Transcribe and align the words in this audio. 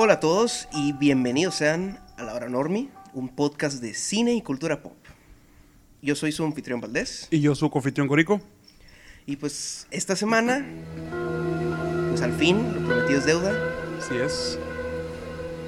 Hola 0.00 0.12
a 0.12 0.20
todos 0.20 0.68
y 0.72 0.92
bienvenidos 0.92 1.56
sean 1.56 1.98
a 2.16 2.22
La 2.22 2.32
Hora 2.32 2.48
Normi, 2.48 2.88
un 3.14 3.28
podcast 3.28 3.82
de 3.82 3.94
cine 3.94 4.32
y 4.32 4.42
cultura 4.42 4.80
pop. 4.80 4.94
Yo 6.02 6.14
soy 6.14 6.30
su 6.30 6.44
anfitrión 6.44 6.80
Valdés 6.80 7.26
Y 7.32 7.40
yo, 7.40 7.56
su 7.56 7.68
confitrión 7.68 8.06
Corico. 8.06 8.40
y 9.26 9.34
pues 9.34 9.88
esta 9.90 10.14
semana, 10.14 10.64
pues 12.10 12.22
al 12.22 12.32
fin, 12.32 12.74
lo 12.76 12.86
prometido 12.86 13.18
es 13.18 13.26
deuda, 13.26 13.52
Así 13.98 14.14
es. 14.14 14.56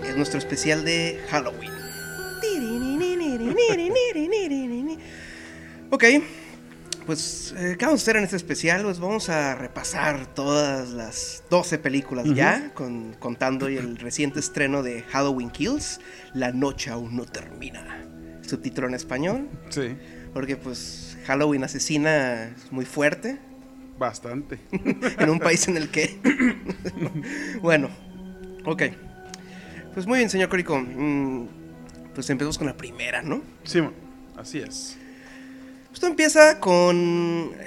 es 0.06 0.16
nuestro 0.16 0.38
especial 0.38 0.84
de 0.84 1.20
Halloween. 1.28 1.72
Ok, 5.90 6.04
pues, 7.10 7.52
eh, 7.58 7.74
¿qué 7.76 7.86
vamos 7.86 8.02
a 8.02 8.04
hacer 8.04 8.16
en 8.18 8.22
este 8.22 8.36
especial? 8.36 8.82
Pues 8.84 9.00
vamos 9.00 9.28
a 9.30 9.56
repasar 9.56 10.32
todas 10.32 10.90
las 10.90 11.42
12 11.50 11.78
películas 11.80 12.24
ya, 12.32 12.72
con- 12.72 13.14
contando 13.14 13.68
y 13.68 13.76
el 13.78 13.96
reciente 13.96 14.38
estreno 14.38 14.84
de 14.84 15.02
Halloween 15.02 15.50
Kills, 15.50 16.00
La 16.34 16.52
noche 16.52 16.88
aún 16.90 17.16
no 17.16 17.24
termina. 17.24 18.04
Subtítulo 18.42 18.86
en 18.86 18.94
español, 18.94 19.48
Sí, 19.70 19.96
porque 20.32 20.56
pues 20.56 21.18
Halloween 21.26 21.64
asesina 21.64 22.44
es 22.44 22.70
muy 22.70 22.84
fuerte 22.84 23.40
bastante. 23.98 24.60
en 24.70 25.30
un 25.30 25.40
país 25.40 25.66
en 25.66 25.78
el 25.78 25.88
que... 25.90 26.16
bueno, 27.60 27.90
ok. 28.66 28.82
Pues 29.94 30.06
muy 30.06 30.18
bien, 30.18 30.30
señor 30.30 30.48
Corico. 30.48 30.78
Mm, 30.78 31.48
pues 32.14 32.30
empezamos 32.30 32.56
con 32.56 32.68
la 32.68 32.76
primera, 32.76 33.20
¿no? 33.20 33.42
Sí, 33.64 33.80
así 34.36 34.60
es. 34.60 34.96
Esto 35.92 36.06
empieza 36.06 36.60
con 36.60 37.52
eh, 37.58 37.66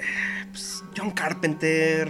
pues, 0.50 0.82
John 0.96 1.10
Carpenter 1.10 2.08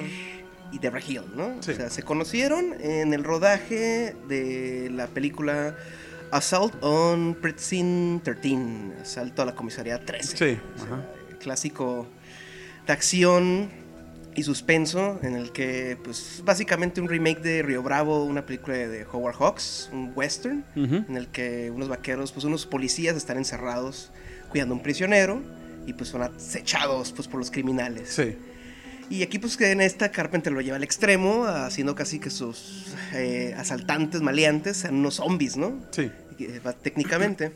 y 0.73 0.79
Deborah 0.79 1.03
Hill, 1.07 1.23
¿no? 1.35 1.63
Sí. 1.63 1.73
O 1.73 1.75
sea, 1.75 1.91
se 1.91 2.03
conocieron 2.03 2.75
en 2.81 3.15
el 3.15 3.25
rodaje 3.25 4.17
de 4.29 4.91
la 4.93 5.07
película 5.09 5.77
Assault 6.31 6.75
on 6.83 7.35
Precinct 7.41 8.25
13, 8.25 9.01
Asalto 9.03 9.43
a 9.43 9.45
la 9.47 9.55
Comisaría 9.55 10.05
13. 10.05 10.37
Sí, 10.37 10.61
O 10.75 10.79
sea, 10.79 10.87
ajá. 10.95 11.05
el 11.31 11.37
clásico 11.39 12.07
de 12.87 12.93
acción 12.93 13.71
y 14.37 14.43
suspenso 14.43 15.21
en 15.23 15.37
el 15.37 15.53
que, 15.53 15.97
pues, 16.03 16.43
básicamente 16.45 17.01
un 17.01 17.09
remake 17.09 17.41
de 17.41 17.63
Río 17.63 17.83
Bravo, 17.85 18.25
una 18.25 18.45
película 18.47 18.77
de 18.77 19.07
Howard 19.13 19.37
Hawks, 19.37 19.91
un 19.93 20.13
western, 20.15 20.65
en 20.75 21.17
el 21.17 21.29
que 21.29 21.71
unos 21.71 21.89
vaqueros, 21.89 22.33
pues 22.33 22.45
unos 22.45 22.67
policías 22.67 23.17
están 23.17 23.37
encerrados 23.37 24.11
cuidando 24.51 24.75
a 24.75 24.79
un 24.79 24.83
prisionero 24.83 25.41
y 25.87 25.93
pues 25.93 26.09
son 26.11 26.23
acechados 26.23 27.13
pues 27.13 27.29
por 27.29 27.39
los 27.39 27.51
criminales. 27.51 28.09
Sí, 28.11 28.37
Y 29.11 29.23
aquí 29.23 29.39
pues 29.39 29.57
que 29.57 29.71
en 29.71 29.81
esta 29.81 30.11
Carpenter 30.11 30.53
lo 30.53 30.61
lleva 30.61 30.77
al 30.77 30.83
extremo, 30.85 31.45
haciendo 31.47 31.95
casi 31.95 32.19
que 32.19 32.31
sus 32.31 32.95
eh, 33.13 33.55
asaltantes 33.57 34.23
maleantes 34.23 34.79
sean 34.79 34.95
unos 34.97 35.15
zombies, 35.17 35.57
¿no? 35.57 35.85
sí. 35.91 36.11
Eh, 36.39 36.61
Técnicamente. 36.83 37.53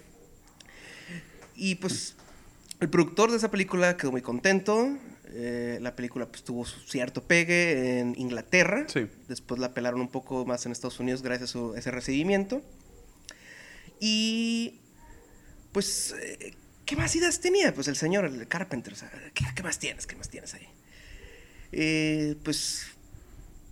Y 1.57 1.75
pues 1.77 2.15
el 2.81 2.89
productor 2.89 3.31
de 3.33 3.39
esa 3.39 3.51
película 3.51 3.97
quedó 3.97 4.13
muy 4.13 4.23
contento. 4.23 4.97
Eh, 5.31 5.79
la 5.83 5.95
película 5.97 6.27
pues 6.27 6.45
tuvo 6.45 6.65
cierto 6.65 7.23
pegue 7.25 7.99
en 7.99 8.15
Inglaterra. 8.17 8.85
Sí. 8.87 9.07
Después 9.29 9.61
la 9.61 9.75
pelaron 9.75 10.01
un 10.01 10.09
poco 10.09 10.47
más 10.47 10.65
en 10.67 10.73
Estados 10.73 11.01
Unidos 11.01 11.23
gracias 11.23 11.51
a 11.51 11.53
su- 11.53 11.75
ese 11.75 11.91
recibimiento. 11.91 12.63
Y 14.01 14.81
pues, 15.73 16.15
eh, 16.23 16.55
¿qué 16.89 16.97
más 16.97 17.15
ideas 17.15 17.39
tenía? 17.41 17.75
Pues 17.75 17.87
el 17.89 17.97
señor, 17.97 18.25
el 18.25 18.49
Carpenter. 18.49 18.95
o 18.95 18.97
sea, 18.97 19.11
¿qué, 19.35 19.45
qué 19.55 19.63
más 19.63 19.79
tienes? 19.79 20.07
¿Qué 20.07 20.17
más 20.17 20.31
tienes 20.31 20.55
ahí? 20.55 20.67
Eh, 21.71 22.35
pues 22.43 22.87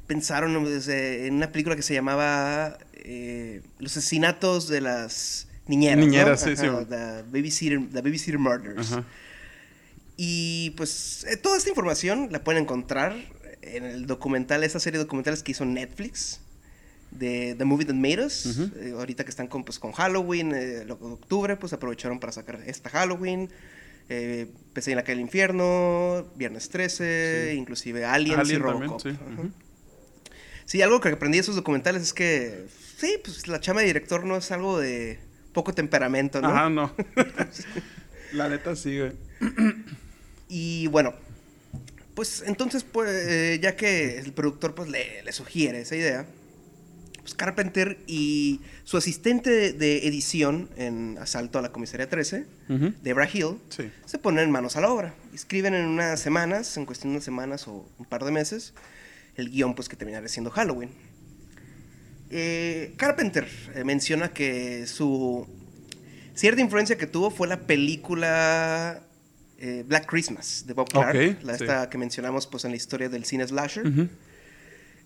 pensaron 0.06 0.62
desde- 0.66 1.26
en 1.26 1.34
una 1.36 1.50
película 1.50 1.74
que 1.76 1.82
se 1.82 1.94
llamaba 1.94 2.78
eh, 2.92 3.62
Los 3.78 3.96
asesinatos 3.96 4.68
de 4.68 4.82
las 4.82 5.48
niñeras. 5.66 5.98
¿no? 5.98 6.04
Niñeras, 6.04 6.42
sí, 6.42 6.50
Ajá, 6.50 6.80
sí. 6.80 6.86
The 6.90 7.22
Babysitter, 7.30 7.80
the 7.90 8.02
Babysitter 8.02 8.38
Murders. 8.38 8.92
Ajá. 8.92 9.04
Y 10.18 10.70
pues 10.76 11.24
eh, 11.28 11.36
toda 11.38 11.56
esta 11.56 11.70
información 11.70 12.28
la 12.30 12.44
pueden 12.44 12.62
encontrar 12.64 13.16
en 13.62 13.84
el 13.84 14.06
documental, 14.06 14.62
esa 14.62 14.78
serie 14.78 14.98
de 14.98 15.04
documentales 15.04 15.42
que 15.42 15.52
hizo 15.52 15.64
Netflix 15.64 16.40
de 17.18 17.54
The 17.56 17.64
Movie 17.64 17.86
That 17.86 17.94
Made 17.94 18.24
Us. 18.24 18.46
Eh, 18.76 18.92
ahorita 18.96 19.24
que 19.24 19.30
están 19.30 19.46
con, 19.48 19.64
pues, 19.64 19.78
con 19.78 19.92
Halloween, 19.92 20.52
eh, 20.54 20.84
lo- 20.86 20.94
octubre, 20.94 21.56
pues 21.56 21.72
aprovecharon 21.72 22.18
para 22.20 22.32
sacar 22.32 22.60
esta 22.66 22.90
Halloween. 22.90 23.50
Eh, 24.08 24.46
Pese 24.72 24.92
en 24.92 24.96
la 24.96 25.02
calle 25.02 25.16
del 25.16 25.22
infierno, 25.22 26.26
Viernes 26.36 26.68
13, 26.68 27.48
Sí. 27.52 27.56
inclusive 27.56 28.04
Aliens 28.04 28.38
y 28.38 28.40
Alien 28.54 28.62
también, 28.62 28.82
Robocop. 28.90 29.00
sí. 29.02 29.08
Ajá. 29.10 29.40
Ujú. 29.40 29.50
Sí, 30.64 30.82
algo 30.82 31.00
que 31.00 31.08
aprendí 31.08 31.38
de 31.38 31.42
esos 31.42 31.56
documentales 31.56 32.02
es 32.02 32.12
que, 32.12 32.66
sí, 32.98 33.18
pues 33.24 33.46
la 33.48 33.60
chama 33.60 33.80
de 33.80 33.86
director 33.86 34.24
no 34.24 34.36
es 34.36 34.50
algo 34.52 34.78
de 34.78 35.18
poco 35.52 35.72
temperamento, 35.72 36.40
¿no? 36.42 36.48
Ajá, 36.48 36.68
no. 36.68 36.92
La 38.32 38.48
neta 38.48 38.74
sí, 38.76 38.98
güey. 38.98 39.12
Y 40.48 40.86
bueno, 40.88 41.14
pues 42.14 42.42
entonces, 42.46 42.84
pues, 42.84 43.08
eh, 43.10 43.58
ya 43.62 43.76
que 43.76 44.18
el 44.18 44.32
productor 44.32 44.74
pues 44.74 44.88
le, 44.88 45.22
le 45.22 45.32
sugiere 45.32 45.80
esa 45.80 45.96
idea, 45.96 46.26
pues 47.26 47.34
Carpenter 47.34 47.98
y 48.06 48.60
su 48.84 48.96
asistente 48.96 49.50
de, 49.50 49.72
de 49.72 50.06
edición 50.06 50.70
en 50.76 51.18
Asalto 51.18 51.58
a 51.58 51.62
la 51.62 51.72
Comisaría 51.72 52.08
13, 52.08 52.46
Ujú. 52.68 52.92
Debra 53.02 53.28
Hill, 53.28 53.56
Sí. 53.68 53.90
se 54.04 54.18
ponen 54.18 54.48
manos 54.52 54.76
a 54.76 54.80
la 54.80 54.90
obra. 54.92 55.12
Escriben 55.34 55.74
en 55.74 55.86
unas 55.86 56.20
semanas, 56.20 56.76
en 56.76 56.86
cuestión 56.86 57.10
de 57.10 57.16
unas 57.16 57.24
semanas 57.24 57.66
o 57.66 57.84
un 57.98 58.04
par 58.06 58.24
de 58.24 58.30
meses, 58.30 58.74
el 59.34 59.50
guion 59.50 59.74
pues 59.74 59.88
que 59.88 59.96
terminará 59.96 60.28
siendo 60.28 60.52
Halloween. 60.52 60.90
Eh, 62.30 62.94
Carpenter 62.96 63.48
eh, 63.74 63.82
menciona 63.82 64.28
que 64.32 64.86
su 64.86 65.48
cierta 66.36 66.60
influencia 66.60 66.96
que 66.96 67.08
tuvo 67.08 67.32
fue 67.32 67.48
la 67.48 67.58
película 67.66 69.02
eh, 69.58 69.82
Black 69.84 70.06
Christmas 70.08 70.62
de 70.64 70.74
Bob 70.74 70.88
Clark, 70.88 71.38
la 71.42 71.58
sí. 71.58 71.64
esta 71.64 71.90
que 71.90 71.98
mencionamos 71.98 72.46
pues 72.46 72.64
en 72.64 72.70
la 72.70 72.76
historia 72.76 73.08
del 73.08 73.24
cine 73.24 73.44
slasher. 73.48 73.84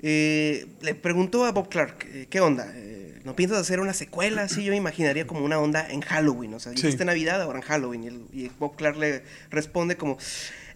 Eh, 0.02 0.66
le 0.80 0.94
preguntó 0.94 1.44
a 1.44 1.52
Bob 1.52 1.68
Clark, 1.68 2.06
eh, 2.08 2.26
¿qué 2.30 2.40
onda? 2.40 2.70
Eh, 2.74 3.20
¿No 3.24 3.36
piensas 3.36 3.58
hacer 3.58 3.80
una 3.80 3.92
secuela? 3.92 4.48
Sí, 4.48 4.64
yo 4.64 4.70
me 4.70 4.76
imaginaría 4.78 5.26
como 5.26 5.44
una 5.44 5.58
onda 5.58 5.86
en 5.90 6.00
Halloween. 6.00 6.54
O 6.54 6.60
sea, 6.60 6.72
Sí. 6.72 6.78
hiciste 6.86 7.04
Navidad, 7.04 7.42
ahora 7.42 7.58
en 7.58 7.64
Halloween. 7.64 8.04
Y, 8.04 8.06
el- 8.06 8.24
y 8.32 8.48
Bob 8.58 8.76
Clark 8.76 8.96
le 8.96 9.22
responde 9.50 9.96
como, 9.96 10.16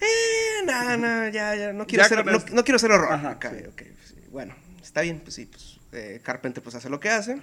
eh, 0.01 0.67
no, 0.67 0.97
no, 0.99 1.29
ya, 1.31 1.55
ya, 1.57 1.73
no 1.73 1.87
quiero, 1.87 2.03
Ya 2.03 2.07
hacer, 2.21 2.53
no, 2.53 2.65
quiero 2.65 2.77
hacer 2.77 2.93
horror. 2.93 3.13
Ajá, 3.15 3.31
acá, 3.31 3.51
sí. 3.59 3.65
ok, 3.67 3.83
sí, 4.07 4.15
bueno, 4.31 4.55
está 4.83 5.01
bien, 5.01 5.21
pues 5.21 5.35
sí, 5.37 5.47
pues 5.47 5.79
eh, 5.93 6.21
Carpenter 6.23 6.63
pues 6.63 6.75
hace 6.77 6.91
lo 6.91 7.01
que 7.01 7.09
hace. 7.09 7.41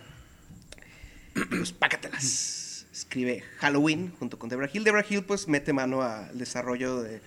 Pues 1.49 1.71
pácatelas. 1.71 2.85
Escribe 2.93 3.41
Halloween 3.59 4.11
junto 4.19 4.37
con 4.37 4.49
Debra 4.49 4.69
Hill. 4.71 4.83
Debra 4.83 5.03
Hill 5.09 5.23
pues 5.23 5.47
mete 5.47 5.73
mano 5.73 6.01
al 6.03 6.37
desarrollo 6.37 7.01
de 7.01 7.21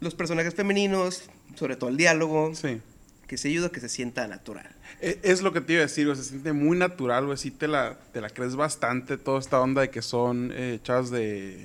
los 0.00 0.14
personajes 0.14 0.54
femeninos, 0.54 1.30
sobre 1.54 1.76
todo 1.76 1.88
el 1.88 1.96
diálogo 1.96 2.54
Sí. 2.54 2.80
Que 3.28 3.36
se 3.36 3.48
ayuda 3.48 3.68
a 3.68 3.70
que 3.70 3.78
se 3.80 3.88
sienta 3.88 4.26
natural. 4.26 4.68
E- 5.00 5.20
Es 5.22 5.42
lo 5.42 5.52
que 5.52 5.60
te 5.60 5.74
iba 5.74 5.80
a 5.82 5.86
decir, 5.86 6.06
güey. 6.06 6.16
Se 6.16 6.24
siente 6.24 6.52
muy 6.52 6.76
natural, 6.76 7.26
güey. 7.26 7.38
Sí 7.38 7.50
te 7.52 7.68
la, 7.68 7.96
te 8.12 8.20
la 8.20 8.30
crees 8.30 8.56
bastante. 8.56 9.16
Toda 9.18 9.38
esta 9.38 9.60
onda 9.60 9.82
de 9.82 9.90
que 9.90 10.02
son 10.02 10.50
eh, 10.54 10.80
chavas 10.82 11.10
de. 11.10 11.64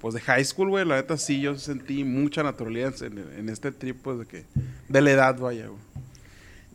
Pues 0.00 0.12
de 0.12 0.20
high 0.20 0.44
school, 0.44 0.68
güey. 0.68 0.84
La 0.84 0.96
neta 0.96 1.16
sí, 1.16 1.40
yo 1.40 1.56
sentí 1.58 2.04
mucha 2.04 2.42
naturalidad 2.42 3.00
en, 3.02 3.18
en 3.18 3.48
este 3.48 3.72
trip, 3.72 4.02
pues 4.02 4.18
de 4.18 4.26
que. 4.26 4.44
De 4.88 5.00
la 5.00 5.10
edad, 5.12 5.38
vaya, 5.38 5.68
güey. 5.68 5.80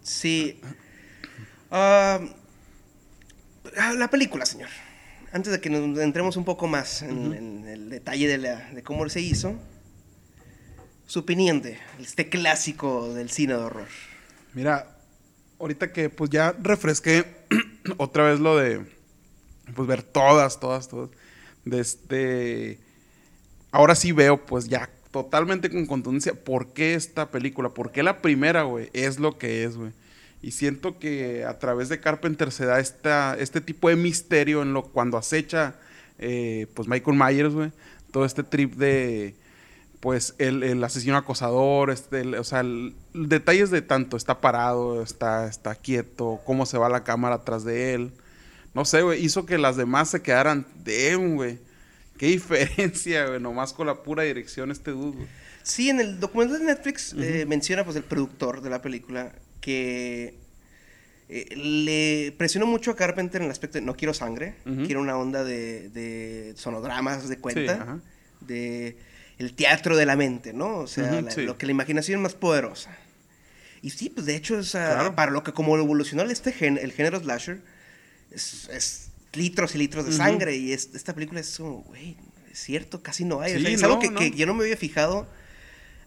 Sí. 0.01 0.59
Ah, 1.69 2.19
la 3.97 4.09
película, 4.09 4.45
señor. 4.45 4.69
Antes 5.31 5.51
de 5.51 5.61
que 5.61 5.69
nos 5.69 5.99
entremos 5.99 6.37
un 6.37 6.45
poco 6.45 6.65
más 6.67 7.03
en, 7.03 7.67
el 7.67 7.89
detalle 7.89 8.27
de, 8.27 8.37
la- 8.39 8.71
de 8.71 8.81
cómo 8.81 9.07
se 9.09 9.21
hizo, 9.21 9.53
su 11.05 11.19
opinión 11.19 11.61
de 11.61 11.77
este 11.99 12.29
clásico 12.29 13.13
del 13.13 13.29
cine 13.29 13.53
de 13.53 13.59
horror. 13.59 13.87
Mira, 14.53 14.97
ahorita 15.59 15.91
que 15.91 16.09
pues 16.09 16.29
ya 16.29 16.55
refresqué 16.61 17.25
otra 17.97 18.23
vez 18.23 18.39
lo 18.39 18.57
de 18.57 18.85
pues 19.75 19.87
ver 19.87 20.03
todas, 20.03 20.59
todas, 20.59 20.87
todas. 20.87 21.09
De 21.65 21.79
este. 21.79 22.79
Ahora 23.71 23.95
sí 23.95 24.11
veo, 24.11 24.45
pues 24.45 24.67
ya 24.67 24.89
totalmente 25.11 25.69
con 25.69 25.85
contundencia, 25.85 26.33
por 26.33 26.73
qué 26.73 26.93
esta 26.93 27.31
película, 27.31 27.69
por 27.69 27.91
qué 27.91 28.03
la 28.03 28.21
primera, 28.21 28.63
güey, 28.63 28.89
es 28.93 29.19
lo 29.19 29.37
que 29.37 29.63
es, 29.63 29.75
güey. 29.75 29.91
Y 30.41 30.51
siento 30.51 30.99
que 30.99 31.43
a 31.45 31.59
través 31.59 31.89
de 31.89 31.99
Carpenter 31.99 32.51
se 32.51 32.65
da 32.65 32.79
esta, 32.79 33.35
este 33.37 33.61
tipo 33.61 33.89
de 33.89 33.95
misterio 33.95 34.61
en 34.61 34.73
lo 34.73 34.83
cuando 34.83 35.17
acecha 35.17 35.75
eh, 36.17 36.67
pues 36.73 36.87
Michael 36.87 37.17
Myers, 37.17 37.53
güey. 37.53 37.71
Todo 38.11 38.25
este 38.25 38.43
trip 38.43 38.75
de 38.75 39.35
pues 39.99 40.35
el, 40.37 40.63
el 40.63 40.83
asesino 40.83 41.17
acosador, 41.17 41.89
este, 41.91 42.21
el- 42.21 42.35
o 42.35 42.43
sea, 42.43 42.61
el- 42.61 42.95
detalles 43.13 43.69
de 43.71 43.81
tanto, 43.81 44.15
está 44.17 44.39
parado, 44.41 45.03
está, 45.03 45.47
está 45.47 45.75
quieto, 45.75 46.39
cómo 46.45 46.65
se 46.65 46.77
va 46.77 46.87
la 46.89 47.03
cámara 47.03 47.35
atrás 47.35 47.63
de 47.63 47.93
él. 47.93 48.11
No 48.73 48.85
sé, 48.85 49.01
güey, 49.01 49.23
hizo 49.23 49.45
que 49.45 49.57
las 49.57 49.75
demás 49.75 50.09
se 50.09 50.21
quedaran, 50.21 50.65
damn, 50.85 51.35
güey. 51.35 51.59
Qué 52.17 52.27
diferencia, 52.27 53.25
güey, 53.27 53.39
nomás 53.41 53.73
con 53.73 53.87
la 53.87 54.03
pura 54.03 54.23
dirección 54.23 54.71
este 54.71 54.91
dude. 54.91 55.25
Sí, 55.63 55.89
en 55.89 55.99
el 55.99 56.19
documental 56.19 56.59
de 56.59 56.65
Netflix 56.65 57.13
eh, 57.17 57.45
menciona 57.47 57.83
pues 57.83 57.95
el 57.97 58.03
productor 58.03 58.61
de 58.61 58.69
la 58.69 58.81
película 58.81 59.33
que 59.61 60.35
eh, 61.27 61.55
le 61.55 62.31
presionó 62.37 62.65
mucho 62.65 62.91
a 62.91 62.95
Carpenter 62.95 63.41
en 63.41 63.45
el 63.45 63.51
aspecto 63.51 63.77
de 63.77 63.85
no 63.85 63.95
quiero 63.95 64.13
sangre, 64.13 64.55
quiero 64.85 65.01
una 65.01 65.17
onda 65.17 65.43
de, 65.43 65.89
de 65.89 66.53
sonodramas 66.55 67.27
de 67.29 67.37
cuenta, 67.37 67.99
de 68.41 68.97
el 69.39 69.53
teatro 69.55 69.97
de 69.97 70.05
la 70.05 70.15
mente, 70.15 70.53
¿no? 70.53 70.77
O 70.79 70.87
sea, 70.87 71.05
Ujú, 71.11 71.21
la- 71.25 71.31
sí. 71.31 71.41
lo 71.41 71.57
que 71.57 71.65
la 71.65 71.71
imaginación 71.71 72.19
es 72.19 72.23
más 72.23 72.33
poderosa. 72.35 72.95
Y 73.81 73.89
sí, 73.91 74.09
pues 74.09 74.25
de 74.25 74.35
hecho, 74.35 74.55
o 74.57 74.63
sea, 74.63 74.93
Claro. 74.95 75.15
para 75.15 75.31
lo 75.31 75.43
que 75.43 75.53
como 75.53 75.75
evolucionó 75.77 76.23
este 76.23 76.51
gen, 76.51 76.77
el 76.77 76.91
género 76.91 77.19
slasher, 77.19 77.61
es, 78.31 78.67
es 78.69 79.09
litros 79.33 79.73
y 79.75 79.77
litros 79.77 80.05
de 80.05 80.11
sangre. 80.11 80.55
Y 80.57 80.73
es- 80.73 80.89
esta 80.93 81.13
película 81.13 81.39
es 81.39 81.57
como, 81.57 81.81
güey, 81.83 82.17
es 82.51 82.59
cierto, 82.59 83.01
casi 83.01 83.23
no 83.25 83.39
hay. 83.41 83.55
O 83.55 83.59
sea, 83.59 83.69
es 83.69 83.83
algo 83.83 83.99
que, 83.99 84.09
no. 84.11 84.19
que 84.19 84.31
yo 84.31 84.45
no 84.45 84.53
me 84.53 84.63
había 84.63 84.75
fijado 84.77 85.27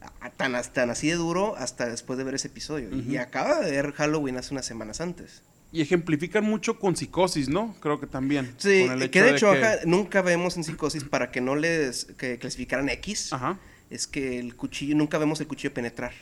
a- 0.01 0.25
a- 0.27 0.29
tan, 0.29 0.53
as- 0.55 0.71
tan 0.73 0.89
así 0.91 1.07
de 1.09 1.15
duro 1.15 1.55
hasta 1.57 1.87
después 1.87 2.17
de 2.17 2.23
ver 2.25 2.35
ese 2.35 2.47
episodio. 2.49 2.89
Y 2.95 3.17
acaba 3.17 3.61
de 3.61 3.71
ver 3.71 3.91
Halloween 3.93 4.37
hace 4.37 4.53
unas 4.53 4.65
semanas 4.67 5.01
antes. 5.01 5.41
Y 5.73 5.81
ejemplifican 5.81 6.43
mucho 6.43 6.77
con 6.79 6.95
psicosis, 6.95 7.49
¿no? 7.49 7.75
Creo 7.81 7.99
que 7.99 8.05
también. 8.07 8.53
Sí, 8.57 8.85
Con 8.87 9.01
el 9.01 9.09
que 9.09 9.23
de 9.23 9.31
hecho 9.31 9.51
que- 9.51 9.65
ajá, 9.65 9.77
nunca 9.85 10.21
vemos 10.21 10.55
en 10.55 10.63
psicosis 10.63 11.03
para 11.03 11.31
que 11.31 11.41
no 11.41 11.55
les 11.55 12.05
que 12.17 12.37
clasificaran 12.37 12.87
X. 12.89 13.33
Ajá. 13.33 13.57
Es 13.89 14.05
que 14.07 14.39
el 14.39 14.55
cuchillo, 14.55 14.95
nunca 14.95 15.17
vemos 15.17 15.41
el 15.41 15.47
cuchillo 15.47 15.73
penetrar. 15.73 16.13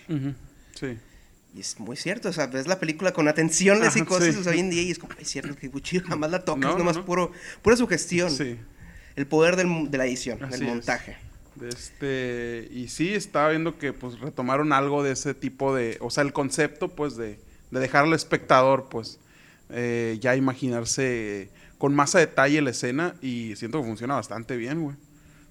Sí. 0.74 0.98
Y 1.54 1.60
es 1.60 1.78
muy 1.82 1.98
cierto, 1.98 2.30
o 2.30 2.34
sea, 2.34 2.48
ves 2.48 2.66
la 2.66 2.80
película 2.80 3.12
con 3.12 3.28
atención 3.28 3.82
la 3.82 3.92
psicosis 3.92 4.36
sí. 4.36 4.40
o 4.40 4.44
sea, 4.44 4.54
hoy 4.54 4.60
en 4.60 4.70
día 4.70 4.84
y 4.84 4.92
es 4.92 4.98
como, 5.00 5.14
es 5.20 5.28
cierto 5.30 5.54
que 5.58 5.66
el 5.66 5.72
cuchillo 5.74 6.02
jamás 6.08 6.32
la 6.32 6.46
tocas, 6.46 6.62
No, 6.62 6.72
no, 6.72 6.78
nomás 6.78 6.96
no. 6.96 7.06
puro, 7.06 7.34
pura 7.62 7.76
sugestión. 7.76 8.32
Sí. 8.32 8.58
El 9.18 9.28
poder 9.28 9.58
del- 9.58 9.92
de 9.92 9.98
la 9.98 10.06
edición, 10.06 10.42
Así 10.42 10.60
del 10.60 10.68
montaje. 10.70 11.18
De 11.56 11.68
Este, 11.68 12.70
y 12.72 12.88
sí, 12.88 13.14
estaba 13.14 13.50
viendo 13.50 13.78
que 13.78 13.92
pues 13.92 14.18
retomaron 14.22 14.72
algo 14.72 15.04
de 15.04 15.12
ese 15.12 15.34
tipo 15.34 15.76
de, 15.76 15.98
o 16.00 16.10
sea, 16.10 16.24
el 16.24 16.32
concepto 16.32 16.88
pues 16.88 17.18
de, 17.18 17.38
de 17.72 17.80
dejar 17.82 18.06
al 18.06 18.14
espectador 18.14 18.88
pues 18.90 19.20
eh, 19.72 20.18
ya 20.20 20.36
imaginarse 20.36 21.50
con 21.78 21.96
más 21.96 22.14
a 22.16 22.20
detalle 22.20 22.62
la 22.62 22.70
escena 22.70 23.16
y 23.22 23.56
siento 23.56 23.82
que 23.82 23.88
funciona 23.88 24.16
bastante 24.16 24.56
bien, 24.58 24.84
güey. 24.84 24.96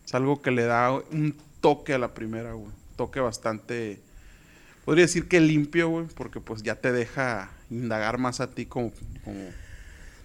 Es 0.04 0.14
algo 0.14 0.42
que 0.42 0.50
le 0.50 0.64
da 0.64 0.92
un 0.92 1.36
toque 1.60 1.94
a 1.94 1.98
la 1.98 2.14
primera, 2.14 2.52
güey. 2.52 2.72
Toque 2.96 3.20
bastante, 3.20 4.00
podría 4.84 5.04
decir 5.06 5.28
que 5.28 5.40
limpio, 5.40 5.88
güey, 5.88 6.06
porque 6.14 6.40
pues 6.40 6.62
ya 6.62 6.76
te 6.76 6.92
deja 6.92 7.50
indagar 7.70 8.18
más 8.18 8.40
a 8.40 8.50
ti 8.50 8.66
como, 8.66 8.92
como 9.24 9.40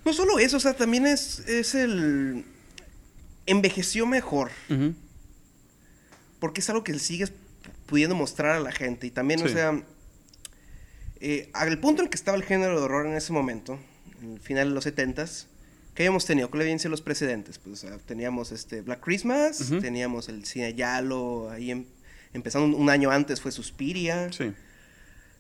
No 0.04 0.14
solo 0.14 0.40
eso, 0.40 0.58
o 0.58 0.60
sea, 0.60 0.76
también 0.76 1.06
es, 1.06 1.40
es 1.48 1.76
el... 1.76 2.46
Envejeció 3.48 4.08
mejor, 4.08 4.50
porque 6.40 6.62
es 6.62 6.70
algo 6.70 6.84
que 6.84 6.98
sigues 6.98 7.32
pudiendo 7.86 8.16
mostrar 8.16 8.56
a 8.56 8.60
la 8.60 8.72
gente. 8.72 9.06
Y 9.06 9.12
también, 9.12 9.44
o 9.44 9.48
sea, 9.48 9.84
eh, 11.28 11.50
al 11.54 11.80
punto 11.80 12.04
en 12.04 12.10
que 12.10 12.16
estaba 12.16 12.38
el 12.38 12.44
género 12.44 12.78
de 12.80 12.86
horror 12.86 13.08
en 13.08 13.14
ese 13.16 13.34
momento, 13.34 13.80
en 14.22 14.34
el 14.34 14.40
final 14.40 14.70
de 14.70 14.76
los 14.76 14.86
70s, 14.86 15.48
¿qué 15.96 16.04
habíamos 16.04 16.26
tenido? 16.26 16.50
¿Cuáles 16.50 16.66
habían 16.66 16.80
sido 16.80 16.92
los 16.92 17.02
precedentes? 17.02 17.58
Pues, 17.58 17.84
o 17.84 17.88
sea, 17.88 17.98
teníamos 17.98 18.52
este 18.52 18.82
Black 18.82 19.02
Christmas, 19.04 19.72
teníamos 19.82 20.30
el 20.30 20.46
cine 20.46 20.74
Yalo, 20.76 21.50
ahí 21.50 21.72
em- 21.72 21.86
empezando 22.34 22.68
un, 22.68 22.82
un 22.84 22.90
año 22.90 23.10
antes 23.12 23.42
fue 23.42 23.52
Suspiria. 23.52 24.32
Sí. 24.32 24.52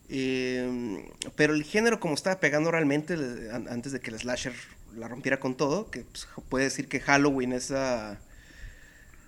Eh, 0.09 1.03
pero 1.35 1.53
el 1.53 1.63
género 1.63 1.99
como 1.99 2.13
estaba 2.13 2.39
pegando 2.39 2.71
realmente 2.71 3.17
le- 3.17 3.51
an- 3.51 3.67
antes 3.69 3.91
de 3.91 3.99
que 3.99 4.11
el 4.11 4.19
slasher 4.19 4.53
la 4.95 5.07
rompiera 5.07 5.39
con 5.39 5.55
todo, 5.57 5.89
que 5.91 6.01
pues, 6.03 6.27
puede 6.49 6.65
decir 6.65 6.87
que 6.87 6.99
Halloween 6.99 7.53
es 7.53 7.71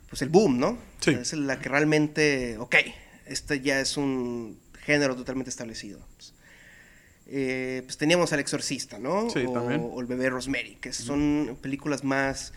pues 0.10 0.22
el 0.22 0.30
boom, 0.30 0.60
¿no? 0.60 0.78
Sí. 1.02 1.12
Es 1.12 1.34
la 1.34 1.60
que 1.60 1.68
realmente, 1.70 2.58
ok, 2.58 2.76
este 3.26 3.60
ya 3.60 3.80
es 3.82 3.98
un 3.98 4.58
género 4.86 5.16
totalmente 5.16 5.50
establecido. 5.50 6.00
Pues, 6.16 6.34
eh, 7.30 7.82
pues 7.86 7.98
teníamos 7.98 8.32
al 8.34 8.40
exorcista, 8.40 9.00
¿no? 9.00 9.30
Sí, 9.30 9.46
o, 9.46 9.52
también. 9.52 9.90
o 9.92 10.00
el 10.00 10.06
bebé 10.08 10.30
Rosemary, 10.30 10.76
que 10.76 10.94
son 10.94 11.58
películas 11.62 12.04
más 12.04 12.54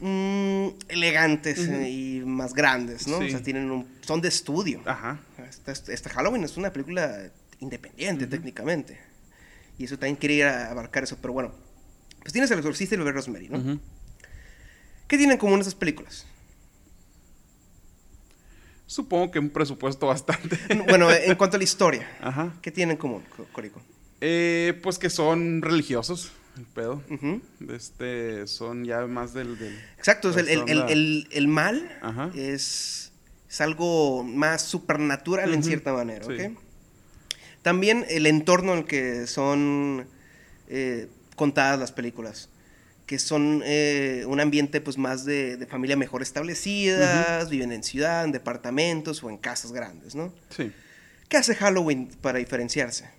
mm, 0.00 0.68
elegantes 0.88 1.58
eh, 1.58 1.90
y 1.90 2.22
más 2.24 2.54
grandes, 2.54 3.08
¿no? 3.08 3.18
Sí. 3.18 3.26
O 3.26 3.30
sea, 3.30 3.42
tienen 3.42 3.70
un, 3.70 3.88
son 4.02 4.20
de 4.20 4.28
estudio. 4.28 4.82
Ajá. 4.84 5.20
Esta, 5.66 5.92
esta 5.92 6.10
Halloween 6.10 6.44
es 6.44 6.56
una 6.56 6.72
película 6.72 7.30
independiente 7.58 8.26
técnicamente. 8.26 8.98
Y 9.78 9.84
eso 9.84 9.98
también 9.98 10.16
quería 10.16 10.70
abarcar 10.70 11.02
eso. 11.02 11.18
Pero 11.20 11.32
bueno, 11.32 11.52
pues 12.20 12.32
tienes 12.32 12.50
El 12.50 12.58
Exorcista 12.58 12.94
y 12.94 12.98
el 12.98 13.04
bebé 13.04 13.12
Rosemary, 13.12 13.48
¿no? 13.48 13.80
¿Qué 15.08 15.16
tienen 15.16 15.32
en 15.32 15.38
común 15.38 15.60
esas 15.60 15.74
películas? 15.74 16.24
Supongo 18.92 19.30
que 19.30 19.38
un 19.38 19.48
presupuesto 19.48 20.06
bastante. 20.08 20.58
bueno, 20.88 21.10
en 21.10 21.34
cuanto 21.36 21.56
a 21.56 21.58
la 21.58 21.64
historia, 21.64 22.06
Ajá. 22.20 22.52
¿qué 22.60 22.70
tienen 22.70 22.92
en 22.96 22.98
común, 22.98 23.22
Co- 23.34 23.46
Corico? 23.50 23.80
Eh, 24.20 24.78
pues 24.82 24.98
que 24.98 25.08
son 25.08 25.62
religiosos, 25.62 26.30
el 26.58 26.64
pedo. 26.66 27.02
Este, 27.70 28.46
son 28.46 28.84
ya 28.84 29.06
más 29.06 29.32
del... 29.32 29.58
del- 29.58 29.78
Exacto, 29.96 30.28
es 30.28 30.36
el, 30.36 30.48
el- 30.48 30.68
el- 30.90 31.26
el- 31.30 31.48
mal 31.48 31.90
Ajá. 32.02 32.30
es, 32.34 33.12
es 33.48 33.60
algo 33.62 34.22
más 34.24 34.60
supernatural 34.62 35.54
en 35.54 35.62
cierta 35.62 35.94
manera, 35.94 36.26
Sí. 36.26 36.32
¿ok? 36.34 36.58
También 37.62 38.04
el 38.10 38.26
entorno 38.26 38.72
en 38.74 38.80
el 38.80 38.84
que 38.84 39.26
son 39.26 40.06
eh, 40.68 41.08
contadas 41.36 41.78
las 41.80 41.92
películas, 41.92 42.50
que 43.12 43.18
son 43.18 43.62
eh, 43.66 44.24
un 44.26 44.40
ambiente 44.40 44.80
pues 44.80 44.96
más 44.96 45.26
de, 45.26 45.58
de 45.58 45.66
familia 45.66 45.96
mejor 45.98 46.22
establecidas, 46.22 47.50
viven 47.50 47.70
en 47.70 47.82
ciudad, 47.82 48.24
en 48.24 48.32
departamentos 48.32 49.22
o 49.22 49.28
en 49.28 49.36
casas 49.36 49.70
grandes, 49.72 50.14
¿no? 50.14 50.32
Sí. 50.48 50.72
¿Qué 51.28 51.36
hace 51.36 51.54
Halloween 51.54 52.08
para 52.22 52.38
diferenciarse? 52.38 53.10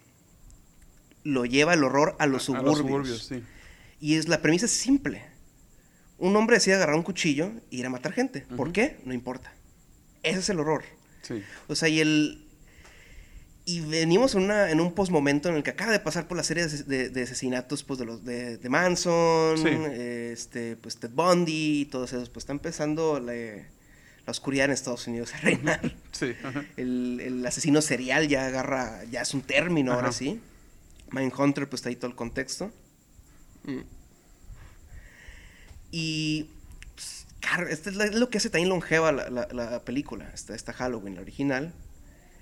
Lo 1.23 1.45
lleva 1.45 1.75
el 1.75 1.83
horror 1.83 2.15
a 2.17 2.25
los 2.25 2.49
A- 2.49 2.53
a 2.53 2.59
suburbios. 2.61 2.77
suburbios, 2.79 3.23
sí. 3.27 3.43
Y 3.99 4.15
es 4.15 4.27
la 4.27 4.41
premisa 4.41 4.65
es 4.65 4.71
simple. 4.71 5.21
Un 6.17 6.35
hombre 6.37 6.55
decide 6.55 6.73
agarrar 6.73 6.95
un 6.95 7.03
cuchillo 7.03 7.51
e 7.69 7.75
ir 7.75 7.85
a 7.85 7.91
matar 7.91 8.13
gente. 8.13 8.47
¿Por 8.57 8.71
qué? 8.71 8.97
No 9.05 9.13
importa. 9.13 9.53
Ese 10.23 10.39
es 10.39 10.49
el 10.49 10.59
horror. 10.59 10.83
Sí. 11.21 11.43
O 11.67 11.75
sea, 11.75 11.87
y 11.87 11.99
el. 11.99 12.42
Y 13.65 13.79
venimos 13.79 14.35
en, 14.35 14.43
una, 14.43 14.69
en 14.71 14.81
un 14.81 14.93
postmomento 14.93 15.47
en 15.47 15.55
el 15.55 15.63
que 15.63 15.69
acaba 15.69 15.91
de 15.93 15.99
pasar 16.01 16.27
por 16.27 16.35
la 16.35 16.43
serie 16.43 16.67
de, 16.67 16.83
de- 16.83 17.09
de 17.09 17.23
asesinatos 17.23 17.83
pues, 17.83 17.97
de, 17.97 18.05
los, 18.05 18.25
de, 18.25 18.57
de 18.57 18.69
Manson, 18.69 19.57
Sí. 19.57 19.69
este, 19.69 20.75
pues, 20.75 20.97
Ted 20.97 21.11
Bundy 21.11 21.81
y 21.81 21.85
todos 21.85 22.11
esos. 22.11 22.29
Pues 22.29 22.43
está 22.43 22.51
empezando 22.51 23.21
la, 23.21 23.33
la 23.33 23.61
oscuridad 24.31 24.65
en 24.65 24.71
Estados 24.71 25.07
Unidos 25.07 25.33
a 25.33 25.37
reinar. 25.37 25.95
Sí. 26.11 26.33
El, 26.77 27.19
el 27.23 27.45
asesino 27.45 27.81
serial 27.81 28.27
ya 28.27 28.45
agarra, 28.47 29.03
ya 29.05 29.21
es 29.21 29.33
un 29.33 29.41
término 29.41 29.93
ahora 29.93 30.11
sí. 30.11 30.41
Mindhunter, 31.11 31.69
pues 31.69 31.79
está 31.79 31.89
ahí 31.89 31.95
todo 31.95 32.09
el 32.11 32.15
contexto. 32.17 32.69
Y 35.91 36.49
pues, 36.95 37.27
claro, 37.39 37.67
esto 37.67 37.89
es 37.89 38.15
lo 38.15 38.29
que 38.29 38.37
hace 38.39 38.49
también 38.49 38.69
longeva 38.69 39.11
la, 39.11 39.29
la- 39.29 39.47
la 39.51 39.83
película, 39.85 40.29
esta, 40.33 40.55
esta 40.55 40.73
Halloween, 40.73 41.15
la 41.15 41.21
original, 41.21 41.73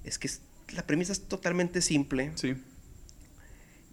es 0.03 0.17
que 0.17 0.27
es- 0.27 0.41
la 0.75 0.85
premisa 0.85 1.11
es 1.13 1.27
totalmente 1.27 1.81
simple 1.81 2.31
Sí. 2.35 2.55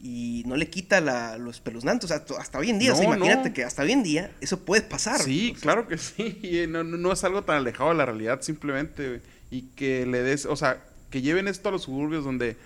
y 0.00 0.44
no 0.46 0.56
le 0.56 0.70
quita 0.70 1.00
la, 1.00 1.38
los 1.38 1.60
peluznantes. 1.60 2.10
O 2.10 2.14
sea, 2.14 2.24
hasta 2.38 2.58
hoy 2.58 2.70
en 2.70 2.78
día, 2.78 2.92
o 2.92 2.96
sea, 2.96 3.08
No, 3.08 3.16
imagínate 3.16 3.48
no. 3.48 3.54
que 3.54 3.64
hasta 3.64 3.82
hoy 3.82 3.92
en 3.92 4.02
día 4.04 4.30
eso 4.40 4.60
puede 4.60 4.82
pasar. 4.82 5.20
Sí, 5.20 5.50
O 5.50 5.54
sea, 5.54 5.62
claro 5.62 5.88
que 5.88 5.98
sí. 5.98 6.38
Y 6.42 6.66
no, 6.68 6.84
no- 6.84 6.96
no 6.96 7.12
es 7.12 7.24
algo 7.24 7.42
tan 7.42 7.56
alejado 7.56 7.90
de 7.90 7.96
la 7.96 8.06
realidad, 8.06 8.40
simplemente. 8.42 9.22
Y 9.50 9.62
que 9.74 10.06
le 10.06 10.22
des, 10.22 10.46
o 10.46 10.56
sea, 10.56 10.84
que 11.10 11.20
lleven 11.22 11.48
esto 11.48 11.68
a 11.70 11.72
los 11.72 11.82
suburbios 11.82 12.24
donde, 12.24 12.56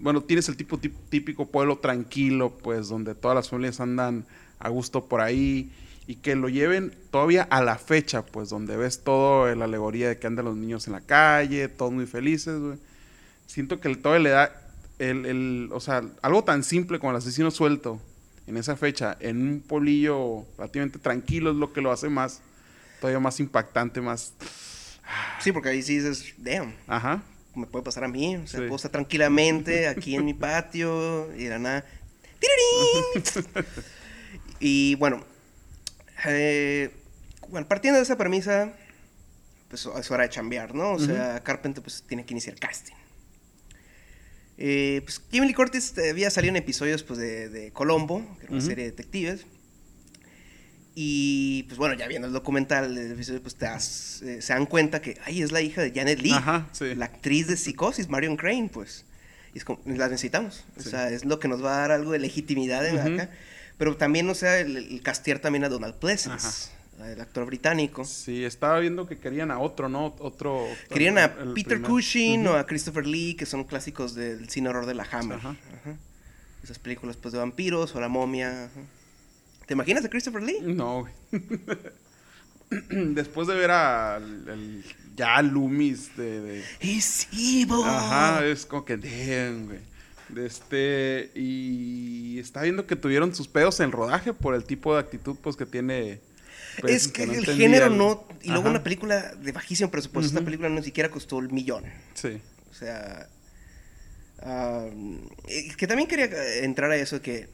bueno, 0.00 0.22
tienes 0.22 0.48
el 0.48 0.56
tipo 0.56 0.78
tip- 0.78 0.96
típico 1.08 1.46
pueblo 1.50 1.78
tranquilo, 1.78 2.58
pues, 2.58 2.88
donde 2.88 3.14
todas 3.14 3.34
las 3.36 3.48
familias 3.48 3.80
andan 3.80 4.26
a 4.58 4.68
gusto 4.68 5.06
por 5.06 5.20
ahí. 5.20 5.70
Y 6.08 6.16
que 6.16 6.36
lo 6.36 6.48
lleven 6.48 6.94
todavía 7.10 7.42
a 7.50 7.62
la 7.62 7.78
fecha, 7.78 8.24
pues, 8.26 8.48
donde 8.48 8.76
ves 8.76 9.02
todo 9.02 9.52
la 9.56 9.64
alegoría 9.64 10.08
de 10.08 10.18
que 10.18 10.26
andan 10.26 10.44
los 10.44 10.56
niños 10.56 10.86
en 10.86 10.92
la 10.92 11.00
calle, 11.00 11.68
todos 11.68 11.92
muy 11.92 12.06
felices, 12.06 12.58
güey. 12.60 12.78
Siento 13.46 13.80
que 13.80 13.88
el 13.88 13.98
todavía 14.02 14.22
le 14.24 14.30
da 14.30 14.62
el, 14.98 15.26
el- 15.26 15.68
o 15.72 15.80
sea, 15.80 16.02
algo 16.22 16.44
tan 16.44 16.62
simple 16.64 16.98
como 16.98 17.10
el 17.12 17.16
asesino 17.18 17.50
suelto 17.50 18.00
en 18.46 18.56
esa 18.56 18.76
fecha, 18.76 19.16
en 19.20 19.42
un 19.42 19.60
polillo 19.60 20.44
relativamente 20.56 20.98
tranquilo, 20.98 21.50
es 21.50 21.56
lo 21.56 21.72
que 21.72 21.80
lo 21.80 21.90
hace 21.92 22.08
más, 22.08 22.40
todavía 23.00 23.18
más 23.20 23.40
impactante, 23.40 24.00
más... 24.00 24.34
Sí, 25.40 25.52
porque 25.52 25.68
ahí 25.70 25.82
sí 25.82 25.98
dices, 25.98 26.34
damn, 26.38 26.74
Ajá. 26.86 27.22
me 27.54 27.66
puede 27.66 27.84
pasar 27.84 28.04
a 28.04 28.08
mí. 28.08 28.36
O 28.36 28.46
sea, 28.46 28.60
Sí. 28.60 28.66
puedo 28.66 28.76
estar 28.76 28.90
tranquilamente 28.90 29.86
aquí 29.88 30.14
en 30.16 30.24
mi 30.24 30.34
patio 30.34 31.32
y 31.36 31.44
de 31.44 31.50
la 31.50 31.58
nada. 31.58 31.84
y 34.60 34.94
bueno, 34.96 35.24
eh, 36.26 36.90
bueno, 37.48 37.66
partiendo 37.68 37.98
de 37.98 38.02
esa 38.02 38.16
premisa, 38.16 38.72
pues 39.68 39.86
es 39.86 40.10
hora 40.10 40.24
de 40.24 40.30
chambear, 40.30 40.74
¿no? 40.74 40.92
O 40.92 40.98
sea, 40.98 41.40
Carpenter 41.42 41.82
pues 41.82 42.02
tiene 42.06 42.24
que 42.24 42.34
iniciar 42.34 42.56
casting. 42.58 42.94
Eh, 44.58 45.02
pues 45.04 45.20
Jamie 45.30 45.48
Lee 45.48 45.54
Curtis 45.54 45.92
eh, 45.98 46.10
había 46.10 46.30
salido 46.30 46.50
en 46.50 46.56
episodios 46.56 47.02
pues, 47.02 47.18
de, 47.18 47.48
de 47.50 47.72
Colombo, 47.72 48.20
que 48.38 48.44
era 48.44 48.52
una 48.52 48.58
Ujú. 48.60 48.66
serie 48.68 48.84
de 48.84 48.90
detectives. 48.92 49.46
Y 50.94 51.64
pues 51.64 51.76
bueno, 51.76 51.94
ya 51.94 52.08
viendo 52.08 52.26
el 52.26 52.32
documental 52.32 52.94
del 52.94 53.12
episodio, 53.12 53.42
pues 53.42 53.54
te 53.56 53.66
das, 53.66 54.22
eh, 54.22 54.40
se 54.40 54.54
dan 54.54 54.64
cuenta 54.64 55.02
que, 55.02 55.18
ay, 55.26 55.42
es 55.42 55.52
la 55.52 55.60
hija 55.60 55.82
de 55.82 55.92
Janet 55.94 56.20
Lee, 56.20 56.32
Ajá, 56.32 56.68
sí. 56.72 56.94
la 56.94 57.04
actriz 57.04 57.48
de 57.48 57.56
Psicosis, 57.58 58.08
Marion 58.08 58.36
Crane, 58.36 58.70
pues. 58.72 59.04
Y 59.52 59.58
es 59.58 59.64
como, 59.64 59.80
las 59.84 60.10
necesitamos. 60.10 60.64
O 60.78 60.82
Sí. 60.82 60.88
sea, 60.90 61.10
es 61.10 61.26
lo 61.26 61.38
que 61.38 61.48
nos 61.48 61.62
va 61.62 61.76
a 61.76 61.80
dar 61.80 61.90
algo 61.92 62.12
de 62.12 62.18
legitimidad 62.18 62.86
en 62.86 62.96
Ujú. 62.98 63.12
acá. 63.14 63.30
Pero 63.76 63.96
también, 63.98 64.28
o 64.30 64.34
sea, 64.34 64.58
el, 64.58 64.74
el 64.78 65.02
castear 65.02 65.38
también 65.38 65.64
a 65.64 65.68
Donald 65.68 65.96
Pleasence, 65.96 66.70
el 67.04 67.20
actor 67.20 67.46
británico. 67.46 68.04
Sí, 68.04 68.44
estaba 68.44 68.78
viendo 68.80 69.06
que 69.06 69.18
querían 69.18 69.50
a 69.50 69.58
otro, 69.58 69.88
¿no? 69.88 70.14
Otro. 70.18 70.66
Querían 70.88 71.18
a 71.18 71.34
Peter 71.54 71.74
primer- 71.78 71.82
Cushing 71.90 72.46
o 72.46 72.54
a 72.54 72.66
Christopher 72.66 73.06
Lee, 73.06 73.34
que 73.34 73.46
son 73.46 73.64
clásicos 73.64 74.14
del 74.14 74.48
cine 74.48 74.68
horror 74.70 74.86
de 74.86 74.94
la 74.94 75.06
Hammer. 75.10 75.38
Ajá. 75.38 75.50
Ajá. 75.80 75.96
Esas 76.64 76.78
películas 76.78 77.16
pues 77.16 77.32
de 77.32 77.38
vampiros 77.38 77.94
o 77.94 78.00
la 78.00 78.08
momia. 78.08 78.64
ajá. 78.64 78.80
¿Te 79.66 79.74
imaginas 79.74 80.04
a 80.04 80.08
Christopher 80.08 80.42
Lee? 80.42 80.58
No, 80.62 81.00
güey. 81.00 81.12
Después 82.90 83.46
de 83.46 83.54
ver 83.54 83.70
a 83.70 84.16
el- 84.16 84.48
el- 84.48 84.84
ya 85.16 85.40
Loomis 85.42 86.16
de, 86.16 86.40
de- 86.40 86.64
¡Es 86.80 87.28
evil! 87.32 87.84
Ajá, 87.84 88.44
es 88.44 88.66
como 88.66 88.84
que 88.84 88.96
damn, 88.96 89.66
güey. 89.66 89.78
De 90.28 90.44
este 90.46 91.30
y 91.36 92.38
está 92.40 92.62
viendo 92.62 92.84
que 92.86 92.96
tuvieron 92.96 93.32
sus 93.34 93.46
pedos 93.46 93.78
en 93.78 93.92
rodaje 93.92 94.32
por 94.32 94.56
el 94.56 94.64
tipo 94.64 94.92
de 94.94 95.00
actitud 95.00 95.36
pues 95.40 95.54
que 95.56 95.64
tiene 95.66 96.20
pues, 96.80 96.94
es 97.06 97.08
que, 97.08 97.26
no 97.26 97.32
el 97.34 97.44
género 97.46 97.90
no. 97.90 98.26
Y 98.42 98.50
luego 98.50 98.68
una 98.70 98.82
película 98.82 99.32
de 99.34 99.52
bajísimo 99.52 99.90
presupuesto. 99.90 100.28
Esta 100.28 100.44
película 100.44 100.68
no 100.68 100.82
siquiera 100.82 101.10
costó 101.10 101.38
el 101.38 101.50
millón. 101.50 101.84
Sí. 102.14 102.40
O 102.70 102.74
sea. 102.74 103.28
ah, 104.40 104.86
es 105.48 105.76
que 105.76 105.86
también 105.86 106.08
quería 106.08 106.26
entrar 106.64 106.90
a 106.90 106.96
eso 106.96 107.20
que. 107.22 107.48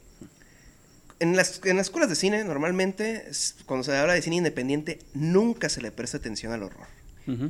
En 1.21 1.37
las, 1.37 1.61
en 1.64 1.76
las 1.76 1.87
escuelas 1.87 2.09
de 2.11 2.17
cine, 2.17 2.43
normalmente, 2.43 3.31
cuando 3.67 3.85
se 3.85 3.97
habla 3.97 4.14
de 4.14 4.23
cine 4.23 4.37
independiente, 4.37 4.99
nunca 5.14 5.69
se 5.69 5.81
le 5.81 5.93
presta 5.93 6.17
atención 6.17 6.52
al 6.52 6.64
horror. 6.64 6.87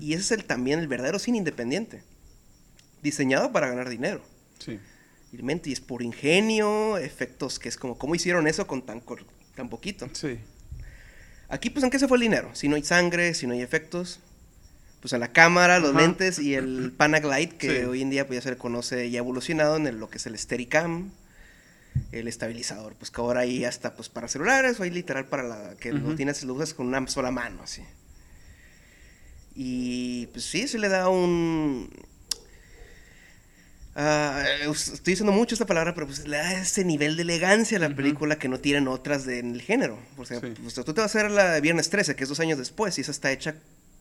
Y 0.00 0.12
ese 0.12 0.23
es 0.23 0.31
el, 0.33 0.45
también 0.45 0.79
el 0.81 0.88
verdadero 0.88 1.19
cine 1.19 1.38
independiente. 1.38 2.02
Diseñado 3.02 3.50
para 3.52 3.69
ganar 3.69 3.88
dinero. 3.88 4.23
Sí. 4.59 4.79
Y 5.33 5.73
es 5.73 5.81
por 5.81 6.02
ingenio, 6.02 6.99
efectos 6.99 7.59
que 7.59 7.71
es 7.71 7.79
como, 7.79 7.97
¿cómo 7.97 8.14
hicieron 8.14 8.47
eso 8.47 8.67
con 8.67 8.85
tan, 8.85 9.00
cor- 9.00 9.25
tan 9.55 9.71
poquito? 9.71 10.11
Sí. 10.12 10.38
Aquí, 11.53 11.69
pues, 11.69 11.85
¿en 11.85 11.91
qué 11.91 11.99
se 11.99 12.09
fue 12.09 12.17
el 12.17 12.23
dinero? 12.23 12.49
Si 12.55 12.67
no 12.67 12.77
hay 12.77 12.83
sangre, 12.83 13.35
si 13.35 13.47
no 13.47 13.53
hay 13.53 13.61
efectos, 13.61 14.21
pues 15.01 15.13
en 15.13 15.21
la 15.21 15.33
cámara, 15.33 15.79
los 15.81 15.91
Ajá. 15.91 16.01
lentes 16.01 16.39
y 16.39 16.55
el 16.55 16.93
Panaglide, 16.97 17.57
que 17.57 17.81
Sí. 17.81 17.85
hoy 17.85 18.01
en 18.01 18.09
día 18.09 18.27
pues, 18.27 18.39
ya 18.39 18.43
se 18.43 18.51
le 18.53 18.57
conoce 18.57 19.07
y 19.07 19.17
ha 19.17 19.19
evolucionado 19.19 19.77
en 19.77 19.87
el- 19.87 19.99
lo 19.99 20.09
que 20.09 20.17
es 20.17 20.25
el 20.27 20.39
Steadicam, 20.39 21.11
el 22.11 22.27
estabilizador, 22.27 22.95
pues 22.95 23.11
que 23.11 23.21
ahora 23.21 23.41
hay 23.41 23.67
hasta 23.67 23.95
pues 23.95 24.09
para 24.09 24.29
celulares 24.29 24.81
o 24.81 24.83
hay 24.85 24.91
literal 24.91 25.27
para 25.27 25.43
la 25.43 25.75
que 25.79 25.93
lo 25.93 26.07
Ujú. 26.07 26.15
tienes, 26.17 26.43
lo 26.43 26.55
usas 26.55 26.73
con 26.73 26.87
una 26.87 27.07
sola 27.07 27.31
mano, 27.31 27.63
así. 27.65 27.83
Y 29.55 30.29
pues 30.29 30.45
sí, 30.47 30.67
se 30.69 30.79
le 30.79 30.89
da 30.89 31.11
un... 31.11 31.91
ah, 33.95 34.45
estoy 34.71 35.13
diciendo 35.13 35.33
mucho 35.33 35.55
esta 35.55 35.67
palabra, 35.67 35.95
pero 35.95 36.07
pues 36.07 36.27
le 36.27 36.37
da 36.37 36.53
ese 36.61 36.85
nivel 36.85 37.17
de 37.17 37.23
elegancia 37.23 37.77
a 37.79 37.81
la 37.81 37.95
película 37.95 38.37
que 38.39 38.49
no 38.49 38.59
tienen 38.61 38.89
otras 38.89 39.25
de- 39.27 39.39
en 39.41 39.53
el 39.53 39.63
género. 39.63 39.99
O 40.17 40.25
sea, 40.25 40.41
Sí. 40.41 40.55
pues, 40.63 40.75
tú 40.75 40.95
te 40.95 41.01
vas 41.01 41.15
a 41.17 41.23
ver 41.23 41.31
la 41.31 41.53
de 41.53 41.61
Viernes 41.61 41.91
13, 41.91 42.17
que 42.17 42.23
es 42.25 42.29
dos 42.29 42.41
años 42.41 42.59
después, 42.59 42.97
y 42.99 43.01
esa 43.03 43.11
está 43.11 43.31
hecha 43.33 43.55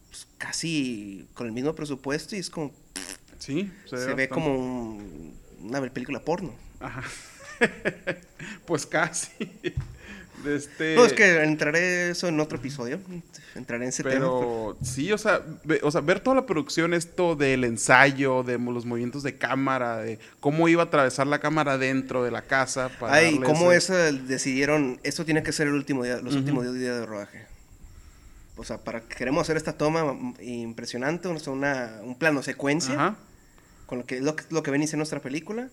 pues, 0.10 0.28
casi 0.38 1.26
con 1.34 1.48
el 1.48 1.54
mismo 1.54 1.74
presupuesto 1.76 2.36
y 2.36 2.40
es 2.40 2.50
como... 2.50 2.74
Sí. 3.40 3.72
Se, 3.90 3.96
ve 3.96 4.00
bastante. 4.06 4.30
como 4.30 4.56
un- 4.56 5.34
una 5.62 5.82
película 5.90 6.20
porno. 6.20 6.54
Ajá. 6.80 7.04
pues 8.66 8.86
casi. 8.86 9.30
De 10.44 10.56
este... 10.56 10.96
No, 10.96 11.06
es 11.06 11.14
que 11.14 11.44
entraré 11.44 12.10
eso 12.12 12.28
en 12.28 12.40
otro 12.40 12.58
episodio. 12.58 13.00
Entraré 13.56 13.84
en 13.84 13.90
ese 13.90 14.04
tema. 14.04 14.16
Pero 14.16 14.78
sí, 14.82 15.12
o 15.12 15.18
sea, 15.18 15.42
ve- 15.66 15.82
o 15.84 15.92
sea, 15.92 16.02
ver 16.02 16.20
toda 16.22 16.36
la 16.38 16.46
producción, 16.46 16.94
esto 16.94 17.36
del 17.36 17.64
ensayo, 17.64 18.44
de 18.44 18.58
los 18.58 18.86
movimientos 18.86 19.24
de 19.24 19.38
cámara, 19.38 19.98
de 19.98 20.20
cómo 20.40 20.68
iba 20.70 20.84
a 20.84 20.86
atravesar 20.86 21.28
la 21.28 21.40
cámara 21.40 21.78
dentro 21.78 22.24
de 22.24 22.32
la 22.32 22.44
casa 22.44 22.90
para. 23.00 23.14
Ay, 23.16 23.40
¿cómo 23.40 23.72
ese- 23.72 24.10
eso 24.10 24.18
decidieron? 24.26 25.00
Esto 25.04 25.26
tiene 25.26 25.44
que 25.44 25.52
ser 25.52 25.68
el 25.68 25.74
último 25.74 26.04
día, 26.04 26.16
los 26.18 26.28
Ujú. 26.34 26.38
últimos 26.38 26.64
días 26.74 27.00
de 27.00 27.06
rodaje. 27.06 27.46
O 28.56 28.64
sea, 28.64 28.78
para 28.78 29.02
queremos 29.02 29.42
hacer 29.44 29.58
esta 29.58 29.74
toma 29.74 30.16
impresionante, 30.42 31.28
o 31.28 31.38
sea, 31.40 31.52
una, 31.54 32.00
un 32.04 32.18
plano 32.18 32.42
secuencia, 32.44 32.94
Ajá. 32.94 33.16
con 33.86 34.00
lo 34.00 34.06
que, 34.06 34.22
lo, 34.22 34.36
que- 34.36 34.44
lo 34.50 34.64
que 34.64 34.72
ven 34.72 34.82
en 34.84 34.98
nuestra 34.98 35.20
película. 35.22 35.70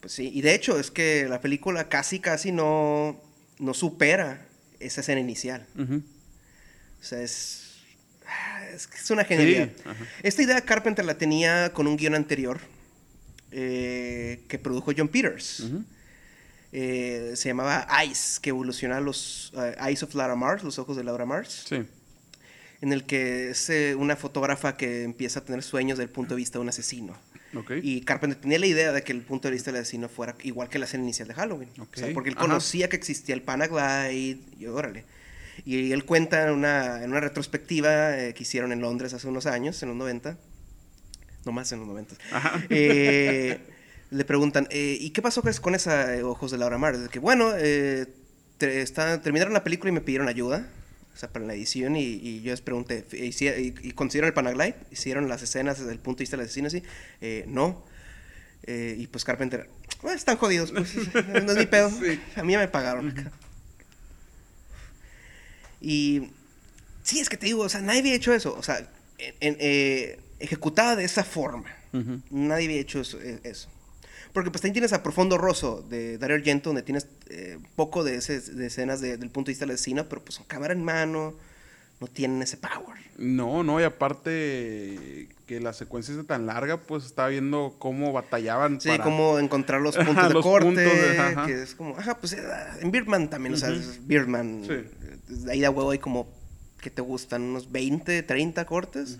Pues 0.00 0.12
sí, 0.12 0.30
y 0.32 0.42
de 0.42 0.54
hecho 0.54 0.78
es 0.78 0.90
que 0.90 1.26
la 1.28 1.40
película 1.40 1.88
casi, 1.88 2.20
casi 2.20 2.52
no, 2.52 3.18
no 3.58 3.74
supera 3.74 4.46
esa 4.80 5.00
escena 5.00 5.20
inicial. 5.20 5.66
O 5.78 7.04
sea, 7.04 7.22
es, 7.22 7.76
ah, 8.26 8.64
es, 8.74 9.10
una 9.10 9.24
genialidad. 9.24 9.68
Sí. 9.68 9.90
Esta 10.22 10.42
idea 10.42 10.60
Carpenter 10.60 11.04
la 11.04 11.16
tenía 11.18 11.72
con 11.72 11.86
un 11.86 11.96
guion 11.96 12.14
anterior 12.14 12.60
eh, 13.52 14.44
que 14.48 14.58
produjo 14.58 14.92
John 14.96 15.08
Peters. 15.08 15.64
Eh, 16.72 17.32
se 17.36 17.48
llamaba 17.48 17.86
Ice, 18.04 18.40
que 18.42 18.50
evoluciona 18.50 18.98
a 18.98 19.00
los 19.00 19.52
eh, 19.56 19.76
Eyes 19.86 20.02
of 20.02 20.14
Laura 20.14 20.34
Mars, 20.34 20.62
los 20.62 20.78
ojos 20.78 20.96
de 20.96 21.04
Laura 21.04 21.24
Mars, 21.24 21.64
Sí. 21.68 21.86
en 22.82 22.92
el 22.92 23.04
que 23.04 23.50
es 23.50 23.70
eh, 23.70 23.94
una 23.94 24.16
fotógrafa 24.16 24.76
que 24.76 25.04
empieza 25.04 25.40
a 25.40 25.44
tener 25.44 25.62
sueños 25.62 25.96
desde 25.96 26.08
el 26.08 26.12
punto 26.14 26.34
de 26.34 26.38
vista 26.38 26.58
de 26.58 26.62
un 26.62 26.68
asesino. 26.68 27.16
Ok. 27.56 27.72
Y 27.82 28.02
Carpenter 28.02 28.40
tenía 28.40 28.58
la 28.58 28.66
idea 28.66 28.92
de 28.92 29.02
que 29.02 29.12
el 29.12 29.22
punto 29.22 29.48
de 29.48 29.52
vista 29.54 29.72
del 29.72 29.80
asesino 29.82 30.08
fuera 30.08 30.34
igual 30.42 30.68
que 30.68 30.78
la 30.78 30.84
escena 30.84 31.04
inicial 31.04 31.28
de 31.28 31.34
Halloween. 31.34 31.68
O 31.78 31.86
sea, 31.92 32.12
porque 32.14 32.30
él 32.30 32.36
ajá. 32.36 32.46
conocía 32.46 32.88
que 32.88 32.96
existía 32.96 33.34
el 33.34 33.42
Panaglide 33.42 34.38
y 34.58 34.66
órale. 34.66 35.04
Y 35.64 35.92
él 35.92 36.04
cuenta 36.04 36.44
en 36.44 36.50
una, 36.50 37.02
en 37.02 37.10
una 37.10 37.20
retrospectiva 37.20 38.18
eh, 38.18 38.34
que 38.34 38.42
hicieron 38.42 38.72
en 38.72 38.80
Londres 38.80 39.14
hace 39.14 39.26
unos 39.26 39.46
años, 39.46 39.82
en 39.82 39.88
los 39.88 39.96
90. 39.96 40.36
No 41.46 41.52
más 41.52 41.72
en 41.72 41.78
los 41.80 41.88
90. 41.88 42.14
Ajá. 42.32 42.62
Eh, 42.68 43.58
le 44.10 44.24
preguntan, 44.24 44.68
eh, 44.70 44.98
¿y 45.00 45.10
qué 45.10 45.22
pasó 45.22 45.42
con- 45.60 45.74
esa 45.74 46.14
eh, 46.14 46.22
Ojos 46.22 46.50
de 46.50 46.58
Laura 46.58 46.76
Mar? 46.78 46.94
Que, 47.10 47.18
bueno, 47.18 47.52
eh, 47.56 48.06
te- 48.58 48.82
está- 48.82 49.20
terminaron 49.22 49.52
la 49.54 49.64
película 49.64 49.90
y 49.90 49.92
me 49.92 50.00
pidieron 50.00 50.28
ayuda. 50.28 50.68
O 51.16 51.18
sea, 51.18 51.30
para 51.32 51.46
la 51.46 51.54
edición 51.54 51.96
y, 51.96 52.02
y 52.04 52.42
yo 52.42 52.50
les 52.50 52.60
pregunté, 52.60 53.02
¿y, 53.12 53.24
y, 53.44 53.74
y 53.82 53.92
consiguieron 53.92 54.28
el 54.28 54.34
Panaglide? 54.34 54.76
¿Hicieron 54.90 55.28
las 55.30 55.40
escenas 55.40 55.78
desde 55.78 55.92
el 55.92 55.98
punto 55.98 56.18
de 56.18 56.24
vista 56.24 56.36
del 56.36 56.44
asesino? 56.44 56.66
así? 56.68 56.82
Eh, 57.22 57.44
no. 57.48 57.82
Eh, 58.64 58.96
y 58.98 59.06
pues 59.06 59.24
Carpenter, 59.24 59.70
"Bueno, 60.02 60.14
están 60.18 60.36
jodidos, 60.36 60.72
pues, 60.72 60.94
no 61.14 61.52
es 61.52 61.56
mi 61.58 61.64
pedo. 61.66 61.88
Sí. 61.90 62.20
A 62.36 62.42
mí 62.44 62.52
ya 62.52 62.58
me 62.58 62.68
pagaron. 62.68 63.08
acá". 63.10 63.32
Y 65.80 66.28
sí, 67.02 67.20
es 67.20 67.28
que 67.28 67.36
te 67.36 67.46
digo, 67.46 67.62
o 67.62 67.68
sea, 67.68 67.80
nadie 67.80 68.00
había 68.00 68.14
hecho 68.14 68.32
eso. 68.34 68.54
O 68.54 68.62
sea, 68.62 68.78
en- 69.18 69.34
en, 69.40 69.56
eh, 69.60 70.18
ejecutada 70.38 70.96
de 70.96 71.04
esa 71.04 71.24
forma. 71.24 71.74
Nadie 72.30 72.66
había 72.66 72.80
hecho 72.80 73.00
eso. 73.00 73.18
eh, 73.22 73.40
eso. 73.42 73.68
Porque 74.36 74.50
pues 74.50 74.60
también 74.60 74.74
tienes 74.74 74.92
a 74.92 75.02
Profundo 75.02 75.38
Rosso 75.38 75.80
de 75.88 76.18
Dario 76.18 76.36
Argento, 76.36 76.68
donde 76.68 76.82
tienes 76.82 77.06
eh, 77.30 77.56
poco 77.74 78.04
de, 78.04 78.16
ese- 78.16 78.38
de 78.42 78.66
escenas 78.66 79.00
de- 79.00 79.16
del 79.16 79.30
punto 79.30 79.46
de 79.48 79.52
vista 79.52 79.64
del 79.64 79.74
asesino, 79.76 80.10
pero 80.10 80.22
pues 80.22 80.34
son 80.34 80.44
cámara 80.44 80.74
en 80.74 80.84
mano, 80.84 81.32
no 82.00 82.06
tienen 82.06 82.42
ese 82.42 82.58
power. 82.58 82.98
No, 83.16 83.62
no, 83.64 83.80
y 83.80 83.84
aparte 83.84 85.28
que 85.46 85.58
la 85.60 85.72
secuencia 85.72 86.14
es 86.14 86.26
tan 86.26 86.44
larga, 86.44 86.82
pues 86.82 87.06
estaba 87.06 87.28
viendo 87.28 87.76
cómo 87.78 88.12
batallaban. 88.12 88.78
Sí, 88.78 88.88
para- 88.90 89.04
cómo 89.04 89.38
encontrar 89.38 89.80
los 89.80 89.96
Ajá, 89.96 90.04
puntos 90.06 90.28
de 90.28 90.34
los 90.34 90.44
corte, 90.44 90.80
de- 90.82 91.18
ajá. 91.18 91.46
que 91.46 91.62
es 91.62 91.74
como, 91.74 91.96
ajá, 91.96 92.18
pues 92.18 92.34
eh, 92.34 92.42
en 92.82 92.90
Birdman 92.90 93.30
también, 93.30 93.54
o 93.54 93.56
sea, 93.56 93.70
es 93.70 94.06
Birdman, 94.06 94.64
Sí. 94.66 94.72
eh, 94.72 94.90
ahí 95.50 95.62
da 95.62 95.70
huevo 95.70 95.92
hay 95.92 95.98
como, 95.98 96.28
¿qué 96.82 96.90
te 96.90 97.00
gustan? 97.00 97.40
Unos 97.40 97.72
20, 97.72 98.22
30 98.22 98.66
cortes. 98.66 99.16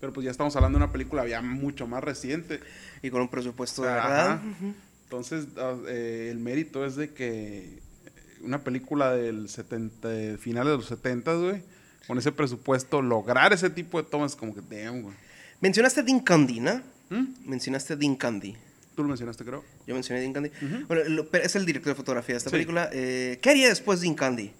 Pero 0.00 0.12
pues 0.12 0.24
ya 0.24 0.30
estamos 0.30 0.54
hablando 0.56 0.78
de 0.78 0.84
una 0.84 0.92
película 0.92 1.26
ya 1.26 1.42
mucho 1.42 1.86
más 1.86 2.02
reciente. 2.04 2.60
Y 3.02 3.10
con 3.10 3.20
un 3.22 3.28
presupuesto 3.28 3.82
de 3.82 3.88
verdad. 3.92 4.40
Entonces, 5.04 5.46
ah, 5.56 5.74
eh, 5.88 6.28
el 6.30 6.38
mérito 6.38 6.84
es 6.84 6.96
de 6.96 7.12
que 7.14 7.80
una 8.42 8.62
película 8.62 9.12
del 9.12 9.48
70, 9.48 10.08
de 10.08 10.38
finales 10.38 10.70
de 10.72 10.76
los 10.76 10.86
70, 10.86 11.34
güey, 11.34 11.62
con 12.06 12.18
ese 12.18 12.30
presupuesto, 12.30 13.02
lograr 13.02 13.52
ese 13.52 13.70
tipo 13.70 14.00
de 14.02 14.08
tomas, 14.08 14.36
como 14.36 14.54
que, 14.54 14.60
damn, 14.60 15.02
güey. 15.02 15.14
Mencionaste 15.60 16.02
Dean 16.02 16.20
Candy, 16.20 16.60
¿no? 16.60 16.80
¿Mm? 17.10 17.24
Mencionaste 17.46 17.96
Dean 17.96 18.14
Candy. 18.16 18.54
Tú 18.94 19.02
lo 19.02 19.08
mencionaste, 19.08 19.44
creo. 19.44 19.64
Yo 19.86 19.94
mencioné 19.94 20.20
Dean 20.20 20.32
Candy. 20.32 20.50
Bueno, 20.86 21.02
lo- 21.08 21.32
es 21.32 21.56
el 21.56 21.64
director 21.66 21.92
de 21.92 21.96
fotografía 21.96 22.34
de 22.34 22.38
esta 22.38 22.50
Sí. 22.50 22.54
película. 22.54 22.88
Eh, 22.92 23.38
¿Qué 23.42 23.50
haría 23.50 23.68
después 23.68 24.00
Dean 24.00 24.14
Candy? 24.14 24.52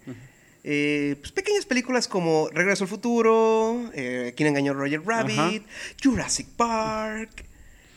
Eh, 0.63 1.15
pues 1.19 1.31
pequeñas 1.31 1.65
películas 1.65 2.07
como 2.07 2.49
Regreso 2.49 2.83
al 2.83 2.89
Futuro, 2.89 3.89
eh, 3.93 4.33
¿Quién 4.35 4.49
engañó 4.49 4.73
a 4.73 4.75
Roger 4.75 5.01
Rabbit? 5.05 5.63
Jurassic 6.03 6.47
Park, 6.49 7.45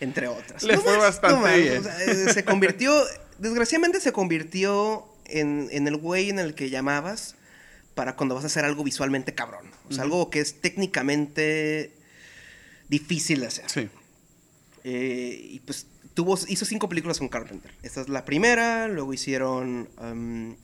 entre 0.00 0.28
otras. 0.28 0.62
Le 0.62 0.78
fue 0.78 0.96
bastante 0.96 1.60
bien. 1.60 1.78
o 1.78 1.82
sea, 1.82 2.04
eh, 2.04 2.32
se 2.32 2.44
convirtió, 2.44 2.94
desgraciadamente 3.38 4.00
se 4.00 4.12
convirtió 4.12 5.06
en, 5.24 5.68
en 5.72 5.88
el 5.88 5.96
güey 5.96 6.30
en 6.30 6.38
el 6.38 6.54
que 6.54 6.70
llamabas 6.70 7.34
para 7.94 8.16
cuando 8.16 8.34
vas 8.34 8.44
a 8.44 8.46
hacer 8.46 8.64
algo 8.64 8.84
visualmente 8.84 9.34
cabrón. 9.34 9.66
O 9.90 9.92
sea, 9.92 10.04
algo 10.04 10.30
que 10.30 10.40
es 10.40 10.60
técnicamente 10.60 11.92
difícil 12.88 13.40
de 13.40 13.46
hacer. 13.46 13.64
Sí. 13.68 13.88
Eh, 14.84 15.38
y 15.50 15.60
pues 15.60 15.86
tuvo, 16.14 16.38
hizo 16.48 16.64
cinco 16.64 16.88
películas 16.88 17.18
con 17.18 17.28
Carpenter. 17.28 17.72
Esta 17.82 18.00
es 18.00 18.08
la 18.08 18.24
primera, 18.24 18.88
luego 18.88 19.12
hicieron 19.12 19.88
um, 19.98 20.56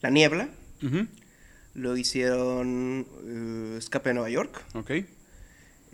La 0.00 0.10
Niebla, 0.10 0.48
Ujú. 0.82 1.06
Luego 1.74 1.96
hicieron 1.96 3.06
eh, 3.74 3.78
Escape 3.78 4.10
de 4.10 4.14
Nueva 4.14 4.30
York, 4.30 4.62
Ok. 4.74 4.90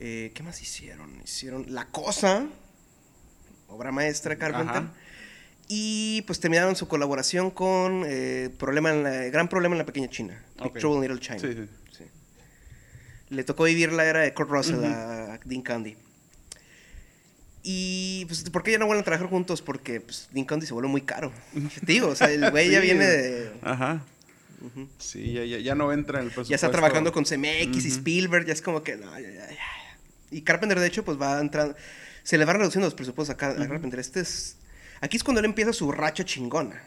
Eh, 0.00 0.30
¿Qué 0.35 0.42
más 0.44 0.62
hicieron? 0.62 1.20
Hicieron 1.25 1.66
La 1.75 1.87
Cosa, 1.87 2.47
obra 3.66 3.90
maestra 3.90 4.35
de 4.35 4.38
Carpenter. 4.38 4.76
Ajá. 4.76 4.92
Y 5.66 6.23
pues 6.23 6.38
terminaron 6.40 6.76
su 6.76 6.87
colaboración 6.88 7.50
con 7.50 8.04
eh, 8.06 8.49
problema 8.58 8.90
en 8.90 9.02
la- 9.02 9.25
Gran 9.25 9.49
Problema 9.49 9.75
en 9.75 9.78
la 9.78 9.87
Pequeña 9.87 10.08
China. 10.08 10.40
Big 10.56 10.66
Ok. 10.68 10.78
Trouble 10.78 10.97
in 10.97 11.02
Little 11.12 11.20
China. 11.20 11.38
Sí, 11.40 11.52
sí. 11.52 11.68
Sí. 11.99 12.04
Le 13.30 13.42
tocó 13.44 13.64
vivir 13.64 13.92
la 13.92 14.04
era 14.06 14.20
de 14.20 14.32
Kurt 14.32 14.49
Russell 14.50 14.85
a 14.85 15.38
Dean 15.44 15.62
Candy. 15.62 15.97
Y 17.62 18.25
pues, 18.26 18.49
¿por 18.50 18.62
qué 18.62 18.73
ya 18.73 18.78
no 18.78 18.87
vuelven 18.87 19.02
a 19.02 19.04
trabajar 19.04 19.28
juntos? 19.28 19.61
Porque 19.62 20.00
pues, 20.00 20.28
Dean 20.32 20.47
Candy 20.47 20.64
se 20.66 20.73
vuelve 20.73 20.88
muy 20.88 21.02
caro. 21.02 21.32
Te 21.85 21.92
digo, 21.92 22.08
o 22.08 22.14
sea, 22.14 22.30
el 22.30 22.50
güey 22.50 22.70
ya 22.70 22.80
viene 22.80 23.04
de. 23.06 23.52
Ajá. 23.62 24.02
Sí, 24.99 25.33
ya, 25.33 25.45
ya, 25.45 25.59
ya 25.59 25.75
no 25.75 25.93
entra 25.93 26.19
en 26.19 26.25
el 26.27 26.31
presupuesto. 26.31 26.50
Ya 26.50 26.57
está 26.57 26.71
trabajando 26.71 27.12
con 27.12 27.25
CMX 27.25 27.85
y 27.85 27.88
Ujú. 27.88 27.99
Spielberg, 27.99 28.47
ya 28.47 28.53
es 28.53 28.62
como 28.62 28.83
que. 28.83 28.97
No, 28.97 29.12
ya, 29.19 29.29
ya, 29.29 29.47
ya, 29.47 29.50
ya. 29.50 29.99
Y 30.31 30.43
Carpenter, 30.43 30.79
de 30.81 30.87
hecho, 30.87 31.05
pues 31.05 31.21
va 31.21 31.41
entrando. 31.41 31.77
Se 32.23 32.37
le 32.38 32.45
van 32.45 32.59
reduciendo 32.59 32.87
los 32.87 32.95
presupuestos 32.95 33.35
a, 33.35 33.37
Car- 33.37 33.61
a 33.62 33.69
Carpenter. 33.69 33.99
Este 34.00 34.21
es. 34.21 34.57
Aquí 35.00 35.17
es 35.17 35.25
cuando 35.25 35.38
él 35.41 35.45
empieza 35.47 35.73
su 35.73 35.93
racha 35.93 36.25
chingona. 36.25 36.83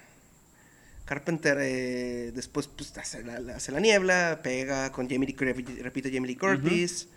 Carpenter 1.06 1.58
eh, 1.60 2.32
después 2.34 2.68
pues, 2.68 2.96
hace, 2.98 3.24
la, 3.24 3.56
hace 3.56 3.72
la 3.72 3.80
niebla, 3.80 4.40
pega 4.44 4.92
con 4.92 5.10
Jamie 5.10 5.28
Lee, 5.28 5.82
repite 5.82 6.10
Jamie 6.12 6.28
Lee 6.28 6.36
Curtis. 6.38 7.08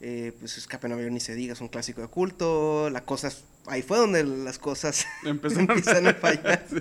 eh, 0.00 0.32
pues 0.38 0.56
Escape 0.56 0.86
en 0.86 0.92
Avión 0.94 1.12
ni 1.12 1.20
se 1.20 1.34
diga, 1.34 1.52
es 1.52 1.60
un 1.60 1.68
clásico 1.68 2.00
de 2.00 2.08
culto. 2.08 2.88
La 2.90 3.04
cosa, 3.04 3.30
ahí 3.66 3.82
fue 3.82 3.98
donde 3.98 4.24
las 4.24 4.58
cosas 4.58 5.06
empiezan 5.24 6.06
a 6.06 6.14
fallar. 6.14 6.64
Sí. 6.70 6.76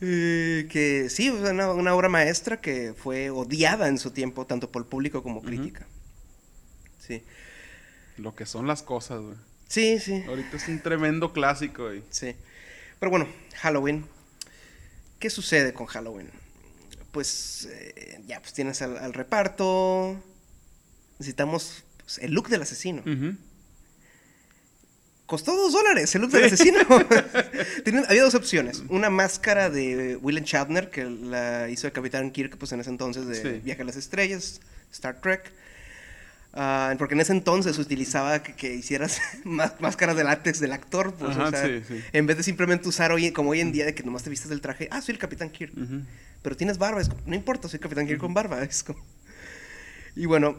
Eh, 0.00 0.66
que 0.70 1.08
sí, 1.08 1.30
una, 1.30 1.72
una 1.72 1.94
obra 1.94 2.08
maestra 2.08 2.60
que 2.60 2.94
fue 2.96 3.30
odiada 3.30 3.88
en 3.88 3.98
su 3.98 4.10
tiempo, 4.10 4.46
tanto 4.46 4.70
por 4.70 4.82
el 4.82 4.88
público 4.88 5.22
como 5.22 5.42
crítica. 5.42 5.86
Sí. 6.98 7.22
Lo 8.18 8.34
que 8.34 8.46
son 8.46 8.66
las 8.66 8.82
cosas, 8.82 9.20
güey. 9.20 9.36
Sí, 9.68 9.98
sí, 9.98 10.22
Ahorita 10.28 10.56
es 10.56 10.68
un 10.68 10.80
tremendo 10.80 11.32
clásico, 11.32 11.84
güey. 11.84 12.02
sí. 12.10 12.34
Pero 12.98 13.10
bueno, 13.10 13.28
Halloween. 13.56 14.06
¿Qué 15.18 15.28
sucede 15.28 15.72
con 15.74 15.86
Halloween? 15.86 16.30
Pues 17.12 17.68
eh, 17.70 18.22
ya, 18.26 18.40
pues 18.40 18.52
tienes 18.54 18.80
al, 18.82 18.96
al 18.98 19.12
reparto. 19.12 20.16
Necesitamos 21.18 21.84
pues, 21.98 22.18
el 22.18 22.32
look 22.32 22.48
del 22.48 22.62
asesino. 22.62 23.02
Ujú. 23.02 23.36
Costó 25.26 25.56
dos 25.56 25.72
dólares 25.72 26.14
el 26.14 26.22
look 26.22 26.30
del 26.30 26.44
asesino. 26.44 26.78
Tenían- 27.84 28.04
había 28.08 28.22
dos 28.22 28.34
opciones. 28.36 28.82
Una 28.88 29.10
máscara 29.10 29.70
de 29.70 30.16
William 30.16 30.44
Shatner, 30.44 30.88
que 30.90 31.04
la 31.04 31.68
hizo 31.68 31.86
el 31.88 31.92
Capitán 31.92 32.30
Kirk, 32.30 32.56
pues 32.58 32.70
en 32.72 32.80
ese 32.80 32.90
entonces 32.90 33.26
de 33.26 33.34
Sí. 33.34 33.60
Viaje 33.64 33.82
a 33.82 33.84
las 33.84 33.96
Estrellas, 33.96 34.60
Star 34.92 35.20
Trek. 35.20 35.52
Ah, 36.58 36.94
porque 36.96 37.14
en 37.14 37.20
ese 37.20 37.32
entonces 37.32 37.76
utilizaba 37.78 38.42
que, 38.42 38.54
que 38.54 38.72
hicieras 38.74 39.20
más, 39.44 39.78
máscaras 39.80 40.16
de 40.16 40.24
látex 40.24 40.58
del 40.60 40.72
actor, 40.72 41.12
pues, 41.14 41.32
Ajá, 41.36 41.48
o 41.48 41.50
sea, 41.50 41.66
sí, 41.66 41.82
sí. 41.86 42.00
en 42.12 42.26
vez 42.26 42.36
de 42.38 42.42
simplemente 42.44 42.88
usar 42.88 43.12
hoy, 43.12 43.30
como 43.32 43.50
hoy 43.50 43.60
en 43.60 43.72
día, 43.72 43.84
de 43.84 43.94
que 43.94 44.02
nomás 44.04 44.22
te 44.22 44.30
vistes 44.30 44.48
del 44.48 44.60
traje, 44.62 44.88
ah, 44.90 45.02
soy 45.02 45.12
el 45.14 45.18
Capitán 45.18 45.50
Kirk 45.50 45.72
Ujú. 45.76 46.00
pero 46.40 46.56
tienes 46.56 46.78
barba, 46.78 47.02
es 47.02 47.10
como, 47.10 47.20
no 47.26 47.34
importa, 47.34 47.68
soy 47.68 47.78
Capitán 47.78 48.06
Kirk 48.06 48.18
con 48.20 48.32
barba, 48.32 48.62
es 48.62 48.82
como... 48.84 49.04
Y 50.14 50.24
bueno, 50.24 50.56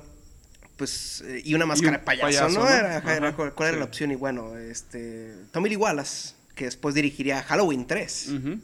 pues, 0.77 1.21
eh, 1.25 1.41
y 1.43 1.53
una 1.55 1.65
máscara 1.65 1.93
un 1.93 1.97
de 1.99 2.05
payaso, 2.05 2.25
payaso, 2.27 2.49
¿no? 2.59 2.63
¿no? 2.65 2.69
Era, 2.69 2.97
ajá, 2.97 3.15
era 3.17 3.27
Ajá, 3.29 3.51
cuál, 3.53 3.69
era 3.69 3.77
la 3.79 3.85
opción, 3.85 4.11
y 4.11 4.15
bueno, 4.15 4.55
este, 4.57 5.33
Tommy 5.51 5.69
Lee 5.69 5.75
Wallace, 5.75 6.33
que 6.55 6.65
después 6.65 6.95
dirigiría 6.95 7.41
Halloween 7.43 7.85
3, 7.87 8.29
Ujú. 8.29 8.59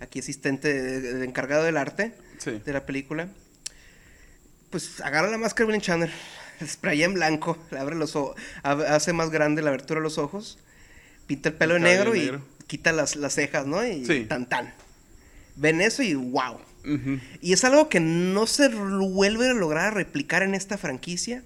aquí 0.00 0.18
asistente 0.20 0.72
de- 0.72 1.00
de- 1.14 1.24
encargado 1.24 1.64
del 1.64 1.76
arte 1.76 2.14
Sí. 2.38 2.60
de 2.64 2.72
la 2.72 2.84
película, 2.86 3.28
pues 4.70 5.00
agarra 5.00 5.30
la 5.30 5.38
máscara 5.38 5.66
de 5.66 5.72
William 5.74 5.82
Chandler, 5.82 6.12
spraya 6.66 7.04
en 7.04 7.14
blanco, 7.14 7.58
le 7.70 7.78
abre 7.78 7.96
los 7.96 8.16
ojos, 8.16 8.36
hace 8.62 9.12
más 9.12 9.30
grande 9.30 9.62
la 9.62 9.68
abertura 9.68 10.00
de 10.00 10.04
los 10.04 10.18
ojos, 10.18 10.58
pinta 11.26 11.50
el 11.50 11.54
pelo 11.56 11.76
El 11.76 11.82
negro 11.82 12.16
y 12.16 12.32
quita 12.66 12.92
las, 12.92 13.16
las 13.16 13.34
cejas, 13.34 13.66
¿no? 13.66 13.84
Y 13.86 14.06
Sí. 14.06 14.24
tan 14.24 14.48
tan. 14.48 14.72
Ven 15.56 15.80
eso 15.82 16.02
y 16.02 16.14
wow. 16.14 16.58
Y 17.40 17.52
es 17.52 17.64
algo 17.64 17.88
que 17.88 18.00
no 18.00 18.46
se 18.46 18.68
vuelve 18.68 19.50
a 19.50 19.54
lograr 19.54 19.94
replicar 19.94 20.42
en 20.42 20.54
esta 20.54 20.78
franquicia. 20.78 21.42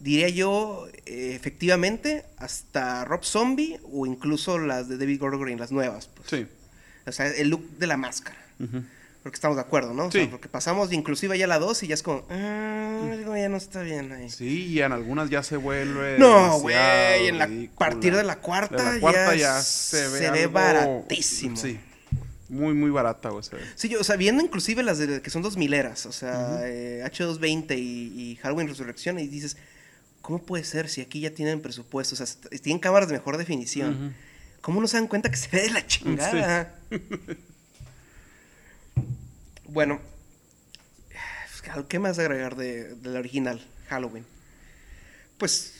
Diría 0.00 0.28
yo, 0.28 0.86
eh, 1.06 1.32
efectivamente, 1.34 2.24
hasta 2.36 3.04
Rob 3.04 3.24
Zombie 3.24 3.80
o 3.92 4.06
incluso 4.06 4.58
las 4.58 4.88
de 4.88 4.96
David 4.96 5.18
Gordon 5.20 5.40
Green, 5.42 5.58
las 5.58 5.72
nuevas. 5.72 6.08
Pues. 6.14 6.28
Sí. 6.30 6.46
O 7.06 7.12
sea, 7.12 7.26
el 7.28 7.48
look 7.48 7.68
de 7.78 7.86
la 7.88 7.96
máscara. 7.96 8.36
Porque 9.22 9.34
estamos 9.34 9.56
de 9.56 9.62
acuerdo, 9.62 9.92
¿no? 9.94 10.06
O 10.06 10.10
sea, 10.12 10.22
Sí. 10.22 10.28
porque 10.30 10.48
pasamos 10.48 10.92
inclusive 10.92 11.36
ya 11.36 11.46
la 11.48 11.58
2 11.58 11.82
y 11.82 11.88
ya 11.88 11.94
es 11.94 12.02
como, 12.04 12.24
ah, 12.30 13.00
algo 13.12 13.36
ya 13.36 13.48
no 13.48 13.56
está 13.56 13.82
bien 13.82 14.12
ahí. 14.12 14.30
Sí, 14.30 14.66
y 14.66 14.80
en 14.80 14.92
algunas 14.92 15.28
ya 15.30 15.42
se 15.42 15.56
vuelve. 15.56 16.16
No, 16.18 16.60
güey, 16.60 16.76
ridícula. 17.30 17.48
partir 17.76 18.14
de 18.16 18.22
la 18.22 18.36
cuarta, 18.36 18.92
De 18.92 18.94
la 18.94 19.00
cuarta 19.00 19.34
ya, 19.34 19.56
ya 19.56 19.60
se 19.62 20.08
ve. 20.08 20.18
se 20.18 20.30
ve 20.30 20.46
baratísimo. 20.46 21.56
Sí. 21.56 21.78
Muy, 22.48 22.74
muy 22.74 22.90
barata, 22.90 23.28
güey. 23.28 23.44
Sí, 23.74 23.88
yo, 23.88 24.00
o 24.00 24.04
sea, 24.04 24.16
viendo 24.16 24.42
inclusive 24.42 24.82
las 24.82 24.98
de, 24.98 25.20
que 25.20 25.30
son 25.30 25.42
dos 25.42 25.56
mileras, 25.56 26.06
o 26.06 26.12
sea, 26.12 26.60
eh, 26.64 27.02
H220 27.04 27.76
y, 27.78 28.30
y 28.32 28.36
Halloween 28.36 28.68
Resurrección, 28.68 29.18
y 29.18 29.28
dices, 29.28 29.58
¿cómo 30.22 30.42
puede 30.42 30.64
ser 30.64 30.88
si 30.88 31.02
aquí 31.02 31.20
ya 31.20 31.30
tienen 31.34 31.60
presupuesto? 31.60 32.14
O 32.14 32.16
sea, 32.16 32.26
tienen 32.62 32.80
cámaras 32.80 33.08
de 33.08 33.14
mejor 33.14 33.36
definición. 33.36 34.14
¿Cómo 34.62 34.80
no 34.80 34.88
se 34.88 34.96
dan 34.96 35.08
cuenta 35.08 35.30
que 35.30 35.36
se 35.36 35.48
ve 35.50 35.62
de 35.62 35.70
la 35.70 35.86
chingada? 35.86 36.74
bueno, 39.66 40.00
pues, 41.62 41.84
¿qué 41.88 41.98
más 41.98 42.18
agregar 42.18 42.56
de, 42.56 42.94
de 42.94 43.10
la 43.10 43.18
original, 43.18 43.60
Halloween? 43.88 44.24
Pues, 45.36 45.74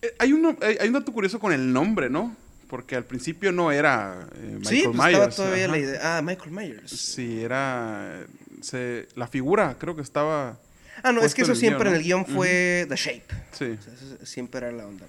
Eh, 0.00 0.14
Hay, 0.20 0.32
uno, 0.32 0.56
hay, 0.62 0.76
hay 0.80 0.86
un 0.88 0.94
dato 0.94 1.12
curioso 1.12 1.40
con 1.40 1.52
el 1.52 1.72
nombre, 1.72 2.08
¿no? 2.08 2.36
Porque 2.68 2.96
al 2.96 3.04
principio 3.04 3.50
no 3.50 3.72
era 3.72 4.28
eh, 4.34 4.58
Michael 4.58 4.66
sí, 4.66 4.82
pues 4.84 4.96
Myers. 4.96 5.12
estaba 5.12 5.30
todavía 5.30 5.64
ajá. 5.64 5.72
la 5.72 5.78
idea. 5.78 6.00
Ah, 6.18 6.22
Michael 6.22 6.50
Myers. 6.50 6.90
Sí, 6.90 7.40
era. 7.42 8.26
se- 8.60 9.08
la 9.14 9.26
figura, 9.26 9.76
creo 9.78 9.96
que 9.96 10.02
estaba. 10.02 10.58
Ah, 11.02 11.12
no, 11.12 11.22
es 11.22 11.34
que 11.34 11.42
eso 11.42 11.52
en 11.52 11.56
siempre 11.58 11.84
guion, 11.84 11.94
en 11.94 12.00
el 12.00 12.04
guion 12.04 12.26
fue 12.26 12.84
The 12.88 12.96
Shape. 12.96 13.24
Sí. 13.52 13.64
O 13.78 13.82
sea, 13.82 13.94
eso 13.94 14.26
siempre 14.26 14.58
era 14.58 14.72
la 14.72 14.86
onda. 14.86 15.06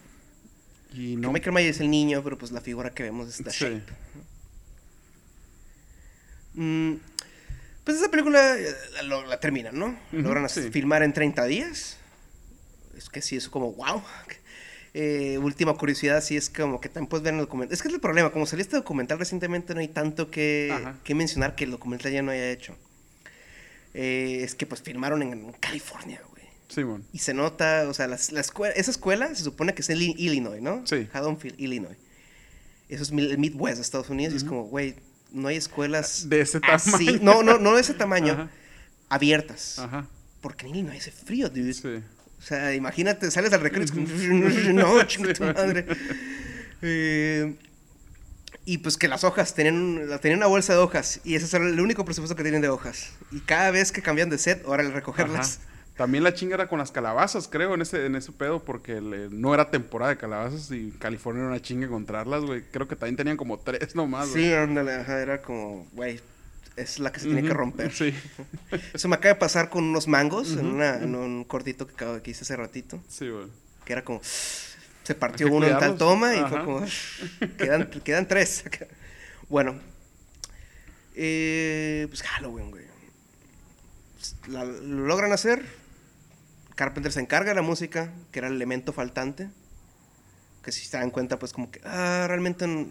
Y 0.93 1.15
no. 1.17 1.31
Michael 1.33 1.53
Myers 1.53 1.75
es 1.77 1.81
el 1.81 1.89
niño, 1.89 2.23
pero 2.23 2.37
pues 2.37 2.51
la 2.51 2.61
figura 2.61 2.91
que 2.91 3.03
vemos 3.03 3.27
es 3.27 3.43
The 3.43 3.51
Sí. 3.51 3.65
Shape. 3.65 3.83
Mm, 6.53 6.93
pues 7.83 7.97
esa 7.97 8.09
película 8.09 8.57
eh, 8.57 8.73
la, 9.03 9.39
terminan, 9.39 9.77
¿no? 9.77 9.97
Logran 10.11 10.47
sí. 10.49 10.69
filmar 10.71 11.03
en 11.03 11.13
30 11.13 11.45
días. 11.45 11.97
Es 12.97 13.09
que 13.09 13.21
sí, 13.21 13.35
es 13.37 13.47
como, 13.49 13.71
wow. 13.73 14.01
Eh, 14.93 15.37
última 15.37 15.73
curiosidad, 15.75 16.21
sí 16.23 16.35
es 16.35 16.49
como 16.49 16.81
que 16.81 16.89
también 16.89 17.09
puedes 17.09 17.23
ver 17.23 17.33
en 17.33 17.39
el 17.39 17.45
documental. 17.45 17.73
Es 17.73 17.81
que 17.81 17.87
es 17.89 17.93
el 17.93 17.99
problema, 17.99 18.31
como 18.31 18.45
salió 18.47 18.61
este 18.63 18.75
documental 18.75 19.19
recientemente, 19.19 19.73
no 19.75 19.81
hay 19.81 19.87
tanto 19.87 20.31
que, 20.31 20.73
que 21.03 21.13
mencionar 21.15 21.55
que 21.55 21.65
el 21.65 21.71
documental 21.71 22.11
ya 22.11 22.21
no 22.23 22.31
haya 22.31 22.49
hecho. 22.49 22.75
Eh, 23.93 24.41
es 24.43 24.55
que 24.55 24.65
pues 24.65 24.81
filmaron 24.81 25.21
en 25.21 25.51
California, 25.53 26.21
güey. 26.29 26.43
Simón. 26.67 27.03
Y 27.11 27.19
se 27.19 27.33
nota, 27.33 27.85
o 27.89 27.93
sea, 27.93 28.07
las- 28.07 28.31
la 28.31 28.41
escuela, 28.41 28.73
esa 28.75 28.91
escuela 28.91 29.33
se 29.33 29.43
supone 29.43 29.73
que 29.73 29.81
es 29.81 29.89
en 29.89 30.01
Illinois, 30.01 30.61
¿no? 30.61 30.85
Sí. 30.85 31.07
Haddonfield, 31.11 31.59
Illinois. 31.59 31.97
Eso 32.87 33.03
es 33.03 33.11
el 33.11 33.37
Midwest 33.37 33.77
de 33.77 33.81
Estados 33.81 34.09
Unidos 34.09 34.33
y 34.33 34.37
es 34.37 34.43
como, 34.43 34.63
güey, 34.65 34.95
no 35.31 35.47
hay 35.47 35.55
escuelas 35.57 36.29
De 36.29 36.41
ese 36.41 36.59
así- 36.63 37.05
tamaño. 37.05 37.19
No, 37.23 37.43
no, 37.43 37.57
no 37.59 37.75
de 37.75 37.81
ese 37.81 37.93
tamaño. 37.93 38.33
Ajá. 38.33 38.49
Abiertas. 39.09 39.79
Ajá. 39.79 40.07
Porque 40.41 40.65
en 40.65 40.75
Illinois 40.75 40.99
hace 40.99 41.11
frío, 41.11 41.49
dude. 41.49 41.73
Sí. 41.73 42.03
O 42.39 42.41
sea, 42.41 42.73
imagínate, 42.73 43.29
sales 43.31 43.51
al 43.53 43.61
recreo 43.61 43.81
y 43.81 43.85
es 43.85 43.91
como, 43.91 44.07
no, 44.73 45.03
chinga 45.03 45.33
tu 45.33 45.43
madre. 45.53 45.85
Eh, 46.81 47.55
y 48.65 48.77
pues 48.79 48.97
que 48.97 49.07
las 49.07 49.23
hojas, 49.23 49.53
tenían, 49.55 50.07
tenían 50.21 50.39
una 50.39 50.47
bolsa 50.47 50.73
de 50.73 50.79
hojas 50.79 51.19
y 51.23 51.35
ese 51.35 51.45
es 51.45 51.53
el 51.55 51.79
único 51.79 52.05
presupuesto 52.05 52.35
que 52.35 52.43
tienen 52.43 52.61
de 52.61 52.69
hojas. 52.69 53.11
Y 53.31 53.39
cada 53.41 53.71
vez 53.71 53.91
que 53.91 54.01
cambian 54.01 54.29
de 54.29 54.37
set, 54.37 54.63
ahora 54.65 54.83
el 54.83 54.93
recogerlas. 54.93 55.57
Ajá. 55.57 55.65
También 55.97 56.23
la 56.23 56.33
chinga 56.33 56.55
era 56.55 56.69
con 56.69 56.79
las 56.79 56.91
calabazas, 56.91 57.49
creo, 57.49 57.73
en 57.73 57.81
ese, 57.81 58.05
en 58.05 58.15
ese 58.15 58.31
pedo, 58.31 58.63
porque 58.63 59.01
le- 59.01 59.29
no 59.31 59.53
era 59.53 59.69
temporada 59.69 60.11
de 60.11 60.17
calabazas 60.17 60.71
y 60.71 60.91
California 60.91 61.41
era 61.41 61.49
una 61.49 61.61
chinga 61.61 61.87
encontrarlas, 61.87 62.43
güey. 62.45 62.63
Creo 62.71 62.87
que 62.87 62.95
también 62.95 63.17
tenían 63.17 63.35
como 63.35 63.59
tres 63.59 63.95
nomás, 63.95 64.29
güey. 64.29 64.45
Sí, 64.45 64.53
ándale, 64.53 64.93
ajá, 64.93 65.19
era 65.19 65.41
como, 65.41 65.85
güey, 65.91 66.21
es 66.81 66.99
la 66.99 67.11
que 67.11 67.19
se 67.19 67.25
tiene 67.27 67.43
que 67.43 67.53
romper. 67.53 67.91
Sí, 67.93 68.13
Eso 68.93 69.07
me 69.07 69.15
acaba 69.15 69.33
de 69.35 69.39
pasar 69.39 69.69
con 69.69 69.83
unos 69.83 70.07
mangos 70.07 70.51
en, 70.53 70.59
Ujú, 70.65 70.75
una- 70.75 70.97
en 70.97 71.15
un 71.15 71.43
cortito 71.43 71.85
que, 71.87 71.93
acabo- 71.95 72.21
que 72.21 72.31
hice 72.31 72.41
hace 72.43 72.55
ratito, 72.55 73.01
sí, 73.09 73.27
güey. 73.29 73.47
que 73.85 73.93
era 73.93 74.03
como, 74.03 74.21
se 74.23 75.15
partió 75.15 75.47
uno 75.51 75.65
en 75.67 75.77
tal 75.79 75.97
toma 75.97 76.35
y 76.35 76.39
fue 76.39 76.57
Ajá. 76.57 76.63
como, 76.65 76.85
quedan, 77.57 77.89
quedan 78.03 78.27
tres. 78.27 78.63
bueno, 79.49 79.75
eh, 81.15 82.05
pues 82.09 82.21
Halloween, 82.23 82.71
güey. 82.71 82.85
La- 84.47 84.65
lo 84.65 85.05
logran 85.07 85.31
hacer. 85.31 85.63
Carpenter 86.75 87.11
se 87.11 87.19
encarga 87.19 87.49
de 87.49 87.55
la 87.55 87.61
música, 87.61 88.11
que 88.31 88.39
era 88.39 88.47
el 88.47 88.55
elemento 88.55 88.93
faltante. 88.93 89.49
Que 90.63 90.71
si 90.71 90.85
se 90.85 90.97
dan 90.97 91.09
cuenta, 91.11 91.39
pues 91.39 91.51
como 91.53 91.71
que, 91.71 91.81
ah, 91.83 92.25
realmente 92.27 92.65
n- 92.65 92.87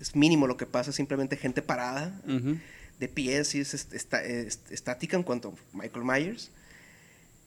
es 0.00 0.14
mínimo 0.14 0.46
lo 0.46 0.56
que 0.56 0.66
pasa, 0.66 0.92
simplemente 0.92 1.36
gente 1.36 1.62
parada 1.62 2.20
Ujú. 2.26 2.58
De 2.98 3.08
pies 3.08 3.54
y 3.54 3.60
es 3.60 3.74
est- 3.74 3.92
esta- 3.94 4.24
est- 4.24 4.70
estática 4.72 5.16
en 5.16 5.22
cuanto 5.22 5.48
a 5.72 5.76
Michael 5.76 6.04
Myers. 6.04 6.50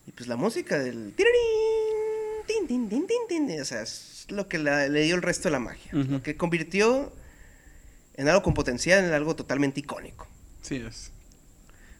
Y 0.08 0.12
pues 0.12 0.28
la 0.28 0.36
música 0.36 0.80
del... 0.80 1.14
tin, 2.48 2.68
tin, 2.68 2.90
tin, 2.90 3.08
tin, 3.08 3.48
tin. 3.48 3.62
O 3.62 3.66
sea, 3.66 3.82
es 3.82 4.26
lo 4.30 4.48
que 4.48 4.58
la- 4.58 4.88
le 4.88 5.04
dio 5.04 5.16
el 5.16 5.22
resto 5.22 5.48
de 5.50 5.52
la 5.54 5.60
magia. 5.60 5.92
Lo 5.94 6.22
que 6.24 6.36
convirtió 6.38 7.12
en 8.16 8.28
algo 8.28 8.44
con 8.44 8.54
potencial, 8.54 9.04
en 9.06 9.14
algo 9.14 9.36
totalmente 9.36 9.80
icónico. 9.80 10.28
Sí 10.62 10.76
es. 10.76 11.12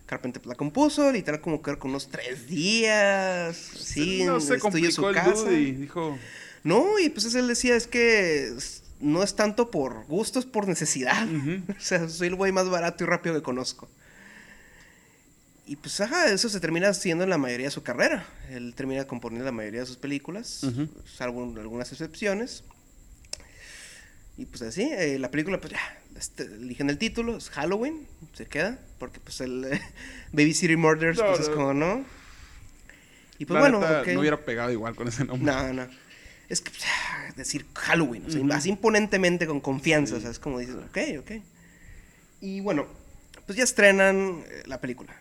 Carpenter 0.06 0.46
la 0.46 0.56
compuso, 0.56 1.10
literal 1.12 1.40
como 1.42 1.62
que 1.62 1.76
con 1.78 1.92
unos 1.92 2.10
tres 2.10 2.48
días, 2.48 3.56
sí, 3.56 4.24
no 4.26 4.42
se 4.42 4.54
de 4.54 4.60
su 4.60 4.62
complicó 4.64 5.10
el 5.10 5.16
casa. 5.16 5.32
dude 5.32 5.60
y 5.62 5.72
dijo, 5.72 6.18
No, 6.64 7.00
y 7.00 7.10
pues 7.10 7.34
él 7.34 7.48
decía, 7.48 7.76
es 7.78 7.88
que 7.88 8.54
no 9.02 9.24
es 9.24 9.36
tanto 9.36 9.72
por 9.72 10.06
gusto, 10.06 10.40
es 10.40 10.46
por 10.46 10.68
necesidad. 10.68 11.28
O 11.70 11.80
sea, 11.82 12.08
soy 12.10 12.28
el 12.30 12.36
güey 12.36 12.52
más 12.52 12.70
barato 12.70 13.04
y 13.04 13.08
rápido 13.08 13.36
que 13.36 13.42
conozco. 13.42 13.90
Y 15.66 15.76
pues, 15.78 16.02
ajá, 16.02 16.30
eso 16.32 16.50
se 16.50 16.60
termina 16.60 16.90
haciendo 16.90 17.24
en 17.24 17.30
la 17.30 17.38
mayoría 17.38 17.68
de 17.68 17.72
su 17.72 17.84
carrera. 17.84 18.26
Él 18.50 18.74
termina 18.76 19.06
componiendo 19.06 19.46
la 19.46 19.52
mayoría 19.52 19.82
de 19.82 19.86
sus 19.86 19.98
películas, 19.98 20.64
Ujú. 20.64 20.90
salvo 21.06 21.44
en 21.44 21.58
algunas 21.58 21.92
excepciones. 21.92 22.64
Y 24.38 24.46
pues 24.46 24.62
así, 24.64 24.84
eh, 24.84 25.18
la 25.20 25.30
película, 25.32 25.60
pues 25.62 25.74
ya, 25.74 25.80
este, 26.18 26.44
eligen 26.44 26.90
el 26.90 26.98
título, 26.98 27.38
es 27.38 27.50
Halloween, 27.52 28.08
se 28.34 28.48
queda, 28.48 28.80
porque 28.98 29.20
pues 29.20 29.40
el 29.42 29.66
eh, 29.66 29.82
Baby 30.34 30.54
City 30.54 30.76
Murders, 30.76 31.20
No, 31.20 31.28
pues 31.28 31.42
es 31.42 31.50
como, 31.50 31.74
¿no? 31.74 32.04
Y 33.38 33.46
pues 33.46 33.56
la 33.56 33.60
bueno, 33.62 33.80
neta, 33.80 34.04
no 34.14 34.20
hubiera 34.20 34.38
pegado 34.44 34.72
igual 34.72 34.96
con 34.96 35.08
ese 35.08 35.26
nombre. 35.26 35.52
No, 35.52 35.74
no. 35.74 35.88
Es 36.52 36.60
que 36.62 36.70
pues, 36.72 36.84
ah, 36.86 37.32
decir 37.38 37.66
Halloween, 37.74 38.26
o 38.28 38.30
sea, 38.30 38.42
así 38.58 38.70
imponentemente, 38.70 39.48
con 39.48 39.62
confianza, 39.62 40.16
Sí. 40.16 40.20
o 40.20 40.22
sea, 40.22 40.32
es 40.32 40.40
como 40.40 40.60
dices, 40.60 40.76
ok, 40.76 40.98
ok. 41.20 41.32
Y 42.42 42.60
bueno, 42.60 42.88
pues 43.46 43.58
ya 43.58 43.64
estrenan 43.64 44.44
eh, 44.50 44.64
la 44.66 44.82
película. 44.82 45.16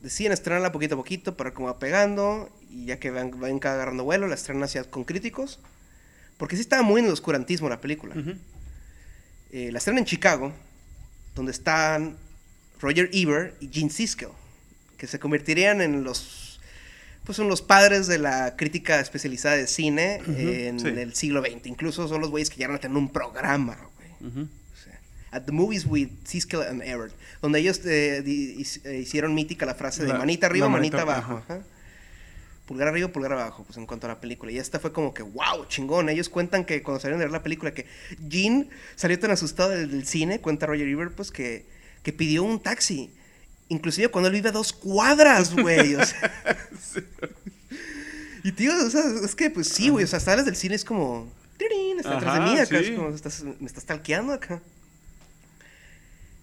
Deciden 0.00 0.32
estrenarla 0.32 0.72
poquito 0.72 0.94
a 0.96 0.98
poquito 0.98 1.36
para 1.36 1.54
cómo 1.54 1.68
va 1.68 1.78
pegando, 1.78 2.50
y 2.68 2.86
ya 2.86 2.98
que 2.98 3.12
van, 3.12 3.30
van 3.38 3.56
agarrando 3.62 4.02
vuelo, 4.02 4.26
la 4.26 4.34
estrenan 4.34 4.64
hacia 4.64 4.82
con 4.84 5.04
críticos, 5.04 5.60
porque 6.36 6.56
sí 6.56 6.62
estaba 6.62 6.82
muy 6.82 7.00
en 7.00 7.06
el 7.06 7.12
oscurantismo 7.12 7.68
la 7.68 7.80
película. 7.80 8.16
Eh, 9.52 9.70
la 9.70 9.78
estrenan 9.78 9.98
en 10.00 10.06
Chicago, 10.06 10.52
donde 11.36 11.52
están 11.52 12.16
Roger 12.80 13.08
Ebert 13.12 13.62
y 13.62 13.68
Gene 13.72 13.90
Siskel, 13.90 14.30
que 14.96 15.06
se 15.06 15.20
convertirían 15.20 15.80
en 15.80 16.02
los 16.02 16.41
pues 17.24 17.36
son 17.36 17.48
los 17.48 17.62
padres 17.62 18.06
de 18.06 18.18
la 18.18 18.56
crítica 18.56 18.98
especializada 19.00 19.56
de 19.56 19.66
cine 19.66 20.20
en 20.26 20.80
sí. 20.80 20.88
el 20.88 21.14
siglo 21.14 21.40
XX. 21.42 21.66
Incluso 21.66 22.08
son 22.08 22.20
los 22.20 22.30
güeyes 22.30 22.50
que 22.50 22.56
llegaron 22.56 22.76
a 22.76 22.80
tener 22.80 22.96
un 22.96 23.10
programa, 23.12 23.78
güey. 23.96 24.30
Ujú. 24.32 24.40
O 24.42 24.76
sea, 24.84 24.98
At 25.30 25.42
the 25.44 25.52
Movies 25.52 25.86
with 25.86 26.08
Siskel 26.24 26.62
and 26.62 26.82
Ebert, 26.82 27.14
donde 27.40 27.60
ellos 27.60 27.80
eh, 27.84 28.22
di- 28.22 28.64
eh, 28.84 28.98
hicieron 28.98 29.34
mítica 29.34 29.64
la 29.66 29.74
frase 29.74 30.02
de 30.02 30.08
La- 30.08 30.18
manita 30.18 30.46
arriba, 30.46 30.68
manita, 30.68 30.98
manita- 30.98 31.12
abajo. 31.12 31.36
ajá. 31.48 31.62
Pulgar 32.66 32.88
arriba, 32.88 33.08
pulgar 33.08 33.32
abajo, 33.32 33.64
pues 33.64 33.76
en 33.76 33.86
cuanto 33.86 34.06
a 34.06 34.10
la 34.10 34.20
película. 34.20 34.50
Y 34.52 34.58
esta 34.58 34.78
fue 34.78 34.92
como 34.92 35.12
que, 35.12 35.22
wow, 35.22 35.66
chingón. 35.68 36.08
Ellos 36.08 36.28
cuentan 36.28 36.64
que 36.64 36.82
cuando 36.82 37.00
salieron 37.00 37.18
de 37.18 37.26
ver 37.26 37.32
la 37.32 37.42
película, 37.42 37.74
que 37.74 37.86
Gene 38.30 38.68
salió 38.94 39.18
tan 39.18 39.32
asustado 39.32 39.70
del, 39.70 39.90
del 39.90 40.06
cine, 40.06 40.40
cuenta 40.40 40.66
Roger 40.66 40.86
Ebert, 40.86 41.12
pues 41.14 41.30
que, 41.32 41.66
que 42.02 42.12
pidió 42.12 42.44
un 42.44 42.60
taxi. 42.60 43.12
Inclusive 43.72 44.08
cuando 44.08 44.28
él 44.28 44.34
vive 44.34 44.50
a 44.50 44.52
dos 44.52 44.72
cuadras, 44.72 45.54
güey. 45.54 45.94
O 45.96 46.04
sea. 46.04 46.32
Y 48.44 48.50
tío, 48.52 48.72
o 48.74 48.90
sea, 48.90 49.02
es 49.24 49.34
que 49.36 49.50
pues 49.50 49.68
sí, 49.68 49.88
güey. 49.88 50.04
O 50.04 50.08
sea, 50.08 50.18
sales 50.20 50.44
del 50.44 50.56
cine 50.56 50.74
es 50.74 50.84
como. 50.84 51.32
"Tirín", 51.58 51.98
Está 52.00 52.16
atrás 52.16 52.34
de 52.34 52.40
mí 52.40 52.58
acá. 52.58 52.78
sí. 52.78 52.84
Es 52.86 52.90
como, 52.98 53.08
estás- 53.14 53.44
me 53.44 53.66
estás 53.66 53.84
talqueando 53.84 54.32
acá. 54.32 54.60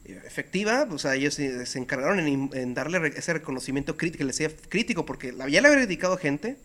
Eh, 0.06 0.22
Efectiva, 0.26 0.88
o 0.90 0.98
sea, 0.98 1.16
ellos 1.16 1.34
se, 1.34 1.66
se 1.66 1.78
encargaron 1.78 2.20
en, 2.20 2.50
en 2.54 2.74
darle 2.74 3.14
ese 3.18 3.34
reconocimiento 3.34 3.98
crítico, 3.98 4.24
le 4.24 4.28
decía 4.32 4.50
crítico, 4.70 5.06
porque 5.06 5.34
ya 5.50 5.62
le 5.62 5.68
había 5.68 5.72
dedicado 5.82 6.18
gente, 6.18 6.58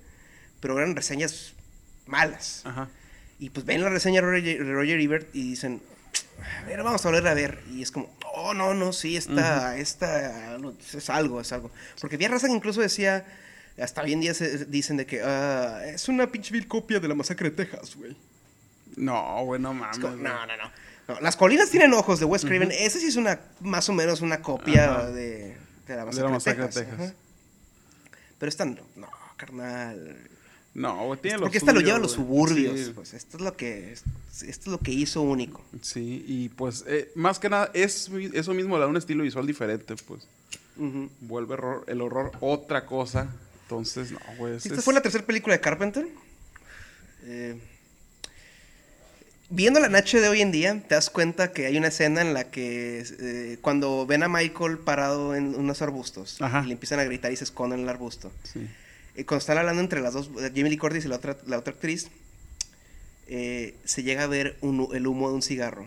pero 0.60 0.78
eran 0.78 0.94
reseñas 0.94 1.52
malas. 2.06 2.62
Ajá. 2.64 2.88
Y 3.40 3.50
pues 3.50 3.66
ven 3.66 3.82
la 3.82 3.90
reseña 3.90 4.20
de 4.22 4.26
Roger, 4.28 4.64
de 4.64 4.72
Roger 4.72 5.00
Ebert 5.00 5.34
y 5.34 5.50
dicen, 5.50 5.82
a 6.62 6.66
ver, 6.66 6.82
vamos 6.82 7.04
a 7.04 7.08
volver 7.08 7.26
a 7.28 7.34
ver. 7.34 7.62
Y 7.70 7.82
es 7.82 7.90
como, 7.90 8.10
oh, 8.34 8.54
no, 8.54 8.74
no, 8.74 8.92
sí, 8.92 9.16
esta, 9.16 9.76
esta, 9.76 10.58
no, 10.58 10.72
es 10.92 11.10
algo, 11.10 11.40
es 11.40 11.52
algo. 11.52 11.70
Porque 12.00 12.16
había 12.16 12.28
raza 12.28 12.46
que 12.46 12.52
incluso 12.54 12.80
decía, 12.80 13.24
hasta 13.80 14.02
hoy 14.02 14.12
en 14.12 14.20
día 14.20 14.34
se- 14.34 14.64
dicen 14.66 14.96
de 14.96 15.06
que 15.06 15.22
"Ah, 15.22 15.82
es 15.86 16.08
una 16.08 16.30
pinche 16.30 16.52
vil 16.52 16.66
copia 16.68 17.00
de 17.00 17.08
la 17.08 17.14
masacre 17.14 17.50
de 17.50 17.56
Texas, 17.64 17.96
güey. 17.96 18.16
No, 18.96 19.44
güey, 19.44 19.60
no 19.60 19.72
Es 19.72 19.76
mames. 19.78 19.98
como, 19.98 20.16
no, 20.16 20.46
no, 20.46 20.56
no, 20.56 20.70
no. 21.08 21.20
Las 21.20 21.36
colinas 21.36 21.68
tienen 21.70 21.92
ojos 21.92 22.18
de 22.20 22.24
Wes 22.24 22.44
Craven. 22.44 22.70
Ese 22.72 22.98
sí 23.00 23.06
es 23.08 23.16
una, 23.16 23.38
más 23.60 23.88
o 23.88 23.92
menos 23.92 24.20
una 24.22 24.40
copia 24.40 25.06
de, 25.08 25.56
de 25.86 25.96
la 25.96 26.04
De 26.06 26.22
la 26.22 26.28
masacre 26.30 26.62
de 26.62 26.68
Texas. 26.72 27.12
Pero 28.38 28.48
esta 28.48 28.64
no, 28.64 28.80
no, 28.96 29.08
carnal. 29.36 30.16
No, 30.74 31.06
güey, 31.06 31.20
tiene 31.20 31.36
lo 31.38 31.42
Porque 31.44 31.58
esta 31.58 31.72
lo 31.72 31.80
lleva 31.80 31.96
a 31.98 32.00
los 32.00 32.12
suburbios. 32.12 32.78
Sí. 32.80 32.92
Pues 32.94 33.14
esto 33.14 33.36
es 33.36 33.42
lo 33.44 33.56
que, 33.56 33.92
esto 33.92 34.10
es 34.42 34.66
lo 34.66 34.78
que 34.78 34.90
hizo 34.90 35.22
único. 35.22 35.64
Sí, 35.82 36.24
y 36.26 36.48
pues, 36.48 36.84
eh, 36.88 37.12
más 37.14 37.38
que 37.38 37.48
nada, 37.48 37.70
es, 37.74 38.10
eso 38.32 38.52
mismo 38.54 38.76
le 38.76 38.80
da 38.82 38.88
un 38.88 38.96
estilo 38.96 39.22
visual 39.22 39.46
diferente, 39.46 39.94
pues. 40.06 40.26
Vuelve 41.20 41.54
horror- 41.54 41.84
el 41.86 42.00
horror 42.00 42.32
otra 42.40 42.84
cosa. 42.86 43.28
Entonces, 43.62 44.10
no, 44.10 44.18
güey. 44.36 44.56
es- 44.56 44.66
Esta 44.66 44.78
es- 44.78 44.84
fue 44.84 44.92
la 44.94 45.00
tercera 45.02 45.24
película 45.24 45.54
de 45.54 45.60
Carpenter. 45.60 46.08
Eh, 47.22 47.56
viéndola 49.50 49.86
en 49.86 49.94
HD 49.96 50.28
hoy 50.28 50.40
en 50.40 50.50
día, 50.50 50.82
te 50.88 50.94
das 50.96 51.10
cuenta 51.10 51.52
que 51.52 51.66
hay 51.66 51.76
una 51.76 51.88
escena 51.88 52.20
en 52.22 52.34
la 52.34 52.50
que 52.50 53.04
eh, 53.20 53.58
cuando 53.60 54.06
ven 54.06 54.22
a 54.24 54.28
Michael 54.28 54.78
parado 54.78 55.34
en 55.36 55.54
unos 55.54 55.80
arbustos 55.82 56.40
Ajá. 56.42 56.62
y 56.64 56.68
le 56.68 56.72
empiezan 56.72 56.98
a 56.98 57.04
gritar 57.04 57.32
y 57.32 57.36
se 57.36 57.44
esconden 57.44 57.78
en 57.80 57.84
el 57.84 57.90
arbusto. 57.90 58.32
Sí. 58.42 58.66
Eh, 59.16 59.24
cuando 59.24 59.40
están 59.40 59.58
hablando 59.58 59.80
entre 59.80 60.00
las 60.00 60.12
dos, 60.12 60.30
Jamie 60.34 60.70
Lee 60.70 60.76
Curtis 60.78 61.04
y 61.04 61.08
la 61.08 61.16
otra, 61.16 61.36
la 61.46 61.58
otra 61.58 61.72
actriz, 61.72 62.08
eh, 63.26 63.74
se 63.84 64.02
llega 64.02 64.24
a 64.24 64.26
ver 64.26 64.56
un 64.60 64.88
el 64.94 65.06
humo 65.06 65.28
de 65.28 65.34
un 65.36 65.42
cigarro. 65.42 65.86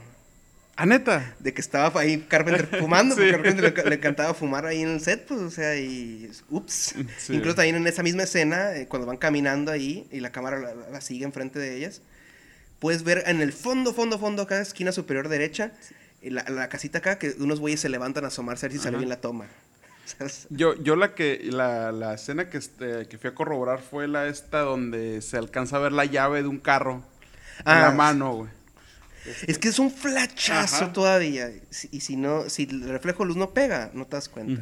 ¿Ah, 0.76 0.86
neta? 0.86 1.36
De 1.40 1.54
que 1.56 1.62
estaba 1.62 2.00
ahí 2.00 2.20
Carpenter 2.30 2.68
fumando, 2.80 3.16
Sí. 3.16 3.22
porque 3.22 3.30
a 3.36 3.42
Carpenter 3.42 3.84
le, 3.84 3.90
le 3.90 3.96
encantaba 3.96 4.34
fumar 4.34 4.66
ahí 4.66 4.82
en 4.84 4.90
el 4.90 5.02
set, 5.02 5.26
pues, 5.26 5.42
o 5.42 5.50
sea, 5.50 5.76
y. 5.76 6.30
Ups. 6.50 6.96
Sí. 7.18 7.34
Incluso 7.34 7.56
también 7.56 7.76
en 7.76 7.88
esa 7.88 8.04
misma 8.04 8.24
escena, 8.24 8.76
eh, 8.76 8.88
cuando 8.88 9.08
van 9.08 9.18
caminando 9.18 9.72
ahí 9.72 10.08
y 10.12 10.20
la 10.20 10.32
cámara 10.32 10.60
la, 10.92 11.02
sigue 11.02 11.26
enfrente 11.26 11.58
de 11.60 11.76
ellas, 11.78 12.02
puedes 12.80 13.04
ver 13.04 13.24
en 13.26 13.42
el 13.42 13.54
fondo, 13.54 13.94
fondo, 13.94 14.20
fondo, 14.20 14.44
acá, 14.44 14.62
esquina 14.62 14.92
superior 14.92 15.30
derecha, 15.30 15.72
la, 16.22 16.44
la 16.50 16.70
casita 16.70 17.00
acá, 17.00 17.18
que 17.18 17.32
unos 17.40 17.60
güeyes 17.60 17.80
se 17.80 17.90
levantan 17.90 18.24
a 18.26 18.28
asomarse 18.28 18.66
a 18.68 18.70
ver 18.70 18.78
si 18.78 18.84
sale 18.84 18.98
Ajá. 18.98 19.00
bien 19.00 19.10
la 19.10 19.20
toma. 19.20 19.48
Yo, 20.50 20.76
yo 20.82 20.96
la 20.96 21.13
que, 21.15 21.39
la, 21.52 21.91
la 21.91 22.13
escena 22.13 22.50
que, 22.50 22.58
este, 22.58 23.08
que 23.08 23.17
fui 23.17 23.30
a 23.30 23.36
corroborar 23.36 23.80
fue 23.82 24.08
la 24.08 24.28
esta 24.28 24.60
donde 24.60 25.22
se 25.22 25.38
alcanza 25.38 25.78
a 25.78 25.80
ver 25.80 25.91
la 25.91 26.06
llave 26.06 26.41
de 26.41 26.48
un 26.48 26.60
carro 26.60 27.04
en 27.60 27.63
Ah, 27.65 27.82
la 27.82 27.91
mano, 27.91 28.34
güey. 28.36 28.50
Es 29.46 29.58
que 29.60 29.67
es 29.67 29.78
un 29.80 29.91
flachazo 29.91 30.86
Ajá. 30.86 30.93
todavía. 30.93 31.50
Si- 31.70 31.89
Y 31.91 32.00
si 32.00 32.15
no, 32.15 32.50
si 32.50 32.63
el 32.63 32.88
reflejo 32.88 33.24
de 33.24 33.28
luz 33.28 33.38
no 33.38 33.50
pega, 33.54 33.91
no 33.93 34.06
te 34.06 34.15
das 34.15 34.30
cuenta. 34.30 34.62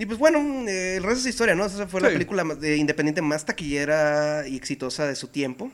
Y 0.00 0.06
pues 0.06 0.18
bueno, 0.18 0.38
eh, 0.68 0.96
el 0.98 1.02
resto 1.02 1.20
es 1.20 1.26
historia, 1.26 1.56
¿no? 1.56 1.64
Esa 1.66 1.88
fue 1.88 2.00
la 2.00 2.08
película 2.08 2.44
más- 2.44 2.60
de 2.60 2.76
independiente 2.76 3.20
más 3.20 3.44
taquillera 3.44 4.46
y 4.46 4.56
exitosa 4.56 5.06
de 5.06 5.16
su 5.16 5.26
tiempo. 5.28 5.72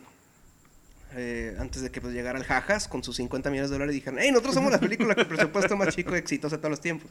Eh, 1.17 1.57
antes 1.61 1.83
de 1.83 1.91
que 1.91 2.01
pues, 2.01 2.13
llegara 2.13 2.39
el 2.39 2.45
Jajas 2.45 2.89
con 2.89 3.05
sus 3.05 3.17
50 3.17 3.49
millones 3.51 3.71
de 3.71 3.77
dólares 3.77 3.95
y 3.95 4.01
dijeron, 4.01 4.19
hey, 4.21 4.31
nosotros 4.31 4.55
somos 4.55 4.73
la 4.73 4.81
película 4.81 5.15
con 5.15 5.27
presupuesto 5.29 5.77
más 5.77 5.95
chico 5.95 6.15
y 6.15 6.19
exitosa 6.19 6.57
de 6.57 6.61
todos 6.61 6.71
los 6.71 6.81
tiempos. 6.81 7.11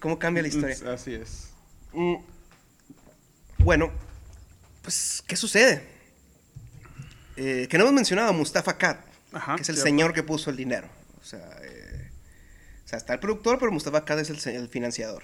¿Cómo 0.00 0.18
cambia 0.18 0.42
la 0.42 0.48
historia? 0.48 0.76
Así 0.92 1.14
es. 1.14 1.50
Mm. 1.92 2.16
Bueno, 3.58 3.90
pues, 4.82 5.22
¿qué 5.26 5.36
sucede? 5.36 5.84
Eh, 7.36 7.66
que 7.68 7.78
no 7.78 7.84
hemos 7.84 7.94
mencionado 7.94 8.30
a 8.30 8.32
Mustafa 8.32 8.76
Kat, 8.76 8.98
Ajá, 9.32 9.56
que 9.56 9.62
es 9.62 9.68
el 9.68 9.76
cierto. 9.76 9.88
señor 9.88 10.12
que 10.12 10.22
puso 10.22 10.50
el 10.50 10.56
dinero. 10.56 10.88
O 11.20 11.24
sea, 11.24 11.58
eh, 11.62 12.10
o 12.84 12.88
sea, 12.88 12.98
está 12.98 13.12
el 13.14 13.20
productor, 13.20 13.58
pero 13.58 13.70
Mustafa 13.72 14.04
Kat 14.04 14.18
es 14.20 14.30
el, 14.30 14.54
el 14.54 14.68
financiador. 14.68 15.22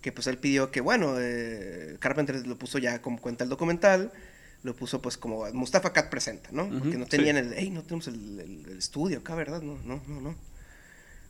Que 0.00 0.12
pues 0.12 0.26
él 0.28 0.38
pidió 0.38 0.70
que, 0.70 0.80
bueno, 0.80 1.16
eh, 1.18 1.96
Carpenter 2.00 2.46
lo 2.46 2.58
puso 2.58 2.78
ya 2.78 3.02
como 3.02 3.20
cuenta 3.20 3.44
el 3.44 3.50
documental, 3.50 4.12
lo 4.62 4.74
puso 4.74 5.00
pues 5.00 5.16
como 5.16 5.44
Mustafa 5.52 5.92
Kat 5.92 6.08
presenta, 6.10 6.50
¿no? 6.52 6.68
Porque 6.78 6.96
no 6.96 7.04
sí. 7.04 7.10
tenían 7.10 7.36
el, 7.36 7.54
hey, 7.56 7.70
no 7.70 7.82
tenemos 7.82 8.08
el, 8.08 8.40
el- 8.40 8.66
el 8.72 8.78
estudio 8.78 9.18
acá, 9.18 9.34
¿verdad? 9.34 9.62
No, 9.62 9.78
no, 9.84 10.02
no, 10.08 10.20
no. 10.20 10.34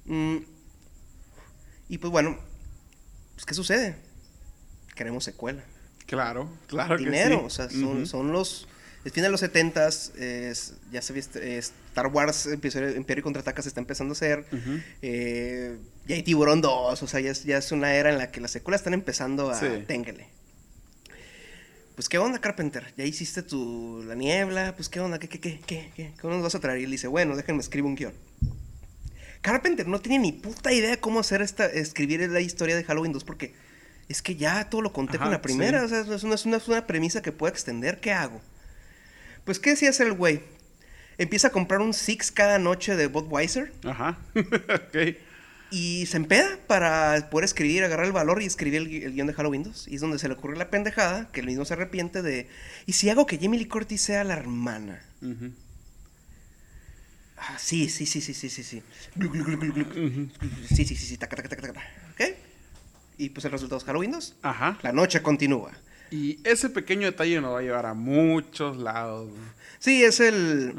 Mm, 0.07 0.45
y 1.89 1.99
pues 1.99 2.11
bueno, 2.11 2.39
pues 3.35 3.45
¿qué 3.47 3.55
sucede? 3.55 3.97
Queremos 4.95 5.25
secuela 5.25 5.63
Claro, 6.07 6.49
claro 6.69 6.97
dinero. 6.97 7.43
que 7.45 7.51
sí. 7.51 7.63
O 7.65 7.69
sea, 7.69 8.07
son, 8.07 8.33
los. 8.33 8.69
El 9.05 9.11
fin 9.13 9.23
de 9.25 9.29
los 9.29 9.41
70 9.41 9.87
es, 9.89 10.75
ya 10.93 11.03
se 11.03 11.13
viste. 11.13 11.59
Star 11.59 12.07
Wars 12.07 12.47
Imperio, 12.47 12.97
Imperio 12.97 13.23
Contraataca 13.25 13.61
se 13.61 13.69
está 13.69 13.81
empezando 13.81 14.13
a 14.13 14.17
hacer. 14.17 14.47
Eh, 15.03 15.77
ya 16.07 16.15
hay 16.17 16.23
Tiburón 16.23 16.61
2. 16.61 17.03
O 17.03 17.07
sea, 17.09 17.19
ya 17.21 17.33
es, 17.33 17.43
ya 17.45 17.59
es 17.59 17.73
una 17.73 17.93
era 17.95 18.11
en 18.11 18.19
la 18.19 18.31
que 18.31 18.41
las 18.41 18.53
secuelas 18.53 18.81
están 18.83 18.95
empezando 18.95 19.51
a. 19.51 19.59
Sí. 19.59 19.67
Téngale. 19.89 20.29
Pues, 21.97 22.09
¿qué 22.09 22.19
onda, 22.19 22.39
Carpenter? 22.41 22.93
Ya 22.97 23.05
hiciste 23.05 23.43
tu. 23.43 24.05
La 24.07 24.15
niebla. 24.15 24.75
Pues, 24.77 24.89
¿qué 24.89 25.01
onda? 25.01 25.19
¿Qué, 25.19 25.29
qué, 25.29 25.41
qué, 25.41 25.61
qué, 25.67 25.91
qué? 25.97 26.13
¿Cómo 26.21 26.35
nos 26.35 26.43
vas 26.43 26.55
a 26.55 26.61
traer? 26.61 26.81
Y 26.81 26.85
él 26.85 26.91
dice, 26.91 27.09
bueno, 27.09 27.35
déjenme 27.37 27.61
escribir 27.61 27.87
un 27.89 27.95
guion. 27.97 28.13
Carpenter 29.41 29.87
no 29.87 30.01
tiene 30.01 30.19
ni 30.19 30.33
puta 30.33 30.73
idea 30.73 31.01
cómo 31.01 31.21
hacer 31.21 31.41
esta. 31.43 31.67
Escribir 31.67 32.21
la 32.31 32.41
historia 32.41 32.77
de 32.77 32.85
Halloween 32.85 33.13
2 33.13 33.25
porque 33.25 33.55
Es 34.09 34.21
que 34.23 34.37
ya 34.37 34.69
todo 34.69 34.83
lo 34.83 34.93
conté 34.93 35.19
con 35.19 35.31
la 35.31 35.41
primera. 35.43 35.81
sí. 35.81 35.87
O 35.87 35.89
sea, 35.89 36.01
es 36.17 36.23
una, 36.23 36.35
es 36.35 36.45
una- 36.47 36.57
es 36.59 36.69
una 36.69 36.87
premisa 36.87 37.23
que 37.23 37.33
puedo 37.33 37.51
extender. 37.53 37.99
¿Qué 38.01 38.13
hago? 38.13 38.41
Pues, 39.45 39.59
¿qué 39.59 39.71
decía 39.71 39.89
hacer 39.91 40.07
el 40.09 40.13
güey? 40.13 40.43
Empieza 41.19 41.49
a 41.49 41.51
comprar 41.51 41.81
un 41.81 41.95
Six 41.95 42.31
cada 42.31 42.59
noche 42.59 42.95
de 42.95 43.07
Budweiser 43.07 43.73
Ajá. 43.85 44.19
ok. 44.37 45.17
Y 45.71 46.07
se 46.07 46.17
empeda 46.17 46.59
para 46.67 47.29
poder 47.31 47.45
escribir, 47.45 47.83
agarrar 47.85 48.07
el 48.07 48.13
valor 48.13 48.41
y 48.43 48.47
escribir 48.47 48.83
el, 48.83 48.89
gui- 48.91 49.03
el 49.05 49.13
guion 49.15 49.27
de 49.27 49.33
Halloween 49.35 49.63
2. 49.65 49.89
Y 49.89 49.97
es 49.97 50.01
donde 50.01 50.19
se 50.19 50.29
le 50.29 50.35
ocurre 50.35 50.57
la 50.57 50.71
pendejada, 50.71 51.29
que 51.33 51.41
el 51.41 51.47
mismo 51.47 51.65
se 51.65 51.75
arrepiente 51.75 52.23
de... 52.23 52.49
¿Y 52.87 52.93
si 52.93 53.11
hago 53.11 53.27
que 53.27 53.39
Jamie 53.39 53.59
Lee 53.59 53.67
Curtis 53.67 54.01
sea 54.01 54.23
la 54.25 54.35
hermana? 54.35 55.03
Ah, 57.39 57.59
sí, 57.59 57.89
sí, 57.89 58.07
sí, 58.07 58.21
sí, 58.21 58.33
sí, 58.33 58.49
sí, 58.49 58.63
sí. 58.63 58.83
Sí, 60.69 60.85
sí, 60.85 60.85
sí, 60.87 60.97
sí, 60.97 61.17
taca, 61.19 61.37
taca, 61.37 61.49
taca, 61.49 61.63
taca. 61.73 61.81
¿Ok? 62.13 62.35
Y 63.19 63.31
pues 63.31 63.45
el 63.45 63.53
resultado 63.53 63.79
es 63.79 63.85
Halloween 63.85 64.13
2. 64.13 64.37
Ajá. 64.43 64.79
La 64.83 64.93
noche 64.93 65.21
continúa. 65.23 65.73
Y 66.11 66.39
ese 66.45 66.71
pequeño 66.71 67.07
detalle 67.07 67.41
nos 67.41 67.55
va 67.55 67.59
a 67.59 67.63
llevar 67.63 67.87
a 67.87 67.95
muchos 67.95 68.77
lados. 68.77 69.31
Sí, 69.79 70.03
es 70.05 70.21
el... 70.21 70.75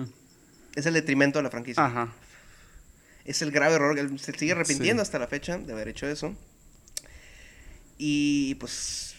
Es 0.76 0.86
el 0.86 0.94
detrimento 0.94 1.40
de 1.40 1.44
la 1.44 1.50
franquicia. 1.50 1.84
Ajá. 1.84 2.14
Es 3.28 3.42
el 3.44 3.52
grave 3.52 3.76
error. 3.76 4.00
Él 4.00 4.18
se 4.20 4.32
sigue 4.34 4.54
arrepintiendo 4.54 5.04
Sí. 5.04 5.08
hasta 5.08 5.20
la 5.20 5.28
fecha 5.28 5.58
de 5.60 5.72
haber 5.74 5.88
hecho 5.90 6.08
eso. 6.08 6.36
Y 7.98 8.56
pues. 8.56 9.16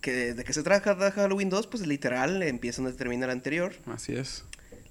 Que, 0.00 0.34
¿De 0.34 0.44
qué 0.44 0.52
se 0.52 0.62
trata 0.62 1.12
Halloween 1.12 1.48
2? 1.48 1.66
Pues 1.68 1.86
literal, 1.86 2.42
empieza 2.42 2.82
donde 2.82 2.96
termina 2.98 3.24
el 3.26 3.30
anterior. 3.30 3.74
Así 3.86 4.14
es. 4.14 4.44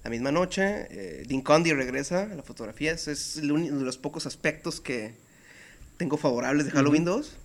La 0.04 0.10
misma 0.10 0.32
noche, 0.32 0.86
eh, 0.90 1.24
Dean 1.28 1.42
Condy 1.42 1.72
regresa 1.72 2.22
a 2.24 2.34
la 2.34 2.42
fotografía. 2.42 2.92
Ese 2.92 3.12
es 3.12 3.36
uno 3.36 3.78
de 3.78 3.84
los 3.84 3.98
pocos 3.98 4.26
aspectos 4.26 4.80
que 4.80 5.14
tengo 5.98 6.16
favorables 6.16 6.64
de 6.64 6.72
Halloween 6.72 7.04
2. 7.04 7.36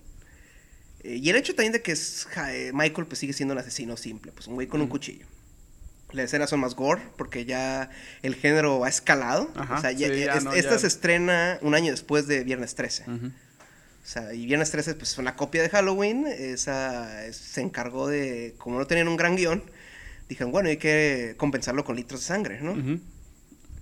Eh, 1.04 1.16
y 1.22 1.28
el 1.30 1.36
hecho 1.36 1.54
también 1.54 1.72
de 1.72 1.82
que 1.82 1.92
es, 1.92 2.26
ja, 2.30 2.52
eh, 2.54 2.72
Michael 2.72 3.06
pues 3.06 3.20
sigue 3.20 3.32
siendo 3.34 3.52
un 3.52 3.60
asesino 3.60 3.96
simple, 3.96 4.32
pues 4.32 4.46
un 4.48 4.54
güey 4.54 4.66
con 4.66 4.80
un 4.80 4.88
cuchillo. 4.88 5.26
Las 6.12 6.26
escenas 6.26 6.48
son 6.50 6.60
más 6.60 6.74
gore 6.74 7.02
porque 7.18 7.44
ya 7.44 7.90
el 8.22 8.34
género 8.34 8.82
ha 8.84 8.88
escalado. 8.88 9.50
Ajá, 9.56 9.74
o 9.76 9.80
sea, 9.80 9.92
ya- 9.92 10.08
sí, 10.08 10.20
ya 10.24 10.34
es- 10.34 10.44
no, 10.44 10.52
esta 10.54 10.72
ya- 10.72 10.78
se 10.78 10.86
estrena 10.86 11.58
un 11.62 11.74
año 11.74 11.90
después 11.90 12.26
de 12.26 12.44
Viernes 12.44 12.74
13. 12.74 13.04
Ujú. 13.10 13.26
O 13.26 14.10
sea, 14.10 14.32
y 14.32 14.46
Viernes 14.46 14.70
13 14.70 14.94
pues 14.94 15.14
fue 15.14 15.20
una 15.22 15.36
copia 15.36 15.60
de 15.62 15.68
Halloween. 15.68 16.26
Esa 16.26 17.26
es- 17.26 17.36
se 17.36 17.60
encargó 17.60 18.08
de, 18.08 18.54
como 18.56 18.78
no 18.78 18.86
tenían 18.86 19.06
un 19.08 19.16
gran 19.18 19.36
guion, 19.36 19.62
dijeron, 20.30 20.50
bueno, 20.50 20.70
hay 20.70 20.78
que 20.78 21.34
compensarlo 21.36 21.84
con 21.84 21.96
litros 21.96 22.20
de 22.20 22.26
sangre, 22.26 22.60
¿no? 22.62 22.72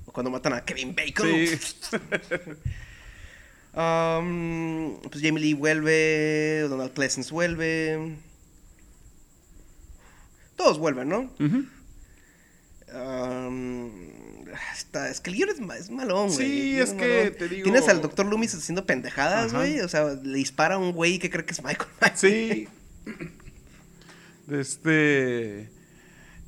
O 0.06 0.12
Cuando 0.12 0.30
matan 0.30 0.54
a 0.54 0.64
Kevin 0.64 0.94
Bacon. 0.96 1.28
Sí. 1.28 1.58
Um, 3.78 4.98
pues 5.02 5.22
Jamie 5.22 5.38
Lee 5.42 5.52
vuelve, 5.52 6.60
Donald 6.68 6.92
Pleasence 6.92 7.30
vuelve. 7.30 8.16
Todos 10.56 10.78
vuelven, 10.78 11.10
¿no? 11.10 11.30
Ujú. 11.38 11.66
Um, 12.96 13.90
está- 14.76 15.10
es 15.10 15.20
que 15.20 15.30
el 15.30 15.36
guion 15.36 15.48
es, 15.50 15.80
es 15.80 15.90
malón, 15.90 16.28
güey. 16.32 16.36
Sí, 16.36 16.78
es 16.80 16.90
que 16.92 17.18
malón. 17.24 17.34
te 17.38 17.48
digo- 17.48 17.64
Tienes 17.64 17.88
al 17.88 18.00
Dr. 18.00 18.26
Loomis 18.26 18.54
haciendo 18.54 18.86
pendejadas, 18.86 19.48
Ajá. 19.48 19.58
güey. 19.58 19.80
O 19.80 19.88
sea, 19.88 20.04
le 20.22 20.38
dispara 20.38 20.76
a 20.76 20.78
un 20.78 20.92
güey 20.92 21.18
que 21.18 21.30
cree 21.30 21.44
que 21.44 21.52
es 21.52 21.62
Michael 21.62 21.90
Myers. 22.00 22.20
Sí. 22.20 22.68
Este. 24.48 25.68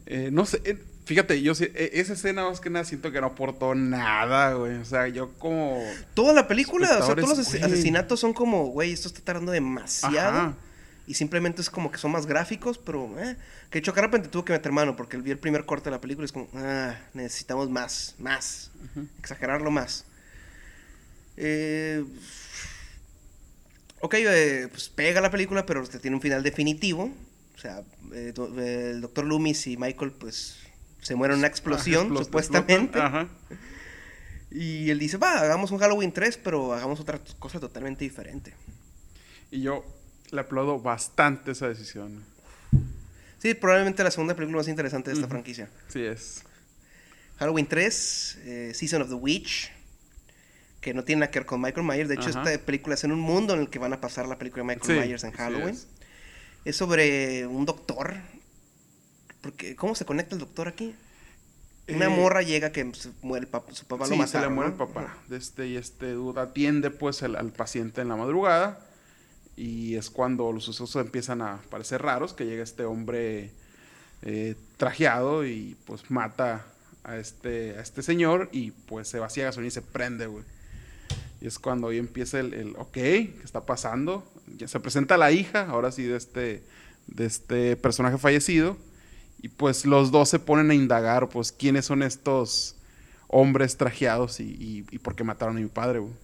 eh, 0.07 0.31
no 0.33 0.47
sé. 0.47 0.61
eh, 0.65 0.79
fíjate, 1.05 1.43
yo 1.43 1.55
sí- 1.55 1.65
eh, 1.75 1.91
esa 1.95 2.13
escena 2.13 2.45
más 2.49 2.61
que 2.61 2.71
nada 2.71 2.85
siento 2.85 3.11
que 3.11 3.21
no 3.21 3.27
aportó 3.29 3.75
nada, 3.75 4.53
güey. 4.55 4.77
O 4.77 4.85
sea, 4.85 5.09
yo 5.09 5.33
como. 5.39 5.83
Toda 6.15 6.33
la 6.33 6.47
película, 6.47 6.87
o 7.01 7.07
sea, 7.07 7.15
todos 7.17 7.37
los 7.39 7.49
güey. 7.51 7.63
asesinatos 7.63 8.21
son 8.21 8.33
como, 8.35 8.67
güey, 8.69 8.93
esto 8.93 9.09
está 9.09 9.21
tardando 9.21 9.51
demasiado. 9.53 10.17
Ajá. 10.39 10.55
Y 11.09 11.15
simplemente 11.15 11.63
es 11.63 11.71
como 11.71 11.91
que 11.91 11.97
son 11.99 12.13
más 12.13 12.27
gráficos, 12.27 12.77
pero, 12.79 13.19
eh. 13.19 13.37
Que 13.71 13.79
hecho, 13.79 13.93
de 13.93 14.01
repente 14.03 14.29
tuvo 14.29 14.45
que 14.45 14.53
meter 14.53 14.71
mano 14.73 14.95
porque 14.95 15.17
vi 15.17 15.31
el 15.31 15.39
primer 15.39 15.65
corte 15.65 15.87
de 15.87 15.93
la 15.93 16.01
película 16.01 16.25
y 16.25 16.27
es 16.27 16.33
como, 16.33 16.49
ah, 16.55 16.95
necesitamos 17.15 17.71
más, 17.71 18.15
más. 18.19 18.71
Exagerarlo 19.19 19.71
más. 19.71 20.05
Eh, 21.39 22.05
ok, 24.01 24.15
eh, 24.19 24.69
pues 24.71 24.89
pega 24.89 25.21
la 25.21 25.31
película, 25.31 25.65
pero 25.67 25.83
este, 25.83 25.99
tiene 25.99 26.17
un 26.17 26.21
final 26.23 26.43
definitivo. 26.43 27.11
O 27.55 27.59
sea, 27.59 27.83
eh, 28.13 28.33
do- 28.35 28.55
el 28.61 29.01
doctor 29.01 29.25
Loomis 29.25 29.67
y 29.67 29.77
Michael, 29.77 30.13
pues, 30.13 30.59
se 31.01 31.15
mueren 31.15 31.37
en 31.37 31.39
una 31.41 31.49
explosión, 31.49 32.11
Explo- 32.11 32.25
supuestamente. 32.25 33.01
Ajá. 33.01 33.29
Y 34.51 34.89
él 34.89 34.99
dice, 34.99 35.19
va, 35.19 35.41
hagamos 35.41 35.73
un 35.73 35.79
Halloween 35.79 36.11
3, 36.11 36.39
pero 36.39 36.73
hagamos 36.73 37.01
otra 37.01 37.21
cosa 37.39 37.61
totalmente 37.61 38.03
diferente. 38.05 38.55
Y 39.51 39.61
yo 39.61 39.85
le 40.31 40.41
aplaudo 40.41 40.79
bastante 40.81 41.53
esa 41.53 41.69
decisión. 41.69 42.23
Sí, 43.39 43.55
probablemente 43.55 44.03
la 44.03 44.11
segunda 44.11 44.35
película 44.35 44.59
más 44.59 44.69
interesante 44.69 45.11
de 45.11 45.17
esta 45.17 45.29
franquicia. 45.29 45.71
Sí 45.89 46.03
es. 46.05 46.43
Halloween 47.39 47.67
3, 47.67 48.39
eh, 48.43 48.73
Season 48.75 49.01
of 49.03 49.09
the 49.09 49.15
Witch, 49.15 49.71
que 50.81 50.93
no 50.93 51.05
tiene 51.05 51.21
nada 51.21 51.31
que 51.31 51.39
ver 51.39 51.47
con 51.47 51.61
Michael 51.61 51.87
Myers. 51.87 52.09
De 52.09 52.17
hecho, 52.17 52.29
esta 52.31 52.45
película 52.65 52.95
es 52.97 53.05
en 53.05 53.13
un 53.13 53.21
mundo 53.21 53.55
en 53.55 53.61
el 53.61 53.71
que 53.71 53.79
van 53.79 53.93
a 53.93 54.01
pasar 54.01 54.27
la 54.27 54.39
película 54.39 54.63
de 54.65 54.75
Michael 54.75 54.99
Sí, 55.01 55.07
Myers 55.07 55.25
en 55.25 55.31
sí 55.31 55.37
Halloween. 55.37 55.69
es. 55.69 55.87
es. 56.65 56.77
sobre 56.77 57.47
un 57.47 57.65
doctor. 57.65 58.17
Porque, 59.41 59.77
¿Cómo 59.77 59.95
se 59.95 60.05
conecta 60.05 60.35
el 60.35 60.41
doctor 60.41 60.67
aquí? 60.69 60.95
Una 61.89 62.07
Eh, 62.07 62.09
morra 62.09 62.43
llega 62.43 62.71
que 62.73 62.91
se 62.95 63.11
muere 63.23 63.47
el 63.47 63.51
pap- 63.53 63.71
su 63.73 63.87
papá 63.87 64.05
sí, 64.05 64.11
lo 64.11 64.17
se 64.17 64.23
mataron, 64.37 64.49
le 64.51 64.55
muere 64.57 64.71
¿no? 64.71 64.75
el 64.85 64.89
papá. 64.93 65.17
Este, 65.31 65.69
y 65.69 65.77
este 65.77 66.11
duda 66.13 66.43
atiende 66.43 66.91
pues 66.91 67.23
al 67.23 67.53
paciente 67.53 68.01
en 68.01 68.09
la 68.09 68.17
madrugada. 68.17 68.85
Y 69.59 69.97
es 69.97 70.09
cuando 70.09 70.53
los 70.53 70.63
sucesos 70.63 70.95
empiezan 71.05 71.43
a 71.43 71.61
parecer 71.69 72.01
raros, 72.01 72.33
que 72.33 72.47
llega 72.47 72.63
este 72.63 72.85
hombre 72.85 73.51
eh, 74.23 74.55
trajeado 74.77 75.45
y 75.45 75.77
pues 75.85 76.13
mata 76.13 76.65
a 77.03 77.17
este, 77.17 77.77
a 77.77 77.81
este 77.81 78.05
señor 78.05 78.49
y 78.53 78.71
pues 78.71 79.09
se 79.09 79.19
vacía 79.19 79.47
gasolina 79.47 79.67
y 79.67 79.73
se 79.73 79.83
prende, 79.83 80.29
güey. 80.29 80.45
Y 81.41 81.49
es 81.49 81.59
cuando 81.59 81.89
ahí 81.89 81.99
empieza 81.99 82.39
el, 82.39 82.55
el 82.55 82.77
ok, 82.77 82.93
¿qué 82.93 83.41
está 83.45 83.67
pasando? 83.67 84.25
Ya 84.57 84.69
se 84.69 84.79
presenta 84.79 85.17
la 85.17 85.33
hija, 85.33 85.67
ahora 85.69 85.91
sí, 85.91 86.05
de 86.05 86.17
este, 86.17 86.63
de 87.09 87.27
este 87.27 87.77
personaje 87.77 88.17
fallecido. 88.17 88.77
Y 89.43 89.49
pues 89.49 89.85
los 89.85 90.13
dos 90.13 90.29
se 90.29 90.39
ponen 90.39 90.71
a 90.71 90.75
indagar, 90.75 91.29
pues, 91.31 91.51
quiénes 91.51 91.85
son 91.85 92.05
estos 92.05 92.77
hombres 93.27 93.77
trajeados 93.77 94.39
y, 94.39 94.45
y, 94.45 94.87
y 94.93 94.99
por 94.99 95.17
qué 95.17 95.25
mataron 95.25 95.57
a 95.57 95.61
mi 95.61 95.67
padre, 95.67 95.99
güey. 95.99 96.15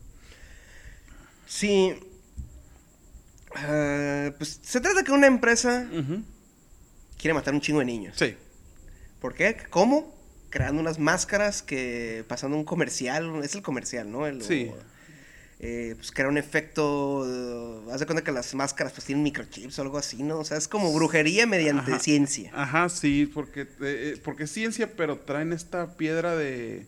Sí. 1.46 1.94
Ah, 3.56 4.30
pues 4.38 4.60
se 4.62 4.80
trata 4.80 5.04
que 5.04 5.12
una 5.12 5.26
empresa 5.26 5.86
quiere 7.18 7.34
matar 7.34 7.54
un 7.54 7.60
chingo 7.60 7.78
de 7.80 7.84
niños. 7.86 8.16
Sí. 8.18 8.34
¿Por 9.20 9.34
qué? 9.34 9.56
¿Cómo? 9.70 10.14
Creando 10.50 10.80
unas 10.80 10.98
máscaras 10.98 11.62
que 11.62 12.24
pasando 12.28 12.56
un 12.56 12.64
comercial, 12.64 13.42
es 13.42 13.54
el 13.54 13.62
comercial, 13.62 14.10
¿no? 14.10 14.26
El- 14.26 14.42
Sí. 14.42 14.70
o, 14.72 14.76
eh, 15.60 15.94
pues 15.96 16.12
crea 16.12 16.28
un 16.28 16.36
efecto, 16.36 17.24
eh, 17.26 17.90
haz 17.92 18.00
de 18.00 18.06
cuenta 18.06 18.22
que 18.22 18.32
las 18.32 18.54
máscaras 18.54 18.92
pues 18.92 19.04
tienen 19.06 19.22
microchips 19.24 19.78
o 19.78 19.82
algo 19.82 19.98
así, 19.98 20.22
¿no? 20.22 20.38
O 20.38 20.44
sea, 20.44 20.56
es 20.58 20.68
como 20.68 20.92
brujería 20.92 21.46
mediante 21.46 21.92
Ajá. 21.92 22.00
ciencia. 22.00 22.50
Ajá, 22.54 22.88
sí, 22.88 23.30
porque, 23.32 23.62
eh, 23.62 23.66
eh, 23.80 24.20
porque 24.22 24.44
es 24.44 24.50
ciencia, 24.52 24.94
pero 24.96 25.18
traen 25.20 25.52
esta 25.52 25.96
piedra 25.96 26.36
de... 26.36 26.86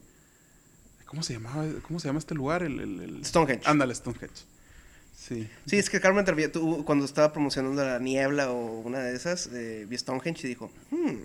¿Cómo 1.06 1.22
se 1.22 1.34
llamaba? 1.34 1.64
¿Cómo 1.86 2.00
se 2.00 2.08
llama 2.08 2.18
este 2.18 2.34
lugar? 2.34 2.62
El, 2.64 2.80
el- 2.80 3.00
el- 3.00 3.24
Stonehenge. 3.24 3.66
Ándale, 3.66 3.94
Stonehenge. 3.94 4.44
Sí. 5.26 5.48
Sí, 5.66 5.76
es 5.76 5.90
que 5.90 6.00
Carmen 6.00 6.24
tú, 6.52 6.84
cuando 6.84 7.04
estaba 7.04 7.32
promocionando 7.32 7.84
la 7.84 7.98
niebla 7.98 8.52
o 8.52 8.80
una 8.80 9.00
de 9.00 9.16
esas, 9.16 9.48
eh, 9.52 9.84
vio 9.88 9.98
Stonehenge 9.98 10.46
y 10.46 10.48
dijo, 10.48 10.70
hmm, 10.90 11.16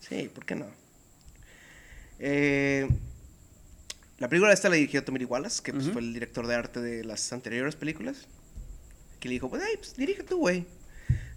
sí, 0.00 0.30
¿por 0.34 0.46
qué 0.46 0.54
no? 0.54 0.66
Eh, 2.18 2.88
la 4.18 4.28
película 4.28 4.52
esta 4.52 4.68
la 4.68 4.76
dirigió 4.76 5.04
Tommy 5.04 5.24
Wallace, 5.24 5.62
que 5.62 5.72
pues, 5.72 5.90
fue 5.90 6.00
el 6.00 6.14
director 6.14 6.46
de 6.46 6.54
arte 6.54 6.80
de 6.80 7.04
las 7.04 7.32
anteriores 7.32 7.76
películas. 7.76 8.26
Que 9.20 9.28
le 9.28 9.34
dijo, 9.34 9.50
pues, 9.50 9.62
ay, 9.62 9.76
pues 9.76 9.94
dirige 9.96 10.22
tú, 10.22 10.38
güey. 10.38 10.64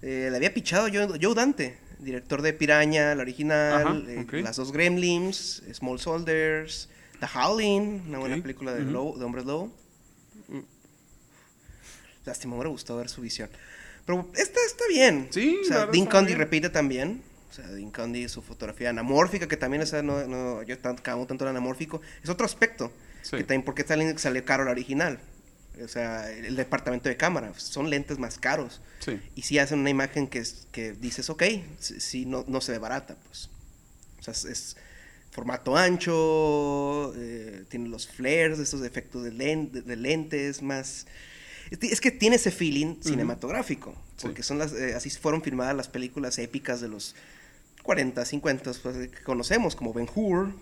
Eh, 0.02 0.30
le 0.32 0.38
había 0.38 0.54
pichado 0.54 0.88
Joe, 0.92 1.20
Joe 1.22 1.36
Dante, 1.36 1.78
director 2.00 2.42
de 2.42 2.54
Piraña, 2.54 3.14
la 3.14 3.22
original, 3.22 3.88
Ajá, 3.88 4.02
eh. 4.08 4.42
Las 4.42 4.56
dos 4.56 4.72
Gremlins, 4.72 5.64
Small 5.74 6.00
Soldiers, 6.00 6.90
The 7.20 7.28
Howling, 7.36 8.04
una 8.08 8.20
buena 8.20 8.42
película 8.42 8.74
de, 8.74 8.86
de 8.86 8.96
hombres 8.96 9.46
lobo. 9.46 9.81
Lástima, 12.26 12.52
me 12.52 12.58
hubiera 12.58 12.70
gustado 12.70 13.00
ver 13.00 13.10
su 13.10 13.22
visión. 13.22 13.50
Pero 14.06 14.30
esta 14.36 14.60
está 14.66 14.84
bien. 14.90 15.28
Sí, 15.32 15.58
o 15.62 15.66
sea, 15.68 15.86
Dean 15.88 16.08
bien. 16.26 16.38
repite 16.38 16.70
también. 16.70 17.22
O 17.50 17.54
sea, 17.54 17.68
Dean 17.68 17.92
Condy, 17.92 18.30
su 18.30 18.42
fotografía 18.42 18.90
anamórfica, 18.90 19.48
que 19.48 19.58
también 19.58 19.82
esa 19.84 20.02
no, 20.02 20.26
no 20.28 20.64
yo 20.64 20.78
tan, 20.80 20.96
cago 20.98 21.26
tanto 21.28 21.44
el 21.44 21.50
anamórfico. 21.50 22.02
Es 22.24 22.30
otro 22.30 22.46
aspecto. 22.46 22.92
Sí. 23.24 23.38
Que 23.38 23.44
también, 23.44 23.64
porque 23.64 23.84
salió, 23.84 24.18
salió 24.18 24.44
caro 24.46 24.64
la 24.64 24.72
original. 24.72 25.20
O 25.84 25.88
sea, 25.88 26.32
el 26.32 26.56
departamento 26.56 27.10
de 27.10 27.18
cámara. 27.18 27.54
Son 27.58 27.90
lentes 27.90 28.18
más 28.20 28.38
caros. 28.38 28.82
Sí. 29.00 29.20
Y 29.36 29.42
si 29.44 29.60
hacen 29.60 29.80
una 29.80 29.90
imagen 29.90 30.28
que, 30.28 30.40
es- 30.40 30.68
que 30.72 30.94
dices, 30.94 31.30
ok, 31.30 31.44
si, 31.80 32.00
si 32.00 32.26
no, 32.26 32.46
no 32.48 32.62
se 32.62 32.72
ve 32.74 32.78
barata, 32.78 33.16
pues. 33.28 33.50
O 34.20 34.24
sea, 34.24 34.32
es, 34.34 34.46
es 34.46 34.78
formato 35.32 35.76
ancho, 35.78 37.14
eh, 37.16 37.64
tiene 37.70 37.90
los 37.90 38.08
flares, 38.08 38.60
estos 38.60 38.84
efectos 38.84 39.24
de, 39.24 39.32
len- 39.32 39.72
de- 39.72 39.82
de 39.82 39.96
lentes, 39.96 40.62
más... 40.62 41.06
Es 41.72 42.02
que 42.02 42.12
tiene 42.12 42.36
ese 42.36 42.52
feeling 42.52 42.98
cinematográfico, 43.02 43.96
Sí. 44.18 44.24
porque 44.28 44.44
son 44.44 44.60
las, 44.60 44.74
eh, 44.74 44.94
así 44.94 45.10
fueron 45.10 45.42
filmadas 45.42 45.76
las 45.76 45.88
películas 45.88 46.38
épicas 46.38 46.82
de 46.82 46.90
los 46.90 47.16
40, 47.84 48.26
50, 48.26 48.72
pues, 48.84 48.96
eh, 48.98 49.10
que 49.10 49.24
conocemos, 49.24 49.76
como 49.76 49.94
Ben 49.94 50.08
Hur, 50.14 50.54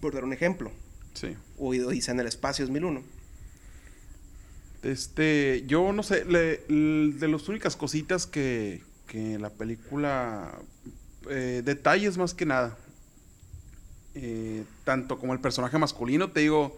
por 0.00 0.14
dar 0.14 0.24
un 0.24 0.32
ejemplo, 0.32 0.70
Sí. 1.14 1.36
o 1.58 1.68
Odisea 1.70 2.14
en 2.14 2.20
el 2.20 2.26
Espacio 2.28 2.64
2001. 2.64 3.02
Este, 4.82 5.64
yo 5.66 5.92
no 5.92 6.02
sé, 6.02 6.24
le- 6.26 6.58
de 6.68 7.28
las 7.28 7.48
únicas 7.48 7.74
cositas 7.74 8.26
que, 8.26 8.82
que 9.06 9.38
la 9.38 9.50
película, 9.50 10.58
eh, 11.30 11.62
detalles 11.64 12.16
más 12.18 12.34
que 12.34 12.46
nada, 12.46 12.78
Eh, 14.16 14.62
tanto 14.84 15.18
como 15.18 15.32
el 15.32 15.40
personaje 15.40 15.76
masculino, 15.76 16.30
te 16.30 16.38
digo, 16.38 16.76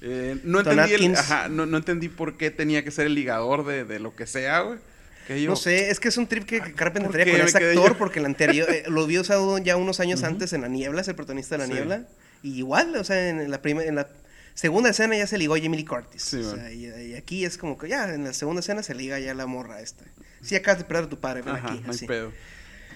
eh, 0.00 0.38
no, 0.44 0.60
entendí 0.60 0.80
el- 0.94 0.94
Atkins. 0.94 1.18
ajá, 1.18 1.48
no, 1.48 1.66
no 1.66 1.76
entendí 1.78 2.08
por 2.08 2.36
qué 2.36 2.50
tenía 2.50 2.84
que 2.84 2.90
ser 2.90 3.06
el 3.06 3.14
ligador 3.14 3.66
de, 3.66 3.84
de 3.84 3.98
lo 3.98 4.14
que 4.14 4.26
sea, 4.26 4.60
güey. 4.60 4.78
Que 5.26 5.42
yo- 5.42 5.50
No 5.50 5.56
sé, 5.56 5.90
es 5.90 6.00
que 6.00 6.08
es 6.08 6.16
un 6.16 6.26
trip 6.26 6.44
que 6.44 6.60
Carpenter 6.60 7.10
¿por 7.10 7.12
tenía 7.12 7.24
qué 7.34 7.38
con 7.40 7.48
ese 7.48 7.58
actor, 7.58 7.92
yo? 7.92 7.98
porque 7.98 8.18
el 8.20 8.24
anterior, 8.26 8.70
eh, 8.70 8.84
lo 8.88 9.06
vio 9.06 9.20
usado 9.20 9.58
ya 9.58 9.76
unos 9.76 10.00
años 10.00 10.22
antes 10.22 10.52
en 10.52 10.62
La 10.62 10.68
Niebla, 10.68 11.00
es 11.02 11.08
el 11.08 11.14
protagonista 11.14 11.56
de 11.56 11.58
La 11.58 11.66
Sí. 11.66 11.72
Niebla, 11.72 12.04
y 12.42 12.56
igual, 12.58 12.94
o 12.96 13.04
sea, 13.04 13.28
en 13.28 13.50
la, 13.50 13.60
prima- 13.60 13.84
en 13.84 13.94
la 13.96 14.08
segunda 14.54 14.90
escena 14.90 15.16
ya 15.16 15.26
se 15.26 15.36
ligó 15.36 15.54
a 15.54 15.58
Jamie 15.60 15.76
Lee 15.78 15.84
Curtis. 15.84 16.22
Sí, 16.22 16.36
o 16.36 16.42
man. 16.44 16.56
sea, 16.60 16.72
y, 16.72 16.86
y 17.10 17.14
aquí 17.14 17.44
es 17.44 17.58
como 17.58 17.76
que 17.76 17.88
ya, 17.88 18.14
en 18.14 18.24
la 18.24 18.32
segunda 18.32 18.60
escena 18.60 18.82
se 18.82 18.94
liga 18.94 19.18
ya 19.18 19.34
la 19.34 19.46
morra 19.46 19.80
esta. 19.82 20.04
Sí, 20.40 20.54
acabas 20.56 20.78
de 20.78 20.84
perder 20.84 21.04
a 21.04 21.08
tu 21.08 21.18
padre, 21.18 21.42
ven 21.42 21.56
Ajá, 21.56 21.68
aquí. 21.72 21.80
no 21.80 21.90
hay 21.90 21.96
así. 21.96 22.06
pedo. 22.06 22.32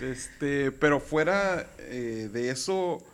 Este, 0.01 0.73
pero 0.73 1.01
fuera 1.01 1.67
eh, 1.81 2.29
de 2.33 2.51
eso, 2.51 3.05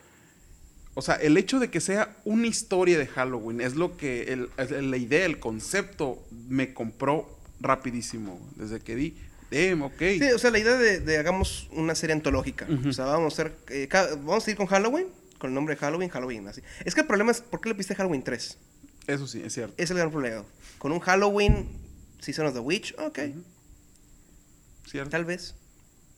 o 0.95 1.01
sea, 1.01 1.15
el 1.15 1.37
hecho 1.37 1.59
de 1.59 1.69
que 1.69 1.79
sea 1.81 2.17
una 2.25 2.47
historia 2.47 2.97
de 2.97 3.07
Halloween 3.07 3.61
es 3.61 3.75
lo 3.75 3.95
que 3.97 4.33
el- 4.33 4.49
el- 4.57 4.91
la 4.91 4.97
idea, 4.97 5.25
el 5.25 5.39
concepto 5.39 6.21
me 6.47 6.73
compró 6.73 7.39
rapidísimo. 7.61 8.39
Desde 8.55 8.79
que 8.79 8.95
di, 8.95 9.15
damn, 9.51 9.81
ok. 9.83 9.99
Sí, 9.99 10.23
o 10.33 10.39
sea, 10.39 10.51
la 10.51 10.59
idea 10.59 10.75
de, 10.77 10.99
de 10.99 11.17
hagamos 11.17 11.67
una 11.71 11.95
serie 11.95 12.13
antológica. 12.13 12.67
O 12.87 12.93
sea, 12.93 13.05
vamos 13.05 13.37
a 13.39 13.41
hacer. 13.43 13.55
eh, 13.69 13.87
vamos 14.23 14.47
a 14.47 14.51
ir 14.51 14.57
con 14.57 14.65
Halloween, 14.67 15.07
con 15.37 15.49
el 15.51 15.53
nombre 15.53 15.75
de 15.75 15.79
Halloween, 15.79 16.09
Halloween, 16.09 16.47
así. 16.47 16.61
Es 16.85 16.93
que 16.95 17.01
el 17.01 17.07
problema 17.07 17.31
es, 17.31 17.41
¿por 17.41 17.61
qué 17.61 17.69
le 17.69 17.75
piste 17.75 17.95
Halloween 17.95 18.23
3? 18.23 18.57
Eso 19.07 19.27
sí, 19.27 19.41
es 19.43 19.53
cierto. 19.53 19.73
Es 19.77 19.89
el 19.91 19.97
gran 19.97 20.11
problema. 20.11 20.43
Con 20.77 20.91
un 20.91 20.99
Halloween, 20.99 21.67
Season 22.19 22.45
of 22.45 22.53
the 22.53 22.59
Witch, 22.59 22.93
ok. 22.99 23.19
Cierto, 24.89 25.09
tal 25.09 25.25
vez. 25.25 25.55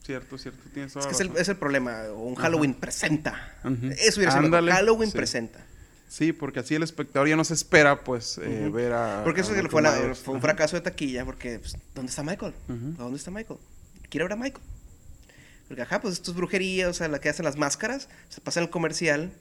Cierto, 0.04 0.38
cierto. 0.38 0.60
Tienes 0.74 0.94
toda 0.94 1.10
Es, 1.10 1.18
que 1.18 1.24
la 1.24 1.30
es, 1.32 1.36
el, 1.36 1.42
es 1.42 1.50
el 1.50 1.58
problema. 1.58 2.04
O 2.14 2.24
un 2.24 2.34
Ajá. 2.34 2.44
Halloween 2.44 2.74
presenta. 2.74 3.54
Ujú. 3.64 3.88
Eso 3.98 4.20
hubiera 4.20 4.32
sido 4.40 4.52
Halloween 4.72 5.12
sí. 5.12 5.18
presenta. 5.18 5.60
Sí, 6.08 6.34
porque 6.34 6.60
así 6.60 6.76
el 6.76 6.84
espectador 6.84 7.30
ya 7.30 7.38
no 7.38 7.46
se 7.46 7.54
espera, 7.54 8.04
pues, 8.04 8.38
eh, 8.44 8.70
ver 8.74 8.92
a. 8.92 9.24
Porque 9.24 9.42
eso 9.42 9.52
a 9.52 9.56
que 9.56 9.62
Michael 9.64 9.72
fue, 9.72 9.82
la- 9.82 9.92
Myers. 9.98 10.20
fue 10.20 10.34
un 10.34 10.42
fracaso 10.42 10.76
de 10.76 10.82
taquilla. 10.82 11.24
Porque, 11.24 11.60
pues, 11.60 11.78
¿dónde 11.96 12.10
está 12.10 12.22
Michael? 12.24 12.54
Ujú. 12.68 12.94
¿Dónde 12.98 13.18
está 13.18 13.32
Michael? 13.32 13.60
Quiero 14.10 14.26
ver 14.26 14.34
a 14.34 14.36
Michael. 14.36 14.64
Porque, 15.70 15.84
ajá, 15.84 16.02
pues 16.02 16.16
esto 16.16 16.32
es 16.32 16.38
brujería, 16.38 16.90
o 16.90 16.94
sea, 16.94 17.08
la 17.08 17.20
que 17.22 17.30
hacen 17.30 17.46
las 17.46 17.56
máscaras, 17.56 18.10
se 18.28 18.42
pasa 18.42 18.60
en 18.60 18.66
el 18.66 18.70
comercial 18.70 19.32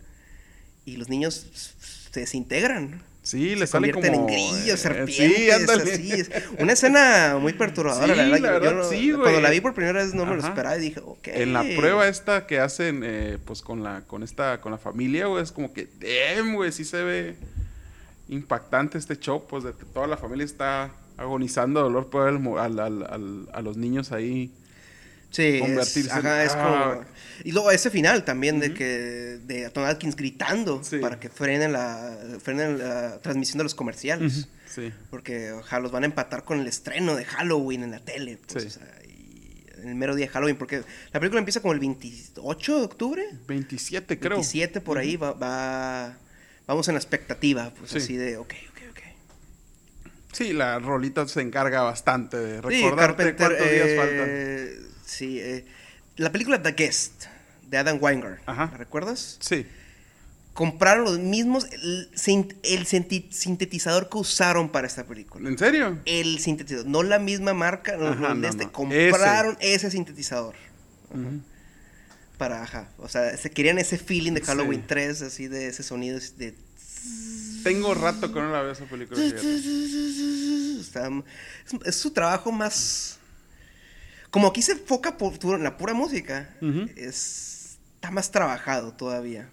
y 0.84 0.96
los 0.96 1.08
niños 1.08 1.74
se 2.12 2.20
desintegran. 2.20 3.02
Sí, 3.22 3.54
le 3.54 3.66
sale 3.66 3.92
como. 3.92 4.06
en 4.06 4.14
eh, 4.14 4.26
grillos, 4.26 4.80
sí, 4.80 4.88
serpientes, 4.88 5.54
ándale. 5.54 5.92
así. 5.92 6.12
es 6.12 6.30
Una 6.58 6.72
escena 6.72 7.36
muy 7.38 7.52
perturbadora, 7.52 8.06
Sí, 8.06 8.14
la 8.16 8.22
verdad. 8.24 8.38
la 8.40 8.48
yo 8.48 8.52
verdad, 8.60 8.72
no- 8.82 8.88
sí. 8.88 9.12
Cuando 9.12 9.40
la 9.42 9.50
vi 9.50 9.60
por 9.60 9.74
primera 9.74 10.02
vez 10.02 10.14
no 10.14 10.24
me 10.24 10.36
lo 10.36 10.40
esperaba 10.42 10.76
y 10.78 10.80
dije, 10.80 11.00
ok. 11.04 11.28
En 11.28 11.52
la 11.52 11.62
prueba 11.76 12.08
esta 12.08 12.46
que 12.46 12.60
hacen, 12.60 13.02
eh, 13.04 13.36
pues 13.44 13.60
con 13.60 13.82
la, 13.82 14.00
con 14.06 14.22
esta, 14.22 14.60
con 14.62 14.72
la 14.72 14.78
familia, 14.78 15.26
güey, 15.26 15.42
es 15.42 15.52
como 15.52 15.72
que, 15.74 15.88
damn, 16.00 16.54
güey, 16.54 16.72
sí 16.72 16.84
se 16.84 17.02
ve 17.02 17.36
impactante 18.28 18.96
este 18.98 19.18
show, 19.18 19.44
pues 19.48 19.64
de 19.64 19.72
que 19.72 19.84
toda 19.84 20.06
la 20.06 20.16
familia 20.16 20.44
está 20.44 20.90
agonizando 21.18 21.80
de 21.80 21.84
dolor 21.84 22.08
por 22.08 22.24
ver 22.24 22.58
al 22.58 22.78
al- 22.80 23.02
al- 23.02 23.48
a 23.52 23.60
los 23.60 23.76
niños 23.76 24.12
ahí. 24.12 24.50
Sí, 25.30 25.42
es, 25.56 25.60
convertirse 25.60 26.10
en- 26.10 26.18
ajá, 26.26 26.44
es 26.44 26.52
Ah. 26.56 27.00
Y 27.44 27.52
luego 27.52 27.70
ese 27.70 27.90
final 27.90 28.24
también 28.24 28.60
de 28.60 28.68
Ujú. 28.68 28.76
que... 28.76 29.38
De 29.44 29.70
Tom 29.70 29.84
Atkins 29.84 30.16
gritando 30.16 30.82
Sí. 30.84 30.98
para 30.98 31.18
que 31.18 31.28
frenen 31.28 31.72
la, 31.72 32.16
frenen 32.42 32.78
la 32.78 33.18
transmisión 33.20 33.58
de 33.58 33.64
los 33.64 33.74
comerciales. 33.74 34.48
Sí. 34.72 34.92
Porque 35.10 35.52
ojalá 35.52 35.82
los 35.82 35.90
van 35.92 36.02
a 36.04 36.06
empatar 36.06 36.44
con 36.44 36.60
el 36.60 36.66
estreno 36.66 37.16
de 37.16 37.24
Halloween 37.24 37.82
en 37.84 37.90
la 37.92 38.00
tele. 38.00 38.38
Pues, 38.52 38.62
Sí. 38.64 38.68
o 38.68 38.70
sea, 38.72 38.86
y 39.06 39.64
en 39.82 39.88
el 39.88 39.94
mero 39.94 40.14
día 40.14 40.26
de 40.26 40.32
Halloween. 40.32 40.56
Porque 40.56 40.82
la 41.12 41.20
película 41.20 41.38
empieza 41.40 41.60
como 41.60 41.72
el 41.72 41.80
28 41.80 42.78
de 42.78 42.84
octubre. 42.84 43.24
27, 43.48 44.18
creo. 44.18 44.36
27 44.36 44.80
por 44.80 44.98
ahí 44.98 45.16
va, 45.16 45.32
va- 45.32 46.16
Vamos 46.66 46.86
en 46.86 46.94
la 46.94 47.00
expectativa, 47.00 47.72
pues 47.76 47.90
Sí. 47.90 47.98
así 47.98 48.16
de, 48.16 48.36
ok, 48.36 48.52
ok, 48.70 48.78
ok. 48.90 48.98
Sí, 50.32 50.52
la 50.52 50.78
rolita 50.78 51.26
se 51.26 51.40
encarga 51.40 51.82
bastante 51.82 52.36
de 52.36 52.60
recordarte 52.60 53.34
cuántos 53.34 53.58
días 53.58 53.88
eh, 53.88 53.96
faltan. 53.96 54.90
Sí, 55.04 55.40
eh, 55.40 55.64
la 56.20 56.30
película 56.30 56.62
The 56.62 56.72
Guest 56.72 57.24
de 57.68 57.78
Adam 57.78 57.98
Weingart, 58.00 58.42
Ajá. 58.46 58.68
¿la 58.72 58.76
recuerdas? 58.76 59.38
Sí. 59.40 59.66
Compraron 60.52 61.04
los 61.04 61.18
mismos, 61.18 61.66
el, 61.72 62.10
sintetizador 63.30 64.10
que 64.10 64.18
usaron 64.18 64.68
para 64.68 64.86
esta 64.86 65.04
película. 65.06 65.48
¿En 65.48 65.56
serio? 65.56 65.98
El 66.04 66.38
sintetizador, 66.40 66.86
no 66.86 67.02
la 67.02 67.18
misma 67.18 67.54
marca, 67.54 67.96
no, 67.96 68.08
Ajá, 68.08 68.36
este, 68.46 68.64
no. 68.66 68.72
compraron 68.72 69.56
ese, 69.60 69.90
sintetizador. 69.90 70.54
Para, 72.36 72.62
ajá, 72.64 72.90
o 72.98 73.08
sea, 73.08 73.34
se 73.36 73.50
querían 73.50 73.78
ese 73.78 73.96
feeling 73.96 74.32
de 74.32 74.42
Halloween 74.42 74.80
Sí. 74.80 74.86
3, 74.88 75.22
así 75.22 75.48
de 75.48 75.68
ese 75.68 75.82
sonido 75.82 76.18
de... 76.36 76.54
Tengo 77.62 77.94
rato 77.94 78.32
que 78.32 78.40
no 78.40 78.50
la 78.52 78.60
veo 78.62 78.72
esa 78.72 78.84
película. 78.84 79.18
Está- 80.80 81.10
es 81.86 81.96
su 81.96 82.10
trabajo 82.10 82.52
más... 82.52 83.19
Como 84.30 84.48
aquí 84.48 84.62
se 84.62 84.72
enfoca 84.72 85.18
por, 85.18 85.34
en 85.56 85.62
la 85.64 85.76
pura 85.76 85.92
música, 85.94 86.54
es, 86.96 87.78
está 87.96 88.10
más 88.10 88.30
trabajado 88.30 88.92
todavía. 88.92 89.48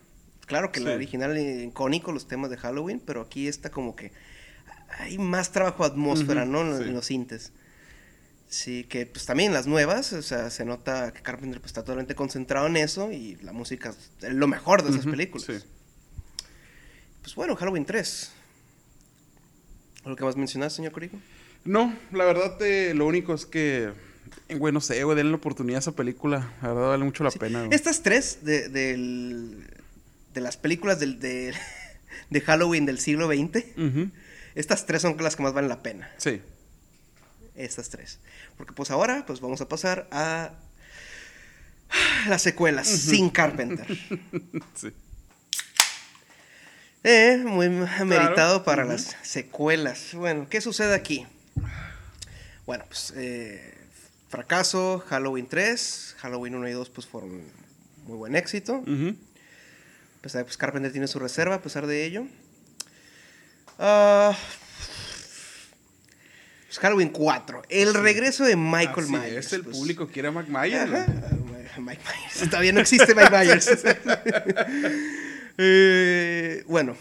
Claro 0.46 0.72
que 0.72 0.80
la 0.80 0.92
Sí. 0.92 0.96
original 0.96 1.36
eh, 1.36 1.66
icónico, 1.66 2.12
los 2.12 2.28
temas 2.28 2.50
de 2.50 2.58
Halloween, 2.58 3.02
pero 3.06 3.22
aquí 3.22 3.48
está 3.48 3.70
como 3.72 3.96
que 3.96 4.12
hay 5.00 5.18
más 5.18 5.52
trabajo 5.52 5.84
de 5.84 5.90
atmósfera, 5.92 6.46
¿no? 6.46 6.62
En, 6.62 6.78
sí. 6.78 6.84
en 6.90 6.94
los 6.94 7.06
sintes. 7.08 7.52
Sí, 8.50 8.86
que 8.86 9.06
pues 9.06 9.26
también 9.26 9.52
las 9.52 9.68
nuevas, 9.68 10.14
o 10.14 10.22
sea, 10.22 10.50
se 10.50 10.64
nota 10.64 11.12
que 11.12 11.22
Carpenter 11.22 11.60
pues, 11.60 11.72
está 11.72 11.82
totalmente 11.82 12.16
concentrado 12.16 12.68
en 12.68 12.78
eso 12.78 13.12
y 13.12 13.36
la 13.42 13.52
música 13.52 13.90
es 14.22 14.34
lo 14.34 14.48
mejor 14.48 14.84
de 14.84 14.92
esas 14.92 15.06
películas. 15.06 15.46
sí. 15.48 15.68
Pues 17.22 17.36
bueno, 17.36 17.58
Halloween 17.58 17.84
3. 17.86 18.32
¿Algo 20.06 20.16
que 20.16 20.24
más 20.24 20.38
mencionar, 20.38 20.72
señor 20.72 20.94
Corico? 20.94 21.18
No, 21.66 21.94
la 22.14 22.24
verdad, 22.24 22.56
eh, 22.62 22.94
lo 22.96 23.06
único 23.06 23.34
es 23.34 23.46
que, 23.46 23.92
güey, 24.58 24.74
no 24.74 24.82
sé, 24.82 25.04
güey, 25.04 25.16
denle 25.16 25.32
la 25.32 25.38
oportunidad 25.38 25.78
a 25.78 25.80
esa 25.80 25.92
película. 25.94 26.54
La 26.62 26.70
verdad, 26.74 26.90
vale 26.90 27.04
mucho 27.04 27.24
la 27.24 27.32
Sí. 27.32 27.40
pena. 27.40 27.60
güey. 27.64 27.74
Estas 27.74 28.02
tres 28.04 28.40
de, 28.44 28.70
de 28.70 30.42
las 30.42 30.58
películas 30.58 31.00
del, 31.00 31.20
de, 31.20 31.54
de 32.30 32.42
Halloween 32.42 32.86
del 32.86 33.00
siglo 33.00 33.28
XX, 33.28 33.64
estas 34.56 34.86
tres 34.86 35.02
son 35.02 35.18
las 35.22 35.36
que 35.36 35.44
más 35.44 35.54
valen 35.54 35.70
la 35.70 35.82
pena. 35.84 36.10
Sí. 36.18 36.42
Estas 37.56 37.90
tres. 37.90 38.20
Porque 38.58 38.74
pues 38.74 38.92
ahora 38.92 39.24
pues 39.26 39.40
vamos 39.42 39.62
a 39.62 39.68
pasar 39.68 40.08
a 40.12 40.52
las 42.28 42.42
secuelas 42.42 42.88
sin 42.88 43.30
Carpenter. 43.30 43.88
sí. 44.76 44.92
Eh, 47.04 47.38
muy 47.46 47.70
meritado 47.70 48.64
para 48.64 48.84
las 48.84 49.16
secuelas. 49.22 50.14
Bueno, 50.14 50.48
¿qué 50.50 50.60
sucede 50.62 50.94
aquí? 50.94 51.26
Bueno, 52.66 52.84
pues 52.88 53.14
eh, 53.16 53.74
fracaso, 54.30 55.04
Halloween 55.08 55.48
3, 55.48 56.16
Halloween 56.20 56.56
1 56.56 56.68
y 56.70 56.72
2 56.74 56.90
pues 56.90 57.08
fueron 57.08 57.42
muy 58.06 58.18
buen 58.18 58.36
éxito. 58.36 58.84
Pues, 60.22 60.36
eh, 60.36 60.44
pues 60.44 60.58
Carpenter 60.58 60.92
tiene 60.92 61.08
su 61.08 61.20
reserva 61.20 61.56
a 61.56 61.62
pesar 61.62 61.88
de 61.88 62.04
ello. 62.06 62.26
Ah, 63.80 64.36
pues, 66.66 66.80
Halloween 66.80 67.10
4, 67.10 67.62
el 67.70 67.94
regreso 67.94 68.44
de 68.44 68.56
Michael 68.56 69.06
Así 69.06 69.12
Myers. 69.12 69.46
es, 69.48 69.54
el 69.54 69.64
pues. 69.64 69.78
público 69.78 70.08
quiere 70.08 70.28
a 70.30 70.32
Mike 70.32 70.52
Myers. 70.52 70.92
Ah, 70.94 71.80
Mike 71.80 72.02
Myers. 72.04 72.50
Todavía 72.50 72.74
no 72.74 72.80
existe 72.82 73.14
Mike 73.16 73.30
Myers. 73.32 73.70
Eh, 75.60 76.64
bueno. 76.68 76.96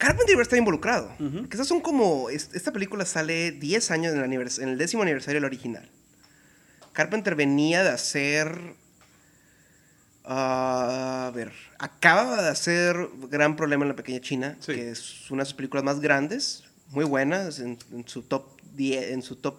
Carpenter 0.00 0.40
está 0.40 0.56
involucrado. 0.56 1.14
Porque 1.18 1.48
estas 1.56 1.68
son 1.68 1.80
como. 1.80 2.30
es- 2.30 2.50
Esta 2.54 2.72
película 2.72 3.04
sale 3.04 3.52
10 3.52 3.90
años 3.90 4.14
en 4.14 4.20
el, 4.32 4.32
en 4.62 4.68
el 4.70 4.78
décimo 4.78 5.02
aniversario 5.02 5.36
del 5.40 5.44
original. 5.44 5.88
Carpenter 6.92 7.34
venía 7.34 7.82
de 7.84 7.90
hacer. 7.90 8.74
ah, 10.24 11.26
a 11.28 11.30
ver. 11.32 11.52
Acababa 11.78 12.42
de 12.42 12.48
hacer 12.48 12.96
Gran 13.30 13.56
Problema 13.56 13.84
en 13.84 13.88
la 13.90 13.96
Pequeña 13.96 14.20
China. 14.20 14.56
Sí. 14.60 14.74
Que 14.74 14.90
es 14.90 15.30
una 15.30 15.42
de 15.42 15.46
sus 15.46 15.54
películas 15.54 15.84
más 15.84 16.00
grandes. 16.00 16.64
Muy 16.88 17.04
buenas. 17.04 17.58
En, 17.58 17.78
en 17.92 18.06
su 18.08 18.22
top 18.22 18.60
10. 18.74 19.10
En 19.10 19.22
su 19.22 19.36
top. 19.36 19.58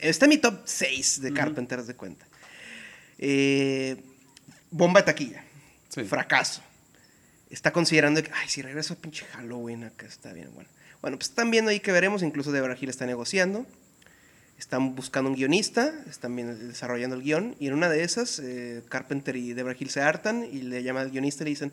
Está 0.00 0.24
en 0.26 0.30
mi 0.30 0.38
top 0.38 0.60
6 0.64 1.20
de. 1.20 1.32
Carpenter, 1.32 1.82
de 1.82 1.94
cuenta. 1.94 2.26
Eh, 3.18 4.02
bomba 4.70 5.00
de 5.00 5.06
taquilla. 5.06 5.44
Sí. 5.88 6.02
Fracaso. 6.04 6.62
Está 7.56 7.72
considerando 7.72 8.22
que, 8.22 8.30
ay, 8.34 8.50
si 8.50 8.60
regreso 8.60 8.92
a 8.92 8.96
pinche 8.98 9.24
Halloween, 9.32 9.84
acá 9.84 10.04
está 10.04 10.34
bien, 10.34 10.50
bueno. 10.54 10.68
Bueno, 11.00 11.16
pues 11.16 11.30
están 11.30 11.50
viendo 11.50 11.70
ahí 11.70 11.80
que 11.80 11.90
veremos, 11.90 12.22
incluso 12.22 12.52
Deborah 12.52 12.76
Hill 12.78 12.90
está 12.90 13.06
negociando. 13.06 13.64
Están 14.58 14.94
buscando 14.94 15.30
un 15.30 15.36
guionista, 15.36 15.90
están 16.06 16.36
bien 16.36 16.68
desarrollando 16.68 17.16
el 17.16 17.22
guion, 17.22 17.56
y 17.58 17.68
en 17.68 17.72
una 17.72 17.88
de 17.88 18.02
esas, 18.04 18.40
eh, 18.40 18.82
Carpenter 18.90 19.36
y 19.36 19.54
Deborah 19.54 19.74
Hill 19.78 19.88
se 19.88 20.02
hartan 20.02 20.44
y 20.44 20.60
le 20.62 20.82
llaman 20.82 21.04
al 21.04 21.10
guionista 21.10 21.44
y 21.44 21.46
le 21.46 21.50
dicen, 21.50 21.72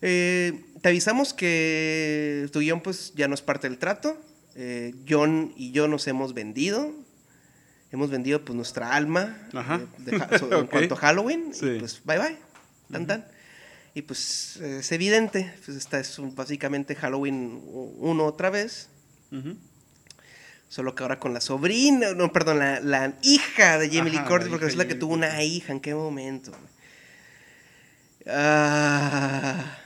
eh, 0.00 0.60
te 0.80 0.88
avisamos 0.90 1.34
que 1.34 2.48
tu 2.52 2.60
guion 2.60 2.80
pues 2.80 3.12
ya 3.16 3.26
no 3.26 3.34
es 3.34 3.42
parte 3.42 3.68
del 3.68 3.78
trato, 3.78 4.16
eh, 4.54 4.94
John 5.08 5.52
y 5.56 5.72
yo 5.72 5.88
nos 5.88 6.06
hemos 6.06 6.34
vendido, 6.34 6.92
hemos 7.90 8.10
vendido 8.10 8.44
pues 8.44 8.54
nuestra 8.56 8.94
alma 8.94 9.36
Ajá. 9.52 9.80
eh, 9.80 9.86
de 9.98 10.16
en 10.60 10.66
cuanto 10.68 10.94
a 10.94 10.98
Halloween, 10.98 11.52
Sí. 11.52 11.66
y 11.66 11.78
pues 11.80 12.00
bye 12.04 12.18
bye, 12.18 12.36
tan 12.92 13.06
tan. 13.08 13.35
Y 13.96 14.02
pues 14.02 14.56
es 14.58 14.92
evidente, 14.92 15.54
pues 15.64 15.74
esta 15.78 15.98
es 15.98 16.18
un- 16.18 16.34
básicamente 16.34 16.94
Halloween 16.94 17.62
1 17.64 18.26
otra 18.26 18.50
vez. 18.50 18.90
Solo 20.68 20.94
que 20.94 21.02
ahora 21.02 21.18
con 21.18 21.32
la 21.32 21.40
sobrina, 21.40 22.12
no, 22.12 22.30
perdón, 22.30 22.58
la, 22.58 22.78
la 22.80 23.14
hija 23.22 23.78
de 23.78 23.88
Jamie 23.88 24.12
Lee 24.12 24.20
Curtis, 24.28 24.50
porque 24.50 24.66
es 24.66 24.76
la 24.76 24.86
que 24.86 24.96
tuvo 24.96 25.14
una 25.14 25.42
hija, 25.42 25.72
¿en 25.72 25.80
qué 25.80 25.94
momento? 25.94 26.52
Ah, 28.26 29.78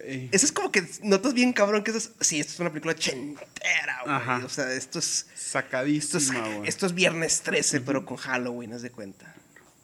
ese 0.00 0.46
es 0.46 0.50
como 0.52 0.72
que 0.72 0.84
notas 1.04 1.32
bien 1.32 1.52
cabrón 1.52 1.84
que 1.84 1.90
eso 1.92 1.98
es, 1.98 2.10
sí, 2.26 2.40
esto 2.40 2.54
es 2.54 2.60
una 2.60 2.70
película 2.70 2.94
chentera, 2.96 4.00
güey. 4.04 4.16
Ajá. 4.16 4.42
O 4.44 4.48
sea, 4.48 4.72
esto 4.72 4.98
es, 4.98 5.26
esto 5.34 5.38
es, 5.38 5.50
Sacadísima, 5.52 6.66
esto 6.66 6.86
es 6.86 6.92
viernes 6.94 7.40
13, 7.42 7.80
pero 7.82 8.04
con 8.04 8.16
Halloween, 8.16 8.72
haz 8.72 8.82
de 8.82 8.90
cuenta. 8.90 9.32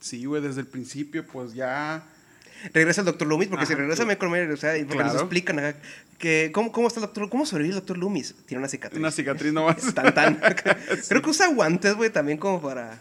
Sí, 0.03 0.24
güey, 0.26 0.42
desde 0.42 0.61
el 0.61 0.66
principio, 0.66 1.24
pues 1.26 1.55
ya. 1.55 2.05
Regresa 2.74 3.00
el 3.00 3.07
Dr. 3.07 3.26
Loomis, 3.26 3.48
porque 3.48 3.66
si 3.66 3.74
regresa 3.74 4.05
Myers, 4.05 4.53
o 4.53 4.57
sea, 4.57 4.76
y 4.76 4.84
porque 4.84 5.03
nos 5.03 5.12
Claro. 5.12 5.26
explican 5.26 5.59
acá 5.59 5.78
que 6.18 6.50
cómo, 6.53 6.70
cómo 6.70 6.86
está 6.86 7.00
el 7.00 7.07
Dr. 7.07 7.28
¿Cómo 7.28 7.44
sobrevive 7.44 7.74
el 7.74 7.80
Dr. 7.80 7.98
Loomis? 7.98 8.34
Tiene 8.46 8.61
una 8.61 8.68
cicatriz. 8.68 9.00
Una 9.00 9.11
cicatriz 9.11 9.53
nomás. 9.53 9.78
Tan, 9.94 10.14
tan. 10.14 10.38
Creo 11.09 11.22
que 11.22 11.30
usa 11.30 11.48
guantes, 11.48 11.94
güey, 11.94 12.11
también 12.11 12.38
como 12.38 12.62
para... 12.62 13.00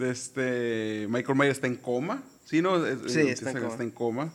Este. 0.00 1.06
Michael 1.08 1.38
Myers 1.38 1.56
está 1.56 1.66
en 1.66 1.76
coma. 1.76 2.22
Sí, 2.44 2.60
¿no? 2.60 2.78
Sí, 3.08 3.20
en 3.20 3.34
coma. 3.36 3.68
está 3.68 3.82
en 3.82 3.90
coma. 3.90 4.32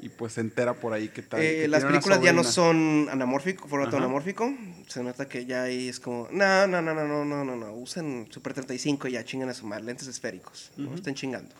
Y 0.00 0.08
pues 0.10 0.34
se 0.34 0.40
entera 0.42 0.74
por 0.74 0.92
ahí 0.92 1.08
que 1.08 1.22
tal. 1.22 1.40
Eh, 1.40 1.62
que 1.62 1.68
las 1.68 1.84
películas 1.84 2.20
ya 2.22 2.32
no 2.32 2.44
son 2.44 3.08
anamórfico, 3.10 3.66
formato 3.66 3.96
Ajá. 3.96 4.04
anamórfico. 4.04 4.54
Se 4.86 5.02
nota 5.02 5.28
que 5.28 5.44
ya 5.44 5.64
ahí 5.64 5.88
es 5.88 5.98
como, 5.98 6.28
no, 6.30 6.66
no, 6.68 6.80
no, 6.80 6.94
no, 6.94 7.04
no, 7.06 7.24
no, 7.24 7.44
no, 7.44 7.56
no. 7.56 7.74
Usen 7.74 8.28
Super 8.30 8.54
35 8.54 9.08
y 9.08 9.12
ya 9.12 9.24
chingan 9.24 9.48
a 9.48 9.54
su 9.54 9.66
madre, 9.66 9.84
lentes 9.84 10.06
esféricos. 10.06 10.70
No 10.76 10.86
Ujú. 10.88 10.94
estén 10.96 11.14
chingando. 11.16 11.54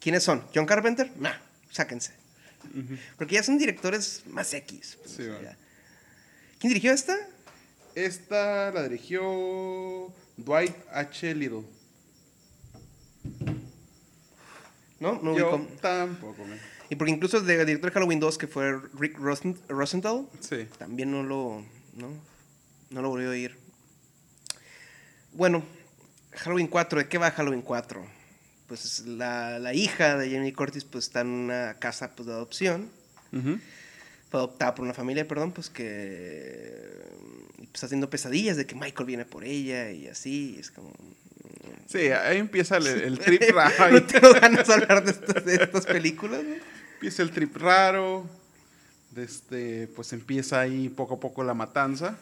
¿Quiénes 0.00 0.22
son? 0.22 0.44
¿John 0.54 0.64
Carpenter? 0.66 1.10
Nah, 1.18 1.34
sáquense. 1.70 2.12
Ujú. 2.72 2.96
Porque 3.16 3.34
ya 3.34 3.42
son 3.42 3.58
directores 3.58 4.22
más 4.28 4.54
X. 4.54 4.98
pues, 5.02 5.10
Sí, 5.16 5.22
o 5.22 5.24
sea, 5.24 5.34
vale. 5.34 5.56
¿Quién 6.60 6.68
dirigió 6.70 6.92
esta? 6.92 7.16
Esta 7.96 8.70
la 8.70 8.84
dirigió 8.84 10.12
Dwight 10.36 10.74
H. 10.92 11.34
Little. 11.34 11.64
No, 15.00 15.20
no 15.22 15.36
Yo 15.36 15.54
ubico. 15.54 15.72
tampoco, 15.80 16.44
güey. 16.44 16.58
Y 16.90 16.96
porque 16.96 17.12
incluso 17.12 17.38
el 17.38 17.46
de- 17.46 17.60
el 17.60 17.66
director 17.66 17.90
de 17.90 17.94
Halloween 17.94 18.20
2, 18.20 18.38
que 18.38 18.46
fue 18.46 18.78
Rick 18.98 19.18
Rosen- 19.18 19.58
Rosenthal, 19.68 20.26
Sí. 20.40 20.66
también 20.78 21.10
no 21.10 21.22
lo, 21.22 21.64
no, 21.94 22.08
no 22.90 23.02
lo 23.02 23.08
volvió 23.10 23.28
a 23.28 23.32
oír. 23.32 23.56
Bueno, 25.32 25.62
Halloween 26.32 26.66
4, 26.68 26.98
¿de 27.00 27.08
qué 27.08 27.18
va 27.18 27.30
Halloween 27.30 27.62
4? 27.62 28.04
Pues 28.66 29.00
la, 29.06 29.58
la 29.58 29.72
hija 29.74 30.16
de 30.16 30.30
Jamie 30.30 30.52
Curtis 30.52 30.84
pues 30.84 31.04
está 31.06 31.20
en 31.22 31.28
una 31.28 31.74
casa 31.78 32.14
pues, 32.14 32.26
de 32.26 32.32
adopción, 32.32 32.90
fue 33.30 34.40
adoptada 34.40 34.74
por 34.74 34.84
una 34.84 34.94
familia, 34.94 35.26
perdón, 35.26 35.52
pues 35.52 35.70
que 35.70 36.82
pues, 37.56 37.68
está 37.74 37.86
haciendo 37.86 38.10
pesadillas 38.10 38.56
de 38.56 38.66
que 38.66 38.74
Michael 38.74 39.06
viene 39.06 39.24
por 39.24 39.44
ella 39.44 39.90
y 39.90 40.06
así, 40.08 40.54
y 40.56 40.60
es 40.60 40.70
como... 40.70 40.92
Sí, 41.86 42.08
ahí 42.08 42.36
empieza 42.38 42.76
el, 42.76 42.86
el 42.86 43.18
trip 43.20 43.42
raro. 43.52 43.90
no 43.90 44.02
tengo 44.02 44.32
ganas 44.34 44.66
de 44.66 44.74
hablar 44.74 45.04
de 45.04 45.10
estas, 45.12 45.44
de 45.44 45.54
estas 45.54 45.86
películas, 45.86 46.42
¿no? 46.44 46.54
Empieza 46.98 47.22
el 47.22 47.30
trip 47.30 47.56
raro. 47.56 48.28
Este, 49.16 49.86
pues 49.88 50.12
empieza 50.12 50.60
ahí 50.60 50.88
poco 50.88 51.14
a 51.14 51.20
poco 51.20 51.44
la 51.44 51.54
matanza. 51.54 52.18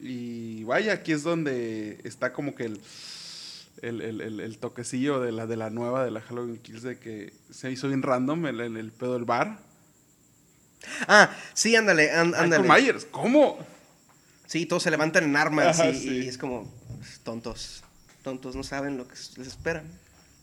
Y 0.00 0.64
vaya, 0.64 0.94
aquí 0.94 1.12
es 1.12 1.22
donde 1.22 2.00
está 2.04 2.32
como 2.32 2.54
que 2.54 2.64
el, 2.64 2.80
el, 3.82 4.00
el- 4.00 4.40
el- 4.40 4.58
toquecillo 4.58 5.20
de 5.20 5.32
la, 5.32 5.46
de 5.46 5.56
la 5.56 5.68
nueva, 5.70 6.04
de 6.04 6.10
la 6.10 6.20
Halloween 6.22 6.56
Kills, 6.58 6.82
de 6.82 6.98
que 6.98 7.32
se 7.50 7.70
hizo 7.70 7.88
bien 7.88 8.02
random 8.02 8.46
el, 8.46 8.90
pedo 8.92 9.14
del 9.14 9.24
bar. 9.24 9.58
Ah, 11.06 11.30
sí, 11.54 11.76
ándale, 11.76 12.10
án- 12.10 12.34
ándale. 12.34 12.62
Michael 12.64 12.82
Myers, 12.84 13.04
¿cómo? 13.04 13.58
Sí, 14.46 14.66
todos 14.66 14.82
se 14.82 14.90
levantan 14.90 15.24
en 15.24 15.36
armas 15.36 15.78
Ajá, 15.78 15.90
y, 15.90 15.94
sí. 15.98 16.08
y 16.24 16.28
es 16.28 16.36
como 16.38 16.70
pues, 16.98 17.20
tontos. 17.20 17.84
Tontos 18.24 18.56
no 18.56 18.62
saben 18.64 18.96
lo 18.96 19.06
que 19.06 19.14
les 19.36 19.46
espera. 19.46 19.84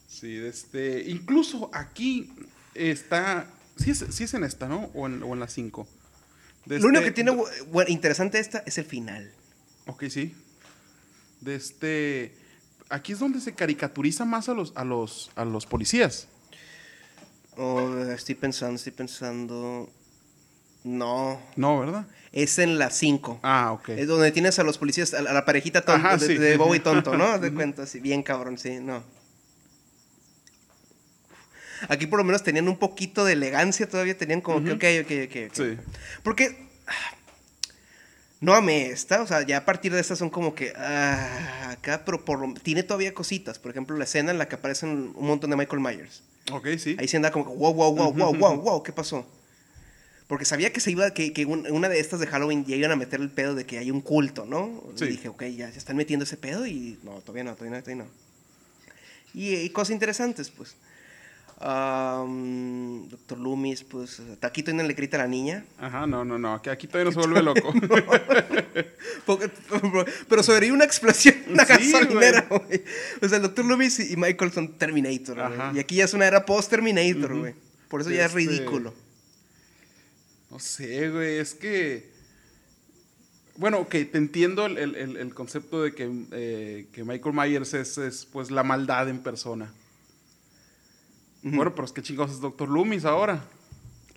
Sí, 0.07 0.35
este, 0.37 1.09
incluso 1.09 1.69
aquí 1.73 2.31
está, 2.79 3.47
sí 3.77 3.91
es, 3.91 4.05
sí 4.09 4.23
es 4.23 4.33
en 4.33 4.43
esta, 4.43 4.67
¿no? 4.67 4.89
O 4.93 5.07
en, 5.07 5.21
o 5.23 5.33
en 5.33 5.39
la 5.39 5.47
5. 5.47 5.87
Lo 6.65 6.87
único 6.87 7.03
que 7.03 7.11
tiene 7.11 7.31
interesante 7.87 8.39
esta 8.39 8.63
es 8.65 8.77
el 8.77 8.85
final. 8.85 9.31
Ok, 9.87 10.05
sí. 10.09 10.35
De 11.41 11.55
este. 11.55 12.35
Aquí 12.89 13.13
es 13.13 13.19
donde 13.19 13.39
se 13.39 13.53
caricaturiza 13.53 14.25
más 14.25 14.49
a 14.49 14.53
los, 14.53 14.73
a 14.75 14.83
los, 14.83 15.31
a 15.35 15.45
los 15.45 15.65
policías. 15.65 16.27
Oh, 17.57 17.97
estoy 18.09 18.35
pensando, 18.35 18.75
estoy 18.75 18.91
pensando. 18.93 19.89
No, 20.83 21.41
No, 21.57 21.79
¿verdad? 21.79 22.07
es 22.31 22.57
en 22.59 22.77
la 22.79 22.89
5. 22.89 23.39
Ah, 23.43 23.71
ok. 23.73 23.89
Es 23.89 24.07
donde 24.07 24.31
tienes 24.31 24.57
a 24.59 24.63
los 24.63 24.77
policías, 24.77 25.13
a 25.13 25.21
la, 25.21 25.31
a 25.31 25.33
la 25.33 25.45
parejita 25.45 25.81
tonta, 25.81 26.07
Ajá, 26.09 26.17
de, 26.17 26.27
sí. 26.27 26.37
de 26.37 26.55
Bobo 26.57 26.73
y 26.75 26.79
tonto, 26.79 27.17
¿no? 27.17 27.37
De 27.39 27.53
cuenta, 27.53 27.85
sí, 27.85 27.99
bien 27.99 28.23
cabrón, 28.23 28.57
sí, 28.57 28.79
no. 28.79 29.03
Aquí 31.87 32.07
por 32.07 32.19
lo 32.19 32.25
menos 32.25 32.43
tenían 32.43 32.67
un 32.67 32.77
poquito 32.77 33.23
de 33.25 33.33
elegancia, 33.33 33.87
todavía 33.87 34.17
tenían 34.17 34.41
como 34.41 34.63
que, 34.63 34.71
ok, 34.73 35.05
ok, 35.05 35.11
ok. 35.47 35.53
Sí. 35.55 35.77
Porque 36.23 36.67
no 38.41 38.53
amé 38.53 38.87
esta, 38.87 39.21
o 39.21 39.27
sea, 39.27 39.45
ya 39.45 39.57
a 39.57 39.65
partir 39.65 39.93
de 39.93 39.99
esta 39.99 40.15
son 40.15 40.29
como 40.29 40.55
que 40.55 40.73
ah, 40.77 41.71
acá, 41.71 42.03
pero 42.05 42.23
por 42.23 42.39
lo- 42.39 42.53
tiene 42.55 42.83
todavía 42.83 43.13
cositas. 43.13 43.59
Por 43.59 43.71
ejemplo, 43.71 43.97
la 43.97 44.05
escena 44.05 44.31
en 44.31 44.37
la 44.37 44.47
que 44.47 44.55
aparecen 44.55 45.11
un 45.15 45.27
montón 45.27 45.49
de 45.49 45.57
Michael 45.57 45.81
Myers. 45.81 46.23
Ok, 46.51 46.67
sí. 46.77 46.95
Ahí 46.99 47.07
se 47.07 47.17
anda 47.17 47.31
como 47.31 47.45
que, 47.45 47.55
wow, 47.57 47.73
wow, 47.73 47.93
wow, 47.95 48.13
wow, 48.13 48.33
wow, 48.35 48.61
wow, 48.61 48.83
¿qué 48.83 48.91
pasó? 48.93 49.25
Porque 50.27 50.45
sabía 50.45 50.71
que 50.71 50.79
se 50.79 50.91
iba, 50.91 51.11
que, 51.13 51.33
que 51.33 51.45
un- 51.45 51.69
una 51.71 51.89
de 51.89 51.99
estas 51.99 52.19
de 52.19 52.27
Halloween 52.27 52.63
ya 52.65 52.75
iban 52.75 52.91
a 52.91 52.95
meter 52.95 53.19
el 53.19 53.29
pedo 53.29 53.55
de 53.55 53.65
que 53.65 53.77
hay 53.77 53.91
un 53.91 53.99
culto, 54.01 54.45
¿no? 54.45 54.83
Sí. 54.95 55.05
Y 55.05 55.07
dije, 55.09 55.27
ok, 55.27 55.43
ya 55.45 55.71
se 55.71 55.77
están 55.77 55.97
metiendo 55.97 56.23
ese 56.23 56.37
pedo 56.37 56.65
y 56.65 56.97
no, 57.03 57.19
todavía 57.21 57.43
no, 57.43 57.55
todavía 57.55 57.77
no, 57.77 57.83
todavía 57.83 58.03
no. 58.05 58.09
Y, 59.33 59.55
y 59.55 59.69
cosas 59.71 59.91
interesantes, 59.91 60.49
pues. 60.49 60.75
Am, 61.61 63.09
Doctor 63.09 63.37
Loomis, 63.37 63.83
pues, 63.83 64.21
Taquito 64.39 64.71
no 64.73 64.81
le 64.83 64.93
grita 64.93 65.17
a 65.17 65.23
la 65.23 65.27
niña. 65.27 65.65
Ajá, 65.77 66.07
no, 66.07 66.23
no, 66.23 66.39
no. 66.39 66.53
Aquí, 66.53 66.69
aquí 66.69 66.87
todavía 66.87 67.11
no 67.11 67.21
se 67.21 67.27
vuelve 67.27 67.43
loco. 67.43 67.73
Pero 70.29 70.43
sobrevive 70.43 70.73
una 70.73 70.85
explosión, 70.85 71.35
una 71.49 71.65
Sí, 71.65 71.91
gasolinera, 71.91 72.47
güey. 72.49 72.83
O 73.21 73.27
sea, 73.27 73.37
el 73.37 73.43
Dr. 73.43 73.65
Loomis 73.65 73.99
y 74.11 74.15
Michael 74.15 74.51
son 74.51 74.77
Terminator, 74.77 75.35
güey. 75.35 75.59
Ajá. 75.59 75.71
Y 75.75 75.79
aquí 75.79 75.95
ya 75.95 76.05
es 76.05 76.13
una 76.13 76.25
era 76.27 76.45
post-Terminator, 76.45 77.37
güey. 77.37 77.55
Por 77.89 78.01
eso 78.01 78.11
ya 78.11 78.25
es 78.25 78.35
Este- 78.35 78.37
ridículo. 78.37 78.93
no 80.51 80.59
sé, 80.59 81.09
güey. 81.09 81.37
Es 81.39 81.53
que. 81.55 82.09
Bueno, 83.57 83.79
ok, 83.79 83.89
te 83.89 84.17
entiendo 84.17 84.65
el, 84.65 84.77
el- 84.77 84.95
el- 84.95 85.17
el 85.17 85.33
concepto 85.33 85.83
de 85.83 85.93
que, 85.93 86.09
eh, 86.31 86.87
que 86.93 87.03
Michael 87.03 87.35
Myers 87.35 87.73
es, 87.73 87.97
es, 87.97 88.25
pues 88.25 88.51
la 88.51 88.63
maldad 88.63 89.09
en 89.09 89.19
persona. 89.19 89.73
Bueno, 91.41 91.73
pero 91.73 91.85
es 91.85 91.91
que 91.93 92.01
chingados 92.01 92.31
es 92.31 92.39
Doctor 92.41 92.69
Loomis 92.69 93.05
ahora. 93.05 93.43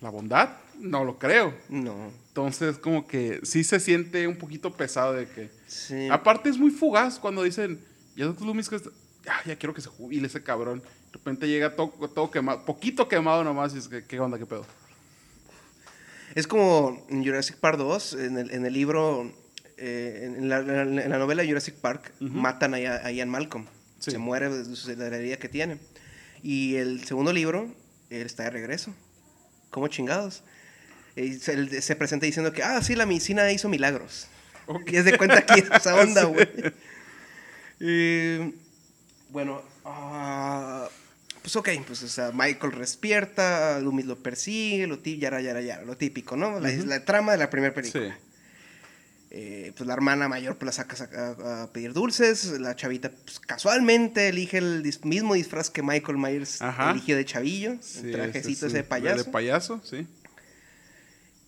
¿La 0.01 0.09
bondad? 0.09 0.49
No 0.79 1.05
lo 1.05 1.17
creo. 1.17 1.53
No. 1.69 2.11
Entonces, 2.27 2.77
como 2.77 3.07
que 3.07 3.39
sí 3.43 3.63
se 3.63 3.79
siente 3.79 4.27
un 4.27 4.37
poquito 4.37 4.73
pesado 4.73 5.13
de 5.13 5.27
que. 5.27 5.49
Sí. 5.67 6.09
Aparte, 6.09 6.49
es 6.49 6.57
muy 6.57 6.71
fugaz 6.71 7.19
cuando 7.19 7.43
dicen, 7.43 7.79
ya 8.15 8.25
Doctor 8.25 8.47
Loomis, 8.47 8.67
que 8.69 8.75
está- 8.75 8.89
ya, 9.45 9.55
quiero 9.55 9.73
que 9.73 9.79
se 9.81 9.87
jubile 9.87 10.27
ese 10.27 10.43
cabrón. 10.43 10.79
De 10.81 11.13
repente 11.13 11.47
llega 11.47 11.75
todo, 11.77 11.91
todo 12.09 12.29
quemado, 12.29 12.65
poquito 12.65 13.07
quemado 13.07 13.43
nomás, 13.45 13.73
y 13.73 13.77
es 13.77 13.87
que, 13.87 14.03
¿qué 14.03 14.19
onda, 14.19 14.37
qué 14.37 14.45
pedo? 14.45 14.65
Es 16.35 16.47
como 16.47 17.05
en 17.09 17.23
Jurassic 17.23 17.57
Park 17.57 17.77
2, 17.77 18.13
en 18.15 18.37
el, 18.37 18.51
en 18.51 18.65
el 18.65 18.73
libro, 18.73 19.31
eh, 19.77 20.23
en, 20.37 20.49
la, 20.49 20.59
en 20.59 21.09
la 21.09 21.17
novela 21.19 21.45
Jurassic 21.45 21.75
Park, 21.75 22.11
matan 22.19 22.73
a, 22.73 22.77
a 22.77 23.11
Ian 23.11 23.29
Malcolm. 23.29 23.65
Sí. 23.99 24.11
Se 24.11 24.17
muere 24.17 24.49
de 24.49 24.95
la 25.09 25.15
herida 25.17 25.37
que 25.37 25.47
tiene. 25.47 25.77
Y 26.43 26.75
el 26.75 27.03
segundo 27.05 27.31
libro, 27.33 27.73
él 28.09 28.25
está 28.25 28.43
de 28.43 28.49
regreso. 28.51 28.93
¿Cómo 29.71 29.87
chingados? 29.87 30.43
Y 31.15 31.33
se, 31.35 31.53
él 31.53 31.81
se 31.81 31.95
presenta 31.95 32.25
diciendo 32.25 32.51
que, 32.53 32.61
ah, 32.63 32.81
sí, 32.83 32.95
la 32.95 33.05
medicina 33.05 33.49
hizo 33.51 33.69
milagros. 33.69 34.27
Ok. 34.67 34.91
Y 34.91 34.97
es 34.97 35.05
de 35.05 35.17
cuenta 35.17 35.37
aquí 35.39 35.63
esa 35.73 35.95
onda, 36.01 36.21
Sí. 36.21 36.27
güey. 36.27 36.47
Y, 37.79 38.55
bueno, 39.29 39.61
ah, 39.85 40.87
pues 41.41 41.55
ok, 41.55 41.69
pues 41.85 42.03
o 42.03 42.07
sea, 42.07 42.31
Michael 42.33 42.77
despierta, 42.77 43.79
Loomis 43.79 44.05
lo 44.05 44.17
persigue, 44.21 44.87
lo, 44.87 44.99
ti- 44.99 45.17
yara, 45.17 45.41
yara, 45.41 45.61
yara, 45.61 45.83
lo 45.83 45.97
típico, 45.97 46.35
¿no? 46.37 46.59
La, 46.59 46.69
Ujú. 46.69 46.85
la 46.85 47.03
trama 47.03 47.31
de 47.33 47.37
la 47.39 47.49
primera 47.49 47.73
película. 47.73 48.09
Sí. 48.15 48.32
Eh, 49.35 49.73
pues 49.75 49.87
la 49.87 49.95
hermana 49.95 50.27
mayor 50.27 50.57
pues 50.59 50.67
la 50.67 50.71
saca 50.85 51.09
a, 51.41 51.63
a 51.63 51.73
pedir 51.73 51.91
dulces, 51.93 52.45
la 52.59 52.75
chavita 52.75 53.09
pues, 53.09 53.39
casualmente 53.39 54.27
elige 54.29 54.59
el 54.59 54.83
dis- 54.83 55.03
mismo 55.03 55.33
disfraz 55.33 55.71
que 55.71 55.81
Michael 55.81 56.19
Myers 56.19 56.61
Ajá. 56.61 56.91
eligió 56.91 57.15
de 57.17 57.25
chavillo, 57.25 57.77
Sí, 57.81 58.01
el 58.05 58.11
trajecito 58.11 58.67
ese 58.67 58.77
de 58.77 58.83
payaso. 58.83 59.23
De 59.23 59.31
payaso, 59.31 59.81
sí. 59.83 60.05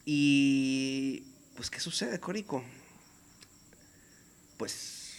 Y 0.03 1.23
pues, 1.55 1.69
¿qué 1.69 1.79
sucede, 1.79 2.19
Corico? 2.19 2.63
Pues 4.57 5.13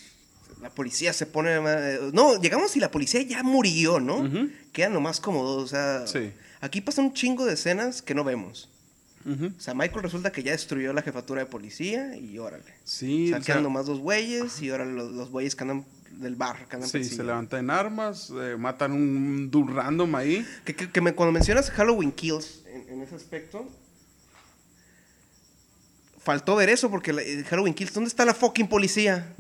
la 0.60 0.70
policía 0.70 1.12
se 1.12 1.26
pone... 1.26 1.60
No, 2.12 2.40
llegamos 2.40 2.76
y 2.76 2.80
la 2.80 2.90
policía 2.90 3.22
ya 3.22 3.42
murió, 3.42 4.00
¿no? 4.00 4.18
Ujú. 4.20 4.48
Quedan 4.72 4.92
nomás 4.92 5.20
como 5.20 5.44
dos, 5.44 5.64
o 5.64 5.66
sea... 5.68 6.06
Sí. 6.06 6.32
Aquí 6.60 6.80
pasa 6.80 7.02
un 7.02 7.12
chingo 7.12 7.44
de 7.44 7.54
escenas 7.54 8.00
que 8.02 8.14
no 8.14 8.24
vemos. 8.24 8.70
O 9.26 9.60
sea, 9.60 9.74
Michael 9.74 10.02
resulta 10.04 10.30
que 10.30 10.42
ya 10.44 10.52
destruyó 10.52 10.92
la 10.92 11.02
jefatura 11.02 11.40
de 11.40 11.46
policía 11.46 12.16
y 12.16 12.38
órale. 12.38 12.74
Sí, 12.84 13.26
O 13.26 13.28
sea, 13.30 13.38
o 13.38 13.42
sea, 13.42 13.60
nomás 13.60 13.86
dos 13.86 13.98
güeyes 13.98 14.62
y 14.62 14.70
ahora 14.70 14.84
los, 14.84 15.10
los 15.12 15.30
güeyes 15.30 15.56
que 15.56 15.64
andan 15.64 15.84
del 16.12 16.36
bar, 16.36 16.68
que 16.68 16.76
andan 16.76 16.88
sí, 16.88 17.02
se 17.04 17.24
levantan 17.24 17.60
en 17.60 17.70
armas, 17.70 18.30
eh, 18.40 18.56
matan 18.56 18.92
un 18.92 19.50
dude 19.50 19.72
random 19.72 20.14
ahí. 20.14 20.46
Que, 20.64 20.74
que- 20.76 20.90
que 20.90 21.00
me- 21.00 21.12
cuando 21.14 21.32
mencionas 21.32 21.70
Halloween 21.72 22.12
Kills 22.12 22.62
en, 22.72 22.88
en 22.88 23.02
ese 23.02 23.16
aspecto, 23.16 23.68
faltó 26.18 26.56
ver 26.56 26.68
eso 26.68 26.90
porque 26.90 27.12
la- 27.12 27.22
Halloween 27.48 27.74
Kills, 27.74 27.92
¿dónde 27.94 28.08
está 28.08 28.24
la 28.24 28.34
fucking 28.34 28.68
policía? 28.68 29.34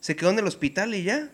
Se 0.00 0.16
quedó 0.16 0.30
en 0.30 0.38
el 0.38 0.46
hospital 0.46 0.94
y 0.94 1.02
ya. 1.04 1.30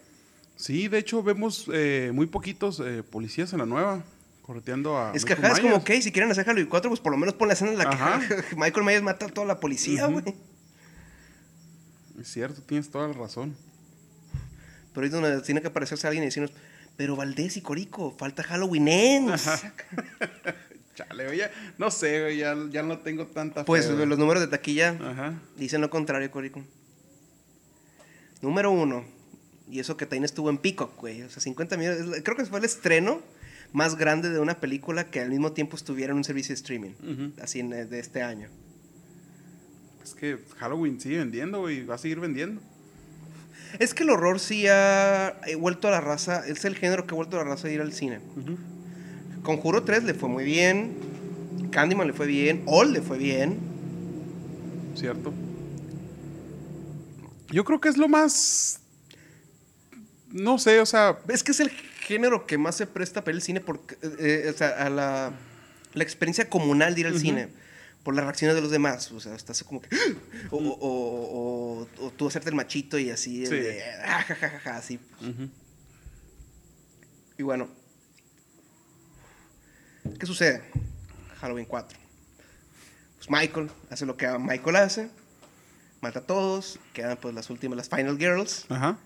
Sí, 0.57 0.89
de 0.89 0.99
hecho 0.99 1.23
vemos 1.23 1.67
eh, 1.73 2.11
muy 2.15 2.27
poquitos 2.27 2.81
eh, 2.81 3.03
policías 3.03 3.53
en 3.53 3.59
la 3.61 3.67
nueva, 3.67 4.05
correteando 4.43 4.99
a 4.99 5.13
es 5.15 5.25
que 5.25 5.35
Michael 5.37 5.53
ajá, 5.53 5.55
es 5.57 5.61
como, 5.63 5.77
ok, 5.77 5.91
si 6.03 6.13
quieren 6.13 6.31
hacer 6.31 6.45
Halloween 6.45 6.69
4, 6.69 6.91
pues 6.91 7.01
por 7.01 7.13
lo 7.13 7.19
menos 7.19 7.35
pon 7.35 7.49
la 7.49 7.55
escena 7.55 7.71
en 7.73 7.79
la 7.79 7.85
Ajá. 7.85 8.21
que 8.27 8.43
Michael 8.57 8.85
Myers 8.85 9.03
mata 9.03 9.27
a 9.27 9.29
toda 9.29 9.47
la 9.47 9.61
policía, 9.61 10.09
Ujú. 10.09 10.21
güey. 10.21 10.35
Es 12.21 12.29
cierto, 12.29 12.61
tienes 12.63 12.91
toda 12.91 13.09
la 13.09 13.15
razón. 13.15 13.57
Pero 14.93 15.03
ahí 15.03 15.07
es 15.07 15.13
donde 15.13 15.41
tiene 15.43 15.61
que 15.63 15.69
aparecerse 15.69 16.07
alguien 16.07 16.25
y 16.25 16.27
decirnos, 16.27 16.53
pero 16.97 17.17
Valdés 17.17 17.57
y 17.57 17.63
Corico, 17.63 18.11
falta 18.19 18.43
Halloween 18.43 18.89
Ends. 18.89 19.45
Chale, 20.95 21.25
güey, 21.25 21.39
ya, 21.39 21.51
no 21.79 21.91
sé, 21.91 22.21
güey, 22.21 22.37
ya, 22.37 22.55
ya 22.71 22.83
no 22.83 22.99
tengo 22.99 23.27
tanta 23.27 23.61
fe, 23.63 23.67
Pues 23.67 23.91
güey. 23.91 24.05
los 24.07 24.19
números 24.19 24.43
de 24.43 24.49
taquilla 24.49 24.91
Ajá. 24.91 25.41
Dicen 25.57 25.81
lo 25.81 25.89
contrario, 25.89 26.31
Corico. 26.31 26.63
Número 28.43 28.71
uno. 28.71 29.05
Y 29.71 29.81
eso 29.81 29.97
que 29.97 30.05
también 30.05 30.25
estuvo 30.25 30.51
en 30.51 30.59
Peacock, 30.59 30.95
güey. 31.01 31.23
O 31.23 31.31
sea, 31.31 31.41
50 31.41 31.77
millones. 31.79 32.23
Creo 32.23 32.37
que 32.37 32.45
fue 32.45 32.59
el 32.59 32.67
estreno 32.67 33.23
más 33.73 33.97
grande 33.97 34.31
de 34.31 34.39
una 34.39 34.61
película 34.61 35.05
que 35.11 35.21
al 35.21 35.31
mismo 35.31 35.53
tiempo 35.53 35.77
estuviera 35.77 36.13
en 36.13 36.19
un 36.19 36.25
servicio 36.25 36.51
de 36.51 36.57
streaming. 36.57 37.33
Así 37.41 37.61
en, 37.61 37.73
eh, 37.73 37.87
de 37.87 37.99
este 37.99 38.23
año. 38.23 38.49
Es 40.05 40.15
que 40.15 40.39
Halloween 40.59 41.01
sigue 41.01 41.19
vendiendo, 41.19 41.61
güey, 41.61 41.85
va 41.85 41.95
a 41.95 41.99
seguir 41.99 42.21
vendiendo. 42.21 42.61
Es 43.79 43.95
que 43.95 44.03
el 44.03 44.11
horror 44.11 44.39
sí 44.41 44.67
ha 44.69 45.41
eh, 45.47 45.55
vuelto 45.55 45.89
a 45.89 45.91
la 45.91 46.01
raza. 46.01 46.47
Es 46.47 46.65
el 46.65 46.77
género 46.77 47.07
que 47.07 47.15
ha 47.15 47.17
vuelto 47.17 47.41
a 47.41 47.45
la 47.45 47.51
raza 47.51 47.69
a 47.69 47.71
ir 47.71 47.81
al 47.81 47.93
cine. 47.93 48.21
Conjuro 49.43 49.83
3 49.83 50.05
le 50.05 50.15
fue 50.15 50.29
muy 50.29 50.45
bien. 50.45 50.95
Candyman 51.71 52.07
le 52.07 52.13
fue 52.13 52.27
bien. 52.27 52.63
All 52.67 52.93
le 52.93 53.01
fue 53.01 53.17
bien. 53.17 53.59
¿Cierto? 54.95 55.33
Yo 57.51 57.65
creo 57.65 57.81
que 57.81 57.89
es 57.89 57.97
lo 57.97 58.09
más... 58.09 58.81
No 60.31 60.59
sé, 60.59 60.81
o 60.81 60.87
sea... 60.87 61.19
Es 61.29 61.43
que 61.43 61.53
es 61.53 61.61
el 61.61 61.71
género 62.03 62.47
que 62.47 62.59
más 62.59 62.77
se 62.77 62.87
presta 62.87 63.23
para 63.25 63.35
el 63.37 63.43
cine 63.43 63.61
porque, 63.61 63.95
eh, 64.03 64.45
eh, 64.47 64.51
o 64.55 64.57
sea, 64.57 64.69
a 64.85 64.91
la, 64.91 65.33
la 65.95 66.03
experiencia 66.03 66.49
comunal 66.51 66.95
de 66.95 67.01
ir 67.03 67.07
al 67.07 67.19
cine. 67.19 67.49
Por 68.03 68.17
las 68.17 68.25
reacciones 68.25 68.57
de 68.57 68.61
los 68.63 68.73
demás. 68.73 69.13
O 69.13 69.21
sea, 69.21 69.35
estás 69.37 69.63
como 69.63 69.81
que. 69.81 69.89
O, 70.51 70.57
o- 70.57 70.79
o- 70.81 71.83
o- 72.01 72.07
o 72.07 72.11
tú 72.11 72.27
hacerte 72.27 72.49
el 72.51 72.57
machito 72.57 72.99
y 72.99 73.11
así. 73.11 73.47
Sí. 73.47 73.55
de, 73.55 73.83
"Ah, 74.05 74.23
ja, 74.27 74.35
ja, 74.35 74.49
ja, 74.51 74.59
ja", 74.59 74.77
así. 74.77 74.99
Y 77.39 77.43
bueno. 77.45 77.69
¿Qué 80.19 80.27
sucede? 80.27 80.63
Halloween 81.41 81.65
4. 81.67 81.99
Pues 83.19 83.31
Michael 83.31 83.71
hace 83.91 84.05
lo 84.05 84.17
que 84.17 84.27
Michael 84.39 84.77
hace. 84.77 85.11
Mata 86.01 86.19
a 86.21 86.23
todos. 86.27 86.81
Quedan 86.93 87.17
pues 87.19 87.35
las 87.35 87.51
últimas, 87.51 87.77
las 87.77 87.89
Final 87.89 88.19
Girls. 88.19 88.67
Ajá. 88.69 88.99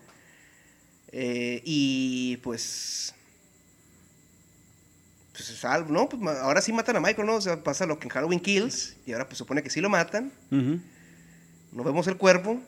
Eh, 1.19 1.63
y 1.65 2.37
pues. 2.43 3.15
Pues 5.31 5.49
es 5.49 5.65
algo, 5.65 5.91
¿no? 5.91 6.07
Pues 6.07 6.37
ahora 6.37 6.61
sí 6.61 6.71
matan 6.71 6.95
a 6.97 6.99
Michael, 6.99 7.25
¿no? 7.25 7.35
O 7.35 7.41
sea, 7.41 7.63
pasa 7.63 7.87
lo 7.87 7.97
que 7.97 8.05
en 8.05 8.11
Halloween 8.11 8.39
Kills. 8.39 8.97
Y 9.07 9.13
ahora 9.13 9.25
pues 9.25 9.39
supone 9.39 9.63
que 9.63 9.71
sí 9.71 9.81
lo 9.81 9.89
matan. 9.89 10.31
No 10.51 11.83
vemos 11.83 12.05
el 12.07 12.17
cuerpo. 12.17 12.61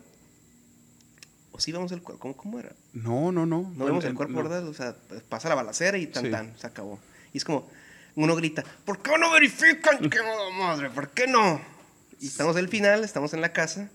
O 1.52 1.60
sí 1.60 1.72
vemos 1.72 1.91
el 1.91 2.02
cuerpo. 2.02 2.20
¿Cómo, 2.22 2.38
cómo 2.38 2.60
era? 2.60 2.74
No, 2.93 3.32
no, 3.32 3.45
no. 3.45 3.72
No 3.76 3.86
vemos 3.86 4.04
el 4.06 4.16
cuerpo, 4.16 4.34
no. 4.34 4.41
¿verdad? 4.43 4.68
O 4.68 4.74
sea, 4.74 4.95
pasa 5.30 5.47
la 5.50 5.56
balacera 5.56 6.00
y 6.00 6.08
tan 6.08 6.26
Sí. 6.26 6.32
tan, 6.32 6.58
se 6.58 6.66
acabó. 6.66 7.00
Y 7.34 7.38
es 7.38 7.45
como, 7.45 7.70
uno 8.16 8.36
grita, 8.36 8.64
¿por 8.84 9.00
qué 9.04 9.12
no 9.20 9.32
verifican? 9.32 10.10
¡Qué 10.10 10.20
mala 10.24 10.50
madre! 10.58 10.89
¿Por 10.89 11.12
qué 11.12 11.28
no? 11.28 11.62
Y 12.20 12.28
estamos 12.28 12.56
al 12.56 12.68
final, 12.68 13.04
estamos 13.04 13.34
en 13.36 13.41
la 13.41 13.54
casa. 13.54 13.91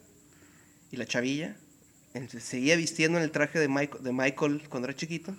Y 0.92 0.96
la 0.96 1.07
chavilla 1.07 1.57
seguía 2.40 2.76
vistiendo 2.76 3.18
en 3.18 3.24
el 3.24 3.30
traje 3.30 3.58
de 3.58 3.68
Michael, 3.68 4.02
de 4.02 4.12
Michael 4.12 4.62
cuando 4.68 4.88
era 4.88 4.96
chiquito. 4.96 5.34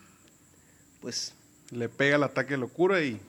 Pues 1.01 1.33
Le 1.71 1.89
pega 1.89 2.15
el 2.17 2.23
ataque 2.23 2.51
de 2.51 2.57
locura 2.57 3.01
y 3.01 3.19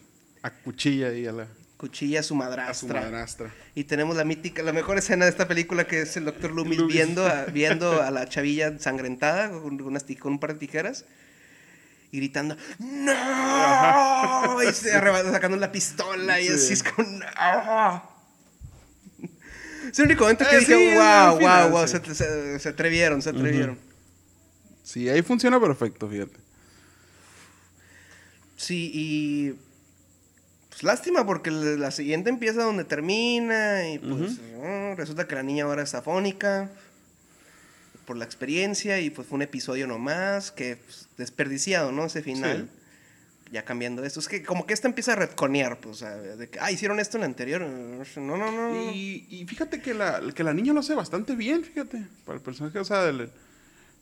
acuchilla 0.43 1.09
ahí 1.09 1.27
a, 1.27 1.33
la, 1.33 1.47
cuchilla 1.77 2.21
a 2.21 2.23
su 2.23 2.35
a 2.35 2.39
madrastra. 2.39 2.75
su 2.75 2.87
madrastra. 2.89 3.55
Y 3.75 3.85
tenemos 3.85 4.17
la 4.17 4.25
mítica, 4.25 4.63
la 4.63 4.73
mejor 4.73 4.99
escena 4.99 5.25
de 5.27 5.31
esta 5.31 5.47
película 5.49 5.87
que 5.87 6.03
es 6.03 6.17
el 6.17 6.25
Dr. 6.25 6.53
Loomis, 6.53 6.79
Loomis. 6.79 6.95
Viendo, 6.95 7.27
a, 7.27 7.45
viendo 7.53 8.03
a 8.03 8.11
la 8.11 8.29
chavilla 8.29 8.67
ensangrentada 8.69 9.51
con, 9.51 9.81
unas 9.83 10.05
ti- 10.05 10.17
con 10.17 10.33
un 10.33 10.39
par 10.41 10.55
de 10.55 10.59
tijeras 10.61 11.05
y 12.13 12.19
gritando 12.19 12.57
¡No! 12.79 14.63
Y 14.63 14.73
se 14.73 14.93
arrebata 14.95 15.31
sacando 15.33 15.57
la 15.57 15.71
pistola 15.73 16.41
y 16.41 16.47
Sí. 16.49 16.53
así 16.55 16.73
es 16.75 16.83
con. 16.83 17.21
Es 19.91 19.99
el 19.99 20.07
único 20.07 20.25
momento 20.25 20.45
que 20.49 20.57
Eh, 20.57 20.61
dije, 20.61 20.75
sí, 20.75 20.95
wow, 20.97 21.39
wow, 21.39 21.71
wow, 21.71 21.87
sí. 21.89 21.99
se, 22.05 22.15
se- 22.15 22.59
se 22.59 22.69
atrevieron, 22.69 23.23
se 23.23 23.31
atrevieron. 23.31 23.79
Sí, 24.83 25.09
ahí 25.09 25.23
funciona 25.23 25.61
perfecto, 25.61 26.09
fíjate. 26.09 26.37
Sí, 28.57 28.91
y. 28.95 29.55
Pues 30.71 30.83
lástima, 30.83 31.25
porque 31.25 31.51
la 31.51 31.91
siguiente 31.91 32.29
empieza 32.31 32.63
donde 32.63 32.85
termina. 32.85 33.89
Y 33.89 33.99
pues 33.99 34.39
oh, 34.59 34.95
resulta 34.97 35.27
que 35.27 35.35
la 35.35 35.43
niña 35.43 35.65
ahora 35.65 35.83
es 35.83 35.95
afónica. 35.95 36.71
Por 38.07 38.17
la 38.17 38.25
experiencia. 38.25 39.01
Y 39.01 39.11
pues 39.11 39.27
fue 39.27 39.37
un 39.37 39.43
episodio 39.43 39.87
nomás. 39.87 40.51
Que 40.53 40.77
pues, 40.77 41.09
desperdiciado, 41.17 41.93
¿no? 41.93 42.05
Ese 42.07 42.23
final. 42.23 42.69
Ya 43.53 43.65
cambiando 43.65 44.03
esto. 44.05 44.19
Es 44.19 44.27
que 44.29 44.43
como 44.43 44.67
que 44.67 44.75
esta 44.75 44.89
empieza 44.89 45.13
a 45.13 45.17
retconear. 45.17 45.79
Pues, 45.79 45.97
o 45.97 45.99
sea, 46.01 46.17
de 46.17 46.49
que, 46.49 46.59
ah, 46.61 46.73
hicieron 46.73 46.99
esto 46.99 47.17
en 47.17 47.21
la 47.21 47.27
anterior. 47.27 47.61
No, 47.63 48.37
no, 48.37 48.51
no. 48.51 48.93
Y, 48.93 49.27
y 49.31 49.47
fíjate 49.47 49.81
que 49.81 49.95
la, 49.95 50.21
que 50.35 50.43
la 50.43 50.53
niña 50.53 50.73
lo 50.73 50.81
hace 50.81 50.95
bastante 50.95 51.37
bien, 51.37 51.63
fíjate. 51.63 52.07
Para 52.25 52.39
el 52.39 52.43
personaje, 52.43 52.79
o 52.81 52.85
sea, 52.85 53.05
del- 53.05 53.31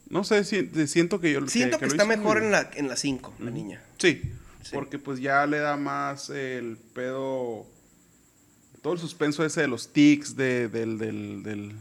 no 0.08 0.22
sé, 0.24 0.44
si, 0.44 0.70
siento 0.86 1.20
que 1.20 1.32
yo... 1.32 1.46
Siento 1.46 1.78
que, 1.78 1.86
lo 1.86 1.92
está 1.92 2.04
hizo 2.04 2.06
muy 2.06 2.16
mejor 2.16 2.42
en 2.42 2.50
la, 2.52 2.70
en 2.74 2.88
la 2.88 2.96
5, 2.96 3.34
la 3.40 3.50
niña. 3.50 3.82
Sí, 3.98 4.20
Sí. 4.62 4.70
porque 4.72 4.98
pues 4.98 5.20
ya 5.20 5.46
le 5.46 5.58
da 5.58 5.76
más 5.76 6.30
el 6.30 6.78
pedo... 6.94 7.66
Todo 8.82 8.94
el 8.94 8.98
suspenso 8.98 9.44
ese 9.44 9.62
de 9.62 9.68
los 9.68 9.92
tics, 9.92 10.36
de, 10.36 10.68
del, 10.68 10.98
del, 10.98 11.42
del- 11.42 11.76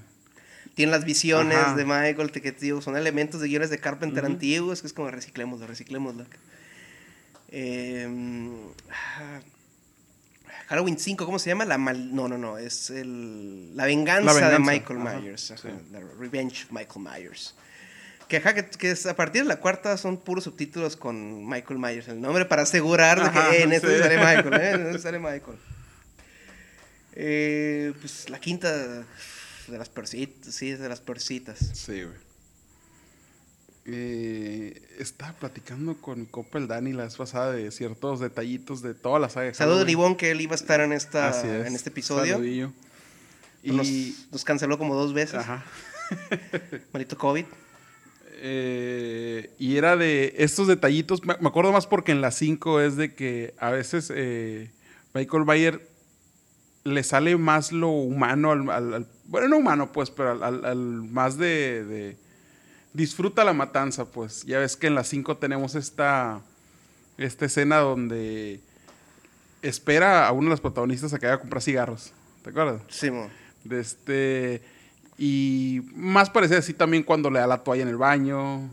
Tiene 0.76 0.92
las 0.92 1.04
visiones 1.06 1.58
Ajá. 1.58 1.76
de 1.76 1.84
Michael, 1.86 2.32
que 2.32 2.82
son 2.82 2.96
elementos 2.98 3.40
de 3.42 3.48
guiones 3.48 3.70
de 3.70 3.78
Carpenter 3.78 4.24
Ujú. 4.24 4.34
antiguos, 4.34 4.82
que 4.82 4.88
es 4.88 4.94
como 4.94 5.12
reciclémoslo, 5.12 5.68
reciclémoslo. 5.68 6.26
Eh, 7.56 8.08
ah, 8.90 9.40
Halloween 10.68 10.98
5, 10.98 11.24
¿cómo 11.26 11.38
se 11.38 11.52
llama? 11.52 11.66
La 11.66 11.78
mal... 11.78 12.16
No, 12.16 12.28
no, 12.28 12.36
no, 12.38 12.58
es 12.58 12.90
el... 12.90 13.78
La 13.78 13.86
venganza, 13.86 14.40
La 14.40 14.50
de 14.50 14.58
Michael 14.60 15.00
ajá, 15.06 15.20
Myers. 15.20 15.52
ajá, 15.52 15.62
sí. 15.62 15.68
La 15.92 16.00
Revenge 16.20 16.64
of 16.64 16.72
Michael 16.72 17.06
Myers. 17.06 17.54
Que, 18.28 18.38
ajá, 18.38 18.56
que, 18.56 18.96
a 19.08 19.16
partir 19.16 19.44
de 19.44 19.48
la 19.48 19.58
cuarta 19.58 19.96
son 19.98 20.18
puros 20.18 20.46
subtítulos 20.46 20.96
con 20.96 21.48
Michael 21.48 21.78
Myers 21.78 22.08
el 22.08 22.20
nombre 22.20 22.46
para 22.46 22.64
asegurar 22.64 23.22
de 23.24 23.30
que 23.30 23.58
eh, 23.58 23.64
en 23.64 23.72
sí. 23.72 24.02
sale 24.02 24.18
Michael, 24.18 24.54
eh, 24.54 24.72
en 24.72 24.86
este 24.88 25.00
sale 25.00 25.20
Michael. 25.20 25.58
Eh, 27.16 27.94
pues 28.02 28.32
la 28.32 28.40
quinta 28.40 28.76
de 28.76 29.78
las 29.78 29.90
persitas, 29.90 30.56
sí, 30.56 30.72
es 30.72 30.80
de 30.80 30.90
las 30.90 31.02
persitas. 31.02 31.60
Sí, 31.60 32.02
güey. 32.02 32.18
Eh, 33.86 34.82
estaba 34.98 35.34
platicando 35.34 35.96
con 35.96 36.22
mi 36.22 36.26
copa 36.26 36.58
el 36.58 36.68
Dani 36.68 36.94
la 36.94 37.04
vez 37.04 37.16
pasada 37.18 37.52
de 37.52 37.70
ciertos 37.72 38.20
detallitos 38.22 38.82
de 38.82 38.94
toda 38.94 39.20
la 39.20 39.30
saga. 39.30 39.54
Saludos. 39.54 39.86
Libón 39.86 40.16
que 40.16 40.32
él 40.32 40.40
iba 40.42 40.54
a 40.54 40.56
estar 40.56 40.80
en 40.82 40.94
esta 40.94 41.30
es. 41.32 41.44
en 41.68 41.76
este 41.76 41.90
episodio. 41.90 42.36
Saludillo. 42.36 42.72
Y... 43.62 44.16
nos 44.32 44.44
canceló 44.46 44.78
como 44.78 44.96
dos 44.96 45.14
veces. 45.14 45.36
Ajá. 45.36 45.66
Maldito 46.94 47.18
COVID. 47.18 47.46
Eh, 48.46 49.52
Y 49.58 49.78
era 49.78 49.96
de 49.98 50.34
estos 50.38 50.68
detallitos. 50.68 51.26
Me 51.26 51.36
me 51.40 51.48
acuerdo 51.50 51.72
más 51.72 51.88
porque 51.88 52.12
en 52.14 52.22
la 52.22 52.32
5 52.32 52.82
es 52.82 52.96
de 52.96 53.14
que 53.14 53.54
a 53.58 53.70
veces 53.72 54.12
eh, 54.16 54.72
Michael 55.14 55.44
Bayer 55.44 55.90
le 56.86 57.04
sale 57.04 57.38
más 57.38 57.72
lo 57.72 57.90
humano 57.90 58.52
al, 58.52 58.70
al- 58.70 58.94
al- 58.94 59.08
bueno, 59.26 59.48
no 59.48 59.58
humano, 59.58 59.92
pues, 59.94 60.10
pero 60.12 60.32
al, 60.32 60.44
al- 60.44 60.66
al 60.66 60.78
más 60.78 61.38
de, 61.38 61.86
de- 61.86 62.18
Disfruta 62.94 63.44
la 63.44 63.54
matanza, 63.54 64.06
pues. 64.06 64.44
Ya 64.44 64.60
ves 64.60 64.78
que 64.78 64.88
en 64.88 64.96
la 64.96 65.04
5 65.04 65.38
tenemos 65.38 65.74
esta, 65.74 66.42
esta 67.18 67.46
escena 67.46 67.78
donde 67.78 68.60
espera 69.64 70.28
a 70.28 70.32
uno 70.32 70.46
de 70.46 70.52
los 70.52 70.62
protagonistas 70.62 71.14
a 71.14 71.20
que 71.20 71.26
vaya 71.26 71.38
a 71.38 71.40
comprar 71.40 71.64
cigarros. 71.64 72.12
¿Te 72.44 72.52
acuerdas? 72.52 72.82
Sí, 72.90 73.10
mo. 73.10 73.30
De 73.64 73.80
este. 73.80 74.62
Y 75.18 75.82
más 75.96 76.30
parece 76.30 76.58
así 76.58 76.74
también 76.74 77.02
cuando 77.02 77.32
le 77.32 77.40
da 77.40 77.48
la 77.48 77.64
toalla 77.64 77.82
en 77.82 77.90
el 77.90 77.98
baño. 77.98 78.70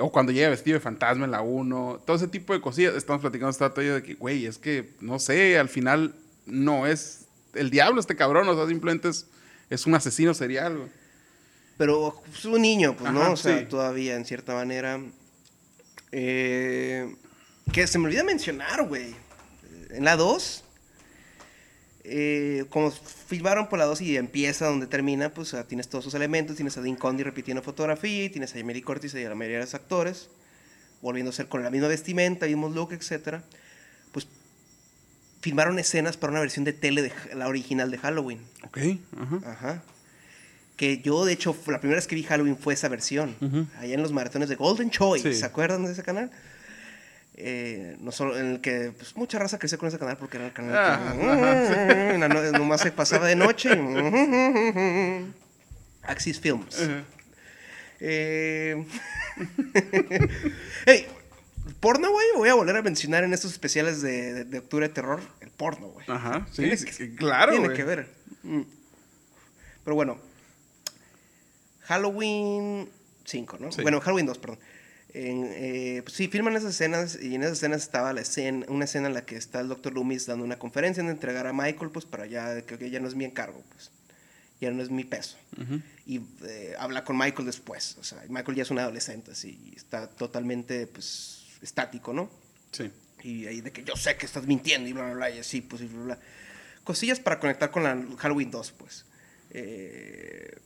O 0.00 0.12
cuando 0.12 0.32
llega 0.32 0.48
vestido 0.48 0.74
de 0.74 0.80
fantasma 0.80 1.26
en 1.26 1.32
la 1.32 1.42
1. 1.42 2.02
Todo 2.06 2.16
ese 2.16 2.28
tipo 2.28 2.54
de 2.54 2.62
cosillas. 2.62 2.94
Estamos 2.94 3.20
platicando 3.20 3.50
esta 3.50 3.74
toalla 3.74 3.96
de 3.96 4.02
que, 4.02 4.14
güey, 4.14 4.46
es 4.46 4.56
que, 4.56 4.94
no 5.00 5.18
sé, 5.18 5.58
al 5.58 5.68
final 5.68 6.14
no 6.46 6.86
es 6.86 7.26
el 7.52 7.68
diablo 7.68 8.00
este 8.00 8.16
cabrón. 8.16 8.48
O 8.48 8.54
sea, 8.54 8.66
simplemente 8.66 9.08
es, 9.08 9.26
es 9.68 9.86
un 9.86 9.94
asesino 9.94 10.32
serial, 10.32 10.78
güey. 10.78 10.88
Pero 11.78 12.20
es 12.34 12.44
un 12.44 12.60
niño, 12.60 12.96
pues, 12.96 13.12
¿no? 13.12 13.32
O 13.32 13.36
sea, 13.36 13.60
sí. 13.60 13.64
todavía, 13.66 14.16
en 14.16 14.24
cierta 14.24 14.52
manera. 14.52 15.00
Eh, 16.10 17.14
que 17.72 17.86
se 17.86 17.98
me 17.98 18.06
olvida 18.06 18.24
mencionar, 18.24 18.86
güey. 18.86 19.14
En 19.90 20.04
la 20.04 20.16
2, 20.16 20.64
eh, 22.04 22.64
como 22.68 22.90
filmaron 22.90 23.68
por 23.68 23.78
la 23.78 23.84
2 23.84 24.00
y 24.00 24.16
empieza 24.16 24.66
donde 24.66 24.86
termina, 24.88 25.32
pues 25.32 25.54
tienes 25.68 25.88
todos 25.88 26.02
sus 26.02 26.14
elementos. 26.14 26.56
Tienes 26.56 26.76
a 26.76 26.82
Dean 26.82 26.96
Condy 26.96 27.22
repitiendo 27.22 27.62
fotografía, 27.62 28.24
y 28.24 28.30
tienes 28.30 28.54
a 28.54 28.58
Emily 28.58 28.82
Curtis 28.82 29.14
y 29.14 29.24
a 29.24 29.28
la 29.28 29.36
mayoría 29.36 29.58
de 29.58 29.64
los 29.64 29.74
actores, 29.74 30.30
volviendo 31.00 31.30
a 31.30 31.32
ser 31.32 31.46
con 31.46 31.62
la 31.62 31.70
misma 31.70 31.86
vestimenta, 31.86 32.46
mismo 32.46 32.68
look, 32.68 32.92
etcétera. 32.92 33.44
Pues 34.10 34.26
filmaron 35.40 35.78
escenas 35.78 36.16
para 36.16 36.32
una 36.32 36.40
versión 36.40 36.64
de 36.64 36.72
tele 36.72 37.02
de 37.02 37.12
la 37.36 37.46
original 37.46 37.92
de 37.92 37.98
Halloween. 37.98 38.40
Ok, 38.64 38.78
ajá. 39.16 39.40
Ajá. 39.52 39.82
Que 40.78 40.98
yo, 41.02 41.24
de 41.26 41.32
hecho, 41.34 41.54
la 41.66 41.80
primera 41.80 41.98
vez 41.98 42.06
que 42.06 42.14
vi 42.14 42.22
Halloween 42.22 42.56
fue 42.56 42.72
esa 42.72 42.88
versión. 42.88 43.34
Allá 43.78 43.94
en 43.94 44.00
los 44.00 44.12
maratones 44.12 44.48
de 44.48 44.54
Golden 44.54 44.88
Choice. 44.90 45.32
Sí. 45.34 45.38
¿Se 45.40 45.44
acuerdan 45.44 45.84
de 45.84 45.92
ese 45.92 46.02
canal? 46.04 46.30
Eh, 47.34 47.96
no 48.00 48.10
solo 48.12 48.38
en 48.38 48.46
el 48.46 48.60
que 48.60 48.92
pues, 48.96 49.16
mucha 49.16 49.38
raza 49.38 49.58
creció 49.58 49.76
con 49.78 49.88
ese 49.88 49.98
canal 49.98 50.16
porque 50.16 50.38
era 50.38 50.46
el 50.46 50.52
canal 50.52 50.74
Ah, 50.76 51.14
que 52.12 52.18
la 52.18 52.28
no- 52.28 52.52
nomás 52.58 52.80
se 52.80 52.90
pasaba 52.92 53.26
de 53.28 53.36
noche. 53.36 53.70
Axis 56.02 56.40
Films. 56.40 56.76
Eh, 58.00 58.86
hey, 60.86 61.06
porno, 61.80 62.10
güey, 62.10 62.26
voy 62.36 62.48
a 62.48 62.54
volver 62.54 62.76
a 62.76 62.82
mencionar 62.82 63.24
en 63.24 63.32
estos 63.32 63.52
especiales 63.52 64.00
de, 64.02 64.32
de- 64.34 64.44
de 64.44 64.58
octubre 64.58 64.86
de 64.88 64.94
terror 64.94 65.20
el 65.40 65.50
porno, 65.50 65.88
güey. 65.88 66.06
Ajá, 66.08 66.46
sí, 66.52 66.62
Tiene 66.62 66.76
que- 66.76 67.14
claro, 67.16 67.52
Tiene 67.52 67.74
que 67.74 67.84
ver. 67.84 68.08
Mm. 68.42 68.62
Pero 69.84 69.94
bueno, 69.96 70.18
Halloween 71.88 72.90
5, 73.24 73.56
¿no? 73.60 73.72
Sí. 73.72 73.80
Bueno, 73.80 74.00
Halloween 74.00 74.26
2, 74.26 74.38
perdón. 74.38 74.58
En, 75.14 75.50
eh, 75.54 76.02
pues 76.04 76.16
sí, 76.16 76.28
filman 76.28 76.54
esas 76.54 76.74
escenas 76.74 77.18
y 77.20 77.34
en 77.34 77.42
esas 77.42 77.56
escenas 77.56 77.82
estaba 77.82 78.12
la 78.12 78.20
escena, 78.20 78.66
una 78.68 78.84
escena 78.84 79.08
en 79.08 79.14
la 79.14 79.24
que 79.24 79.36
está 79.36 79.60
el 79.60 79.68
Dr. 79.68 79.94
Loomis 79.94 80.26
dando 80.26 80.44
una 80.44 80.58
conferencia 80.58 81.00
en 81.02 81.08
entregar 81.08 81.46
a 81.46 81.54
Michael, 81.54 81.90
pues 81.90 82.04
para 82.04 82.26
ya, 82.26 82.60
que 82.60 82.76
que 82.76 82.90
ya 82.90 83.00
no 83.00 83.08
es 83.08 83.14
mi 83.14 83.24
encargo, 83.24 83.64
pues. 83.70 83.90
Ya 84.60 84.70
no 84.70 84.82
es 84.82 84.90
mi 84.90 85.04
peso. 85.04 85.38
Y 86.04 86.20
eh, 86.44 86.74
habla 86.78 87.04
con 87.04 87.16
Michael 87.16 87.46
después. 87.46 87.96
O 88.00 88.04
sea, 88.04 88.22
Michael 88.28 88.56
ya 88.56 88.64
es 88.64 88.70
un 88.70 88.80
adolescente, 88.80 89.30
así, 89.30 89.58
y 89.72 89.76
está 89.76 90.10
totalmente, 90.10 90.86
pues, 90.88 91.44
estático, 91.62 92.12
¿no? 92.12 92.28
Sí. 92.72 92.90
Y 93.22 93.46
ahí 93.46 93.62
de 93.62 93.72
que 93.72 93.82
yo 93.84 93.96
sé 93.96 94.16
que 94.16 94.26
estás 94.26 94.46
mintiendo 94.46 94.88
y 94.88 94.92
bla, 94.92 95.04
bla, 95.04 95.14
bla, 95.14 95.30
y 95.30 95.38
así, 95.38 95.62
pues, 95.62 95.80
y 95.82 95.86
bla, 95.86 96.02
bla. 96.04 96.18
Cosillas 96.84 97.20
para 97.20 97.38
conectar 97.40 97.70
con 97.70 97.84
la 97.84 97.96
Halloween 98.18 98.50
2, 98.50 98.72
pues. 98.72 99.06
Eh, 99.50 100.58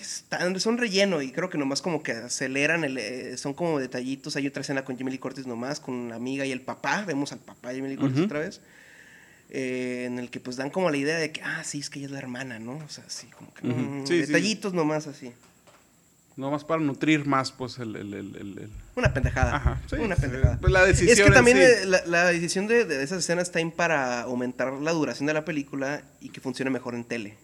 que 0.00 0.06
están, 0.06 0.58
son 0.60 0.78
relleno 0.78 1.20
y 1.20 1.30
creo 1.30 1.50
que 1.50 1.58
nomás 1.58 1.82
como 1.82 2.02
que 2.02 2.12
aceleran, 2.12 2.84
el, 2.84 2.96
eh, 2.96 3.36
son 3.36 3.52
como 3.52 3.78
detallitos. 3.78 4.34
Hay 4.36 4.46
otra 4.46 4.62
escena 4.62 4.82
con 4.84 4.96
Jamie 4.96 5.12
Lee 5.12 5.18
Curtis 5.18 5.46
nomás, 5.46 5.78
con 5.78 6.08
la 6.08 6.16
amiga 6.16 6.46
y 6.46 6.52
el 6.52 6.62
papá. 6.62 7.04
Vemos 7.06 7.32
al 7.32 7.38
papá 7.40 7.68
de 7.68 7.76
Jamie 7.76 7.90
Lee 7.90 7.96
Curtis 8.00 8.16
Ujú. 8.18 8.24
otra 8.26 8.40
vez. 8.40 8.60
eh, 9.50 10.04
en 10.06 10.18
el 10.20 10.30
que 10.30 10.38
pues 10.40 10.56
dan 10.56 10.70
como 10.70 10.90
la 10.90 10.96
idea 10.96 11.18
de 11.18 11.32
que, 11.32 11.42
ah, 11.42 11.62
sí, 11.64 11.80
es 11.80 11.90
que 11.90 11.98
ella 11.98 12.06
es 12.06 12.12
la 12.12 12.18
hermana, 12.18 12.58
¿no? 12.60 12.76
O 12.76 12.88
sea, 12.88 13.02
sí, 13.08 13.26
como 13.36 13.52
que... 13.52 13.66
Mm, 13.66 14.06
Sí, 14.06 14.14
sí. 14.20 14.26
detallitos 14.26 14.72
nomás 14.74 15.06
así. 15.08 15.32
No 16.40 16.50
más 16.50 16.64
para 16.64 16.80
nutrir 16.80 17.26
más, 17.26 17.52
pues, 17.52 17.78
el... 17.78 17.94
el, 17.96 18.14
el, 18.14 18.70
Una 18.96 19.12
pendejada. 19.12 19.56
Ajá, 19.56 19.80
sí, 19.88 19.96
una 19.96 20.16
pendejada. 20.16 20.58
pues, 20.60 20.72
la 20.72 20.84
decisión 20.84 21.10
Es 21.12 21.20
que 21.20 21.26
en 21.26 21.32
también 21.34 21.58
sí. 21.58 21.86
la, 21.86 22.02
la 22.06 22.24
decisión 22.26 22.66
de, 22.66 22.84
de 22.86 23.02
esas 23.02 23.18
escenas 23.18 23.48
está 23.48 23.58
ahí 23.58 23.70
para 23.70 24.22
aumentar 24.22 24.72
la 24.72 24.92
duración 24.92 25.26
de 25.26 25.34
la 25.34 25.44
película 25.44 26.02
y 26.20 26.30
que 26.30 26.40
funcione 26.40 26.70
mejor 26.70 26.94
en 26.94 27.04
tele. 27.04 27.36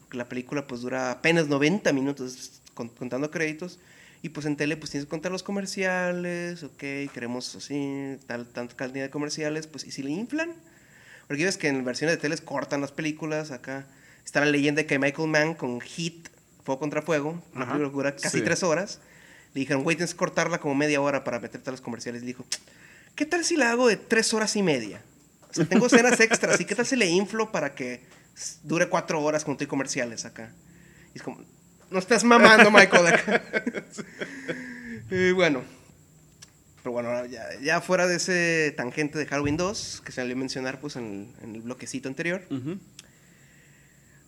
Porque 0.00 0.16
la 0.16 0.28
película 0.28 0.66
pues 0.66 0.80
dura 0.82 1.10
apenas 1.10 1.48
90 1.48 1.92
minutos 1.92 2.60
con- 2.74 2.88
contando 2.88 3.30
créditos. 3.30 3.78
Y 4.22 4.30
pues 4.30 4.46
en 4.46 4.56
tele 4.56 4.76
pues 4.76 4.90
tienes 4.90 5.04
que 5.06 5.10
contar 5.10 5.30
los 5.30 5.42
comerciales, 5.42 6.62
ok, 6.62 6.78
queremos 7.12 7.54
así, 7.54 8.16
tal, 8.26 8.46
tanta 8.46 8.74
cantidad 8.74 9.04
de 9.04 9.10
comerciales, 9.10 9.66
pues 9.66 9.84
y 9.84 9.90
si 9.90 10.02
le 10.02 10.10
inflan. 10.10 10.52
Porque 11.28 11.44
ves 11.44 11.56
que 11.58 11.68
en 11.68 11.84
versiones 11.84 12.16
de 12.16 12.20
teles 12.22 12.40
cortan 12.40 12.80
las 12.80 12.92
películas, 12.92 13.50
acá 13.50 13.86
está 14.24 14.40
la 14.40 14.46
leyenda 14.46 14.82
de 14.82 14.86
que 14.86 14.98
Michael 14.98 15.28
Mann 15.28 15.54
con 15.54 15.80
Hit, 15.80 16.28
Fuego 16.66 16.78
contra 16.80 17.00
Fuego, 17.00 17.42
una 17.54 17.64
Ajá, 17.64 17.72
película 17.74 17.88
que 17.90 17.94
dura 17.96 18.16
casi 18.16 18.38
sí. 18.38 18.44
tres 18.44 18.62
horas, 18.64 19.00
le 19.54 19.60
dijeron, 19.60 19.84
güey, 19.84 19.96
tienes 19.96 20.12
que 20.12 20.18
cortarla 20.18 20.58
como 20.58 20.74
media 20.74 21.00
hora 21.00 21.22
para 21.24 21.38
meterte 21.38 21.70
a 21.70 21.72
los 21.72 21.80
comerciales. 21.80 22.22
Y 22.24 22.26
dijo, 22.26 22.44
¿qué 23.14 23.24
tal 23.24 23.44
si 23.44 23.56
la 23.56 23.70
hago 23.70 23.86
de 23.88 23.96
tres 23.96 24.34
horas 24.34 24.54
y 24.56 24.62
media? 24.62 25.00
O 25.48 25.54
sea, 25.54 25.64
tengo 25.64 25.86
escenas 25.86 26.18
extras, 26.20 26.60
¿y 26.60 26.64
qué 26.66 26.74
tal 26.74 26.84
si 26.84 26.96
le 26.96 27.06
inflo 27.06 27.50
para 27.52 27.74
que 27.74 28.02
dure 28.64 28.88
cuatro 28.88 29.22
horas 29.22 29.44
cuando 29.44 29.54
estoy 29.56 29.68
comerciales 29.68 30.24
acá? 30.26 30.52
Y 31.14 31.18
es 31.18 31.22
como, 31.22 31.40
no 31.88 31.98
estás 32.00 32.24
mamando, 32.24 32.70
Michael, 32.70 33.06
acá. 33.06 33.42
y 35.10 35.30
bueno, 35.32 35.62
pero 36.82 36.92
bueno, 36.92 37.24
ya, 37.26 37.44
ya 37.62 37.80
fuera 37.80 38.06
de 38.06 38.16
ese 38.16 38.74
tangente 38.76 39.18
de 39.18 39.26
Halloween 39.26 39.56
2, 39.56 40.02
que 40.04 40.12
se 40.12 40.16
salió 40.16 40.34
a 40.34 40.38
mencionar 40.38 40.80
pues 40.80 40.96
en 40.96 41.04
el, 41.40 41.44
en 41.48 41.54
el 41.54 41.62
bloquecito 41.62 42.08
anterior, 42.08 42.42
Ujú. 42.50 42.78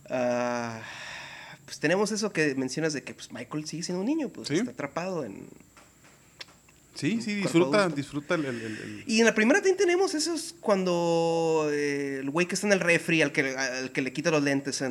ah, 0.09 0.81
pues 1.69 1.79
tenemos 1.79 2.11
eso 2.11 2.33
que 2.33 2.55
mencionas 2.55 2.93
de 2.93 3.03
que 3.03 3.13
pues, 3.13 3.31
Michael 3.31 3.67
sigue 3.67 3.83
siendo 3.83 3.99
un 4.01 4.07
niño, 4.07 4.29
pues 4.29 4.47
Sí. 4.47 4.55
está 4.55 4.71
atrapado 4.71 5.23
en, 5.23 5.47
Sí, 6.95 7.21
sí, 7.21 7.35
disfruta, 7.35 7.81
adulto. 7.81 7.95
disfruta 7.95 8.33
el... 8.35 8.45
el- 8.45 8.55
el- 8.61 8.77
el- 8.77 9.03
Y 9.05 9.19
en 9.19 9.25
la 9.27 9.33
primera 9.35 9.59
también 9.59 9.77
tenemos 9.77 10.15
esos 10.15 10.55
cuando 10.59 11.69
eh, 11.71 12.17
el 12.21 12.29
güey 12.31 12.47
que 12.47 12.55
está 12.55 12.65
en 12.67 12.73
el 12.73 12.79
refri, 12.81 13.21
al 13.21 13.31
que, 13.31 13.55
al 13.55 13.91
que 13.91 14.01
le 14.01 14.11
quita 14.11 14.31
los 14.31 14.41
lentes, 14.43 14.83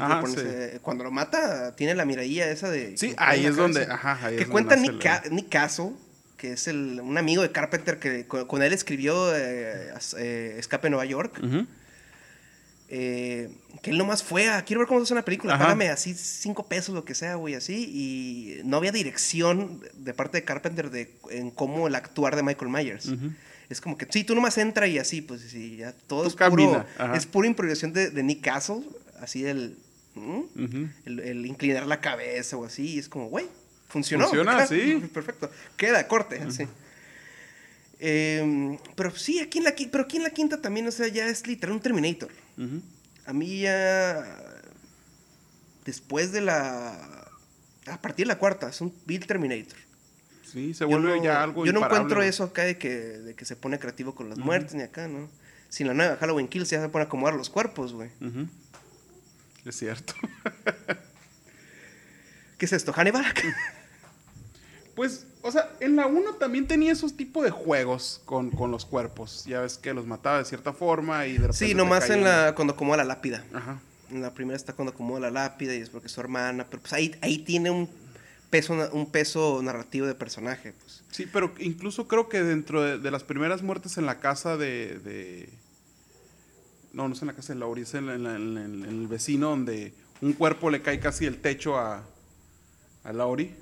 cuando 0.81 1.05
lo 1.05 1.11
mata, 1.11 1.75
tiene 1.77 1.95
la 1.97 2.05
miradilla 2.07 2.49
esa 2.51 2.71
de... 2.71 2.97
Sí, 2.97 3.13
ahí 3.19 3.45
es 3.45 3.57
donde... 3.57 3.83
Ajá, 3.83 4.19
ahí 4.27 4.37
que 4.37 4.43
es 4.45 4.49
cuenta 4.49 4.77
donde 4.77 4.93
Nick, 4.93 5.05
nace 5.05 5.29
Ca- 5.29 5.35
Nick 5.35 5.49
Castle, 5.51 5.91
que 6.39 6.53
es 6.53 6.69
el, 6.69 7.01
un 7.03 7.19
amigo 7.19 7.43
de 7.43 7.51
Carpenter 7.53 7.99
que 7.99 8.27
con, 8.27 8.47
con 8.47 8.63
él 8.63 8.73
escribió 8.73 9.37
eh, 9.37 9.93
eh, 10.17 10.57
Escape 10.59 10.87
en 10.87 10.93
Nueva 10.93 11.05
York. 11.05 11.41
Ujú. 11.43 11.67
Eh, 12.91 13.51
que 13.83 13.91
él 13.91 13.99
nomás 13.99 14.23
fue 14.23 14.49
a, 14.49 14.65
quiero 14.65 14.81
ver 14.81 14.89
cómo 14.89 15.01
se 15.01 15.05
hace 15.05 15.13
una 15.13 15.25
película, 15.25 15.55
Ajá. 15.55 15.65
págame 15.65 15.91
así 15.91 16.15
cinco 16.15 16.67
pesos, 16.67 16.95
lo 16.95 17.05
que 17.05 17.15
sea, 17.15 17.35
güey, 17.35 17.55
así. 17.55 17.91
Y 17.93 18.63
no 18.65 18.79
había 18.79 18.93
dirección 18.93 19.83
de 19.95 20.15
parte 20.15 20.39
de 20.39 20.45
Carpenter 20.45 20.91
de, 20.91 21.15
en 21.31 21.51
cómo 21.51 21.87
el 21.87 21.95
actuar 21.95 22.35
de 22.35 22.43
Michael 22.43 22.71
Myers. 22.71 23.11
Es 23.69 23.83
como 23.83 23.99
que, 23.99 24.07
sí, 24.09 24.25
tú 24.25 24.35
nomás 24.35 24.57
entra 24.57 24.87
y 24.87 24.99
así, 24.99 25.21
pues 25.21 25.43
sí, 25.43 25.77
ya 25.77 25.93
todo 25.93 26.23
Tú 26.23 26.29
es 26.29 26.35
puro, 26.35 26.87
camina, 26.97 27.15
es 27.15 27.27
pura 27.27 27.47
improvisación 27.47 27.93
de, 27.93 28.11
de 28.11 28.23
Nick 28.23 28.41
Castle, 28.41 28.81
así 29.21 29.45
el, 29.45 29.77
¿mm? 30.15 30.85
El, 31.05 31.21
el 31.21 31.47
inclinar 31.47 31.87
la 31.87 32.01
cabeza 32.01 32.57
o 32.57 32.65
así, 32.65 32.95
y 32.95 32.99
es 32.99 33.11
como, 33.11 33.29
güey, 33.29 33.45
funcionó. 33.89 34.25
Funciona, 34.25 34.67
sí. 34.67 35.07
Perfecto, 35.13 35.51
queda, 35.77 36.09
corte, 36.09 36.41
así. 36.41 36.67
Em, 38.01 38.79
pero 38.95 39.15
sí, 39.15 39.41
aquí 39.41 39.59
en, 39.59 39.65
la, 39.65 39.75
pero 39.91 40.05
aquí 40.05 40.17
en 40.17 40.23
la 40.23 40.31
quinta 40.31 40.63
también, 40.63 40.87
o 40.87 40.91
sea, 40.91 41.09
ya 41.09 41.27
es 41.27 41.47
literal 41.47 41.75
un 41.75 41.81
Terminator. 41.81 42.31
A 43.27 43.33
mí 43.33 43.61
ya, 43.61 44.25
después 45.85 46.33
de 46.33 46.41
la, 46.41 47.29
a 47.87 48.01
partir 48.01 48.27
de 48.27 48.33
la 48.35 48.39
cuarta, 48.39 48.69
es 48.69 48.81
un 48.81 48.93
Bill 49.07 49.27
Terminator. 49.27 49.79
Sí, 50.51 50.73
se 50.75 50.85
vuelve 50.87 51.17
no- 51.19 51.23
ya 51.25 51.43
algo 51.43 51.67
Yo 51.67 51.73
no 51.73 51.81
imparable, 51.81 51.99
encuentro 52.05 52.23
eso 52.23 52.45
acá 52.45 52.63
de 52.65 52.79
que, 52.79 52.89
de 52.91 53.35
que 53.35 53.45
se 53.45 53.55
pone 53.55 53.79
creativo 53.79 54.15
con 54.15 54.29
las 54.31 54.39
muertes, 54.39 54.75
ni 54.75 54.83
acá, 54.83 55.07
¿no? 55.09 55.29
Si 55.69 55.83
en 55.83 55.89
la 55.89 55.95
nueva 55.95 56.17
Halloween 56.17 56.49
Kills 56.49 56.71
ya 56.71 56.81
se 56.81 56.89
pone 56.89 57.05
a 57.05 57.07
acomodar 57.07 57.35
los 57.35 57.51
cuerpos, 57.51 57.93
güey. 57.93 58.11
Ujú. 58.23 58.49
Es 59.67 59.77
cierto. 59.77 60.15
¿Qué 62.57 62.65
es 62.67 62.73
esto? 62.73 62.93
¿Hannibal? 62.93 63.25
Pues, 64.95 65.28
o 65.49 65.53
sea, 65.53 65.71
en 65.81 65.97
la 65.97 66.07
1 66.07 66.35
también 66.35 66.67
tenía 66.67 66.93
esos 66.93 67.17
tipos 67.17 67.43
de 67.45 67.51
juegos 67.51 68.21
con, 68.25 68.51
con 68.51 68.71
los 68.71 68.85
cuerpos. 68.85 69.45
Ya 69.47 69.61
ves 69.61 69.79
que 69.79 69.93
los 69.95 70.07
mataba 70.07 70.39
de 70.39 70.45
cierta 70.45 70.73
forma 70.73 71.27
y 71.27 71.33
de 71.33 71.39
repente 71.39 71.57
sí, 71.67 71.75
nomás 71.75 72.09
en 72.11 72.23
la, 72.25 72.55
cuando 72.55 72.75
acomoda 72.75 72.99
la 72.99 73.05
lápida. 73.05 73.45
Ajá. 73.53 73.81
En 74.11 74.23
la 74.23 74.33
primera 74.33 74.57
está 74.57 74.73
cuando 74.73 74.93
acomoda 74.93 75.21
la 75.21 75.31
lápida 75.31 75.75
y 75.75 75.79
es 75.81 75.91
porque 75.91 76.07
es 76.07 76.13
su 76.13 76.21
hermana, 76.21 76.67
pero 76.71 76.81
pues 76.81 76.93
ahí, 76.95 77.15
ahí 77.21 77.39
tiene 77.39 77.71
un 77.71 77.89
peso, 78.51 78.75
un 78.93 79.11
peso 79.11 79.61
narrativo 79.63 80.07
de 80.07 80.15
personaje. 80.15 80.73
Pues. 80.81 81.03
Sí, 81.11 81.27
pero 81.31 81.53
incluso 81.59 82.09
creo 82.09 82.29
que 82.29 82.43
dentro 82.43 82.83
de, 82.83 82.99
de 82.99 83.11
las 83.11 83.25
primeras 83.25 83.63
muertes 83.63 83.99
en 83.99 84.07
la 84.07 84.19
casa 84.21 84.57
de, 84.57 84.99
de- 85.01 85.49
No, 86.93 87.07
no 87.09 87.15
es 87.15 87.21
en 87.23 87.29
la 87.29 87.35
casa 87.35 87.53
de 87.53 87.59
Laurie, 87.59 87.85
es 87.85 87.95
en, 87.95 88.09
en 88.09 88.23
la- 88.25 88.37
en 88.37 88.55
la- 88.55 88.65
en 88.65 88.85
el 88.85 89.07
vecino 89.09 89.51
donde 89.51 89.93
un 90.23 90.33
cuerpo 90.33 90.71
le 90.71 90.81
cae 90.83 90.99
casi 91.01 91.27
el 91.27 91.41
techo 91.41 91.77
a, 91.79 92.03
a 93.05 93.13
Laurie. 93.13 93.55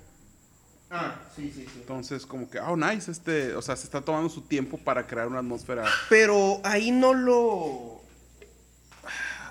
Ah, 0.99 1.21
sí, 1.35 1.53
sí, 1.55 1.63
sí. 1.65 1.79
Entonces, 1.81 2.25
como 2.27 2.49
que, 2.49 2.59
oh, 2.61 2.77
nice, 2.77 3.11
este, 3.11 3.55
o 3.55 3.63
sea, 3.63 3.77
se 3.77 3.85
está 3.85 4.01
tomando 4.01 4.29
su 4.29 4.43
tiempo 4.43 4.79
para 4.79 5.07
crear 5.07 5.29
una 5.29 5.39
atmósfera. 5.41 5.85
Pero 6.09 6.61
ahí 6.65 6.91
no 6.91 7.15
lo... 7.15 8.01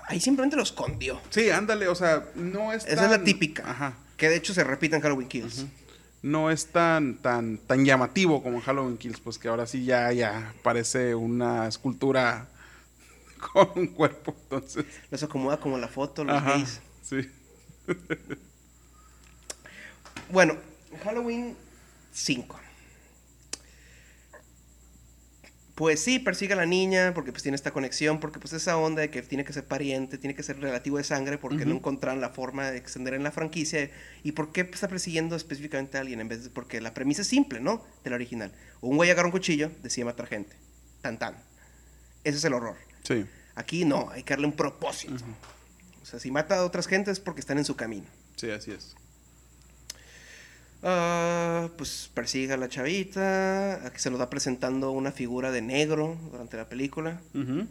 Ahí 0.08 0.20
simplemente 0.20 0.56
lo 0.56 0.62
escondió. 0.62 1.20
Sí, 1.30 1.50
ándale, 1.50 1.88
o 1.88 1.94
sea, 1.94 2.24
no 2.36 2.72
es 2.72 2.84
Esa 2.86 3.04
es 3.06 3.10
la 3.10 3.16
tan- 3.16 3.24
típica. 3.24 3.68
Ajá. 3.68 3.94
Que 4.16 4.28
de 4.28 4.36
hecho 4.36 4.54
se 4.54 4.62
repite 4.64 4.96
en 4.96 5.02
Halloween 5.02 5.28
Kills. 5.28 5.66
No 6.22 6.50
es 6.50 6.66
tan, 6.66 7.16
tan, 7.16 7.58
tan 7.58 7.84
llamativo 7.84 8.42
como 8.42 8.56
en 8.56 8.62
Halloween 8.62 8.96
Kills, 8.98 9.20
pues 9.20 9.38
que 9.38 9.48
ahora 9.48 9.66
sí 9.66 9.84
ya, 9.84 10.12
ya 10.12 10.54
parece 10.62 11.14
una 11.14 11.66
escultura 11.68 12.48
con 13.52 13.68
un 13.76 13.86
cuerpo, 13.88 14.34
entonces. 14.44 14.84
Los 15.10 15.22
acomoda 15.22 15.58
como 15.58 15.76
la 15.78 15.88
foto, 15.88 16.24
los 16.24 16.36
Ajá, 16.36 16.52
gays. 16.54 16.80
sí. 17.02 17.16
Bueno, 20.30 20.56
Halloween 20.98 21.56
5. 22.12 22.60
Pues 25.76 26.00
sí, 26.00 26.18
persigue 26.18 26.54
a 26.54 26.56
la 26.56 26.64
niña 26.64 27.12
porque 27.14 27.32
pues 27.32 27.42
tiene 27.42 27.54
esta 27.54 27.70
conexión, 27.70 28.18
porque 28.18 28.38
pues 28.38 28.54
esa 28.54 28.78
onda 28.78 29.02
de 29.02 29.10
que 29.10 29.20
tiene 29.20 29.44
que 29.44 29.52
ser 29.52 29.66
pariente, 29.66 30.16
tiene 30.16 30.34
que 30.34 30.42
ser 30.42 30.58
relativo 30.58 30.96
de 30.96 31.04
sangre, 31.04 31.36
porque 31.36 31.66
no 31.66 31.74
encontraron 31.74 32.22
la 32.22 32.30
forma 32.30 32.70
de 32.70 32.78
extender 32.78 33.12
en 33.12 33.22
la 33.22 33.30
franquicia. 33.30 33.90
¿Y 34.22 34.32
por 34.32 34.52
qué 34.52 34.62
está 34.62 34.88
persiguiendo 34.88 35.36
específicamente 35.36 35.98
a 35.98 36.00
alguien? 36.00 36.22
en 36.22 36.28
vez 36.28 36.44
de 36.44 36.50
Porque 36.50 36.80
la 36.80 36.94
premisa 36.94 37.20
es 37.20 37.28
simple, 37.28 37.60
¿no? 37.60 37.84
De 38.02 38.08
la 38.08 38.16
original. 38.16 38.54
Un 38.80 38.96
güey 38.96 39.10
agarra 39.10 39.28
un 39.28 39.32
cuchillo, 39.32 39.70
decide 39.82 40.06
matar 40.06 40.26
gente. 40.28 40.56
Tan 41.02 41.18
tan. 41.18 41.36
Ese 42.24 42.38
es 42.38 42.44
el 42.44 42.54
horror. 42.54 42.76
Sí. 43.02 43.26
Aquí 43.54 43.84
no, 43.84 44.08
hay 44.10 44.22
que 44.22 44.32
darle 44.32 44.46
un 44.46 44.56
propósito. 44.56 45.22
O 46.02 46.06
sea, 46.06 46.18
si 46.18 46.30
mata 46.30 46.56
a 46.56 46.64
otras 46.64 46.86
gentes 46.86 47.12
es 47.12 47.20
porque 47.20 47.40
están 47.40 47.58
en 47.58 47.66
su 47.66 47.76
camino. 47.76 48.06
Sí, 48.36 48.50
así 48.50 48.70
es. 48.70 48.96
Ah, 50.82 51.68
pues 51.76 52.10
persigue 52.14 52.52
a 52.52 52.56
la 52.56 52.68
chavita, 52.68 53.86
aquí 53.86 53.98
se 53.98 54.10
nos 54.10 54.20
va 54.20 54.30
presentando 54.30 54.90
una 54.92 55.10
figura 55.12 55.50
de 55.50 55.62
negro 55.62 56.16
durante 56.30 56.56
la 56.56 56.68
película, 56.68 57.20
Ujú. 57.34 57.66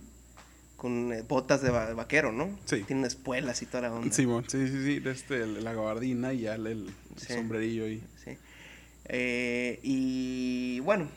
con 0.76 1.14
eh, 1.14 1.22
botas 1.22 1.62
de, 1.62 1.70
va- 1.70 1.86
de 1.86 1.93
vaquero, 1.93 2.32
¿no? 2.32 2.49
Sí. 2.66 2.84
Tiene 2.84 3.08
espuelas 3.08 3.62
y 3.62 3.68
toda 3.68 3.82
la 3.84 3.93
onda. 3.93 4.14
Sí, 4.14 4.26
sí, 4.47 4.68
sí, 4.68 4.99
de 4.99 5.12
este, 5.12 5.43
el- 5.43 5.64
la 5.64 5.74
gabardina 5.74 6.34
y 6.34 6.41
ya 6.41 6.56
el, 6.56 6.68
el 6.68 6.89
Sí. 7.16 7.34
sombrerillo 7.34 7.88
y... 7.88 8.03
Sí. 8.24 8.38
Eh, 9.06 9.80
y 9.84 10.80
bueno, 10.82 11.08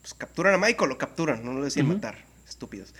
pues 0.00 0.14
capturan 0.14 0.54
a 0.54 0.58
Michael, 0.58 0.88
lo 0.88 0.98
capturan, 0.98 1.44
no 1.44 1.52
lo 1.52 1.62
decían 1.62 1.86
Ujú. 1.86 1.96
matar, 1.96 2.24
estúpidos. 2.48 2.94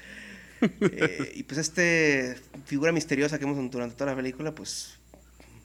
Eh, 0.61 1.33
y 1.35 1.43
pues 1.43 1.59
este 1.59 2.37
figura 2.67 2.93
misteriosa 2.93 3.39
que 3.39 3.45
vemos 3.45 3.71
durante 3.71 3.97
toda 3.97 4.11
la 4.13 4.17
película, 4.17 4.55
pues 4.55 4.99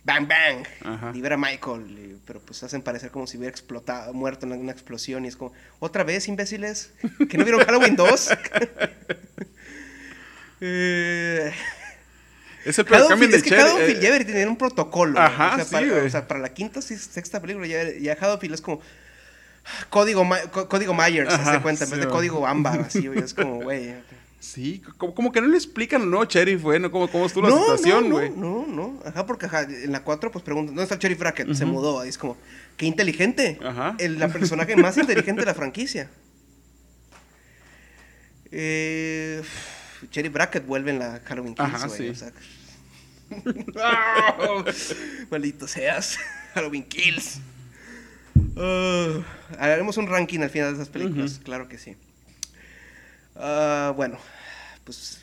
bang 0.09 0.27
bang, 0.27 0.65
Ajá. 0.83 1.11
libera 1.11 1.35
a 1.35 1.37
Michael, 1.37 1.85
y- 1.91 2.17
pero 2.25 2.39
pues 2.41 2.61
hacen 2.63 2.81
parecer 2.81 3.11
como 3.11 3.27
si 3.27 3.37
hubiera 3.37 3.51
explotado, 3.51 4.13
muerto 4.13 4.45
en 4.45 4.53
una 4.53 4.71
explosión 4.71 5.25
y 5.25 5.27
es 5.27 5.35
como, 5.35 5.53
otra 5.79 6.03
vez 6.03 6.27
imbéciles, 6.27 6.91
que 7.29 7.37
no 7.37 7.43
vieron 7.45 7.63
Halloween 7.65 7.95
2. 7.95 8.29
Eh, 10.61 11.53
Es 12.65 12.77
el 12.79 12.85
peor 12.85 13.07
cambio 13.07 13.27
Haddonfield- 13.27 13.31
de 13.31 13.37
es 13.37 13.43
que 13.43 13.55
Haddonfield 13.55 13.97
eh, 13.97 14.01
tener 14.25 14.47
un 14.49 14.57
protocolo. 14.57 15.17
Ajá, 15.19 15.53
o 15.53 15.55
sea, 15.55 15.63
sí, 15.65 15.71
para, 15.71 16.03
o 16.03 16.09
sea, 16.09 16.27
para 16.27 16.39
la 16.41 16.53
quinta 16.53 16.79
o 16.79 16.81
sexta 16.81 17.39
película 17.41 17.65
ya, 17.65 17.83
ya 17.97 18.13
Haddonfield 18.19 18.55
es 18.55 18.61
como 18.61 18.81
código, 19.89 20.25
Ma- 20.25 20.41
có- 20.51 20.67
código 20.67 20.93
Myers, 20.93 21.29
de 21.53 21.61
cuenta, 21.61 21.85
en 21.85 21.89
sí, 21.89 21.95
vez 21.95 22.05
de 22.05 22.11
código 22.11 22.45
ámbar, 22.45 22.81
así, 22.81 23.07
es 23.15 23.33
como, 23.33 23.55
güey. 23.63 23.93
Sí, 24.39 24.81
como, 24.97 25.13
como 25.13 25.31
que 25.33 25.41
no 25.41 25.47
le 25.47 25.57
explican 25.57 26.09
nuevo 26.09 26.23
sheriff, 26.25 26.61
güey, 26.61 26.79
¿no? 26.79 26.89
¿Cómo, 26.91 27.09
cómo 27.09 27.25
estuvo 27.25 27.47
la 27.47 27.55
situación, 27.57 28.07
no, 28.09 28.15
güey? 28.15 28.29
no, 28.29 28.65
no, 28.65 28.93
no, 28.93 28.99
ajá, 29.05 29.25
porque 29.25 29.47
ajá, 29.47 29.63
en 29.63 29.91
la 29.91 30.03
4 30.03 30.31
pues 30.31 30.43
preguntan, 30.43 30.75
¿dónde 30.75 30.83
está 30.83 30.95
el 30.95 31.01
Sheriff 31.01 31.19
Brackett? 31.19 31.53
Se 31.53 31.65
mudó, 31.65 32.05
y 32.05 32.09
es 32.09 32.17
como, 32.17 32.37
qué 32.77 32.85
inteligente, 32.85 33.59
Ajá. 33.63 33.95
el 33.99 34.17
la 34.17 34.29
personaje 34.29 34.75
más 34.77 34.97
inteligente 34.97 35.41
de 35.41 35.45
la 35.45 35.53
franquicia. 35.53 36.09
Eh, 38.51 39.41
Sheriff 40.09 40.31
Brackett 40.33 40.65
vuelve 40.65 40.91
en 40.91 40.99
la 40.99 41.21
Halloween 41.25 41.55
Kills, 41.55 41.73
Ajá, 41.73 41.87
güey, 41.87 41.97
sí. 41.97 42.09
o 42.09 42.15
sea, 42.15 42.31
Maldito 45.29 45.67
seas. 45.67 46.17
Halloween 46.53 46.83
Kills. 46.83 47.39
Uh, 48.55 49.21
haremos 49.59 49.97
un 49.97 50.07
ranking 50.07 50.39
al 50.39 50.49
final 50.49 50.69
de 50.69 50.75
esas 50.75 50.89
películas, 50.89 51.39
claro 51.43 51.67
que 51.67 51.77
sí. 51.77 51.95
Ah, 53.39 53.93
bueno, 53.95 54.17
pues 54.83 55.19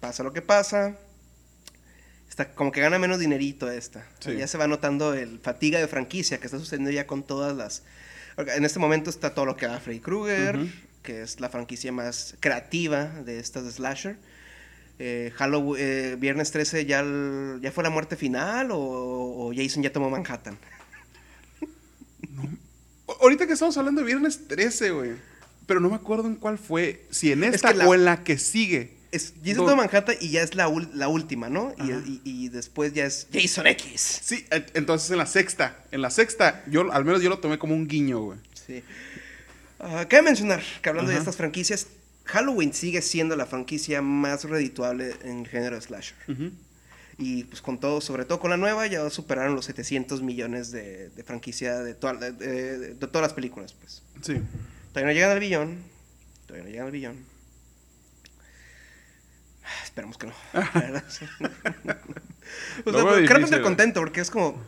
pasa 0.00 0.22
lo 0.22 0.32
que 0.32 0.42
pasa. 0.42 0.96
Está 2.28 2.52
como 2.54 2.72
que 2.72 2.80
gana 2.80 2.98
menos 2.98 3.18
dinerito 3.18 3.70
esta. 3.70 4.06
Sí. 4.20 4.36
Ya 4.36 4.46
se 4.46 4.58
va 4.58 4.66
notando 4.66 5.14
el 5.14 5.38
fatiga 5.38 5.78
de 5.78 5.88
franquicia 5.88 6.38
que 6.38 6.46
está 6.46 6.58
sucediendo 6.58 6.90
ya 6.90 7.06
con 7.06 7.22
todas 7.22 7.56
las. 7.56 7.82
En 8.36 8.64
este 8.64 8.78
momento 8.78 9.08
está 9.10 9.34
todo 9.34 9.46
lo 9.46 9.56
que 9.56 9.66
da 9.66 9.80
Freddy 9.80 10.00
Krueger, 10.00 10.58
que 11.02 11.22
es 11.22 11.40
la 11.40 11.48
franquicia 11.48 11.92
más 11.92 12.34
creativa 12.40 13.04
de 13.06 13.38
estas 13.38 13.64
de 13.64 13.72
slasher. 13.72 14.18
Eh, 14.98 15.32
Halloween, 15.36 15.76
eh, 15.82 16.16
Viernes 16.18 16.50
13 16.52 16.84
ya, 16.86 17.00
el- 17.00 17.58
ya 17.62 17.70
fue 17.72 17.84
la 17.84 17.90
muerte 17.90 18.16
final 18.16 18.70
o, 18.70 18.78
o 18.78 19.52
Jason 19.54 19.82
ya 19.82 19.92
tomó 19.92 20.08
Manhattan. 20.10 20.58
O- 23.06 23.16
Ahorita 23.22 23.46
que 23.46 23.52
estamos 23.54 23.76
hablando 23.78 24.00
de 24.00 24.06
viernes 24.06 24.48
13, 24.48 24.90
güey. 24.90 25.12
Pero 25.66 25.80
no 25.80 25.88
me 25.90 25.96
acuerdo 25.96 26.26
en 26.28 26.36
cuál 26.36 26.58
fue. 26.58 27.04
Si 27.10 27.32
en 27.32 27.42
Es 27.44 27.56
esta 27.56 27.72
que 27.72 27.78
la- 27.78 27.88
o 27.88 27.94
en 27.94 28.04
la 28.04 28.22
que 28.24 28.38
sigue. 28.38 28.94
Es 29.12 29.34
Jason 29.44 29.66
toma 29.66 29.76
Manhattan 29.76 30.16
y 30.20 30.30
ya 30.30 30.42
es 30.42 30.54
la, 30.54 30.70
la 30.94 31.08
última, 31.08 31.48
¿no? 31.48 31.72
Y, 31.78 31.90
y- 31.90 32.20
y 32.24 32.48
después 32.48 32.92
ya 32.92 33.06
es 33.06 33.26
Jason 33.32 33.66
X. 33.68 34.20
Sí, 34.24 34.44
en- 34.50 34.66
entonces 34.74 35.10
en 35.10 35.18
la 35.18 35.26
sexta. 35.26 35.76
En 35.92 36.02
la 36.02 36.10
sexta, 36.10 36.62
yo 36.68 36.92
al 36.92 37.04
menos 37.04 37.22
yo 37.22 37.28
lo 37.30 37.38
tomé 37.38 37.58
como 37.58 37.74
un 37.74 37.86
guiño, 37.88 38.20
güey. 38.20 38.38
Sí. 38.66 38.82
Ah, 39.78 40.06
cabe 40.08 40.22
mencionar 40.22 40.62
que 40.82 40.88
hablando 40.88 41.10
de 41.10 41.18
estas 41.18 41.36
franquicias, 41.36 41.86
Halloween 42.24 42.72
sigue 42.74 43.00
siendo 43.02 43.36
la 43.36 43.46
franquicia 43.46 44.02
más 44.02 44.44
redituable 44.44 45.14
en 45.22 45.40
el 45.40 45.48
género 45.48 45.80
slasher. 45.80 46.16
Ujú. 46.28 46.50
Y 47.18 47.44
pues 47.44 47.62
con 47.62 47.78
todo, 47.78 48.00
sobre 48.00 48.24
todo 48.24 48.40
con 48.40 48.50
la 48.50 48.56
nueva, 48.56 48.86
ya 48.88 49.08
superaron 49.10 49.54
los 49.54 49.64
700 49.66 50.20
millones 50.22 50.70
de, 50.72 51.08
de 51.10 51.22
franquicia 51.24 51.78
de, 51.78 51.94
toda- 51.94 52.14
de- 52.14 52.32
de- 52.32 52.78
de 52.94 53.06
todas 53.06 53.22
las 53.22 53.32
películas, 53.32 53.74
pues. 53.80 54.02
Sí. 54.22 54.34
Todavía 54.96 55.12
no 55.12 55.14
llegan 55.14 55.30
al 55.32 55.40
billón. 55.40 55.82
Todavía 56.46 56.64
no 56.64 56.70
llegan 56.70 56.86
al 56.86 56.92
billón. 56.92 57.24
Ah, 59.62 59.84
Esperemos 59.84 60.16
que 60.16 60.26
no. 60.28 60.32
la 60.54 60.70
verdad. 60.72 61.04
o 61.06 61.10
sea, 61.10 61.28
Lo 62.86 62.92
veo 62.92 63.04
Carpenter 63.04 63.36
difícil, 63.40 63.60
contento 63.60 64.00
porque 64.00 64.22
es 64.22 64.30
como. 64.30 64.64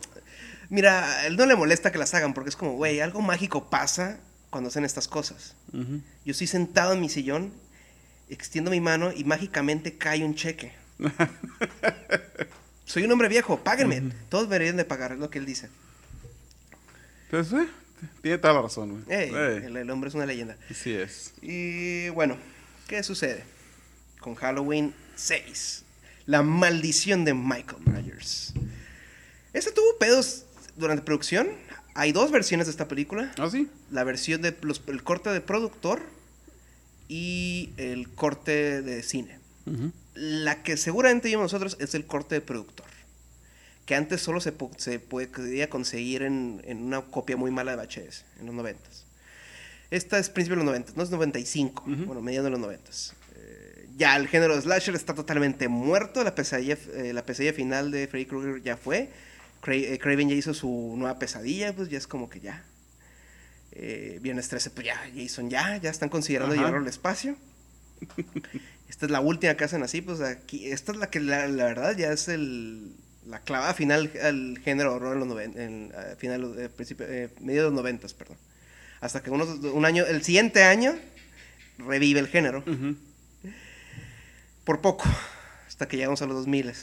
Mira, 0.69 1.25
él 1.25 1.35
no 1.35 1.47
le 1.47 1.55
molesta 1.55 1.91
que 1.91 1.97
las 1.97 2.13
hagan 2.13 2.35
porque 2.35 2.51
es 2.51 2.55
como, 2.55 2.73
güey, 2.73 2.99
algo 2.99 3.21
mágico 3.21 3.71
pasa 3.71 4.19
cuando 4.51 4.67
hacen 4.67 4.85
estas 4.85 5.07
cosas. 5.07 5.55
Ujú. 5.73 5.99
Yo 6.25 6.31
estoy 6.31 6.45
sentado 6.45 6.93
en 6.93 7.01
mi 7.01 7.09
sillón, 7.09 7.51
extiendo 8.29 8.69
mi 8.69 8.81
mano 8.81 9.11
y 9.11 9.23
mágicamente 9.23 9.97
cae 9.97 10.23
un 10.23 10.35
cheque. 10.35 10.73
Soy 12.85 13.03
un 13.03 13.11
hombre 13.11 13.29
viejo, 13.29 13.63
páguenme. 13.63 14.13
Todos 14.29 14.47
deberían 14.47 14.77
de 14.77 14.85
pagar, 14.85 15.13
es 15.13 15.17
lo 15.17 15.31
que 15.31 15.39
él 15.39 15.47
dice. 15.47 15.69
Entonces, 17.31 17.61
eh, 17.61 17.69
tiene 18.21 18.37
toda 18.37 18.53
la 18.55 18.61
razón, 18.63 19.03
güey. 19.05 19.19
Ey, 19.19 19.29
Ey, 19.29 19.65
el, 19.65 19.77
el 19.77 19.89
hombre 19.89 20.09
es 20.09 20.15
una 20.15 20.25
leyenda. 20.25 20.57
Así 20.69 20.91
es. 20.93 21.33
Y 21.41 22.09
bueno, 22.09 22.37
¿qué 22.87 23.01
sucede? 23.03 23.43
Con 24.19 24.35
Halloween 24.35 24.93
6. 25.15 25.83
La 26.25 26.43
maldición 26.43 27.25
de 27.25 27.33
Michael 27.33 27.81
Myers. 27.85 28.53
Este 29.53 29.71
tuvo 29.71 29.97
pedos 29.97 30.45
durante 30.75 31.03
producción. 31.03 31.47
Hay 31.95 32.11
dos 32.11 32.31
versiones 32.31 32.67
de 32.67 32.71
esta 32.71 32.87
película. 32.87 33.31
¿Ah, 33.37 33.49
sí? 33.51 33.67
La 33.91 34.03
versión 34.03 34.41
de 34.41 34.55
los- 34.61 34.81
el 34.87 35.03
corte 35.03 35.29
de 35.31 35.41
productor 35.41 36.01
y 37.07 37.71
el 37.77 38.09
corte 38.09 38.81
de 38.81 39.03
cine. 39.03 39.39
La 40.13 40.63
que 40.63 40.77
seguramente 40.77 41.27
vimos 41.27 41.43
nosotros 41.43 41.77
es 41.79 41.93
el 41.95 42.05
corte 42.05 42.35
de 42.35 42.41
productor. 42.41 42.85
Que 43.89 43.95
antes 43.95 44.21
solo 44.21 44.39
se, 44.39 44.51
po- 44.51 44.69
se 44.77 44.99
podía 44.99 45.67
conseguir 45.67 46.21
en, 46.21 46.61
en 46.65 46.83
una 46.83 47.01
copia 47.01 47.35
muy 47.37 47.49
mala 47.49 47.75
de 47.75 47.77
VHS, 47.83 48.23
en 48.39 48.45
los 48.45 48.53
90. 48.53 48.79
Esta 49.89 50.19
es 50.19 50.29
principio 50.29 50.57
de 50.59 50.63
los 50.63 50.65
90, 50.65 50.93
no 50.95 51.01
es 51.01 51.09
95, 51.09 51.83
Ujú. 51.87 52.05
bueno, 52.05 52.21
mediados 52.21 52.45
de 52.45 52.51
los 52.51 52.59
90. 52.59 52.91
Eh, 53.35 53.87
ya 53.97 54.15
el 54.15 54.27
género 54.27 54.55
de 54.55 54.61
slasher 54.61 54.93
está 54.93 55.15
totalmente 55.15 55.67
muerto, 55.69 56.23
la 56.23 56.35
pesadilla, 56.35 56.77
eh, 56.93 57.13
la 57.13 57.25
pesadilla 57.25 57.51
final 57.53 57.89
de 57.89 58.07
Freddy 58.07 58.27
Krueger 58.27 58.61
ya 58.61 58.77
fue. 58.77 59.09
Cra- 59.63 59.73
eh, 59.83 59.97
Craven 59.97 60.29
ya 60.29 60.35
hizo 60.35 60.53
su 60.53 60.93
nueva 60.95 61.17
pesadilla, 61.17 61.75
pues 61.75 61.89
ya 61.89 61.97
es 61.97 62.05
como 62.05 62.29
que 62.29 62.41
ya. 62.41 62.63
Eh, 63.71 64.19
Viernes 64.21 64.49
13, 64.49 64.69
pues 64.69 64.85
ya, 64.85 65.01
Jason 65.15 65.49
ya, 65.49 65.77
ya 65.77 65.89
están 65.89 66.09
considerando 66.09 66.53
Ajá. 66.53 66.61
llevarlo 66.61 66.81
al 66.85 66.87
espacio. 66.87 67.35
Esta 68.87 69.07
es 69.07 69.11
la 69.11 69.19
última 69.19 69.55
que 69.55 69.63
hacen 69.63 69.81
así, 69.81 70.01
pues 70.01 70.21
aquí, 70.21 70.67
esta 70.71 70.91
es 70.91 70.97
la 70.99 71.09
que 71.09 71.19
la, 71.19 71.47
la 71.47 71.65
verdad 71.65 71.97
ya 71.97 72.11
es 72.11 72.27
el, 72.27 72.91
la 73.25 73.41
clavada 73.41 73.73
final 73.73 74.11
al 74.23 74.59
género 74.63 74.95
horror 74.95 75.13
en 75.13 75.19
los 75.19 75.27
noven- 75.27 75.57
en, 75.57 75.93
a 75.95 76.15
final, 76.15 76.55
eh, 76.57 76.69
principio, 76.69 77.05
eh, 77.07 77.29
medio 77.41 77.61
de 77.61 77.65
los 77.67 77.73
noventas, 77.73 78.13
perdón. 78.13 78.37
Hasta 79.01 79.21
que 79.21 79.29
unos, 79.29 79.59
un 79.59 79.85
año, 79.85 80.05
el 80.05 80.23
siguiente 80.23 80.63
año, 80.63 80.97
revive 81.77 82.19
el 82.19 82.27
género. 82.27 82.63
Por 84.63 84.81
poco, 84.81 85.05
hasta 85.67 85.87
que 85.87 85.97
llegamos 85.97 86.21
a 86.21 86.25
los 86.25 86.35
2000. 86.37 86.73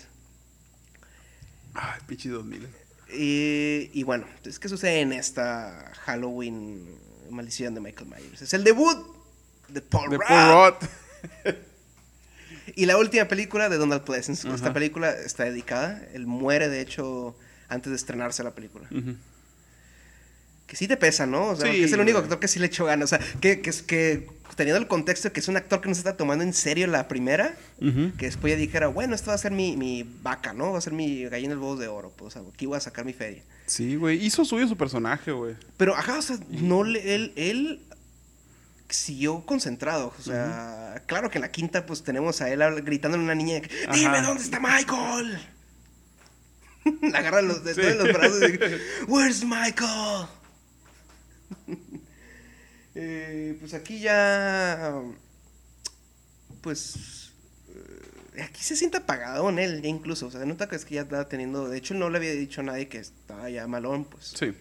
Ay, 1.74 2.00
pinche 2.06 2.28
2000. 2.30 2.68
Y, 3.12 3.90
y 3.92 4.02
bueno, 4.02 4.26
entonces, 4.28 4.58
¿qué 4.58 4.68
sucede 4.68 5.00
en 5.00 5.12
esta 5.12 5.92
Halloween 6.04 6.98
maldición 7.30 7.74
de 7.74 7.80
Michael 7.80 8.08
Myers? 8.08 8.42
Es 8.42 8.54
el 8.54 8.64
debut 8.64 8.96
de 9.68 9.80
Paul 9.82 10.10
De 10.10 10.16
Rudd. 10.16 10.26
Paul 10.26 10.74
Rudd. 11.44 11.54
Y 12.76 12.84
la 12.84 12.98
última 12.98 13.26
película 13.26 13.68
de 13.70 13.78
Donald 13.78 14.02
Pleasence. 14.04 14.46
Esta 14.48 14.72
película 14.74 15.10
está 15.10 15.44
dedicada. 15.44 16.02
Él 16.12 16.26
muere, 16.26 16.68
de 16.68 16.82
hecho, 16.82 17.34
antes 17.68 17.90
de 17.90 17.96
estrenarse 17.96 18.44
la 18.44 18.54
película. 18.54 18.86
Que 20.66 20.76
sí 20.76 20.86
te 20.86 20.96
pesa, 20.98 21.26
¿no? 21.26 21.48
O 21.48 21.56
sea, 21.56 21.66
Sí, 21.66 21.72
porque 21.72 21.84
es 21.84 21.92
el 21.92 22.00
único 22.00 22.18
actor 22.18 22.38
que 22.38 22.48
sí 22.48 22.58
le 22.58 22.66
echó 22.66 22.84
ganas. 22.84 23.12
O 23.12 23.16
sea, 23.16 23.26
que, 23.40 23.62
que, 23.62 23.70
que 23.86 24.28
teniendo 24.56 24.78
el 24.78 24.88
contexto 24.88 25.28
de 25.28 25.32
que 25.32 25.40
es 25.40 25.48
un 25.48 25.56
actor 25.56 25.80
que 25.80 25.88
no 25.88 25.94
se 25.94 26.00
está 26.00 26.18
tomando 26.18 26.44
en 26.44 26.52
serio 26.52 26.86
la 26.86 27.08
primera, 27.08 27.54
que 27.80 28.26
después 28.26 28.52
ya 28.52 28.58
dijera, 28.58 28.88
bueno, 28.88 29.14
esto 29.14 29.28
va 29.28 29.36
a 29.36 29.38
ser 29.38 29.52
mi, 29.52 29.76
mi 29.76 30.02
vaca, 30.22 30.52
¿no? 30.52 30.72
Va 30.72 30.78
a 30.78 30.80
ser 30.82 30.92
mi 30.92 31.24
gallina 31.24 31.50
del 31.54 31.58
huevos 31.60 31.78
de 31.78 31.88
oro. 31.88 32.12
Pues, 32.14 32.36
o 32.36 32.40
sea, 32.40 32.52
aquí 32.52 32.66
voy 32.66 32.76
a 32.76 32.80
sacar 32.80 33.06
mi 33.06 33.14
feria. 33.14 33.42
Sí, 33.66 33.96
güey. 33.96 34.22
Hizo 34.22 34.44
suyo 34.44 34.68
su 34.68 34.76
personaje, 34.76 35.32
güey. 35.32 35.54
Pero, 35.78 35.96
ajá, 35.96 36.18
o 36.18 36.22
sea, 36.22 36.36
no 36.50 36.84
le, 36.84 37.14
él, 37.14 37.32
él 37.36 37.80
siguió 38.88 39.44
concentrado. 39.46 40.12
O 40.18 40.22
sea, 40.22 41.02
claro 41.06 41.30
que 41.30 41.38
en 41.38 41.42
la 41.42 41.50
quinta, 41.50 41.86
pues 41.86 42.02
tenemos 42.02 42.40
a 42.40 42.50
él 42.50 42.60
gritándole 42.82 43.22
a 43.22 43.24
una 43.24 43.34
niña, 43.34 43.60
dime 43.92 44.18
Ajá. 44.18 44.22
dónde 44.22 44.42
está 44.42 44.60
Michael. 44.60 45.38
la 47.02 47.18
agarra 47.18 47.38
de 47.38 47.42
los, 47.44 47.64
de 47.64 47.74
Sí. 47.74 47.80
todos 47.80 47.96
los 47.96 48.12
brazos 48.12 48.42
y 48.42 48.52
dice, 48.52 48.80
Where's 49.08 49.44
Michael? 49.44 50.26
Eh, 52.98 53.58
pues 53.60 53.74
aquí 53.74 54.00
ya, 54.00 54.90
pues, 56.62 57.30
eh, 58.34 58.42
aquí 58.42 58.62
se 58.62 58.74
siente 58.74 58.96
apagado 58.96 59.50
en 59.50 59.58
él, 59.58 59.82
ya 59.82 59.88
incluso. 59.90 60.28
O 60.28 60.30
sea, 60.30 60.40
se 60.40 60.46
nota 60.46 60.66
que 60.66 60.76
es 60.76 60.86
que 60.86 60.94
ya 60.94 61.02
está 61.02 61.28
teniendo, 61.28 61.68
de 61.68 61.76
hecho, 61.76 61.92
no 61.92 62.08
le 62.08 62.16
había 62.16 62.32
dicho 62.32 62.62
a 62.62 62.64
nadie 62.64 62.88
que 62.88 62.96
estaba 62.96 63.50
ya 63.50 63.66
malón, 63.66 64.06
pues. 64.06 64.32
Sí. 64.38 64.54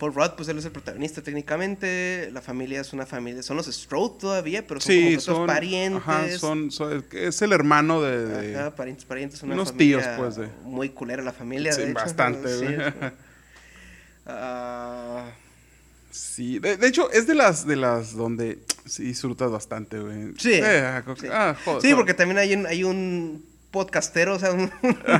Paul 0.00 0.14
Rudd, 0.14 0.30
pues 0.36 0.48
él 0.48 0.58
es 0.58 0.64
el 0.64 0.72
protagonista 0.72 1.22
técnicamente. 1.22 2.30
La 2.32 2.40
familia 2.40 2.80
es 2.80 2.92
una 2.92 3.06
familia. 3.06 3.42
Son 3.44 3.56
los 3.56 3.66
Strode 3.66 4.18
todavía, 4.18 4.66
pero 4.66 4.80
son 4.80 4.94
como 4.96 5.08
Sí, 5.10 5.14
que 5.14 5.20
son. 5.20 5.46
parientes. 5.46 6.02
Ajá, 6.02 6.28
son, 6.38 6.70
son- 6.72 7.04
Es 7.12 7.42
el 7.42 7.52
hermano 7.52 8.00
de. 8.02 8.26
de- 8.26 8.56
Ajá, 8.58 8.74
parientes, 8.74 9.04
parientes. 9.04 9.42
Una 9.42 9.54
unos 9.54 9.76
tíos, 9.76 10.02
pues, 10.16 10.36
de- 10.36 10.48
Muy 10.64 10.88
culera 10.88 11.22
la 11.22 11.32
familia. 11.32 11.72
Sí, 11.72 11.82
de 11.82 11.90
hecho. 11.90 11.94
bastante, 12.00 12.58
Sí, 12.58 12.64
como- 12.64 13.12
Ah, 14.26 15.30
Sí, 16.12 16.58
de, 16.58 16.76
de 16.76 16.86
hecho, 16.88 17.08
es 17.12 17.26
de 17.28 17.36
las 17.36 17.64
de 17.66 17.76
las 17.76 18.14
donde 18.16 18.58
sí 18.84 19.04
disfrutas 19.04 19.48
bastante, 19.50 19.98
güey. 20.00 20.32
Sí, 20.38 20.54
Eh, 20.54 20.80
ah, 20.84 21.04
sí. 21.16 21.26
ah, 21.30 21.54
joder, 21.64 21.80
sí, 21.82 21.86
joder. 21.88 21.96
porque 21.96 22.14
también 22.14 22.38
hay 22.38 22.52
un, 22.54 22.66
hay 22.66 22.82
un 22.82 23.44
podcastero, 23.70 24.34
o 24.34 24.38
sea, 24.38 24.52
un, 24.52 24.70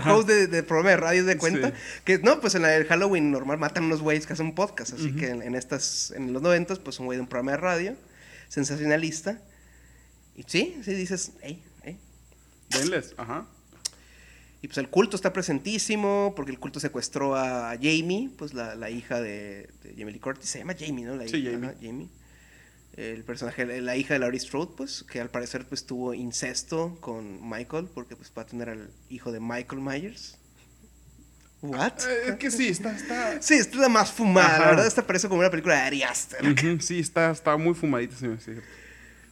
host 0.09 0.29
de, 0.29 0.47
de 0.47 0.63
programa 0.63 0.91
de 0.91 0.97
radio 0.97 1.25
de 1.25 1.37
cuenta, 1.39 1.69
Sí. 1.69 1.75
que 2.05 2.19
no, 2.19 2.41
pues 2.41 2.55
en 2.55 2.63
la 2.63 2.69
del 2.69 2.87
Halloween 2.87 3.31
normal 3.31 3.59
matan 3.59 3.85
unos 3.85 4.01
güeyes 4.03 4.27
que 4.27 4.33
hacen 4.33 4.55
podcast, 4.55 4.93
así 4.95 5.15
que 5.15 5.29
en, 5.29 5.43
en 5.43 5.55
estas, 5.55 6.13
en 6.17 6.33
los 6.33 6.43
noventas, 6.43 6.79
pues 6.79 6.99
un 7.01 7.07
güey 7.07 7.17
de 7.17 7.23
un 7.23 7.29
programa 7.29 7.53
de 7.53 7.57
radio, 7.59 7.97
sensacionalista, 8.49 9.41
y 10.37 10.45
sí, 10.47 10.77
sí 10.85 10.95
dices, 10.95 11.33
hey, 11.43 11.63
hey, 11.85 11.99
Denles, 12.71 13.15
ajá. 13.17 13.47
Y 14.63 14.69
pues 14.69 14.77
el 14.79 14.89
culto 14.91 15.17
está 15.17 15.33
presentísimo, 15.33 16.35
porque 16.37 16.51
el 16.53 16.59
culto 16.59 16.81
secuestró 16.81 17.35
a 17.35 17.71
Jamie, 17.81 18.31
pues 18.37 18.53
la, 18.53 18.75
la 18.75 18.91
hija 18.91 19.21
de, 19.21 19.71
de 19.83 19.91
Jamie 19.97 20.13
Lee 20.13 20.19
Curtis. 20.21 20.51
Se 20.51 20.59
llama 20.59 20.75
Jamie, 20.79 21.07
¿no? 21.07 21.17
La 21.17 21.27
Sí, 21.27 21.39
hija, 21.39 21.53
Jamie. 21.53 21.69
ajá, 21.69 21.79
Jamie. 21.81 22.09
El 22.97 23.25
personaje, 23.25 23.65
la 23.81 23.97
hija 23.97 24.15
de 24.15 24.21
Laurie 24.21 24.41
Strode, 24.41 24.75
pues, 24.77 25.05
que 25.05 25.21
al 25.21 25.31
parecer 25.31 25.65
pues 25.67 25.87
tuvo 25.87 26.13
incesto 26.13 26.99
con 27.01 27.49
Michael, 27.49 27.89
porque 27.95 28.17
pues 28.17 28.33
va 28.37 28.43
a 28.43 28.47
tener 28.47 28.69
al 28.69 28.91
hijo 29.09 29.33
de 29.33 29.41
Michael 29.41 29.81
Myers. 29.81 30.37
¿What? 31.63 31.93
Eh, 32.09 32.31
es 32.31 32.35
que 32.37 32.51
sí, 32.51 32.69
está, 32.69 32.97
está. 32.97 33.41
Sí, 33.43 33.55
esta 33.55 33.75
es 33.75 33.81
la 33.81 33.89
más 33.89 34.11
fumada, 34.11 34.59
la 34.59 34.67
verdad 34.71 34.87
esta 34.87 35.07
parece 35.07 35.29
como 35.29 35.41
una 35.41 35.51
película 35.51 35.75
de 35.77 35.81
Ari 35.83 36.03
Aster. 36.03 36.41
Sí, 36.81 37.01
está, 37.01 37.31
está 37.31 37.57
muy 37.57 37.75
fumadita, 37.75 38.17
sí, 38.17 38.27
sí. 38.45 38.53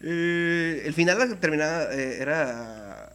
Eh, 0.00 0.82
el 0.84 0.94
final 0.94 1.38
terminaba, 1.40 1.92
eh, 1.92 2.18
era... 2.20 3.14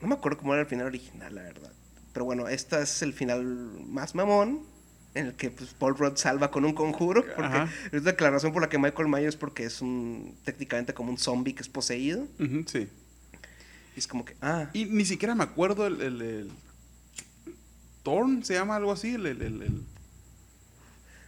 No 0.00 0.08
me 0.08 0.14
acuerdo 0.14 0.38
cómo 0.38 0.52
era 0.54 0.62
el 0.62 0.68
final 0.68 0.86
original, 0.86 1.34
la 1.34 1.42
verdad. 1.42 1.72
Pero 2.12 2.24
bueno, 2.24 2.48
este 2.48 2.82
es 2.82 3.02
el 3.02 3.12
final 3.12 3.44
más 3.44 4.14
mamón, 4.14 4.66
en 5.14 5.26
el 5.26 5.34
que 5.34 5.50
pues, 5.50 5.70
Paul 5.74 5.96
Rudd 5.96 6.16
salva 6.16 6.50
con 6.50 6.64
un 6.64 6.72
conjuro. 6.72 7.24
Porque 7.34 7.66
es 7.92 8.02
la 8.02 8.30
razón 8.30 8.52
por 8.52 8.62
la 8.62 8.68
que 8.68 8.78
Michael 8.78 9.08
Myers, 9.08 9.36
porque 9.36 9.64
es 9.64 9.80
un 9.80 10.36
técnicamente 10.44 10.94
como 10.94 11.10
un 11.10 11.18
zombie 11.18 11.54
que 11.54 11.62
es 11.62 11.68
poseído. 11.68 12.26
Sí. 12.66 12.88
Y 13.96 13.98
es 13.98 14.06
como 14.06 14.24
que, 14.24 14.36
ah, 14.40 14.70
Y 14.72 14.84
ni 14.86 15.04
siquiera 15.04 15.34
me 15.34 15.42
acuerdo 15.44 15.86
el. 15.86 16.00
el, 16.00 16.22
el- 16.22 16.50
Thorn 18.02 18.44
se 18.44 18.54
llama 18.54 18.76
algo 18.76 18.92
así, 18.92 19.14
el. 19.14 19.26
el, 19.26 19.42
el- 19.42 19.62
el- 19.62 19.82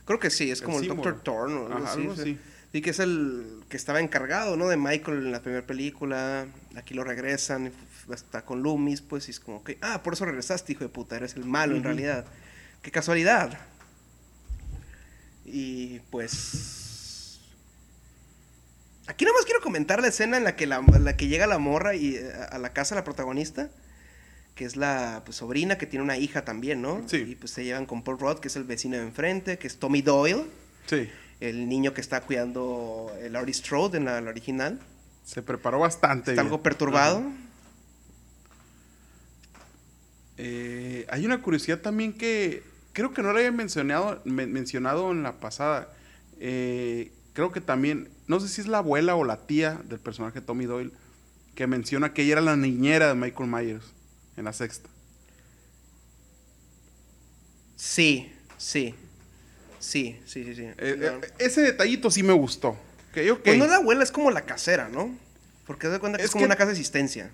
creo 0.04 0.18
que 0.18 0.30
sí, 0.30 0.50
es 0.50 0.60
El 0.60 0.64
como 0.66 0.80
el. 0.80 0.88
Dr. 0.88 1.20
Thorne 1.22 1.54
o 1.54 1.66
algo 1.66 1.78
Ajá, 1.78 1.92
así. 1.92 2.00
algo 2.00 2.12
así. 2.14 2.38
Sí, 2.72 2.80
que 2.80 2.90
es 2.90 3.00
el 3.00 3.60
que 3.68 3.76
estaba 3.76 4.00
encargado, 4.00 4.56
¿no? 4.56 4.68
De 4.68 4.78
Michael 4.78 5.18
en 5.18 5.32
la 5.32 5.42
primera 5.42 5.66
película. 5.66 6.46
Aquí 6.74 6.94
lo 6.94 7.04
regresan, 7.04 7.66
y 8.08 8.12
está 8.12 8.44
con 8.46 8.62
Loomis, 8.62 9.02
pues, 9.02 9.28
y 9.28 9.32
es 9.32 9.40
como 9.40 9.62
que, 9.62 9.76
ah, 9.82 10.02
por 10.02 10.14
eso 10.14 10.24
regresaste, 10.24 10.72
hijo 10.72 10.84
de 10.84 10.88
puta, 10.88 11.16
eres 11.16 11.34
el 11.36 11.44
malo 11.44 11.76
en 11.76 11.82
realidad. 11.84 12.24
Qué 12.80 12.90
casualidad. 12.90 13.58
Y 15.44 15.98
pues. 16.10 17.40
Aquí 19.06 19.24
nomás 19.24 19.44
quiero 19.44 19.60
comentar 19.60 20.00
la 20.00 20.08
escena 20.08 20.36
en 20.36 20.44
la 20.44 20.54
que, 20.54 20.66
la, 20.66 20.80
la 20.80 21.16
que 21.16 21.26
llega 21.26 21.46
la 21.46 21.58
morra 21.58 21.94
y, 21.94 22.14
eh, 22.14 22.32
a 22.50 22.58
la 22.58 22.72
casa 22.72 22.94
la 22.94 23.04
protagonista. 23.04 23.70
Que 24.54 24.64
es 24.64 24.76
la 24.76 25.22
pues, 25.24 25.38
sobrina 25.38 25.78
que 25.78 25.86
tiene 25.86 26.04
una 26.04 26.18
hija 26.18 26.44
también, 26.44 26.82
¿no? 26.82 27.02
Sí. 27.08 27.16
Y 27.16 27.34
pues 27.36 27.50
se 27.52 27.64
llevan 27.64 27.86
con 27.86 28.02
Paul 28.04 28.18
Rudd, 28.18 28.38
que 28.38 28.48
es 28.48 28.56
el 28.56 28.64
vecino 28.64 28.96
de 28.96 29.02
enfrente, 29.02 29.58
que 29.58 29.66
es 29.66 29.78
Tommy 29.78 30.02
Doyle 30.02 30.44
Sí. 30.86 31.08
el 31.40 31.68
niño 31.68 31.94
que 31.94 32.00
está 32.02 32.20
cuidando 32.20 33.10
el 33.20 33.32
Laurie 33.32 33.54
Strode 33.54 33.96
en 33.98 34.04
la, 34.04 34.20
la 34.20 34.30
original. 34.30 34.78
Se 35.24 35.40
preparó 35.42 35.78
bastante. 35.78 36.32
Está 36.32 36.42
bien. 36.42 36.46
algo 36.52 36.62
perturbado. 36.62 37.22
Eh, 40.38 41.06
hay 41.10 41.24
una 41.24 41.40
curiosidad 41.42 41.78
también 41.80 42.12
que 42.12 42.62
creo 42.92 43.12
que 43.12 43.22
no 43.22 43.32
la 43.32 43.38
había 43.40 43.52
mencionado, 43.52 44.20
men- 44.24 44.52
mencionado 44.52 45.10
en 45.12 45.22
la 45.22 45.40
pasada. 45.40 45.92
Eh, 46.40 47.12
creo 47.32 47.52
que 47.52 47.60
también, 47.60 48.08
no 48.26 48.40
sé 48.40 48.48
si 48.48 48.60
es 48.60 48.66
la 48.66 48.78
abuela 48.78 49.14
o 49.16 49.24
la 49.24 49.46
tía 49.46 49.80
del 49.84 49.98
personaje 50.00 50.40
Tommy 50.40 50.66
Doyle, 50.66 50.92
que 51.54 51.66
menciona 51.66 52.12
que 52.14 52.22
ella 52.22 52.32
era 52.32 52.40
la 52.40 52.56
niñera 52.56 53.08
de 53.08 53.14
Michael 53.14 53.48
Myers 53.50 53.84
en 54.36 54.44
la 54.44 54.52
sexta. 54.52 54.88
Sí, 57.76 58.32
sí. 58.58 58.94
Sí, 59.78 60.20
sí, 60.26 60.44
sí, 60.44 60.54
sí. 60.54 60.62
Eh, 60.78 60.96
No. 60.98 61.06
eh, 61.06 61.32
ese 61.38 61.60
detallito 61.62 62.10
sí 62.10 62.22
me 62.22 62.32
gustó. 62.32 62.68
Ok, 62.68 63.18
ok. 63.32 63.40
Pues 63.44 63.58
no 63.58 63.66
la 63.66 63.76
abuela, 63.76 64.02
es 64.04 64.12
como 64.12 64.30
la 64.30 64.42
casera, 64.42 64.88
¿no? 64.88 65.10
Porque 65.66 65.86
se 65.88 65.92
da 65.92 65.98
cuenta 65.98 66.18
que 66.18 66.22
es, 66.24 66.28
Es 66.28 66.32
como 66.32 66.42
que- 66.42 66.46
una 66.46 66.56
casa 66.56 66.68
de 66.68 66.72
asistencia. 66.74 67.30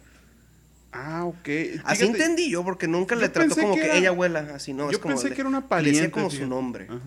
Ah, 1.00 1.24
ok. 1.24 1.48
Así 1.84 2.04
entendí 2.04 2.50
yo, 2.50 2.64
porque 2.64 2.88
nunca 2.88 3.14
le 3.14 3.28
trató 3.28 3.54
como 3.54 3.74
que 3.74 3.80
que, 3.80 3.86
era- 3.86 3.96
ella 3.96 4.08
abuela, 4.08 4.40
así, 4.54 4.72
¿no? 4.72 4.86
yo 4.86 4.90
es 4.92 4.98
como 4.98 5.14
pensé 5.14 5.32
que 5.34 5.40
era 5.40 5.48
una 5.48 5.60
le 5.60 5.66
pariente. 5.66 6.00
decía 6.00 6.10
como 6.12 6.30
su 6.30 6.46
nombre. 6.46 6.86
Ajá. 6.88 7.00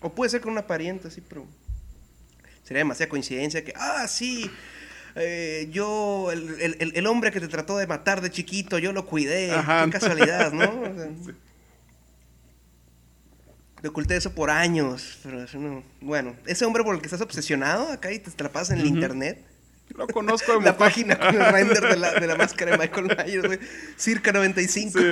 O 0.00 0.12
puede 0.12 0.30
ser 0.30 0.40
con 0.40 0.52
una 0.52 0.66
pariente, 0.66 1.10
sí, 1.10 1.22
pero. 1.26 1.46
Sería 2.64 2.80
demasiada 2.80 3.08
coincidencia 3.08 3.64
que, 3.64 3.72
ah, 3.76 4.06
sí. 4.08 4.50
eh, 5.14 5.68
yo, 5.72 6.30
el, 6.32 6.60
el- 6.60 6.76
el- 6.80 6.92
el 6.96 7.06
hombre 7.06 7.30
que 7.32 7.40
te 7.40 7.48
trató 7.48 7.78
de 7.78 7.86
matar 7.86 8.20
de 8.20 8.30
chiquito, 8.30 8.78
yo 8.78 8.92
lo 8.92 9.06
cuidé. 9.06 9.52
Ajá. 9.52 9.84
Qué 9.86 9.92
casualidad, 9.92 10.52
¿no? 10.52 10.64
O 10.82 10.94
sea, 10.94 11.08
Te 13.80 13.88
oculté 13.88 14.16
eso 14.16 14.32
por 14.32 14.50
años, 14.50 15.18
pero 15.22 15.42
eso 15.44 15.58
no... 15.58 15.82
Bueno, 16.00 16.34
ese 16.46 16.64
hombre 16.64 16.82
por 16.82 16.94
el 16.94 17.00
que 17.00 17.06
estás 17.06 17.20
obsesionado 17.20 17.92
acá 17.92 18.10
y 18.10 18.18
te, 18.18 18.30
te 18.30 18.42
la 18.42 18.50
pasas 18.50 18.70
en 18.70 18.80
el 18.80 18.86
internet. 18.86 19.44
Lo 19.94 20.06
conozco 20.08 20.58
de 20.58 20.64
La 20.64 20.76
página 20.76 21.18
con 21.18 21.34
el 21.34 21.52
render 21.52 21.80
de 21.80 21.96
la, 21.96 22.12
de 22.14 22.26
la 22.26 22.36
máscara 22.36 22.72
de 22.72 22.78
Michael 22.78 23.06
Myers, 23.16 23.46
güey. 23.46 23.58
Circa 23.96 24.32
95. 24.32 24.98
Sí. 24.98 25.04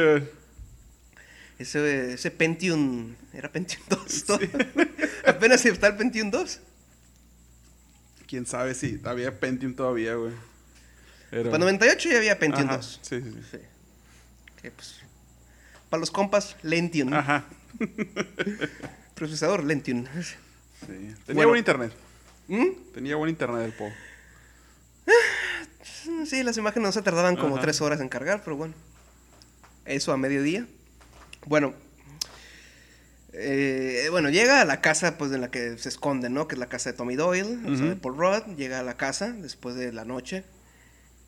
Ese, 1.59 2.15
ese 2.15 2.31
Pentium... 2.31 3.15
Era 3.33 3.51
Pentium 3.51 3.83
2. 3.89 4.25
¿no? 4.29 4.39
Apenas 5.27 5.65
está 5.65 5.87
el 5.87 5.97
Pentium 5.97 6.31
2. 6.31 6.61
Quién 8.27 8.47
sabe 8.47 8.75
si 8.75 9.01
había 9.05 9.39
Pentium 9.39 9.75
todavía, 9.75 10.15
güey. 10.15 10.33
Pero- 11.31 11.51
Para 11.51 11.59
98 11.59 12.11
ya 12.11 12.17
había 12.19 12.39
Pentium 12.39 12.67
Ajá, 12.69 12.77
2. 12.79 13.01
Sí, 13.03 13.21
sí, 13.21 13.31
sí. 13.33 13.41
Sí. 13.53 13.59
Que, 14.61 14.71
pues, 14.71 14.97
para 15.89 16.01
los 16.01 16.11
compas, 16.11 16.57
Lentium. 16.63 17.13
Ajá. 17.15 17.45
Procesador 19.15 19.63
Lentium. 19.65 20.05
Sí. 20.07 20.35
Tenía 20.87 21.17
Bueno. 21.35 21.49
buen 21.51 21.59
internet. 21.59 21.93
¿Mm? 22.49 22.67
Tenía 22.93 23.17
buen 23.17 23.31
internet 23.31 23.63
el 23.65 23.73
Po. 23.73 23.91
Sí, 26.27 26.43
las 26.43 26.57
imágenes 26.57 26.87
no 26.89 26.93
se 26.93 27.03
tardaban 27.03 27.37
como 27.37 27.57
Ajá. 27.57 27.63
tres 27.63 27.81
horas 27.81 28.01
en 28.01 28.09
cargar, 28.09 28.43
pero 28.43 28.57
bueno. 28.57 28.75
Eso 29.85 30.13
a 30.13 30.17
mediodía. 30.17 30.67
Bueno, 31.47 31.75
eh, 33.33 34.09
bueno, 34.11 34.31
llega 34.31 34.61
a 34.61 34.65
la 34.65 34.81
casa 34.81 35.19
pues 35.19 35.33
en 35.33 35.41
la 35.41 35.51
que 35.51 35.77
se 35.77 35.89
esconde, 35.89 36.31
¿no? 36.31 36.47
Que 36.49 36.55
es 36.55 36.59
la 36.59 36.69
casa 36.69 36.91
de 36.93 36.97
Tommy 36.97 37.17
Doyle, 37.17 37.59
o 37.67 37.77
sea, 37.77 37.87
de. 37.87 37.97
Paul 37.97 38.17
Rudd. 38.17 38.57
Llega 38.57 38.81
a 38.81 38.83
la 38.83 38.97
casa 38.97 39.33
después 39.33 39.75
de 39.75 39.93
la 39.93 40.05
noche 40.05 40.45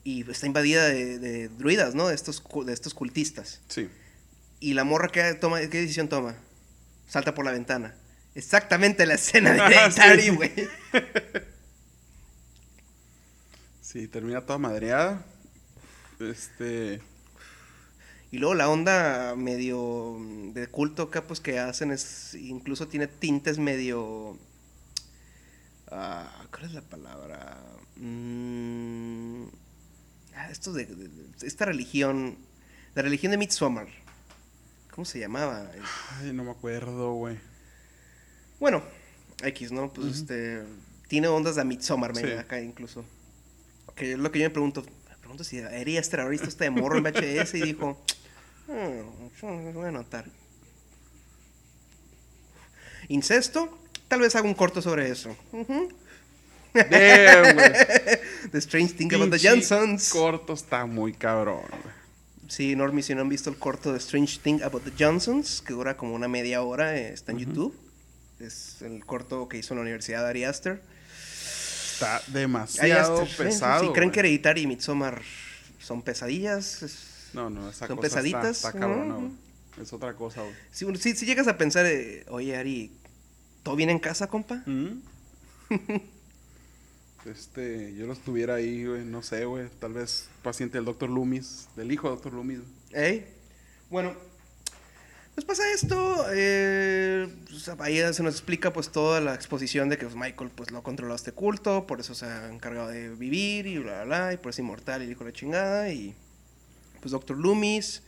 y 0.03 0.29
está 0.29 0.47
invadida 0.47 0.87
de, 0.87 1.19
de 1.19 1.49
druidas, 1.49 1.93
¿no? 1.93 2.07
De 2.07 2.15
estos, 2.15 2.43
de 2.65 2.73
estos 2.73 2.93
cultistas. 2.93 3.61
Sí. 3.67 3.89
Y 4.59 4.73
la 4.73 4.83
morra, 4.85 5.09
¿qué, 5.09 5.33
toma, 5.33 5.59
¿qué 5.59 5.81
decisión 5.81 6.07
toma? 6.07 6.35
Salta 7.07 7.35
por 7.35 7.45
la 7.45 7.51
ventana. 7.51 7.93
Exactamente 8.33 9.05
la 9.05 9.15
escena 9.15 9.51
de 9.51 9.59
Ah, 9.75 9.89
güey. 10.33 10.51
Sí, 13.97 14.07
termina 14.07 14.45
toda 14.45 14.59
madreada. 14.59 15.25
Este. 16.19 17.01
Y 18.29 18.37
luego 18.37 18.53
la 18.53 18.69
onda 18.69 19.33
medio 19.35 20.17
de 20.53 20.67
culto 20.67 21.01
acá, 21.03 21.23
pues 21.25 21.39
que 21.39 21.57
hacen 21.57 21.89
es. 21.91 22.35
Incluso 22.35 22.87
tiene 22.87 23.07
tintes 23.07 23.57
medio. 23.57 24.37
ah, 25.89 26.45
¿Cuál 26.51 26.65
es 26.65 26.73
la 26.73 26.81
palabra? 26.81 27.57
Mm, 27.95 29.45
ah, 30.35 30.51
estos 30.51 30.75
de, 30.75 30.85
de- 30.85 31.07
de- 31.07 31.47
Esta 31.47 31.65
religión. 31.65 32.37
La 32.93 33.01
religión 33.01 33.31
de 33.31 33.39
Midsommar. 33.39 33.87
¿Cómo 34.91 35.05
se 35.05 35.19
llamaba? 35.19 35.71
Ay, 36.19 36.33
no 36.33 36.43
me 36.43 36.51
acuerdo, 36.51 37.13
güey. 37.13 37.39
Bueno, 38.59 38.83
X, 39.41 39.71
¿no? 39.71 39.91
Pues 39.91 40.17
este. 40.17 40.63
Tiene 41.07 41.29
ondas 41.29 41.55
de 41.55 41.63
Midsommar, 41.65 42.15
Sí. 42.15 42.25
acá 42.33 42.61
incluso. 42.61 43.03
Que 43.97 44.13
es 44.13 44.19
lo 44.19 44.31
que 44.31 44.39
yo 44.39 44.45
me 44.45 44.49
pregunto. 44.51 44.83
Me 45.09 45.17
pregunto 45.17 45.43
si 45.43 45.57
eres 45.57 46.09
terrorista 46.09 46.47
este 46.47 46.65
de 46.65 46.69
morro 46.69 46.97
en 46.97 47.03
VHS 47.03 47.55
y 47.55 47.61
dijo. 47.61 48.01
"Hmm, 48.67 49.29
yo 49.41 49.71
voy 49.73 49.85
a 49.85 49.89
anotar. 49.89 50.25
Incesto, 53.09 53.77
tal 54.07 54.19
vez 54.21 54.35
haga 54.35 54.47
un 54.47 54.53
corto 54.53 54.81
sobre 54.81 55.09
eso. 55.09 55.35
Damn, 56.73 57.55
güey. 57.55 57.71
The 58.51 58.57
Strange 58.59 58.93
Thing 58.93 59.13
About 59.13 59.31
the 59.31 59.39
Johnsons. 59.39 60.09
corto 60.09 60.53
está 60.53 60.85
muy 60.85 61.13
cabrón, 61.13 61.61
güey. 61.69 61.97
Sí, 62.49 62.75
Normie, 62.75 63.03
si 63.03 63.13
no 63.13 63.21
han 63.21 63.29
visto 63.29 63.49
el 63.49 63.57
corto 63.57 63.91
de 63.91 63.97
Strange 63.97 64.39
Thing 64.41 64.61
About 64.63 64.83
the 64.83 64.91
Johnsons, 65.03 65.61
que 65.61 65.73
dura 65.73 65.97
como 65.97 66.13
una 66.13 66.27
media 66.29 66.61
hora, 66.61 66.95
eh, 66.97 67.11
está 67.13 67.31
en. 67.33 67.39
YouTube. 67.39 67.75
Es 68.39 68.81
el 68.81 69.03
corto 69.05 69.49
que 69.49 69.57
hizo 69.57 69.73
en 69.73 69.79
la 69.79 69.81
Universidad 69.81 70.23
de 70.23 70.29
Ari 70.29 70.43
Aster. 70.43 70.81
Está 71.97 72.21
demasiado 72.27 73.23
está, 73.23 73.43
pesado. 73.43 73.87
Si 73.87 73.93
creen 73.93 74.11
que 74.11 74.19
Hereditary 74.19 74.61
y 74.61 74.67
Midsommar 74.67 75.21
son 75.79 76.01
pesadillas, 76.03 76.83
es- 76.83 77.29
No, 77.33 77.49
no, 77.49 77.69
esa 77.69 77.87
son 77.87 77.97
cosa 77.97 78.07
está- 78.07 78.21
pesaditas. 78.21 78.65
Está, 78.65 78.87
Ujú. 78.87 79.13
güey. 79.13 79.31
Es 79.81 79.93
otra 79.93 80.13
cosa, 80.15 80.41
güey. 80.41 80.53
si, 80.71 80.85
si- 80.97 81.15
si 81.15 81.25
llegas 81.25 81.47
a 81.47 81.57
pensar, 81.57 81.85
eh, 81.85 82.25
oye 82.29 82.55
Ari, 82.55 82.91
¿todo 83.63 83.75
bien 83.75 83.89
en 83.89 83.99
casa, 83.99 84.27
compa? 84.27 84.63
¿Mm? 84.65 85.01
Este, 87.25 87.93
yo 87.95 88.05
lo 88.07 88.13
estuviera 88.13 88.55
ahí, 88.55 88.85
güey, 88.85 89.03
no 89.03 89.21
sé, 89.21 89.43
güey, 89.43 89.67
tal 89.81 89.91
vez 89.93 90.29
paciente 90.43 90.77
del 90.77 90.85
doctor 90.85 91.09
Loomis, 91.09 91.67
del 91.75 91.91
hijo 91.91 92.07
del 92.07 92.15
doctor 92.15 92.33
Loomis. 92.33 92.59
¿Eh? 92.91 93.27
Bueno, 93.89 94.13
pues 95.37 95.45
pasa 95.45 95.71
esto, 95.71 96.25
eh, 96.31 97.27
pues, 97.47 97.69
ahí 97.79 98.01
se 98.11 98.23
nos 98.23 98.33
explica 98.33 98.73
pues 98.73 98.89
toda 98.89 99.21
la 99.21 99.35
exposición 99.35 99.87
de 99.87 99.99
que 99.99 100.05
pues, 100.07 100.15
Michael 100.15 100.49
pues 100.55 100.71
lo 100.71 100.81
controló 100.81 101.13
este 101.13 101.31
culto, 101.31 101.85
por 101.85 101.99
eso 101.99 102.15
se 102.15 102.25
ha 102.25 102.51
encargado 102.51 102.87
de 102.87 103.09
vivir 103.09 103.67
y 103.67 103.77
bla, 103.77 104.03
bla, 104.03 104.05
bla, 104.05 104.33
y 104.33 104.37
por 104.37 104.49
eso 104.49 104.55
es 104.55 104.59
inmortal 104.65 105.03
y 105.03 105.05
dijo 105.05 105.23
la 105.23 105.31
chingada, 105.31 105.91
y 105.91 106.15
pues 107.01 107.11
Doctor 107.11 107.37
Loomis 107.37 108.01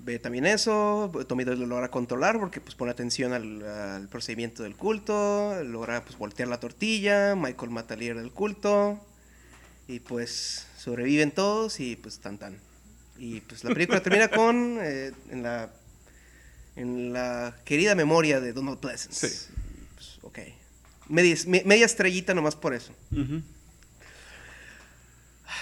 ve 0.00 0.18
también 0.18 0.44
eso, 0.44 1.10
Tommy 1.26 1.44
lo 1.44 1.64
logra 1.64 1.90
controlar 1.90 2.38
porque 2.38 2.60
pues 2.60 2.74
pone 2.74 2.90
atención 2.90 3.32
al, 3.32 3.62
al 3.64 4.08
procedimiento 4.08 4.64
del 4.64 4.76
culto, 4.76 5.64
logra 5.64 6.04
pues 6.04 6.18
voltear 6.18 6.50
la 6.50 6.60
tortilla, 6.60 7.36
Michael 7.36 7.70
mata 7.70 7.94
al 7.94 8.00
líder 8.00 8.18
del 8.18 8.32
culto, 8.32 9.00
y 9.86 10.00
pues 10.00 10.66
sobreviven 10.76 11.30
todos 11.30 11.80
y 11.80 11.96
pues 11.96 12.18
tan 12.18 12.36
tan. 12.36 12.60
Y 13.16 13.40
pues 13.40 13.64
la 13.64 13.72
película 13.72 14.02
termina 14.02 14.28
con 14.28 14.78
eh, 14.82 15.12
en 15.30 15.42
la 15.42 15.70
en 16.78 17.12
la 17.12 17.56
querida 17.64 17.94
memoria 17.94 18.40
de 18.40 18.52
Donald 18.52 18.78
Pleasence. 18.78 19.28
Sí. 19.28 19.52
Pues, 19.94 20.18
ok. 20.22 20.38
Media, 21.08 21.36
me- 21.46 21.62
media 21.64 21.86
estrellita 21.86 22.34
nomás 22.34 22.54
por 22.56 22.74
eso. 22.74 22.92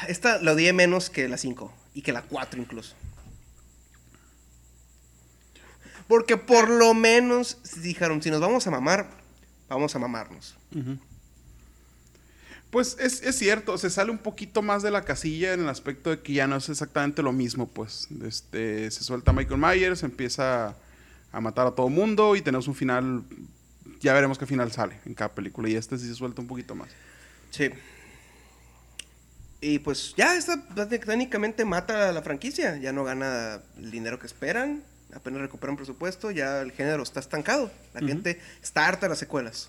Esta 0.09 0.41
la 0.43 0.53
odié 0.53 0.73
menos 0.73 1.09
que 1.11 1.29
la 1.29 1.39
5 1.39 1.73
y 1.95 2.03
que 2.03 2.13
la 2.13 2.23
4 2.23 2.61
incluso. 2.61 2.95
Porque 6.09 6.37
por 6.37 6.69
lo 6.69 6.95
menos 6.95 7.59
dijeron, 7.83 8.23
si 8.23 8.31
nos 8.31 8.41
vamos 8.41 8.67
a 8.67 8.71
mamar, 8.71 9.11
vamos 9.69 9.95
a 9.97 9.99
mamarnos. 9.99 10.57
Pues 12.71 12.97
es, 13.01 13.23
es 13.23 13.37
cierto, 13.39 13.79
se 13.79 13.91
sale 13.91 14.11
un 14.11 14.19
poquito 14.19 14.61
más 14.63 14.83
de 14.83 14.91
la 14.91 15.03
casilla 15.03 15.53
en 15.55 15.61
el 15.61 15.69
aspecto 15.69 16.11
de 16.11 16.21
que 16.21 16.33
ya 16.35 16.47
no 16.47 16.57
es 16.57 16.69
exactamente 16.69 17.23
lo 17.23 17.33
mismo, 17.33 17.67
pues. 17.69 18.09
Este, 18.25 18.91
se 18.91 19.03
suelta 19.03 19.33
Michael 19.33 19.59
Myers, 19.61 20.03
empieza 20.03 20.77
a 21.37 21.41
matar 21.41 21.67
a 21.67 21.73
todo 21.73 21.91
mundo 21.91 22.35
y 22.35 22.41
tenemos 22.41 22.67
un 22.67 22.75
final, 22.75 23.23
ya 24.01 24.15
veremos 24.15 24.39
qué 24.39 24.47
final 24.47 24.73
sale 24.73 25.01
en 25.05 25.13
cada 25.13 25.35
película 25.35 25.69
y 25.69 25.75
este 25.75 25.99
sí 25.99 26.09
se 26.09 26.15
suelta 26.15 26.41
un 26.41 26.47
poquito 26.47 26.75
más. 26.75 26.89
Sí. 27.51 27.69
Y 29.61 29.79
pues 29.81 30.15
ya 30.17 30.35
esta 30.35 30.67
técnicamente 30.89 31.67
mata 31.67 32.09
a 32.09 32.13
la 32.13 32.23
franquicia. 32.23 32.79
Ya 32.79 32.93
no 32.93 33.05
gana 33.05 33.61
el 33.77 33.91
dinero 33.91 34.19
que 34.19 34.27
esperan. 34.27 34.83
Apenas 35.15 35.43
recuperan 35.43 35.77
presupuesto. 35.77 36.31
Ya 36.31 36.63
el 36.63 36.73
género 36.73 37.03
está 37.03 37.21
estancado. 37.21 37.71
La 37.93 38.01
gente 38.01 38.41
está 38.63 38.87
harta 38.87 39.07
de 39.07 39.11
las 39.11 39.19
secuelas. 39.19 39.69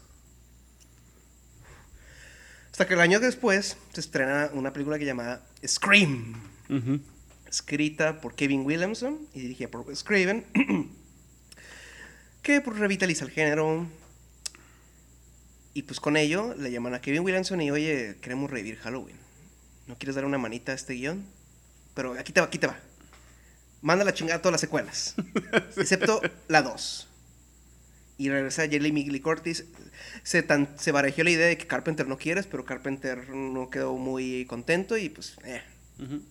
Hasta 2.72 2.88
que 2.88 2.94
el 2.94 3.02
año 3.02 3.20
después 3.20 3.76
se 3.92 4.00
estrena 4.00 4.52
una 4.54 4.72
película 4.72 4.98
que 4.98 5.04
se 5.04 5.08
llama 5.08 5.42
Scream. 5.66 6.34
Escrita 7.46 8.22
por 8.22 8.36
Kevin 8.36 8.66
Williamson 8.66 9.20
y 9.34 9.42
dirigida 9.42 9.68
por 9.70 9.82
Wes 9.82 10.04
Craven. 10.04 10.46
que 12.42 12.62
pues, 12.62 12.78
revitaliza 12.78 13.26
el 13.26 13.32
género. 13.32 13.88
Y 15.74 15.84
pues 15.84 16.00
con 16.00 16.18
ello 16.18 16.56
le 16.56 16.72
llaman 16.72 16.96
a 16.96 17.02
Kevin 17.02 17.22
Williamson 17.22 17.62
y 17.62 17.70
oye, 17.70 18.18
queremos 18.22 18.50
revivir 18.50 18.78
Halloween. 18.78 19.18
¿No 19.86 19.98
quieres 19.98 20.16
dar 20.16 20.26
una 20.26 20.38
manita 20.38 20.72
a 20.72 20.76
este 20.76 20.94
guion? 20.94 21.26
Pero 21.94 22.14
aquí 22.14 22.34
te 22.34 22.42
va, 22.42 22.48
aquí 22.48 22.58
te 22.58 22.68
va. 22.68 22.78
Manda 23.82 24.04
la 24.04 24.14
chingada 24.14 24.40
a 24.40 24.42
todas 24.42 24.54
las 24.54 24.62
secuelas. 24.62 25.16
excepto 25.78 26.22
la 26.48 26.62
2. 26.62 27.08
Y 28.18 28.30
regresa 28.30 28.64
Jamie 28.64 29.10
Lee 29.10 29.20
Curtis. 29.20 29.66
Se, 30.24 30.42
tan, 30.44 30.68
se 30.80 30.92
barajó 30.92 31.24
la 31.24 31.30
idea 31.30 31.48
de 31.48 31.58
que 31.58 31.68
Carpenter 31.68 32.08
no 32.08 32.18
quieres, 32.18 32.48
pero 32.48 32.66
Carpenter 32.66 33.30
no 33.30 33.70
quedó 33.70 33.96
muy 33.96 34.46
contento 34.46 34.98
y 34.98 35.10
pues, 35.10 35.38
eh, 35.46 35.62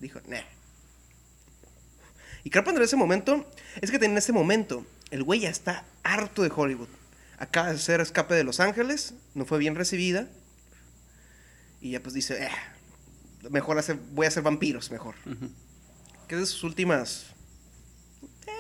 dijo, 0.01 0.21
nah. 0.27 0.43
Y 2.43 2.51
Carpenter 2.51 2.83
en 2.83 2.87
ese 2.87 2.97
momento, 2.97 3.45
es 3.81 3.91
que 3.91 3.97
en 4.05 4.17
ese 4.17 4.33
momento, 4.33 4.85
el 5.11 5.23
güey 5.23 5.41
ya 5.41 5.51
está 5.51 5.85
harto 6.03 6.43
de 6.43 6.53
Hollywood. 6.55 6.89
Acaba 7.39 7.69
de 7.69 7.75
hacer 7.77 8.01
Escape 8.01 8.35
de 8.35 8.45
Los 8.45 8.61
Ángeles, 8.61 9.15
no 9.35 9.45
fue 9.45 9.59
bien 9.59 9.75
recibida. 9.75 10.29
Y 11.81 11.93
ya 11.93 12.03
pues 12.03 12.15
dice, 12.15 12.43
eh, 12.45 12.51
mejor 13.51 13.79
hacer, 13.79 13.97
voy 14.13 14.25
a 14.25 14.29
hacer 14.29 14.43
vampiros, 14.43 14.91
mejor. 14.91 15.15
Ujú. 15.27 15.51
Que 16.29 16.35
es 16.37 16.41
de 16.41 16.47
sus 16.47 16.65
últimas... 16.65 17.27
eh, 18.47 18.51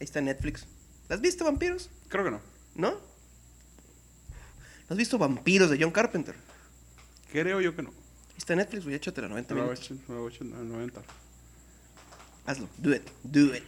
ahí 0.00 0.04
está 0.04 0.20
Netflix. 0.20 0.66
¿Las 1.08 1.16
has 1.16 1.20
visto, 1.20 1.44
vampiros? 1.44 1.90
Creo 2.08 2.24
que 2.24 2.30
no. 2.30 2.40
¿No? 2.74 2.92
¿No 2.92 3.00
has 4.94 4.96
visto 4.96 5.18
Vampiros 5.18 5.68
de 5.68 5.78
John 5.82 5.90
Carpenter? 5.90 6.36
Creo 7.32 7.60
yo 7.60 7.74
que 7.74 7.82
no. 7.82 7.90
Ahí 7.90 8.36
está 8.38 8.54
Netflix, 8.54 8.84
güey, 8.84 8.94
échatela 8.94 9.28
90 9.28 9.54
Me 9.54 9.60
lo 9.60 9.66
minutos. 9.66 9.90
he 9.90 9.94
hecho- 9.94 10.02
me 10.08 10.14
lo 10.14 10.28
he 10.28 10.32
hecho 10.32 10.44
en 10.44 10.52
el 10.54 10.68
90. 10.68 11.02
Hazlo, 12.46 12.68
do 12.78 12.94
it, 12.94 13.02
do 13.24 13.52
it. 13.54 13.64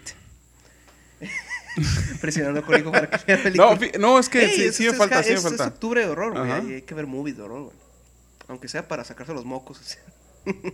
Presionando 2.21 2.61
a 2.61 2.63
Cónico 2.65 2.91
para 2.93 3.09
que 3.11 3.25
vea 3.27 3.37
la 3.37 3.43
película. 3.43 3.79
No, 3.99 3.99
no, 4.15 4.19
es 4.19 4.29
que 4.29 4.45
Ey, 4.45 4.51
sí, 4.57 4.65
es- 4.65 4.77
sí 4.77 4.85
me 4.85 4.91
es- 4.91 4.97
falta, 4.97 5.21
es, 5.21 5.27
sí 5.27 5.33
me 5.33 5.39
es 5.39 5.43
falta. 5.45 5.67
octubre 5.69 6.01
de 6.01 6.09
horror, 6.09 6.33
güey. 6.39 6.51
Hay, 6.51 6.73
hay 6.75 6.83
que 6.83 6.95
ver 6.95 7.07
movies 7.07 7.37
de 7.37 7.43
horror, 7.43 7.63
güey. 7.65 7.77
Aunque 8.49 8.69
sea 8.69 8.87
para 8.89 9.05
sacarse 9.05 9.33
los 9.35 9.45
mocos. 9.45 9.81
así. 9.81 9.97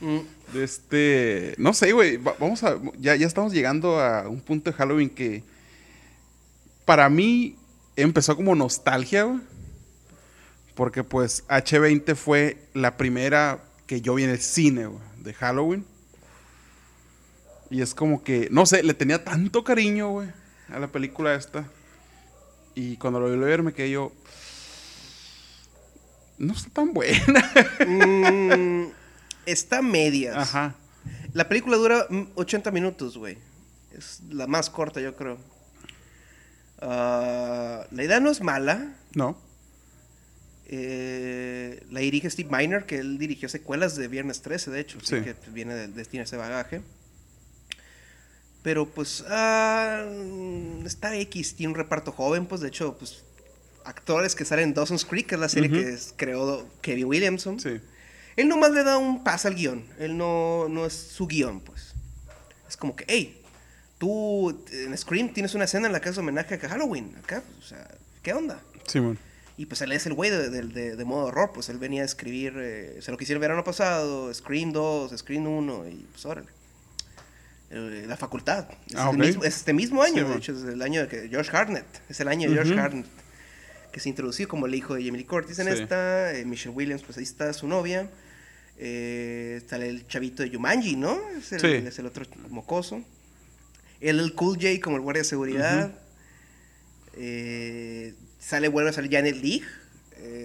Mm, 0.00 0.18
Este, 0.58 1.54
no 1.56 1.72
sé, 1.72 1.92
güey, 1.92 2.16
va- 2.16 2.34
vamos 2.38 2.62
a, 2.64 2.78
ya, 2.98 3.14
ya 3.16 3.26
estamos 3.26 3.52
llegando 3.52 4.00
a 4.00 4.28
un 4.28 4.40
punto 4.40 4.70
de 4.70 4.76
Halloween 4.76 5.08
que 5.08 5.42
para 6.84 7.08
mí 7.08 7.56
empezó 7.96 8.36
como 8.36 8.54
nostalgia, 8.54 9.22
güey. 9.24 9.40
Porque 10.74 11.04
pues 11.04 11.46
H20 11.48 12.16
fue 12.16 12.58
la 12.74 12.96
primera 12.96 13.60
que 13.86 14.00
yo 14.00 14.14
vi 14.14 14.24
en 14.24 14.30
el 14.30 14.40
cine, 14.40 14.86
güey, 14.86 15.00
de 15.18 15.32
Halloween. 15.32 15.86
Y 17.74 17.82
es 17.82 17.92
como 17.92 18.22
que, 18.22 18.46
no 18.52 18.66
sé, 18.66 18.84
le 18.84 18.94
tenía 18.94 19.24
tanto 19.24 19.64
cariño, 19.64 20.10
güey, 20.10 20.28
a 20.68 20.78
la 20.78 20.86
película 20.92 21.34
esta. 21.34 21.68
Y 22.76 22.96
cuando 22.98 23.18
lo 23.18 23.28
vi 23.28 23.36
ver 23.36 23.64
me 23.64 23.72
quedé 23.72 23.90
yo, 23.90 24.12
no 26.38 26.52
está 26.52 26.70
tan 26.70 26.94
buena. 26.94 27.52
mm, 27.84 28.92
Está 29.46 29.78
a 29.78 29.82
medias. 29.82 30.36
Ajá. 30.36 30.76
La 31.32 31.48
película 31.48 31.76
dura 31.76 32.06
mm, 32.08 32.22
80 32.36 32.70
minutos, 32.70 33.18
güey. 33.18 33.38
Es 33.92 34.20
la 34.30 34.46
más 34.46 34.70
corta, 34.70 35.00
yo 35.00 35.16
creo. 35.16 35.38
Ah, 36.80 37.86
la 37.90 38.04
idea 38.04 38.20
no 38.20 38.30
es 38.30 38.40
mala. 38.40 38.94
No. 39.16 39.36
Eh, 40.66 41.84
la 41.90 41.98
dirige 42.00 42.30
Steve 42.30 42.48
Miner, 42.56 42.86
que 42.86 42.98
él 42.98 43.18
dirigió 43.18 43.48
secuelas 43.48 43.96
de 43.96 44.06
Viernes 44.06 44.42
13, 44.42 44.70
de 44.70 44.78
hecho. 44.80 44.98
Sí. 45.02 45.22
que 45.22 45.34
viene 45.50 45.74
de, 45.74 45.88
de 45.88 46.04
tiene 46.04 46.22
ese 46.22 46.36
bagaje. 46.36 46.80
Pero 48.64 48.86
pues 48.88 49.22
ah, 49.28 50.04
mm, 50.10 50.84
está 50.86 51.14
X, 51.18 51.54
tiene 51.54 51.72
un 51.72 51.76
reparto 51.78 52.10
joven, 52.10 52.46
pues 52.46 52.60
de 52.62 52.68
hecho, 52.68 52.96
pues 52.98 53.22
actores 53.84 54.34
que 54.34 54.44
salen 54.44 54.70
en 54.70 54.74
Dawson's 54.74 55.04
Creek, 55.04 55.26
que 55.28 55.34
es 55.36 55.40
la 55.40 55.48
serie 55.50 55.70
que 55.70 55.90
es- 55.92 56.12
creó 56.16 56.66
Kevin 56.80 57.04
Williamson. 57.04 57.60
Sí. 57.60 57.78
Él 58.36 58.48
nomás 58.48 58.72
le 58.72 58.82
da 58.82 58.96
un 58.98 59.22
pas 59.22 59.44
al 59.46 59.54
guion. 59.54 59.84
Él 59.98 60.16
no, 60.16 60.66
no 60.68 60.86
es 60.86 60.94
su 60.94 61.26
guion, 61.28 61.60
pues. 61.60 61.94
Es 62.68 62.76
como 62.76 62.96
que, 62.96 63.04
hey, 63.06 63.40
tú 63.98 64.58
en 64.72 64.96
Scream 64.96 65.32
tienes 65.32 65.54
una 65.54 65.66
escena 65.66 65.86
en 65.86 65.92
la 65.92 66.00
que 66.00 66.08
haces 66.08 66.18
homenaje 66.18 66.54
a 66.54 66.68
Halloween. 66.68 67.14
Acá, 67.22 67.42
pues, 67.46 67.58
o 67.66 67.68
sea, 67.68 67.86
¿qué 68.22 68.32
onda? 68.32 68.60
Simón. 68.88 69.18
Y 69.56 69.66
pues 69.66 69.82
él 69.82 69.92
es 69.92 70.06
el 70.06 70.14
güey 70.14 70.30
de, 70.30 70.48
de- 70.50 70.62
de- 70.62 70.96
de 70.96 71.04
modo 71.04 71.26
horror. 71.26 71.50
Pues 71.54 71.68
él 71.68 71.78
venía 71.78 72.00
a 72.02 72.06
escribir, 72.06 72.54
eh, 72.56 72.98
se 73.02 73.10
lo 73.12 73.18
que 73.18 73.24
hicieron 73.24 73.42
el 73.42 73.48
verano 73.48 73.62
pasado, 73.62 74.32
Scream 74.34 74.72
2, 74.72 75.12
Scream 75.18 75.46
1, 75.46 75.86
y 75.88 76.06
pues 76.10 76.24
órale. 76.24 76.48
Eh, 77.76 78.04
la 78.06 78.16
facultad. 78.16 78.68
Es, 78.86 78.94
Ah, 78.94 79.10
el 79.10 79.18
mismo- 79.18 79.42
es 79.44 79.56
este 79.56 79.72
mismo 79.72 80.00
año, 80.02 80.24
Sí, 80.26 80.32
de 80.32 80.38
hecho, 80.38 80.52
es 80.52 80.62
el 80.64 80.80
año 80.80 81.00
de 81.02 81.08
que 81.08 81.28
George 81.28 81.50
Hartnett. 81.56 81.86
Es 82.08 82.20
el 82.20 82.28
año 82.28 82.48
de 82.48 82.54
George 82.54 82.72
Ujú. 82.72 82.80
Hartnett. 82.80 83.06
Que 83.90 83.98
se 84.00 84.08
introdució 84.08 84.46
como 84.46 84.66
el 84.66 84.74
hijo 84.76 84.94
de 84.94 85.04
Jamie 85.04 85.18
Lee 85.22 85.24
Curtis 85.26 85.58
en 85.58 85.66
Sí. 85.74 85.82
esta. 85.82 86.32
eh, 86.34 86.44
Michelle 86.44 86.74
Williams, 86.74 87.02
pues 87.02 87.16
ahí 87.18 87.24
está 87.24 87.52
su 87.52 87.66
novia. 87.66 88.08
Eh, 88.78 89.60
sale 89.68 89.88
el 89.88 90.06
chavito 90.06 90.42
de 90.44 90.50
Yumanji, 90.50 90.94
¿no? 90.96 91.18
Es 91.36 91.50
el, 91.52 91.60
Sí. 91.60 91.66
es 91.88 91.98
el 91.98 92.06
otro 92.06 92.26
mocoso. 92.48 93.02
Él, 94.00 94.20
el 94.20 94.34
Cool 94.34 94.56
J 94.56 94.80
como 94.82 94.96
el 94.96 95.02
guardia 95.02 95.22
de 95.22 95.28
seguridad. 95.28 95.98
Eh, 97.16 98.14
sale, 98.38 98.68
vuelve 98.68 98.90
a 98.90 98.92
salir 98.92 99.10
Janet 99.12 99.36
Leigh. 99.36 99.62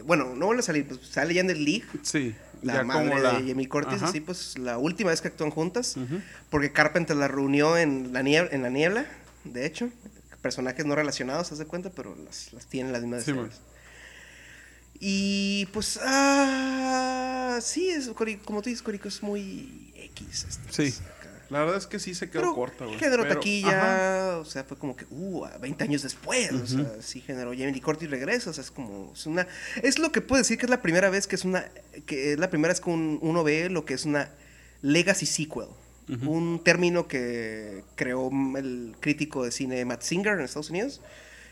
Bueno, 0.03 0.35
no 0.35 0.45
vuelve 0.47 0.59
a 0.61 0.63
salir, 0.63 0.87
pues 0.87 0.99
sale 1.07 1.33
Janet 1.35 1.57
Leigh. 1.57 1.83
Sí. 2.03 2.35
La 2.61 2.73
ya 2.75 2.83
madre 2.83 3.09
como 3.09 3.21
la... 3.21 3.33
de 3.39 3.49
Jamie 3.49 3.69
Curtis, 3.69 3.95
Ajá. 3.95 4.07
así 4.07 4.19
pues 4.19 4.57
la 4.57 4.77
última 4.77 5.11
vez 5.11 5.21
que 5.21 5.29
actúan 5.29 5.49
juntas. 5.51 5.95
Porque 6.49 6.71
Carpenter 6.71 7.15
la 7.15 7.27
reunió 7.27 7.77
en 7.77 8.13
la 8.13 8.21
niebla, 8.21 8.49
en 8.51 8.61
la 8.61 8.69
niebla 8.69 9.05
de 9.43 9.65
hecho. 9.65 9.89
Personajes 10.41 10.85
no 10.85 10.95
relacionados, 10.95 11.51
haz 11.51 11.57
de 11.57 11.65
cuenta, 11.65 11.89
pero 11.89 12.15
las, 12.15 12.53
las 12.53 12.65
tienen 12.65 12.93
las 12.93 13.01
mismas 13.01 13.25
Sí. 13.25 13.33
Y 15.01 15.65
pues, 15.67 15.99
ah, 16.03 17.59
sí, 17.61 17.89
es, 17.89 18.09
como 18.43 18.61
tú 18.61 18.69
dices, 18.69 18.81
Corico, 18.81 19.07
es 19.07 19.23
muy 19.23 19.93
X. 19.95 20.45
este, 20.49 20.91
Sí. 20.91 20.99
La 21.49 21.59
verdad 21.59 21.77
es 21.77 21.87
que 21.87 21.97
sí 21.99 22.13
se 22.13 22.29
quedó 22.29 22.41
Pero 22.41 22.55
corta, 22.55 22.85
güey. 22.85 22.97
generó 22.99 23.23
Pero- 23.23 23.35
taquilla, 23.35 23.69
ajá. 24.31 24.37
o 24.37 24.45
sea, 24.45 24.63
fue 24.63 24.77
como 24.77 24.95
que, 24.95 25.05
uh, 25.09 25.45
a 25.45 25.57
20 25.57 25.83
años 25.83 26.03
después, 26.03 26.51
o 26.51 26.67
sea, 26.67 26.85
sí 27.01 27.21
generó 27.21 27.51
Jamie 27.51 27.81
Curtis 27.81 28.09
regresa, 28.09 28.51
o 28.51 28.53
sea, 28.53 28.63
es 28.63 28.69
como, 28.71 29.11
es 29.13 29.25
una, 29.25 29.47
es 29.81 29.97
lo 29.99 30.11
que 30.11 30.21
puedo 30.21 30.39
decir 30.41 30.57
que 30.59 30.65
es 30.65 30.69
la 30.69 30.81
primera 30.81 31.09
vez 31.09 31.25
que 31.27 31.35
es 31.35 31.45
una, 31.45 31.65
que 32.05 32.33
es 32.33 32.39
la 32.39 32.49
primera 32.49 32.71
vez 32.71 32.79
que 32.81 32.89
un- 32.91 33.17
uno 33.21 33.43
ve 33.43 33.69
lo 33.69 33.83
que 33.85 33.95
es 33.95 34.05
una 34.05 34.29
legacy 34.81 35.25
sequel, 35.25 35.67
un 36.25 36.63
término 36.63 37.07
que 37.07 37.83
creó 37.95 38.29
el 38.57 38.95
crítico 38.99 39.43
de 39.43 39.51
cine 39.51 39.85
Matt 39.85 40.01
Singer 40.01 40.33
en 40.33 40.41
Estados 40.41 40.69
Unidos, 40.71 41.01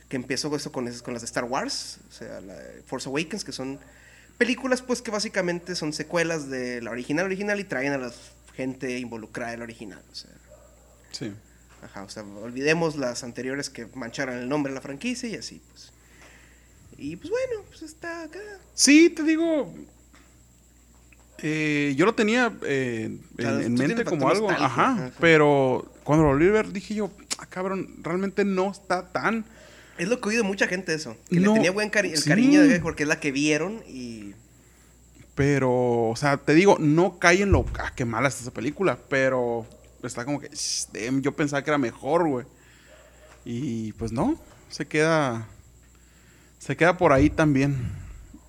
que 0.09 0.15
empezó 0.15 0.55
eso 0.55 0.71
con, 0.71 0.91
con 0.99 1.13
las 1.13 1.21
de 1.21 1.25
Star 1.27 1.43
Wars, 1.43 1.99
o 2.09 2.11
sea, 2.11 2.39
la 2.41 2.55
Force 2.85 3.07
Awakens, 3.09 3.43
que 3.43 3.51
son 3.51 3.79
películas 4.37 4.81
pues 4.81 5.01
que 5.01 5.11
básicamente 5.11 5.75
son 5.75 5.91
secuelas 5.93 6.49
de 6.49 6.81
la 6.81 6.91
original 6.91 7.25
original 7.25 7.59
y 7.59 7.63
traen 7.65 7.93
a 7.93 7.97
la 7.97 8.11
gente 8.57 8.97
involucrada 8.99 9.53
en 9.53 9.59
la 9.59 9.63
original, 9.63 10.03
o 10.11 10.15
sea, 10.15 10.31
Sí. 11.11 11.31
Ajá, 11.81 12.03
o 12.03 12.09
sea, 12.09 12.23
olvidemos 12.23 12.95
las 12.97 13.23
anteriores 13.23 13.69
que 13.69 13.85
mancharon 13.93 14.35
el 14.37 14.49
nombre 14.49 14.71
de 14.71 14.75
la 14.75 14.81
franquicia 14.81 15.29
y 15.29 15.35
así, 15.35 15.61
pues. 15.71 15.91
Y 16.97 17.15
pues 17.15 17.29
bueno, 17.29 17.63
pues 17.69 17.83
está 17.83 18.23
acá. 18.23 18.39
Sí, 18.73 19.09
te 19.11 19.21
digo. 19.23 19.71
eh, 21.39 21.93
yo 21.95 22.05
lo 22.07 22.15
tenía 22.15 22.51
eh, 22.63 23.15
O 23.37 23.41
sea, 23.41 23.61
en, 23.61 23.73
mente 23.75 24.03
como 24.03 24.27
algo. 24.27 24.47
nostalgia, 24.49 24.65
Ajá. 24.65 24.91
ajá. 24.93 25.11
Pero 25.19 25.91
cuando 26.03 26.23
lo 26.25 26.31
volví 26.31 26.47
a 26.47 26.51
ver, 26.51 26.71
dije 26.73 26.95
yo, 26.95 27.11
ah, 27.37 27.45
cabrón, 27.45 27.97
realmente 28.01 28.43
no 28.43 28.71
está 28.71 29.11
tan. 29.11 29.45
Es 29.99 30.07
lo 30.07 30.19
que 30.19 30.27
he 30.27 30.29
oído 30.29 30.43
de 30.43 30.47
mucha 30.49 30.67
gente 30.67 30.93
eso. 30.93 31.15
Que 31.29 31.39
No, 31.39 31.51
le 31.51 31.55
tenía 31.57 31.71
buen 31.71 31.91
cari- 31.91 32.11
el 32.11 32.17
sí. 32.17 32.29
cariño 32.29 32.61
de 32.63 32.79
porque 32.79 33.03
es 33.03 33.09
la 33.09 33.19
que 33.19 33.31
vieron 33.31 33.83
y. 33.87 34.33
Pero, 35.37 36.09
o 36.09 36.15
sea, 36.15 36.37
te 36.37 36.55
digo, 36.55 36.77
no 36.79 37.19
cae 37.19 37.43
en 37.43 37.51
lo. 37.51 37.63
Ah, 37.79 37.93
qué 37.95 38.05
mala 38.05 38.27
está 38.27 38.41
esa 38.41 38.51
película. 38.51 38.97
Pero 39.07 39.67
está 40.01 40.25
como 40.25 40.39
que. 40.39 40.49
"Shh, 40.49 40.87
damn, 40.91 41.21
yo 41.21 41.35
pensaba 41.35 41.63
que 41.63 41.69
era 41.69 41.77
mejor, 41.77 42.27
güey. 42.27 42.45
Y 43.45 43.93
pues 43.93 44.11
no. 44.11 44.35
Se 44.69 44.87
queda. 44.87 45.47
Se 46.57 46.75
queda 46.75 46.97
por 46.97 47.13
ahí 47.13 47.29
también. 47.29 47.91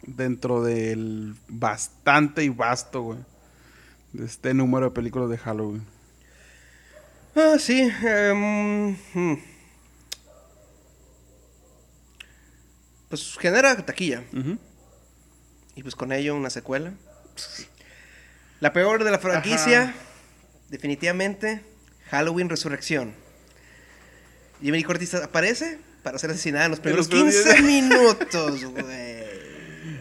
Dentro 0.06 0.62
del 0.62 1.34
bastante 1.46 2.42
y 2.42 2.48
vasto, 2.48 3.02
güey. 3.02 3.18
De 4.14 4.24
este 4.24 4.54
número 4.54 4.86
de 4.86 4.92
películas 4.92 5.28
de 5.28 5.36
Halloween. 5.36 5.84
Ah, 7.36 7.56
sí. 7.58 7.82
em, 8.02 8.96
hmm. 9.12 9.34
Pues 13.10 13.36
genera 13.38 13.76
taquilla. 13.84 14.24
Ujú. 14.32 14.58
Y 15.78 15.82
pues 15.84 15.94
con 15.94 16.10
ello 16.10 16.34
una 16.34 16.50
secuela. 16.50 16.92
La 18.58 18.72
peor 18.72 19.04
de 19.04 19.12
la 19.12 19.20
franquicia, 19.20 19.82
Ajá. 19.82 19.94
definitivamente, 20.70 21.62
Halloween 22.10 22.48
Resurrección. 22.48 23.14
Lee 24.60 24.82
Curtis 24.82 25.14
aparece 25.14 25.78
para 26.02 26.18
ser 26.18 26.30
asesinada 26.30 26.64
en 26.64 26.72
los 26.72 26.80
primeros 26.80 27.06
los 27.08 27.08
primeros 27.08 27.44
15 27.44 27.62
diez. 27.62 27.64
minutos, 27.64 28.64
güey. 28.64 29.28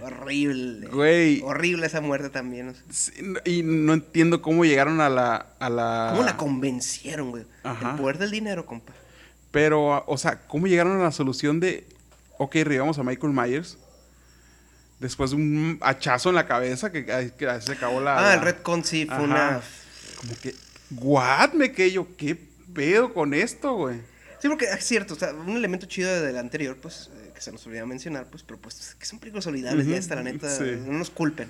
Horrible. 0.01 0.88
Güey. 0.88 1.41
Horrible 1.43 1.86
esa 1.86 2.01
muerte 2.01 2.32
también. 2.32 2.73
Sí, 2.89 3.11
Y 3.45 3.61
no 3.61 3.93
entiendo 3.93 4.41
cómo 4.41 4.65
llegaron 4.65 4.99
a 4.99 5.09
la. 5.09 5.45
A 5.59 5.69
la 5.69 6.07
¿Cómo 6.13 6.23
la 6.23 6.38
convencieron, 6.38 7.30
güey? 7.30 7.45
Ajá. 7.61 7.91
El 7.91 7.97
poder 7.97 8.17
del 8.17 8.32
dinero, 8.32 8.65
compa. 8.65 8.93
Pero, 9.51 10.03
o 10.07 10.17
sea, 10.17 10.39
¿cómo 10.47 10.65
llegaron 10.65 10.99
a 10.99 11.03
la 11.03 11.11
solución 11.11 11.60
de, 11.60 11.85
ok, 12.39 12.56
revivamos 12.64 12.97
a 12.97 13.03
Michael 13.03 13.31
Myers? 13.34 13.77
Después 14.99 15.30
de 15.32 15.36
un 15.36 15.78
hachazo 15.82 16.30
en 16.30 16.36
la 16.36 16.48
cabeza 16.48 16.91
que, 16.91 17.06
que 17.06 17.61
se 17.61 17.72
acabó 17.72 18.02
la... 18.02 18.18
Ah, 18.18 18.22
la- 18.22 18.34
el 18.36 18.41
Red 18.41 18.56
sí 18.84 19.06
fue 19.06 19.15
Ajá. 19.15 19.24
una... 19.24 19.61
Como 20.19 20.34
que, 20.41 20.56
what? 20.91 21.53
Me 21.53 21.72
quedé 21.72 21.91
yo, 21.91 22.07
¿qué 22.18 22.36
pedo 22.74 23.14
con 23.14 23.34
esto, 23.36 23.76
güey? 23.76 23.98
Sí, 24.41 24.48
porque 24.48 24.65
es 24.65 24.84
cierto, 24.86 25.14
o 25.14 25.18
sea, 25.18 25.34
un 25.34 25.56
elemento 25.56 25.86
chido 25.88 26.22
del 26.22 26.38
anterior, 26.38 26.78
pues, 26.82 27.10
eh, 27.15 27.32
que 27.34 27.41
se 27.41 27.52
nos 27.52 27.65
olvidó 27.68 27.86
mencionar, 27.88 28.26
pues, 28.28 28.44
pero 28.44 28.60
pues, 28.60 28.95
que 28.99 29.06
son 29.06 29.19
películas 29.19 29.45
olvidables, 29.48 29.86
ya 29.88 29.98
está, 29.98 30.15
la 30.15 30.24
neta, 30.24 30.49
sí. 30.56 30.64
no 30.86 30.94
nos 30.94 31.10
culpen. 31.11 31.49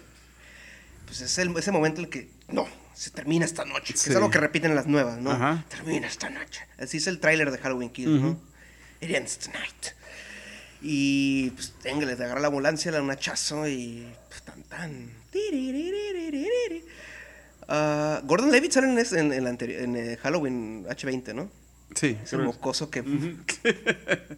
Pues 1.06 1.22
es 1.22 1.38
el- 1.38 1.56
ese 1.58 1.72
momento 1.72 2.00
en 2.02 2.06
el 2.06 2.10
que, 2.12 2.30
no, 2.50 2.68
se 2.94 3.12
termina 3.12 3.46
esta 3.46 3.64
noche, 3.66 3.94
que 3.94 4.00
Sí. 4.00 4.10
es 4.10 4.16
algo 4.16 4.30
que 4.30 4.40
repiten 4.40 4.74
las 4.76 4.88
nuevas, 4.88 5.18
¿no? 5.20 5.32
Ajá. 5.32 5.64
Termina 5.70 6.08
esta 6.08 6.30
noche. 6.30 6.62
Así 6.78 6.98
es 6.98 7.08
el 7.08 7.20
tráiler 7.20 7.52
de 7.52 7.58
Halloween 7.60 7.90
Kills, 7.92 8.22
¿no? 8.22 8.40
It 9.00 9.12
ends 9.12 9.38
tonight. 9.38 9.94
Y 10.82 11.50
pues 11.52 11.74
téngale, 11.82 12.16
te 12.16 12.24
agarra 12.24 12.40
la 12.40 12.48
ambulancia, 12.48 12.92
le 12.92 12.98
da 12.98 13.04
un 13.04 13.12
hachazo 13.12 13.68
y 13.68 14.08
pues, 14.30 14.42
tan 14.44 14.64
tan. 14.64 15.12
Uh, 17.68 18.26
Gordon 18.26 18.52
Levitt 18.52 18.72
sale 18.72 18.88
en, 18.88 19.34
en, 19.34 19.96
eh, 19.96 20.18
Halloween 20.22 20.86
H20, 20.86 21.34
¿no? 21.34 21.50
Sí. 21.96 22.18
Es 22.24 22.32
un 22.34 22.46
mocoso 22.46 22.90
que... 22.90 23.04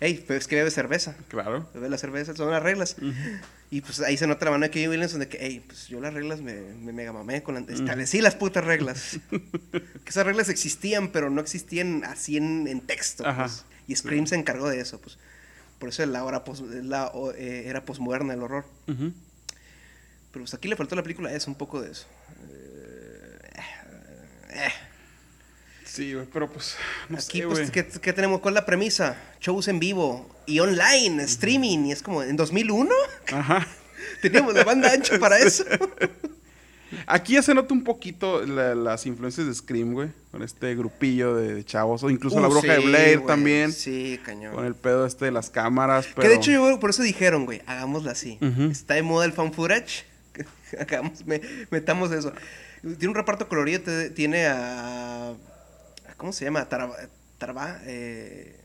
Ey, 0.00 0.22
pero 0.26 0.38
es 0.38 0.46
que 0.46 0.56
bebe 0.56 0.70
cerveza. 0.70 1.16
Claro. 1.28 1.68
Bebe 1.72 1.88
la 1.88 1.96
cerveza, 1.96 2.36
son 2.36 2.50
las 2.50 2.62
reglas. 2.62 2.96
Y 3.70 3.80
pues 3.80 4.00
ahí 4.00 4.16
se 4.16 4.26
nota 4.26 4.44
la 4.44 4.50
mano 4.52 4.64
de 4.64 4.70
Kevin 4.70 4.90
Williams 4.90 5.12
donde 5.12 5.28
que, 5.28 5.38
hey, 5.40 5.64
pues 5.66 5.88
yo 5.88 6.00
las 6.00 6.12
reglas 6.12 6.40
me, 6.42 6.54
me 6.60 6.92
mega 6.92 7.12
mamé 7.12 7.42
con 7.42 7.54
la... 7.54 7.60
Establecí 7.60 8.20
las 8.20 8.34
putas 8.34 8.64
reglas. 8.64 9.18
que 9.30 10.08
esas 10.08 10.26
reglas 10.26 10.48
existían, 10.50 11.08
pero 11.08 11.30
no 11.30 11.40
existían 11.40 12.04
así 12.04 12.36
en, 12.36 12.68
en 12.68 12.80
texto. 12.82 13.26
Ajá. 13.26 13.44
Pues. 13.44 13.64
Y 13.88 13.94
Scream 13.96 14.26
se 14.26 14.34
encargó 14.36 14.68
de 14.68 14.80
eso, 14.80 15.00
pues. 15.00 15.18
Por 15.78 15.88
eso 15.90 16.02
es 16.02 16.08
la, 16.08 16.24
hora 16.24 16.42
pos- 16.44 16.60
la 16.62 17.12
eh, 17.36 17.64
era 17.66 17.84
posmoderna 17.84 18.34
el 18.34 18.42
horror. 18.42 18.64
Pero 18.86 19.12
pues 20.44 20.54
aquí 20.54 20.68
le 20.68 20.76
faltó 20.76 20.94
a 20.94 20.96
la 20.96 21.02
película 21.02 21.32
eso, 21.32 21.50
un 21.50 21.56
poco 21.56 21.80
de 21.82 21.92
eso. 21.92 22.06
Eh, 22.50 23.38
eh. 24.50 24.72
Sí, 25.84 26.12
güey, 26.14 26.26
pero 26.32 26.50
pues, 26.50 26.76
no 27.08 27.16
Aquí, 27.16 27.38
sé, 27.40 27.46
pues, 27.46 27.58
güey. 27.58 27.70
¿qué, 27.70 27.86
qué 28.00 28.12
tenemos? 28.12 28.40
¿Cuál 28.40 28.54
es 28.54 28.60
la 28.60 28.66
premisa? 28.66 29.16
Shows 29.40 29.68
en 29.68 29.78
vivo 29.78 30.28
y 30.46 30.58
online, 30.60 31.22
streaming. 31.24 31.86
Y 31.86 31.92
es 31.92 32.02
como, 32.02 32.22
¿en 32.22 32.36
2001? 32.36 32.90
Ajá. 33.32 33.66
Teníamos 34.22 34.54
la 34.54 34.64
banda 34.64 34.92
ancha 34.92 35.18
para 35.18 35.38
eso. 35.40 35.64
Aquí 37.06 37.34
ya 37.34 37.42
se 37.42 37.54
nota 37.54 37.74
un 37.74 37.84
poquito 37.84 38.44
la- 38.46 38.74
las 38.74 39.06
influencias 39.06 39.46
de 39.46 39.54
Scream, 39.54 39.92
güey. 39.92 40.08
Con 40.30 40.42
este 40.42 40.74
grupillo 40.74 41.34
de, 41.36 41.64
chavos. 41.64 42.02
O 42.02 42.10
incluso 42.10 42.40
la 42.40 42.48
Uh, 42.48 42.50
bruja 42.50 42.72
de 42.74 42.78
Blair 42.80 43.18
güey, 43.18 43.26
también. 43.26 43.72
Sí, 43.72 44.20
cañón. 44.24 44.54
Con 44.54 44.64
el 44.64 44.74
pedo 44.74 45.06
este 45.06 45.26
de 45.26 45.30
las 45.32 45.50
cámaras. 45.50 46.06
Pero... 46.14 46.22
Que 46.22 46.28
de 46.28 46.34
hecho, 46.36 46.50
yo 46.50 46.80
por 46.80 46.90
eso 46.90 47.02
dijeron, 47.02 47.44
güey, 47.44 47.62
hagámosla 47.66 48.12
así. 48.12 48.38
Está 48.70 48.94
de 48.94 49.02
moda 49.02 49.24
el 49.24 49.32
fan 49.32 49.52
footage. 49.52 50.04
Hagamos, 50.80 51.24
me- 51.26 51.40
metamos 51.70 52.12
eso. 52.12 52.32
Tiene 52.82 53.08
un 53.08 53.14
reparto 53.14 53.48
colorido, 53.48 53.80
te- 53.82 54.10
tiene 54.10 54.46
a... 54.46 55.32
¿Cómo 56.16 56.32
se 56.32 56.44
llama? 56.44 56.68
Taraba, 56.68 56.96
Taraba, 57.38 57.78
eh, 57.84 58.58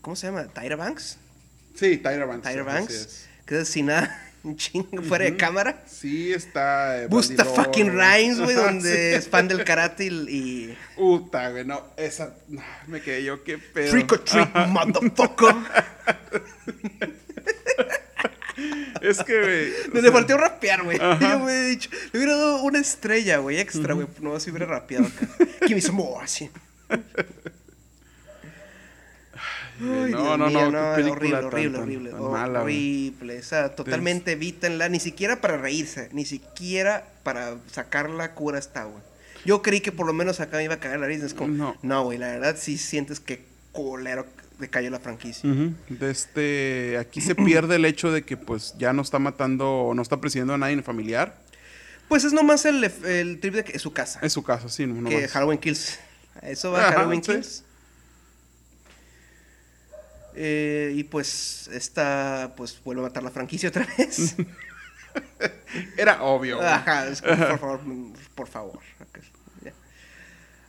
¿Cómo 0.00 0.16
se 0.16 0.26
llama? 0.26 0.44
¿Tyra 0.48 0.76
Banks? 0.76 1.18
Sí, 1.74 1.96
Tyra 1.98 2.24
Banks. 2.26 2.48
Tyra 2.48 2.62
Banks. 2.62 3.26
Que 3.46 3.60
es 3.60 3.68
sin 3.68 3.86
nada, 3.86 4.31
un 4.44 4.56
chingo 4.56 5.02
fuera 5.02 5.24
de 5.24 5.36
cámara. 5.36 5.82
Sí, 5.86 6.32
está. 6.32 7.02
eh, 7.02 7.06
Busta 7.06 7.44
fucking 7.44 7.90
Rhymes, 7.92 8.40
güey, 8.40 8.54
donde 8.56 9.14
es 9.16 9.28
fan 9.28 9.48
del 9.48 9.64
karate 9.64 10.06
y... 10.06 10.76
Puta, 10.96 11.50
güey, 11.50 11.64
no, 11.64 11.82
esa. 11.96 12.34
no, 12.48 12.62
me 12.88 13.00
quedé 13.00 13.24
yo, 13.24 13.42
qué 13.44 13.58
pedo. 13.58 13.90
Trick 13.90 14.12
or 14.12 14.24
treat, 14.24 14.54
motherfucker. 14.68 15.54
Es 19.00 19.22
que, 19.24 19.40
güey. 19.40 19.72
Me 19.92 20.00
sea, 20.00 20.12
faltó 20.12 20.36
rapear, 20.36 20.84
güey. 20.84 20.98
Yo 20.98 21.38
me 21.40 21.52
he 21.52 21.62
dicho, 21.70 21.90
le 22.12 22.18
hubiera 22.20 22.36
dado 22.36 22.62
una 22.62 22.78
estrella, 22.78 23.38
güey, 23.38 23.58
extra, 23.58 23.94
güey. 23.94 24.06
No, 24.20 24.38
si 24.38 24.50
hubiera 24.50 24.66
rapeado 24.66 25.06
acá. 25.06 25.26
Give 25.62 25.74
me 25.74 25.80
some 25.80 25.96
more, 25.98 26.22
así. 26.24 26.50
Ay, 29.82 30.12
no, 30.12 30.36
no, 30.38 30.46
mío, 30.48 30.70
no, 30.70 30.94
película 30.94 31.10
horrible, 31.12 31.30
tan- 31.36 31.44
horrible, 31.46 31.72
tan- 31.78 31.82
horrible, 31.82 32.10
tan 32.10 32.30
mala, 32.30 32.62
horrible. 32.62 33.38
O 33.38 33.42
sea, 33.42 33.74
totalmente 33.74 34.32
evítenla, 34.32 34.88
ni 34.88 35.00
siquiera 35.00 35.40
para 35.40 35.56
reírse, 35.56 36.08
ni 36.12 36.24
siquiera 36.24 37.08
para 37.22 37.56
sacar 37.70 38.08
la 38.10 38.34
cura 38.34 38.58
está, 38.58 38.84
güey. 38.84 39.02
Yo 39.44 39.60
creí 39.62 39.80
que 39.80 39.90
por 39.90 40.06
lo 40.06 40.12
menos 40.12 40.38
acá 40.40 40.56
me 40.58 40.64
iba 40.64 40.74
a 40.74 40.78
caer 40.80 41.00
la 41.00 41.06
risa. 41.06 41.26
Es 41.26 41.34
como, 41.34 41.52
No. 41.52 41.76
no, 41.82 42.04
güey, 42.04 42.16
la 42.18 42.28
verdad 42.28 42.56
sí 42.58 42.78
sientes 42.78 43.18
que 43.18 43.44
colero 43.72 44.24
le 44.60 44.68
cayó 44.68 44.90
la 44.90 45.00
franquicia. 45.00 45.50
Ujú. 45.50 45.72
De 45.88 46.10
este, 46.10 46.96
aquí 46.98 47.20
se 47.20 47.34
pierde 47.34 47.74
el 47.76 47.84
hecho 47.84 48.12
de 48.12 48.22
que 48.22 48.36
pues 48.36 48.74
ya 48.78 48.92
no 48.92 49.02
está 49.02 49.18
matando 49.18 49.68
o 49.68 49.94
no 49.94 50.02
está 50.02 50.20
persiguiendo 50.20 50.54
a 50.54 50.58
nadie 50.58 50.74
en 50.74 50.84
familiar. 50.84 51.36
Pues 52.08 52.22
es 52.24 52.32
nomás 52.32 52.64
el, 52.66 52.84
el 52.84 53.40
trip 53.40 53.54
de 53.54 53.64
que 53.64 53.72
es 53.72 53.82
su 53.82 53.92
casa. 53.92 54.20
Es 54.22 54.32
su 54.34 54.42
caso, 54.44 54.68
sí, 54.68 54.86
no, 54.86 55.00
no 55.00 55.08
que. 55.10 55.26
Halloween 55.26 55.58
Kills. 55.58 55.98
Eso 56.42 56.70
va 56.70 56.86
Ajá, 56.88 56.98
Halloween 56.98 57.24
sí. 57.24 57.32
Kills. 57.32 57.64
Eh, 60.34 60.92
y 60.96 61.04
pues 61.04 61.68
esta 61.72 62.52
pues 62.56 62.80
vuelve 62.84 63.02
a 63.02 63.04
matar 63.04 63.22
la 63.22 63.30
franquicia 63.30 63.68
otra 63.68 63.86
vez. 63.98 64.34
Era 65.96 66.22
obvio. 66.22 66.60
Ajá, 66.60 67.06
es 67.08 67.20
como, 67.22 67.36
por 67.36 67.58
favor, 67.58 67.80
por 68.34 68.46
favor. 68.48 68.80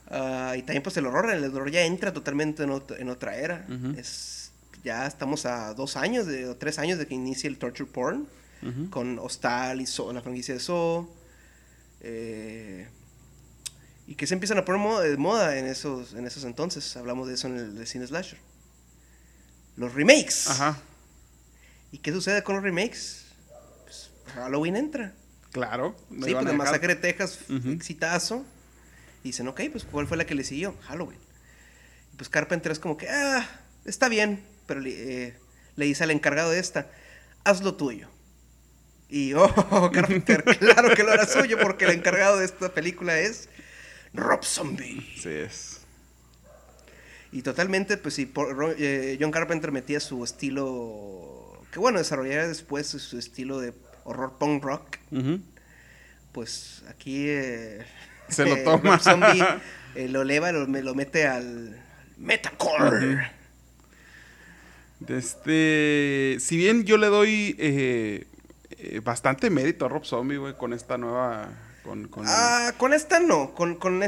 Ah, 0.08 0.54
y 0.56 0.62
también 0.62 0.82
pues 0.82 0.96
el 0.98 1.06
horror, 1.06 1.30
el 1.30 1.44
horror 1.44 1.70
ya 1.70 1.82
entra 1.82 2.12
totalmente 2.12 2.62
en, 2.62 2.70
ot- 2.70 2.96
en 2.98 3.08
otra 3.08 3.36
era. 3.36 3.66
Es, 3.96 4.52
ya 4.82 5.06
estamos 5.06 5.46
a 5.46 5.72
dos 5.74 5.96
años 5.96 6.26
de, 6.26 6.46
o 6.46 6.56
tres 6.56 6.78
años 6.78 6.98
de 6.98 7.06
que 7.06 7.14
inicie 7.14 7.48
el 7.48 7.58
torture 7.58 7.90
porn 7.90 8.28
con 8.90 9.18
Hostal 9.18 9.80
y 9.80 9.86
la 10.12 10.20
franquicia 10.22 10.54
de 10.54 10.60
Saw. 10.60 11.06
eh, 12.00 12.88
y 14.06 14.14
que 14.14 14.26
se 14.26 14.34
empiezan 14.34 14.58
a 14.58 14.64
poner 14.66 14.80
moda, 14.80 15.02
de 15.02 15.16
moda 15.16 15.58
en 15.58 15.66
esos, 15.66 16.12
en 16.14 16.26
esos 16.26 16.44
entonces. 16.44 16.96
Hablamos 16.96 17.26
de 17.28 17.34
eso 17.34 17.46
en 17.48 17.56
el 17.56 17.74
de 17.78 17.86
cine 17.86 18.06
slasher. 18.06 18.38
Los 19.76 19.94
remakes. 19.94 20.48
Ajá, 20.48 20.78
¿Y 21.90 21.98
qué 21.98 22.12
sucede 22.12 22.42
con 22.42 22.56
los 22.56 22.64
remakes? 22.64 23.26
Pues 23.84 24.10
Halloween 24.34 24.76
entra. 24.76 25.12
claro. 25.52 25.96
no 26.10 26.26
sí, 26.26 26.32
pues 26.32 26.34
a 26.34 26.38
de 26.38 26.52
dejar. 26.52 26.54
Masacre 26.56 26.94
de 26.96 27.00
Texas, 27.00 27.38
Ujú. 27.48 27.70
exitazo. 27.70 28.44
Y 29.22 29.28
dicen, 29.28 29.46
ok, 29.48 29.60
pues 29.72 29.84
¿cuál 29.84 30.06
fue 30.06 30.16
la 30.16 30.26
que 30.26 30.34
le 30.34 30.44
siguió? 30.44 30.76
Halloween. 30.82 31.18
Y 32.12 32.16
pues 32.16 32.28
Carpenter 32.28 32.72
es 32.72 32.78
como 32.78 32.96
que, 32.96 33.08
ah, 33.08 33.48
está 33.84 34.08
bien. 34.08 34.44
Pero 34.66 34.80
le, 34.80 34.90
eh, 35.28 35.34
le 35.76 35.84
dice 35.86 36.02
al 36.04 36.10
encargado 36.10 36.50
de 36.50 36.58
esta, 36.58 36.90
haz 37.44 37.62
lo 37.62 37.74
tuyo. 37.76 38.08
Y, 39.08 39.32
oh, 39.34 39.90
Carpenter, 39.92 40.42
claro 40.58 40.94
que 40.94 41.02
lo 41.04 41.12
hará 41.12 41.26
suyo 41.26 41.58
porque 41.62 41.84
el 41.84 41.92
encargado 41.92 42.38
de 42.38 42.44
esta 42.46 42.74
película 42.74 43.18
es 43.20 43.48
Rob 44.12 44.44
Zombie. 44.44 45.00
Sí 45.20 45.28
es. 45.28 45.80
Y 47.34 47.42
totalmente, 47.42 47.96
pues 47.96 48.14
sí, 48.14 48.26
por- 48.26 48.76
eh, 48.78 49.18
John 49.20 49.32
Carpenter 49.32 49.72
metía 49.72 49.98
su 49.98 50.22
estilo, 50.22 51.60
que 51.72 51.80
bueno, 51.80 51.98
desarrollaría 51.98 52.46
después 52.46 52.86
su 52.86 53.18
estilo 53.18 53.58
de 53.58 53.74
horror 54.04 54.38
punk 54.38 54.62
rock. 54.62 54.96
Pues 56.30 56.84
aquí 56.88 57.24
eh, 57.28 57.84
Se 58.28 58.44
lo 58.44 58.54
eh, 58.56 58.62
toma. 58.64 58.98
Zombie 59.00 59.44
lo 60.08 60.22
eleva, 60.22 60.52
lo, 60.52 60.66
lo 60.66 60.94
mete 60.94 61.26
al. 61.26 61.76
De 65.00 65.18
este, 65.18 66.36
si 66.40 66.56
bien 66.56 66.84
yo 66.84 66.96
le 66.98 67.08
doy 67.08 67.56
eh, 67.58 68.26
eh, 68.70 69.00
bastante 69.02 69.50
mérito 69.50 69.86
a 69.86 69.88
Rob 69.88 70.04
Zombie, 70.04 70.36
güey, 70.38 70.56
con 70.56 70.72
esta 70.72 70.96
nueva, 70.98 71.48
con, 71.82 72.06
con 72.08 72.24
el- 72.24 72.30
Ah, 72.32 72.72
con 72.78 72.92
esta 72.94 73.18
no, 73.18 73.54
con, 73.54 73.74
con, 73.74 74.02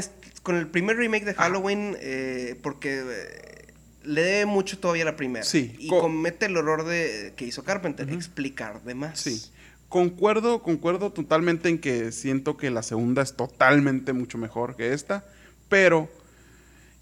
con 0.47 0.55
el 0.55 0.67
primer 0.67 0.95
remake 0.95 1.23
Ah. 1.23 1.25
de 1.25 1.33
Halloween, 1.35 1.97
eh, 1.99 2.55
porque 2.63 3.03
eh, 3.05 3.73
le 4.03 4.21
debe 4.21 4.45
mucho 4.45 4.79
todavía 4.79 5.03
la 5.03 5.17
primera. 5.17 5.43
Sí, 5.43 5.75
Y 5.77 5.89
co- 5.89 5.99
comete 5.99 6.45
el 6.45 6.55
horror 6.55 6.85
de 6.85 7.33
que 7.35 7.43
hizo 7.45 7.65
Carpenter, 7.65 8.09
explicar 8.09 8.81
de 8.83 8.95
más. 8.95 9.19
Sí. 9.19 9.51
Concuerdo, 9.89 10.63
concuerdo 10.63 11.11
totalmente 11.11 11.67
en 11.67 11.79
que 11.79 12.13
siento 12.13 12.55
que 12.55 12.69
la 12.71 12.81
segunda 12.81 13.21
es 13.21 13.35
totalmente 13.35 14.13
mucho 14.13 14.37
mejor 14.37 14.77
que 14.77 14.93
esta, 14.93 15.25
pero 15.67 16.07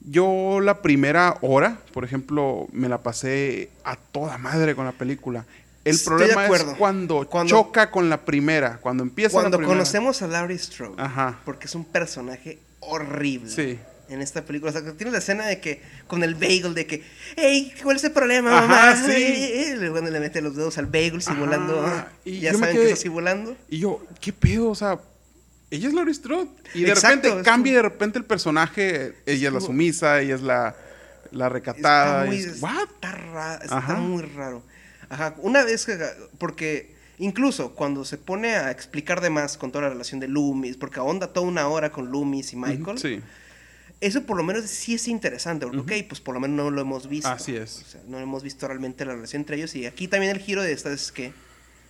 yo 0.01 0.59
la 0.61 0.81
primera 0.81 1.37
hora, 1.41 1.79
por 1.93 2.03
ejemplo, 2.03 2.67
me 2.71 2.89
la 2.89 3.03
pasé 3.03 3.69
a 3.83 3.95
toda 3.95 4.37
madre 4.39 4.75
con 4.75 4.85
la 4.85 4.91
película. 4.91 5.45
El 5.83 5.95
Estoy 5.95 6.17
problema 6.17 6.47
es 6.47 6.63
Cuando- 6.79 7.27
choca 7.45 7.91
con 7.91 8.09
la 8.09 8.25
primera, 8.25 8.79
cuando 8.81 9.03
empieza 9.03 9.33
Cuando 9.33 9.51
la 9.51 9.57
primera. 9.57 9.77
conocemos 9.77 10.21
a 10.23 10.27
Laurie 10.27 10.57
Strode, 10.57 10.95
Ajá. 10.97 11.39
porque 11.45 11.67
es 11.67 11.75
un 11.75 11.85
personaje 11.85 12.57
horrible. 12.87 13.49
Sí. 13.49 13.79
En 14.07 14.21
esta 14.21 14.45
película, 14.45 14.69
o 14.69 14.73
sea, 14.73 14.93
tiene 14.93 15.11
la 15.11 15.17
escena 15.17 15.47
de 15.47 15.59
que, 15.59 15.81
con 16.05 16.23
el 16.23 16.35
bagel, 16.35 16.75
de 16.75 16.85
que, 16.85 17.03
hey, 17.37 17.73
¿cuál 17.81 17.95
es 17.97 18.03
el 18.03 18.11
problema, 18.11 18.55
Ajá, 18.59 18.67
mamá? 18.67 19.03
sí. 19.07 19.73
Cuando 19.91 20.11
le 20.11 20.19
mete 20.19 20.41
los 20.41 20.55
dedos 20.55 20.77
al 20.77 20.85
bagel 20.85 21.21
simulando, 21.23 21.81
Ajá, 21.83 22.07
ah, 22.11 22.17
y 22.23 22.39
ya 22.41 22.53
saben 22.53 22.75
quedé- 22.75 22.83
que 22.85 22.91
está 22.91 23.01
simulando. 23.01 23.57
Y 23.67 23.79
yo, 23.79 24.05
¿qué 24.21 24.31
pedo? 24.31 24.69
O 24.69 24.75
sea, 24.75 24.99
ella 25.71 25.87
es 25.87 25.93
Laurie 25.95 26.13
Strode. 26.13 26.49
Y 26.75 26.83
de 26.83 26.91
Exacto, 26.91 27.29
repente 27.29 27.43
cambia 27.49 27.71
como- 27.73 27.77
de 27.77 27.81
repente 27.89 28.19
el 28.19 28.25
personaje. 28.25 29.15
Ella 29.25 29.47
es 29.47 29.53
la 29.55 29.59
sumisa, 29.61 30.21
ella 30.21 30.35
es 30.35 30.41
la, 30.41 30.75
la 31.31 31.49
recatada. 31.49 32.25
Está 32.25 32.27
muy, 32.27 32.35
y 32.35 32.39
está, 32.41 33.11
ra- 33.11 33.59
está 33.63 33.79
muy 33.95 34.21
raro. 34.21 34.61
Ajá, 35.09 35.33
una 35.39 35.63
vez 35.65 35.83
que, 35.85 35.97
porque 36.37 36.94
incluso 37.17 37.73
cuando 37.75 38.03
se 38.05 38.17
pone 38.17 38.55
a 38.55 38.71
explicar 38.71 39.21
de 39.21 39.29
más 39.29 39.57
con 39.57 39.71
toda 39.71 39.83
la 39.85 39.89
relación 39.89 40.19
de 40.19 40.27
Loomis, 40.27 40.77
porque 40.77 40.99
ahonda 40.99 41.31
toda 41.33 41.45
una 41.47 41.67
hora 41.67 41.91
con 41.91 42.11
Loomis 42.11 42.53
y 42.53 42.55
Michael, 42.55 42.97
Sí. 42.97 43.21
eso 44.01 44.23
por 44.23 44.37
lo 44.37 44.43
menos 44.43 44.65
sí 44.65 44.95
es 44.95 45.07
interesante, 45.07 45.65
porque, 45.65 46.01
ok, 46.01 46.07
pues 46.09 46.21
por 46.21 46.33
lo 46.33 46.39
menos 46.41 46.57
no 46.57 46.71
lo 46.71 46.81
hemos 46.81 47.07
visto. 47.07 47.29
Así 47.29 47.55
es. 47.55 47.81
O 47.85 47.89
sea, 47.89 48.01
no 48.07 48.19
hemos 48.19 48.43
visto 48.43 48.67
realmente 48.67 49.05
la 49.05 49.13
relación 49.13 49.41
entre 49.41 49.57
ellos, 49.57 49.75
y 49.75 49.85
aquí 49.85 50.07
también 50.07 50.35
el 50.35 50.41
giro 50.41 50.61
de 50.61 50.71
esta 50.73 50.91
es 50.91 51.11
que 51.11 51.31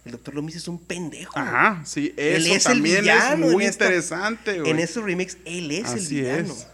el 0.06 0.12
doctor 0.12 0.36
Loomis 0.36 0.56
es 0.58 0.68
un 0.68 0.78
pendejo. 0.80 1.38
Ajá, 1.40 1.82
sí, 1.86 2.14
Él 2.16 2.46
eso 2.46 2.54
es 2.56 2.66
el 2.68 2.74
también 2.74 2.96
es 2.98 3.02
villano 3.02 3.48
muy 3.48 3.66
esta- 3.66 3.86
interesante, 3.86 4.60
güey. 4.60 4.72
En 4.72 4.80
esos 4.80 5.04
remix, 5.04 5.38
él 5.46 5.72
es 5.72 5.92
el 5.92 6.00
Así 6.00 6.16
villano. 6.22 6.54
es. 6.54 6.68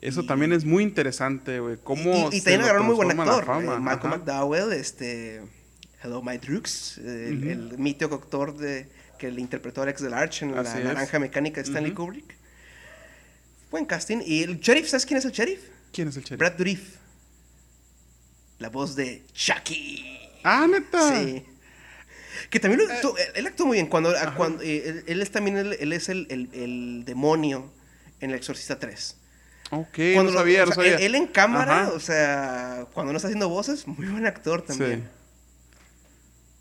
Eso 0.00 0.20
Y- 0.20 0.26
también 0.26 0.52
es 0.52 0.64
muy 0.64 0.82
interesante, 0.84 1.58
güey. 1.58 1.78
Cómo 1.82 2.28
y, 2.30 2.36
y 2.36 2.40
se 2.40 2.44
también 2.44 2.60
agarraron 2.62 2.86
muy 2.86 2.94
buen 2.94 3.10
actor. 3.18 3.44
eh, 3.62 3.78
Malcolm. 3.80 4.12
McDowell, 4.12 4.72
este. 4.74 5.40
Hello, 6.02 6.22
My 6.22 6.38
Drux, 6.38 6.98
eh, 6.98 7.28
el, 7.28 7.38
Ujú. 7.38 7.50
el 7.50 7.78
mítico 7.78 8.14
actor 8.14 8.56
de, 8.56 8.88
que 9.18 9.30
le 9.30 9.40
interpretó 9.40 9.80
a 9.80 9.84
Alex 9.84 10.02
Delarge 10.02 10.44
en 10.44 10.56
Así 10.58 10.74
La 10.74 10.78
es. 10.80 10.84
Naranja 10.84 11.18
Mecánica 11.18 11.62
de 11.62 11.68
Stanley. 11.68 11.92
Kubrick. 11.92 12.36
Buen 13.70 13.84
casting. 13.86 14.18
Y 14.24 14.42
el 14.42 14.60
sheriff, 14.60 14.88
¿sabes 14.88 15.06
quién 15.06 15.18
es 15.18 15.24
el 15.24 15.32
sheriff? 15.32 15.60
¿Quién 15.92 16.08
es 16.08 16.16
el 16.16 16.22
sheriff? 16.22 16.38
Brad 16.38 16.52
Dourif. 16.52 16.96
La 18.58 18.68
voz 18.68 18.94
de 18.94 19.22
Chucky. 19.32 20.04
Ah, 20.44 20.66
neta. 20.70 21.14
Sí. 21.14 21.44
Que 22.50 22.60
también 22.60 22.82
Eh. 22.88 22.94
él, 23.02 23.10
él 23.34 23.46
actuó 23.46 23.66
muy 23.66 23.76
bien. 23.76 23.86
Cuando, 23.86 24.12
cuando, 24.36 24.62
eh, 24.62 24.88
él, 24.88 25.04
él 25.06 25.22
es 25.22 25.30
también 25.30 25.56
el, 25.56 25.72
él 25.74 25.92
es 25.92 26.08
el, 26.08 26.26
el- 26.30 26.48
el 26.52 27.04
demonio 27.04 27.72
en 28.20 28.30
El 28.30 28.36
Exorcista 28.36 28.78
3. 28.78 29.16
Ok, 29.72 29.88
Cuando 30.14 30.24
no 30.24 30.30
lo- 30.30 30.38
sabía, 30.38 30.64
no 30.64 30.72
sabía. 30.72 30.96
Él, 30.96 31.02
él 31.02 31.14
en 31.16 31.26
cámara, 31.26 31.82
Ajá. 31.84 31.92
o 31.92 31.98
sea, 32.00 32.86
cuando 32.94 33.12
no 33.12 33.16
está 33.16 33.26
haciendo 33.28 33.48
voces, 33.48 33.86
muy 33.88 34.06
buen 34.06 34.24
actor 34.26 34.62
también. 34.62 35.00
Sí. 35.02 35.15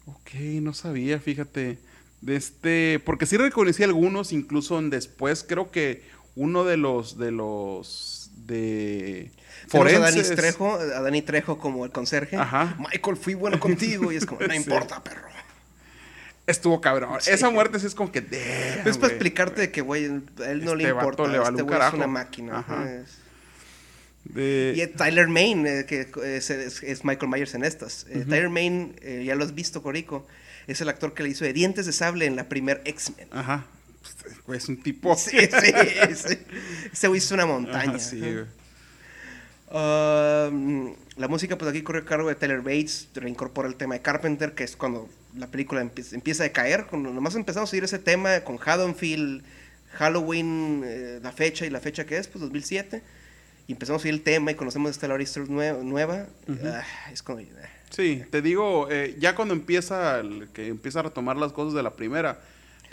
Ok, 0.05 0.33
no 0.61 0.73
sabía, 0.73 1.19
fíjate. 1.19 1.77
De 2.21 2.35
este, 2.35 2.99
porque 3.05 3.25
sí 3.25 3.37
reconocí 3.37 3.83
algunos, 3.83 4.31
incluso 4.31 4.79
en 4.79 4.89
después, 4.89 5.43
creo 5.47 5.69
que 5.71 6.03
uno 6.35 6.63
de 6.63 6.77
los, 6.77 7.17
de 7.17 7.31
los, 7.31 8.31
de 8.45 9.31
a 9.97 9.99
Dani. 9.99 10.21
Trejo, 10.35 10.73
a 10.75 11.01
Dani 11.01 11.21
Trejo 11.21 11.57
como 11.57 11.85
el 11.85 11.91
conserje. 11.91 12.35
Ajá. 12.37 12.75
Michael, 12.79 13.17
fui 13.17 13.33
bueno 13.33 13.59
contigo. 13.59 14.11
Y 14.11 14.15
es 14.17 14.25
como, 14.25 14.41
no 14.47 14.49
Sí. 14.51 14.55
importa, 14.57 15.03
perro. 15.03 15.25
Estuvo 16.47 16.79
cabrón. 16.79 17.09
Sí. 17.21 17.31
Para 17.31 17.49
muerte 17.49 17.79
sí 17.79 17.87
es 17.87 17.95
como 17.95 18.11
que, 18.11 18.19
Es 18.85 18.97
para 18.97 19.13
explicarte 19.13 19.71
que, 19.71 19.81
güey, 19.81 20.05
a 20.05 20.07
él 20.51 20.63
no 20.63 20.75
le 20.75 20.83
Este 20.83 20.95
importa. 20.95 21.23
le 21.31 21.39
vale 21.39 21.49
este 21.51 21.63
un 21.63 21.69
es 21.69 21.93
una 21.93 22.07
máquina. 22.07 22.59
Ajá. 22.59 22.91
Es- 22.93 23.17
De- 24.25 24.73
Y 24.75 24.87
Tyler 24.97 25.27
Main, 25.27 25.65
eh, 25.67 25.85
que 25.87 26.07
es, 26.35 26.49
es- 26.49 26.83
es 26.83 27.05
Michael 27.05 27.29
Myers 27.31 27.53
en 27.53 27.63
estas. 27.63 28.05
Eh, 28.09 28.25
Tyler 28.27 28.49
Main, 28.49 28.95
eh, 29.01 29.23
ya 29.25 29.35
lo 29.35 29.43
has 29.45 29.53
visto, 29.55 29.81
Corico. 29.83 30.27
Es 30.67 30.81
el 30.81 30.89
actor 30.89 31.13
que 31.13 31.23
le 31.23 31.29
hizo 31.29 31.45
de 31.45 31.53
Dientes 31.53 31.85
de 31.85 31.93
Sable 31.93 32.25
en 32.25 32.35
la 32.35 32.49
primer 32.49 32.81
X-Men. 32.85 33.27
Ajá. 33.31 33.65
Pues, 34.45 34.63
es 34.63 34.69
un 34.69 34.81
tipo. 34.81 35.15
Sí, 35.15 35.37
sí, 35.39 36.15
sí. 36.15 36.37
Ese 36.91 37.07
güey 37.07 37.19
hizo 37.19 37.33
una 37.35 37.45
montaña. 37.45 37.91
Ajá, 37.91 37.99
sí, 37.99 38.19
güey. 38.19 38.45
Um, 39.71 40.95
la 41.17 41.27
música, 41.27 41.57
pues 41.57 41.69
aquí 41.69 41.81
corre 41.81 41.99
a 41.99 42.05
cargo 42.05 42.29
de 42.29 42.35
Taylor 42.35 42.61
Bates, 42.61 43.09
reincorpora 43.15 43.67
el 43.67 43.75
tema 43.75 43.95
de 43.95 44.01
Carpenter, 44.01 44.53
que 44.53 44.63
es 44.63 44.75
cuando 44.75 45.09
la 45.35 45.47
película 45.47 45.81
empie- 45.83 46.13
empieza 46.13 46.43
a 46.45 46.49
caer. 46.49 46.85
Cuando 46.85 47.11
nomás 47.11 47.35
empezamos 47.35 47.69
a 47.69 47.71
seguir 47.71 47.83
ese 47.83 47.99
tema 47.99 48.39
con 48.41 48.57
Haddonfield, 48.63 49.43
Halloween, 49.93 50.83
eh, 50.85 51.19
la 51.21 51.31
fecha 51.31 51.65
y 51.65 51.69
la 51.69 51.79
fecha 51.79 52.05
que 52.05 52.17
es, 52.17 52.27
pues 52.27 52.41
2007. 52.41 53.01
Y 53.67 53.73
empezamos 53.73 54.01
a 54.01 54.03
seguir 54.03 54.15
el 54.15 54.21
tema 54.23 54.51
y 54.51 54.55
conocemos 54.55 54.91
esta 54.91 55.07
Laurie 55.07 55.25
Strode 55.25 55.49
nue- 55.49 55.81
nueva. 55.83 56.27
Ah, 56.65 56.83
es 57.11 57.23
como. 57.23 57.39
ah. 57.39 57.67
Sí, 57.89 58.23
te 58.29 58.41
digo, 58.41 58.87
eh, 58.91 59.15
ya 59.19 59.35
cuando 59.35 59.53
empieza, 59.53 60.19
el- 60.19 60.49
que 60.53 60.67
empieza 60.67 60.99
a 60.99 61.03
retomar 61.03 61.37
las 61.37 61.51
cosas 61.51 61.73
de 61.73 61.81
la 61.81 61.91
primera, 61.95 62.39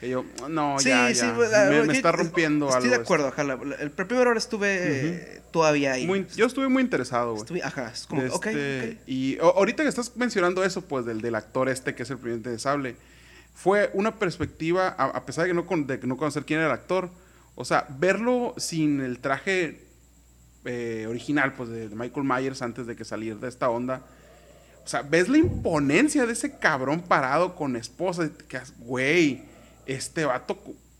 que 0.00 0.08
yo, 0.08 0.24
no, 0.48 0.78
ya, 0.80 1.10
ya, 1.10 1.34
pues, 1.34 1.52
ah, 1.52 1.66
me, 1.70 1.82
me 1.84 1.92
está 1.92 2.10
rompiendo 2.12 2.66
Estoy 2.68 2.76
algo. 2.84 2.88
de 2.88 2.94
esto. 2.94 3.02
acuerdo, 3.02 3.28
ajá. 3.28 3.44
la- 3.44 3.56
la- 3.56 3.76
el 3.76 3.90
primero 3.90 4.30
hora 4.30 4.38
estuve 4.38 4.68
eh, 4.80 5.42
todavía 5.50 5.92
ahí. 5.92 6.06
Muy- 6.06 6.26
yo 6.36 6.46
estuve 6.46 6.68
muy 6.68 6.82
interesado, 6.82 7.32
güey. 7.32 7.42
Estuve- 7.42 7.62
ajá, 7.62 7.90
es 7.92 8.06
como, 8.06 8.22
De 8.22 8.30
ok, 8.30 8.46
este, 8.46 8.90
ok. 9.02 9.08
Y 9.08 9.38
o- 9.40 9.56
ahorita 9.56 9.82
que 9.82 9.88
estás 9.88 10.16
mencionando 10.16 10.64
eso, 10.64 10.80
pues, 10.82 11.04
del, 11.04 11.20
del 11.20 11.34
actor 11.34 11.68
este, 11.68 11.94
que 11.94 12.02
es 12.04 12.10
el 12.10 12.18
presidente 12.18 12.50
de 12.50 12.58
Sable, 12.58 12.96
fue 13.54 13.90
una 13.92 14.18
perspectiva, 14.18 14.88
a, 14.98 15.04
a 15.04 15.26
pesar 15.26 15.44
de 15.44 15.50
que 15.50 15.54
no, 15.54 15.66
con- 15.66 15.86
de 15.86 16.00
que 16.00 16.06
no 16.06 16.16
conocer 16.16 16.44
quién 16.44 16.60
era 16.60 16.68
el 16.68 16.74
actor, 16.74 17.10
o 17.54 17.64
sea, 17.64 17.86
verlo 17.98 18.54
sin 18.56 19.00
el 19.02 19.18
traje 19.18 19.91
eh, 20.64 21.06
original, 21.08 21.54
pues, 21.54 21.68
de, 21.68 21.88
de 21.88 21.94
Michael 21.96 22.26
Myers 22.26 22.62
antes 22.62 22.86
de 22.86 22.96
que 22.96 23.04
salir 23.04 23.38
de 23.38 23.48
esta 23.48 23.68
onda. 23.68 24.02
O 24.84 24.88
sea, 24.88 25.02
ves 25.02 25.28
la 25.28 25.38
imponencia 25.38 26.26
de 26.26 26.32
ese 26.32 26.58
cabrón 26.58 27.02
parado 27.02 27.54
con 27.54 27.76
esposa, 27.76 28.30
quedas, 28.48 28.72
güey, 28.78 29.42
este 29.86 30.24
vato, 30.24 30.54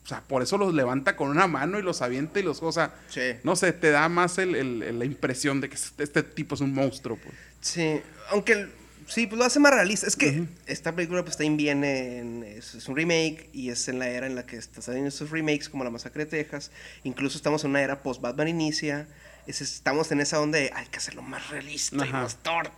o 0.05 0.07
sea, 0.09 0.21
por 0.23 0.43
eso 0.43 0.57
los 0.59 0.73
levanta 0.75 1.17
con 1.17 1.29
una 1.29 1.47
mano 1.47 1.79
y 1.79 1.83
los 1.83 2.01
avienta 2.03 2.39
y 2.41 2.43
los, 2.45 2.63
o 2.63 2.71
sea, 2.73 2.95
Sí. 3.09 3.21
no 3.45 3.57
sé, 3.57 3.73
te 3.73 3.91
da 3.91 4.09
más 4.09 4.39
el- 4.39 4.99
la 4.99 5.05
impresión 5.05 5.61
de 5.61 5.69
que 5.69 5.75
este, 5.77 6.03
este 6.05 6.23
tipo 6.23 6.55
es 6.55 6.61
un 6.61 6.73
monstruo, 6.75 7.17
pues. 7.23 7.35
Sí, 7.61 8.01
aunque 8.31 8.69
sí, 9.09 9.27
pues 9.27 9.39
lo 9.39 9.45
hace 9.45 9.59
más 9.61 9.73
realista. 9.73 10.07
Es 10.07 10.15
que 10.17 10.45
esta 10.67 10.93
película 10.95 11.23
pues 11.25 11.37
también 11.37 11.57
viene, 11.57 12.19
en- 12.19 12.43
es, 12.45 12.75
es 12.75 12.89
un 12.89 12.97
remake 12.97 13.49
y 13.53 13.71
es 13.71 13.87
en 13.89 13.99
la 13.99 14.09
era 14.09 14.27
en 14.27 14.35
la 14.37 14.47
que 14.47 14.57
está 14.57 14.81
saliendo 14.81 15.09
estos 15.09 15.31
remakes 15.31 15.69
como 15.69 15.83
La 15.85 15.91
Masacre 15.91 16.25
de 16.25 16.31
Texas. 16.31 16.71
Incluso 17.05 17.37
estamos 17.37 17.63
en 17.65 17.71
una 17.71 17.83
era 17.83 18.03
post-Batman 18.03 18.47
inicia. 18.49 19.07
Es- 19.47 19.61
estamos 19.61 20.13
en 20.13 20.21
esa 20.21 20.41
onda 20.41 20.59
de 20.59 20.71
hay 20.75 20.87
que 20.87 20.99
hacerlo 20.99 21.23
más 21.23 21.49
realista 21.51 22.07
y 22.07 22.11
más 22.13 22.39
dark 22.45 22.77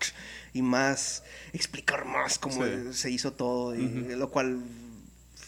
y 0.55 0.63
más 0.63 1.23
explicar 1.53 2.05
más 2.07 2.39
cómo 2.39 2.65
Sí. 2.65 2.93
se 2.93 3.11
hizo 3.11 3.33
todo. 3.33 3.75
Y, 3.75 3.87
Lo 4.17 4.31
cual 4.31 4.61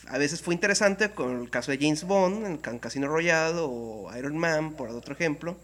a 0.08 0.18
veces 0.18 0.42
fue 0.42 0.54
interesante 0.54 1.10
con 1.10 1.40
el 1.42 1.50
caso 1.50 1.70
de 1.70 1.78
James 1.78 2.04
Bond 2.04 2.44
en 2.46 2.58
Can- 2.58 2.78
Casino 2.78 3.08
Royale 3.08 3.58
o 3.60 4.10
Iron 4.16 4.36
Man, 4.36 4.72
por 4.74 4.90
otro 4.90 5.14
ejemplo. 5.14 5.56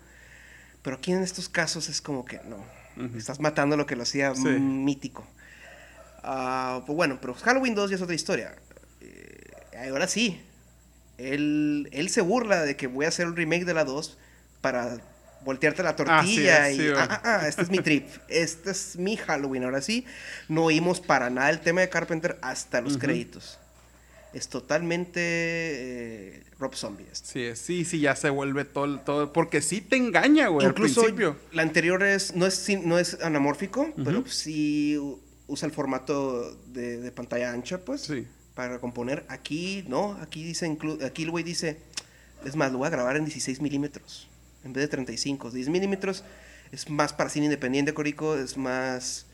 Pero 0.82 0.96
aquí 0.96 1.12
en 1.12 1.22
estos 1.22 1.48
casos 1.48 1.88
es 1.88 2.00
como 2.00 2.24
que 2.24 2.40
no. 2.44 2.64
Estás 3.16 3.38
matando 3.40 3.76
lo 3.76 3.86
que 3.86 3.94
lo 3.96 4.02
hacía 4.02 4.34
Sí. 4.34 4.42
mítico. 4.48 5.26
Ah, 6.22 6.82
pues 6.86 6.96
bueno, 6.96 7.18
pero 7.20 7.34
Halloween 7.34 7.74
2 7.74 7.90
ya 7.90 7.96
es 7.96 8.02
otra 8.02 8.14
historia. 8.14 8.54
Eh, 9.00 9.88
ahora 9.88 10.06
sí. 10.08 10.40
Él, 11.18 11.88
él 11.92 12.08
se 12.10 12.20
burla 12.20 12.62
de 12.62 12.76
que 12.76 12.86
voy 12.86 13.04
a 13.04 13.08
hacer 13.08 13.26
un 13.26 13.36
remake 13.36 13.64
de 13.64 13.74
la 13.74 13.84
2 13.84 14.18
para 14.60 14.98
voltearte 15.44 15.82
la 15.82 15.96
tortilla 15.96 16.66
sí, 16.68 16.74
y 16.74 16.76
sí, 16.78 16.86
ah, 16.96 17.08
ah, 17.10 17.20
ah, 17.42 17.48
este 17.48 17.62
es 17.62 17.70
mi 17.70 17.78
trip, 17.82 18.06
este 18.28 18.70
es 18.70 18.96
mi 18.96 19.16
Halloween. 19.16 19.64
Ahora 19.64 19.80
sí, 19.82 20.04
no 20.48 20.64
oímos 20.64 21.00
para 21.00 21.30
nada 21.30 21.50
el 21.50 21.60
tema 21.60 21.80
de 21.80 21.88
Carpenter 21.88 22.38
hasta 22.42 22.80
los 22.80 22.96
créditos. 22.98 23.58
Es 24.32 24.48
totalmente 24.48 25.20
eh, 25.20 26.42
Rob 26.58 26.74
Zombie. 26.74 27.06
este. 27.12 27.54
Sí, 27.54 27.64
sí, 27.64 27.84
sí, 27.84 28.00
ya 28.00 28.16
se 28.16 28.30
vuelve 28.30 28.64
todo, 28.64 28.98
todo 29.00 29.32
porque 29.32 29.60
sí 29.60 29.80
te 29.82 29.96
engaña, 29.96 30.48
güey, 30.48 30.64
al 30.66 30.72
Incluso 30.72 31.02
principio. 31.02 31.36
la 31.52 31.62
anterior 31.62 32.02
es 32.02 32.34
no 32.34 32.46
es 32.46 32.54
sin- 32.54 32.88
no 32.88 32.98
es 32.98 33.18
anamórfico, 33.22 33.92
pero 34.04 34.26
sí 34.26 34.98
usa 35.48 35.66
el 35.66 35.72
formato 35.74 36.54
de, 36.68 36.98
de 36.98 37.12
pantalla 37.12 37.52
ancha, 37.52 37.78
pues, 37.84 38.02
Sí. 38.02 38.26
para 38.54 38.78
componer. 38.80 39.24
Aquí 39.28 39.84
no, 39.88 40.12
aquí 40.22 40.42
dice 40.44 40.74
aquí 41.04 41.24
el 41.24 41.30
güey 41.30 41.44
dice, 41.44 41.76
es 42.44 42.56
más, 42.56 42.72
lo 42.72 42.78
voy 42.78 42.86
a 42.86 42.90
grabar 42.90 43.16
en 43.16 43.24
16 43.26 43.60
milímetros 43.60 44.28
en 44.64 44.72
vez 44.72 44.82
de 44.84 44.88
35. 44.88 45.50
10 45.50 45.68
milímetros 45.68 46.24
es 46.70 46.88
más 46.88 47.12
para 47.12 47.28
cine 47.30 47.46
independiente, 47.46 47.92
Corico, 47.94 48.36
es 48.36 48.56
más 48.56 49.26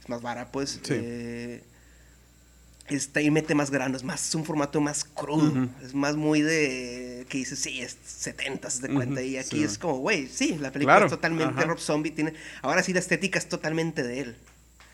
es 0.00 0.08
más 0.08 0.22
vara, 0.22 0.50
pues. 0.52 0.80
Sí. 0.82 0.94
eh, 0.94 1.62
está 2.88 3.20
y 3.20 3.30
mete 3.30 3.54
más 3.54 3.70
grano, 3.70 3.96
es 3.96 4.02
más 4.04 4.28
es 4.28 4.34
un 4.34 4.44
formato 4.46 4.80
más 4.80 5.04
crudo, 5.04 5.68
es 5.84 5.92
más 5.94 6.16
muy 6.16 6.40
de 6.40 7.26
que 7.28 7.36
dices, 7.38 7.58
sí, 7.58 7.80
es 7.82 7.98
70, 8.06 8.70
se 8.70 8.80
te 8.80 8.88
cuenta 8.94 9.20
Ujú, 9.20 9.28
y 9.28 9.36
aquí 9.36 9.58
sí. 9.58 9.62
es 9.64 9.76
como, 9.76 9.98
güey, 9.98 10.26
sí, 10.28 10.56
la 10.58 10.72
película 10.72 10.94
Claro, 10.94 11.06
es 11.06 11.10
totalmente 11.10 11.52
ajá. 11.52 11.64
Rob 11.64 11.78
Zombie 11.78 12.12
tiene 12.12 12.32
ahora 12.62 12.82
sí 12.82 12.94
la 12.94 13.00
estética 13.00 13.38
es 13.38 13.48
totalmente 13.48 14.02
de 14.02 14.20
él. 14.20 14.36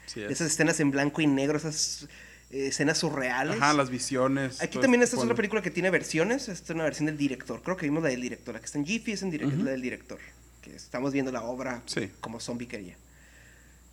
Sí 0.06 0.22
es. 0.22 0.32
Esas 0.32 0.48
escenas 0.51 0.80
en 0.80 0.90
blanco 0.90 1.20
y 1.22 1.26
negro, 1.28 1.56
esas 1.56 2.09
escenas 2.55 2.98
surreales. 2.98 3.56
Ajá, 3.56 3.72
las 3.74 3.90
visiones. 3.90 4.60
Aquí 4.62 4.72
todo 4.74 4.82
también 4.82 5.02
esta 5.02 5.16
es 5.16 5.22
otra 5.22 5.35
película 5.35 5.62
que 5.62 5.70
tiene 5.70 5.90
versiones. 5.90 6.48
Esta 6.48 6.72
es 6.72 6.74
una 6.74 6.85
versión 6.85 7.06
del 7.06 7.16
director. 7.18 7.62
Creo 7.62 7.76
que 7.76 7.86
vimos 7.86 8.02
la 8.02 8.09
del 8.10 8.20
director. 8.22 8.55
La 8.55 8.60
que 8.60 8.66
está 8.66 8.78
en 8.78 8.86
Jiffy 8.86 9.12
es, 9.12 9.22
en 9.22 9.32
direc- 9.32 9.52
es 9.52 9.59
la 9.59 9.70
del 9.72 9.82
director. 9.82 10.18
Que 10.62 10.74
estamos 10.74 11.12
viendo 11.12 11.31
la 11.32 11.43
obra 11.43 11.82
Sí. 11.86 12.10
como 12.20 12.40
zombie 12.40 12.66
quería. 12.68 12.97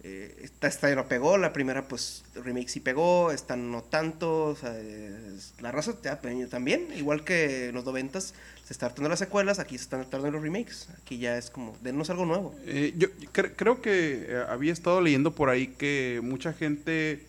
Eh, 0.03 0.35
esta, 0.41 0.67
esta 0.67 0.93
no 0.95 1.07
pegó. 1.07 1.37
La 1.37 1.53
primera, 1.53 1.87
pues, 1.87 2.23
remake 2.33 2.69
sí 2.69 2.79
pegó. 2.79 3.31
Esta 3.31 3.55
no 3.55 3.83
tanto. 3.83 4.45
O 4.45 4.55
sea, 4.55 4.75
es- 4.79 5.53
la 5.61 5.71
raza 5.71 5.93
también. 6.49 6.87
Igual 6.95 7.23
que 7.23 7.67
en 7.67 7.75
los 7.75 7.85
noventas 7.85 8.33
se 8.65 8.73
están 8.73 8.89
tratando 8.89 9.09
las 9.09 9.19
secuelas. 9.19 9.59
Aquí 9.59 9.77
se 9.77 9.83
están 9.83 10.01
tratando 10.01 10.31
los 10.31 10.41
remakes. 10.41 10.87
Aquí 11.01 11.17
ya 11.19 11.37
es 11.37 11.49
como, 11.51 11.77
denos 11.81 12.09
algo 12.09 12.25
nuevo. 12.25 12.55
Eh, 12.65 12.93
yo 12.97 13.09
cre- 13.33 13.53
creo 13.55 13.81
que 13.81 14.25
eh, 14.27 14.43
había 14.49 14.73
estado 14.73 15.01
leyendo 15.01 15.35
por 15.35 15.49
ahí 15.49 15.67
que 15.67 16.19
mucha 16.23 16.51
gente 16.53 17.23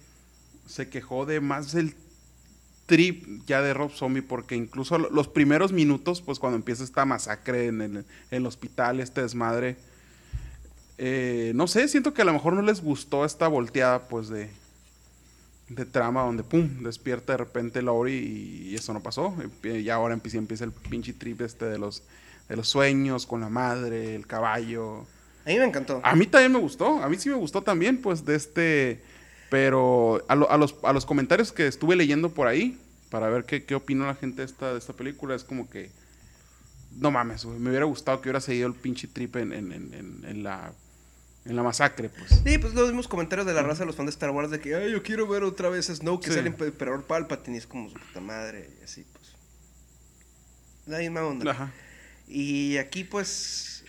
se 0.67 0.89
quejó 0.89 1.27
de 1.27 1.41
más 1.41 1.75
el 1.75 1.95
trip 2.87 3.43
ya 3.47 3.63
de 3.63 3.75
Rob 3.75 3.91
Zombie 3.93 4.23
porque 4.23 4.57
incluso 4.57 4.99
lo- 4.99 5.11
los 5.11 5.29
primeros 5.29 5.73
minutos, 5.73 6.21
pues 6.23 6.39
cuando 6.39 6.57
empieza 6.57 6.85
esta 6.85 7.05
masacre 7.05 7.67
en 7.67 7.81
el, 7.83 7.97
en 7.99 8.05
el 8.31 8.47
hospital, 8.47 9.01
este 9.01 9.23
desmadre, 9.23 9.77
eh, 10.99 11.53
no 11.55 11.67
sé, 11.67 11.89
siento 11.89 12.13
que 12.15 12.23
a 12.23 12.25
lo 12.25 12.33
mejor 12.33 12.53
no 12.55 12.63
les 12.63 12.81
gustó 12.83 13.25
esta 13.25 13.49
volteada 13.49 14.09
pues 14.09 14.29
de, 14.29 14.51
de 15.69 15.85
trama 15.87 16.23
donde 16.23 16.45
pum, 16.45 16.83
despierta 16.83 17.33
de 17.33 17.39
repente 17.39 17.83
Laurie 17.83 18.21
y, 18.21 18.69
y 18.71 18.75
eso 18.75 18.93
no 18.93 19.03
pasó. 19.03 19.35
Y 19.65 19.89
ahora 19.89 20.15
empieza, 20.15 20.39
empieza 20.39 20.65
el 20.65 20.73
pinche 20.73 21.13
trip 21.13 21.41
este 21.41 21.65
de 21.65 21.79
los, 21.79 22.03
de 22.49 22.57
los 22.57 22.69
sueños 22.69 23.27
con 23.27 23.41
la 23.41 23.49
madre, 23.49 24.15
el 24.15 24.27
caballo. 24.27 25.07
A 25.45 25.49
mí 25.49 25.59
me 25.59 25.65
encantó. 25.65 26.01
A 26.05 26.15
mí 26.15 26.27
también 26.27 26.53
me 26.53 26.59
gustó, 26.59 27.03
a 27.03 27.09
mí 27.09 27.17
sí 27.17 27.29
me 27.31 27.35
gustó 27.37 27.63
también, 27.63 28.01
pues 28.01 28.25
de 28.25 28.37
este, 28.37 29.03
pero 29.53 30.25
a, 30.29 30.35
lo- 30.35 30.51
a 30.51 30.57
los, 30.57 30.77
a 30.83 30.95
los 30.95 31.05
comentarios 31.05 31.53
que 31.53 31.67
estuve 31.67 31.95
leyendo 31.95 32.33
por 32.33 32.47
ahí, 32.49 32.81
para 33.11 33.29
ver 33.29 33.45
qué, 33.45 33.65
qué 33.67 33.75
opinó 33.75 34.07
la 34.07 34.15
gente 34.15 34.41
de 34.41 34.47
esta, 34.47 34.73
de 34.73 34.79
esta 34.79 34.95
película, 34.95 35.35
es 35.35 35.45
como 35.45 35.69
que, 35.69 35.91
no 36.97 37.11
mames, 37.11 37.45
me 37.45 37.69
hubiera 37.69 37.85
gustado 37.85 38.23
que 38.23 38.31
hubiera 38.31 38.41
seguido 38.41 38.67
el 38.67 38.75
pinche 38.75 39.09
trip 39.09 39.37
en, 39.37 39.53
en, 39.53 39.71
en, 39.73 39.93
en- 39.93 40.25
en 40.27 40.43
la, 40.43 40.73
en 41.45 41.55
la 41.55 41.63
masacre, 41.63 42.09
pues. 42.09 42.31
Sí, 42.47 42.57
pues 42.57 42.73
los 42.73 42.87
mismos 42.87 43.09
comentarios 43.09 43.47
de 43.47 43.53
la 43.53 43.63
raza 43.63 43.81
de 43.81 43.87
los 43.89 43.97
fans 43.97 44.07
de 44.07 44.13
Star 44.13 44.31
Wars 44.31 44.51
de 44.51 44.59
que, 44.59 44.75
ay, 44.75 44.91
yo 44.91 45.03
quiero 45.03 45.27
ver 45.29 45.43
otra 45.45 45.69
vez 45.69 45.91
a 45.91 45.95
Snow 45.97 46.19
que 46.19 46.29
Sí. 46.31 46.35
sale 46.37 46.49
en 46.49 46.57
Emperador 46.59 47.05
Palpatine. 47.05 47.57
Y 47.57 47.59
es 47.59 47.67
como 47.67 47.91
su 47.91 47.97
puta 47.97 48.21
madre 48.21 48.71
y 48.81 48.85
así, 48.85 49.05
pues. 49.13 49.33
La 50.87 50.99
misma 51.01 51.23
onda. 51.27 51.51
Ajá. 51.51 51.71
Y 52.27 52.79
aquí, 52.79 53.05
pues, 53.05 53.85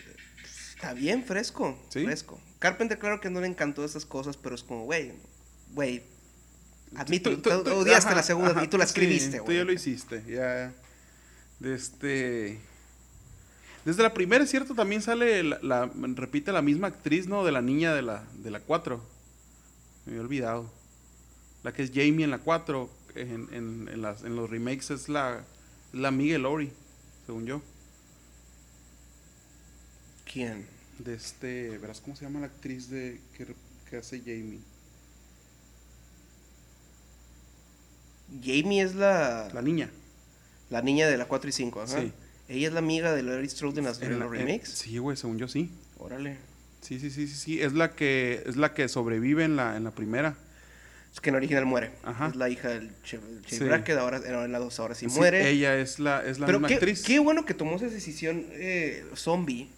está 0.76 0.94
bien 0.94 1.24
fresco. 1.24 1.80
Sí. 1.88 2.04
Fresco. 2.04 2.38
Carpenter, 2.60 3.00
claro 3.00 3.22
que 3.22 3.30
no 3.30 3.40
le 3.40 3.48
encantó 3.48 3.86
esas 3.86 4.06
cosas, 4.06 4.36
pero 4.36 4.56
es 4.56 4.64
como, 4.64 4.84
güey, 4.84 5.14
güey, 5.74 6.04
admítelo, 6.96 7.38
Tú- 7.38 7.42
tú- 7.42 7.50
tú, 7.50 7.64
tú- 7.64 7.76
odiaste 7.78 8.08
ajá, 8.10 8.16
la 8.16 8.24
segunda 8.24 8.52
ajá, 8.52 8.64
y 8.64 8.68
tú 8.68 8.78
la 8.78 8.86
sí, 8.86 8.90
escribiste, 8.90 9.38
tú 9.40 9.44
güey. 9.46 9.58
ya 9.58 9.64
lo 9.66 9.72
hiciste, 9.74 10.24
ya. 10.28 10.74
De 11.60 11.76
este. 11.76 12.60
Desde 13.86 14.02
la 14.04 14.14
primera, 14.14 14.44
es 14.44 14.50
cierto, 14.50 14.76
también 14.76 15.02
sale, 15.02 15.44
la, 15.44 15.60
la- 15.62 15.92
repite 16.16 16.52
la 16.54 16.62
misma 16.62 16.88
actriz, 16.88 17.28
¿no? 17.28 17.44
De 17.44 17.52
la 17.52 17.62
niña 17.62 17.94
de 17.94 18.02
la, 18.02 18.24
de 18.38 18.50
la 18.52 18.60
4. 18.62 19.04
Me 20.06 20.12
había 20.14 20.22
olvidado. 20.24 20.72
La 21.64 21.74
que 21.74 21.84
es 21.84 21.92
Jamie 21.94 22.24
en 22.24 22.32
la 22.32 22.40
4, 22.40 22.90
en, 23.16 23.48
en, 23.54 23.90
en 23.92 24.02
las, 24.02 24.24
en 24.24 24.36
los 24.36 24.50
remakes 24.50 24.90
es 24.92 25.10
la, 25.10 25.44
es 25.94 26.00
la 26.00 26.12
Miguel 26.12 26.44
Lori, 26.44 26.72
según 27.26 27.46
yo. 27.46 27.62
¿Quién? 30.32 30.66
De 31.00 31.14
este, 31.16 31.78
verás 31.78 32.02
cómo 32.02 32.16
se 32.16 32.26
llama 32.26 32.40
la 32.40 32.48
actriz 32.48 32.90
de 32.90 33.20
que, 33.38 33.54
que 33.90 33.98
hace 33.98 34.20
Jamie. 34.20 34.60
Jamie 38.42 38.82
es 38.82 38.96
la, 38.96 39.50
La 39.54 39.62
niña. 39.62 39.90
la 40.70 40.82
niña 40.82 41.08
de 41.08 41.18
la 41.18 41.26
4 41.26 41.50
y 41.50 41.54
5, 41.54 41.82
ajá. 41.82 42.02
Sí. 42.02 42.12
Ella 42.50 42.68
es 42.68 42.74
la 42.74 42.80
amiga 42.80 43.14
de 43.14 43.24
Larry 43.24 43.50
Strode 43.50 43.80
en, 43.80 43.86
las- 43.86 44.02
en 44.02 44.20
los 44.20 44.30
remakes. 44.30 44.70
sí, 44.70 44.98
güey, 44.98 45.16
según 45.18 45.38
yo 45.38 45.48
sí. 45.48 45.72
Órale. 45.98 46.38
Sí, 46.82 47.00
sí, 47.00 47.10
sí, 47.10 47.28
sí, 47.28 47.36
sí. 47.36 47.62
Es 47.62 47.74
la 47.74 47.96
que, 47.96 48.44
es 48.46 48.58
la 48.58 48.74
que 48.74 48.88
sobrevive 48.90 49.44
en 49.46 49.56
la, 49.56 49.78
en 49.78 49.84
la 49.86 49.92
primera. 49.92 50.36
Es 51.14 51.22
que 51.22 51.30
en 51.30 51.36
original 51.36 51.66
muere. 51.66 51.92
Ajá. 52.04 52.28
Es 52.28 52.36
la 52.36 52.50
hija 52.50 52.70
del 52.70 52.90
Chef, 53.04 53.22
Chef 53.46 53.60
Sí. 53.60 53.64
Brackett, 53.66 53.98
ahora 53.98 54.18
en 54.46 54.52
la 54.52 54.60
2 54.60 54.80
ahora 54.80 54.96
sí, 54.96 55.08
Sí, 55.10 55.16
muere. 55.18 55.48
ella 55.50 55.78
es 55.78 56.00
la, 56.00 56.26
es 56.26 56.40
la 56.40 56.46
Pero 56.48 56.58
misma 56.60 56.68
qué, 56.70 56.74
actriz. 56.76 57.04
qué 57.04 57.20
bueno 57.20 57.46
que 57.46 57.54
tomó 57.54 57.76
esa 57.78 57.86
decisión 57.88 58.46
eh, 58.52 59.06
zombie. 59.16 59.70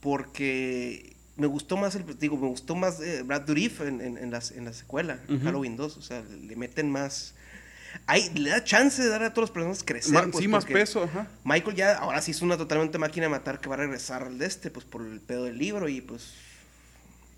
Porque 0.00 1.09
me 1.40 1.46
gustó 1.46 1.76
más 1.76 1.94
el 1.96 2.04
digo, 2.18 2.36
me 2.36 2.46
gustó 2.48 2.74
más 2.76 3.00
eh, 3.00 3.22
Brad 3.22 3.42
Dourif 3.42 3.80
en, 3.80 4.00
en, 4.00 4.18
en 4.18 4.30
las- 4.30 4.52
en 4.52 4.64
la 4.66 4.72
secuela, 4.72 5.18
en 5.28 5.36
Ujú. 5.36 5.44
Halloween 5.46 5.76
2. 5.76 5.96
O 5.96 6.02
sea, 6.02 6.22
le 6.22 6.54
meten 6.56 6.90
más. 6.90 7.34
Hay, 8.06 8.30
le 8.34 8.50
da 8.50 8.62
chance 8.62 9.02
de 9.02 9.08
dar 9.08 9.22
a 9.24 9.34
todas 9.34 9.50
las 9.50 9.54
personas 9.54 9.82
crecer. 9.84 10.12
Ma- 10.12 10.22
pues, 10.30 10.36
sí, 10.42 10.46
más 10.48 10.64
peso, 10.64 11.02
ajá. 11.04 11.26
Michael 11.42 11.74
ya 11.76 11.96
ahora 11.98 12.22
sí 12.22 12.30
es 12.30 12.40
una 12.42 12.56
totalmente 12.56 12.98
máquina 12.98 13.24
de 13.26 13.30
matar 13.30 13.60
que 13.60 13.68
va 13.68 13.74
a 13.74 13.78
regresar 13.78 14.22
al 14.22 14.38
de 14.38 14.46
este, 14.46 14.70
pues 14.70 14.84
por 14.86 15.02
el 15.02 15.20
pedo 15.20 15.44
del 15.44 15.58
libro 15.58 15.88
y 15.88 16.00
pues. 16.00 16.34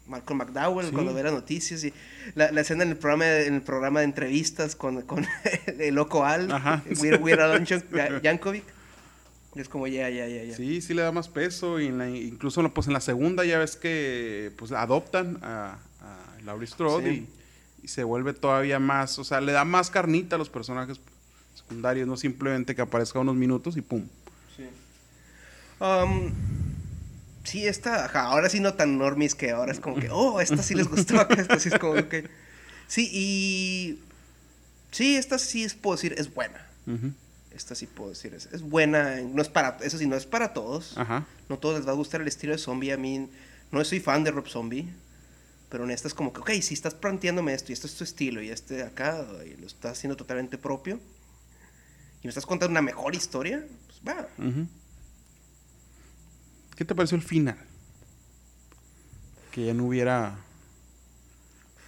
Malcolm 0.08 0.38
McDowell 0.40 0.86
Sí. 0.88 0.92
cuando 0.92 1.14
ve 1.14 1.22
las 1.22 1.32
noticias 1.32 1.84
y 1.84 1.94
la, 2.34 2.50
la 2.50 2.60
escena 2.62 2.82
en 2.82 2.90
el 2.90 2.96
programa 2.96 3.24
de, 3.26 3.46
en 3.46 3.54
el 3.54 3.62
programa 3.62 4.00
de 4.00 4.04
entrevistas 4.06 4.74
con, 4.74 5.00
con 5.02 5.24
el 5.78 5.94
loco 5.94 6.24
Al. 6.24 6.48
Weird, 7.00 7.22
Weird 7.22 7.40
Al 7.40 7.64
Yan- 7.64 8.20
Yankovic. 8.22 8.64
Es 9.54 9.68
como 9.68 9.86
ya, 9.86 10.08
ya, 10.08 10.26
ya, 10.28 10.44
ya. 10.44 10.56
Sí, 10.56 10.80
sí 10.80 10.94
le 10.94 11.02
da 11.02 11.12
más 11.12 11.28
peso. 11.28 11.78
Y 11.80 11.86
en 11.86 11.98
la- 11.98 12.08
incluso 12.08 12.60
en 12.60 12.64
la- 12.68 12.74
pues 12.74 12.86
en 12.86 12.92
la 12.94 13.00
segunda 13.00 13.44
ya 13.44 13.58
ves 13.58 13.76
que 13.76 14.50
pues 14.56 14.72
adoptan 14.72 15.38
a, 15.42 15.78
a 16.00 16.40
Laurie 16.44 16.66
Strode 16.66 17.10
Sí. 17.10 17.28
y, 17.82 17.84
y 17.84 17.88
se 17.88 18.02
vuelve 18.04 18.32
todavía 18.32 18.78
más, 18.78 19.18
o 19.18 19.24
sea, 19.24 19.40
le 19.40 19.52
da 19.52 19.64
más 19.64 19.90
carnita 19.90 20.36
a 20.36 20.38
los 20.38 20.48
personajes 20.48 21.00
secundarios, 21.54 22.08
no 22.08 22.16
simplemente 22.16 22.74
que 22.74 22.82
aparezca 22.82 23.18
unos 23.18 23.34
minutos 23.36 23.76
y 23.76 23.82
pum. 23.82 24.06
Sí. 24.56 24.64
Um, 25.80 26.30
sí, 27.44 27.66
esta, 27.66 28.04
ajá, 28.06 28.22
ahora 28.22 28.48
sí 28.48 28.60
no 28.60 28.74
tan 28.74 28.96
normis 28.98 29.34
que 29.34 29.50
ahora 29.50 29.72
es 29.72 29.80
como 29.80 29.96
que, 29.96 30.08
oh, 30.10 30.40
esta 30.40 30.62
sí 30.62 30.74
les 30.74 30.88
gustó, 30.88 31.14
esta 31.30 31.58
sí 31.58 31.68
es 31.70 31.78
como 31.78 32.08
que. 32.08 32.24
Sí, 32.88 33.08
y. 33.12 33.98
Sí, 34.92 35.16
esta 35.16 35.38
sí 35.38 35.64
es, 35.64 35.74
puedo 35.74 35.96
decir, 35.96 36.14
es 36.18 36.32
buena. 36.32 36.66
Ujú. 36.86 37.12
Esta 37.54 37.74
sí 37.74 37.86
puedo 37.86 38.10
decir, 38.10 38.34
es, 38.34 38.46
es 38.52 38.62
buena. 38.62 39.20
No 39.20 39.42
es 39.42 39.48
para, 39.48 39.78
eso 39.82 39.98
sí, 39.98 40.06
no 40.06 40.16
es 40.16 40.26
para 40.26 40.52
todos. 40.52 40.96
Ajá. 40.96 41.26
No 41.48 41.58
todos 41.58 41.76
les 41.76 41.86
va 41.86 41.92
a 41.92 41.94
gustar 41.94 42.20
el 42.20 42.28
estilo 42.28 42.52
de 42.52 42.58
zombie. 42.58 42.92
A 42.92 42.96
mí 42.96 43.28
no 43.70 43.84
soy 43.84 44.00
fan 44.00 44.24
de 44.24 44.30
Rob 44.30 44.48
Zombie. 44.48 44.88
Pero 45.68 45.84
en 45.84 45.90
esta 45.90 46.06
es 46.06 46.14
como 46.14 46.32
que, 46.32 46.40
ok, 46.40 46.50
si 46.60 46.74
estás 46.74 46.94
planteándome 46.94 47.54
esto 47.54 47.72
y 47.72 47.74
esto 47.74 47.86
es 47.86 47.94
tu 47.94 48.04
estilo 48.04 48.42
y 48.42 48.50
este 48.50 48.74
de 48.74 48.82
acá 48.82 49.26
y 49.46 49.58
lo 49.58 49.66
estás 49.66 49.92
haciendo 49.92 50.18
totalmente 50.18 50.58
propio 50.58 51.00
y 52.22 52.26
me 52.26 52.28
estás 52.28 52.46
contando 52.46 52.70
una 52.70 52.82
mejor 52.82 53.16
historia, 53.16 53.66
pues 53.86 54.00
va. 54.06 54.28
¿Qué 56.76 56.84
te 56.84 56.94
pareció 56.94 57.16
el 57.16 57.22
final? 57.22 57.58
Que 59.50 59.66
ya 59.66 59.74
no 59.74 59.86
hubiera. 59.86 60.36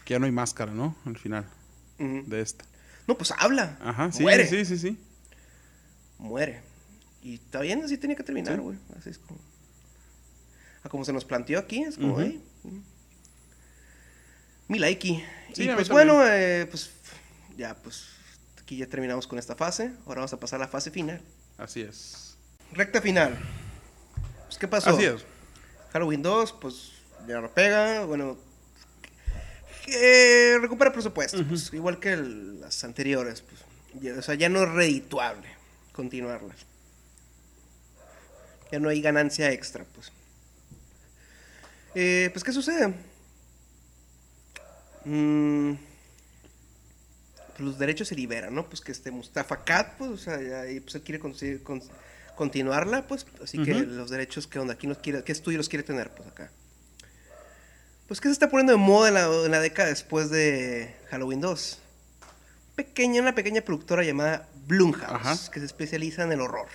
Que 0.05 0.15
ya 0.15 0.19
no 0.19 0.27
hay 0.27 0.32
máscara, 0.32 0.73
¿no? 0.73 0.97
Al 1.05 1.16
final 1.16 1.47
de 1.99 2.41
esta. 2.41 2.65
No, 3.07 3.16
pues 3.16 3.32
habla. 3.39 3.78
Ajá, 3.81 4.11
sí, 4.11 4.23
muere. 4.23 4.47
sí, 4.47 4.65
sí, 4.65 4.77
sí. 4.77 4.99
Muere. 6.25 6.63
Y 7.23 7.35
está 7.35 7.61
bien, 7.61 7.83
así 7.85 7.97
tenía 7.99 8.17
que 8.17 8.23
terminar, 8.23 8.57
Sí. 8.57 8.61
güey. 8.61 8.79
Así 8.99 9.11
es 9.11 9.19
como. 9.19 9.39
A 10.83 10.89
como 10.89 11.05
se 11.05 11.13
nos 11.13 11.25
planteó 11.25 11.59
aquí, 11.59 11.83
es 11.83 11.97
como, 11.97 12.13
Ujú. 12.15 12.23
"Ey, 12.23 12.43
mm". 12.65 12.81
Mi 14.69 14.79
likey. 14.79 15.25
Sí, 15.53 15.65
y 15.65 15.75
pues 15.75 15.89
bueno, 15.89 16.23
eh, 16.27 16.67
pues 16.71 16.91
ya, 17.57 17.75
pues 17.77 18.07
aquí 18.61 18.77
ya 18.79 18.87
terminamos 18.87 19.27
con 19.27 19.39
esta 19.39 19.55
fase. 19.55 19.93
Ahora 20.07 20.21
vamos 20.21 20.33
a 20.33 20.41
pasar 20.41 20.61
a 20.61 20.65
la 20.65 20.69
fase 20.69 20.91
final. 20.91 21.21
Así 21.59 21.83
es. 21.83 22.37
Recta 22.73 23.01
final. 23.03 23.39
Pues, 24.47 24.59
¿qué 24.59 24.67
pasó? 24.67 24.91
Así 24.91 25.05
es. 25.05 25.25
Halloween 25.93 26.23
2, 26.23 26.53
pues 26.61 26.93
ya 27.29 27.41
no 27.41 27.49
pega. 27.53 28.05
Bueno, 28.07 28.37
eh, 29.87 30.57
recupera 30.61 30.93
presupuesto, 30.93 31.47
pues, 31.47 31.73
igual 31.73 32.01
que 32.01 32.15
el- 32.15 32.61
las 32.61 32.83
anteriores. 32.85 33.43
Pues, 33.43 33.61
ya- 34.03 34.19
o 34.19 34.23
sea, 34.23 34.35
ya 34.35 34.49
no 34.49 34.63
es 34.63 34.69
redituable 34.71 35.47
continuarlas. 35.95 36.57
Ya 38.71 38.79
no 38.81 38.89
hay 38.89 39.01
ganancia 39.01 39.51
extra, 39.53 39.85
pues. 39.95 40.12
Eh, 41.95 42.29
pues, 42.33 42.43
¿qué 42.45 42.53
sucede? 42.53 42.93
Mm, 45.05 45.75
pues, 47.49 47.61
los 47.61 47.79
derechos 47.79 48.09
se 48.09 48.15
liberan, 48.16 48.55
¿no? 48.55 48.66
Pues 48.69 48.81
que 48.81 48.93
este 48.93 49.11
Mustafa 49.11 49.65
Kat, 49.65 49.97
pues, 49.99 50.11
o 50.11 50.19
sea, 50.19 50.41
ya, 50.43 50.69
y, 50.71 50.81
pues 50.81 50.95
él 50.97 51.03
quiere 51.03 51.21
consi- 51.23 51.62
con- 51.62 51.83
continuarla, 52.37 53.07
pues, 53.07 53.27
así 53.43 53.62
que 53.62 53.75
los 53.75 54.11
derechos, 54.11 54.47
¿qué 54.47 54.59
onda? 54.59 54.75
¿Quién 54.77 54.89
los 54.91 54.99
quiere, 54.99 55.23
¿Qué 55.23 55.31
estudio 55.33 55.59
los 55.59 55.69
quiere 55.69 55.85
tener, 55.85 56.11
pues, 56.11 56.29
acá? 56.29 56.51
Pues, 58.09 58.21
¿qué 58.21 58.29
se 58.29 58.33
está 58.33 58.51
poniendo 58.51 58.73
de 58.73 58.79
moda 58.79 59.09
en 59.09 59.15
la, 59.15 59.27
en 59.45 59.51
la 59.51 59.61
década 59.61 59.89
después 59.89 60.31
de 60.31 60.95
Halloween 61.11 61.41
2? 61.41 61.79
Pequeña, 62.75 63.23
una 63.23 63.35
pequeña 63.37 63.61
productora 63.62 64.03
llamada 64.03 64.49
Blumhouse, 64.66 65.12
Ajá. 65.12 65.36
que 65.53 65.61
se 65.61 65.66
especializa 65.66 66.23
en 66.23 66.32
el 66.32 66.41
horror. 66.41 66.69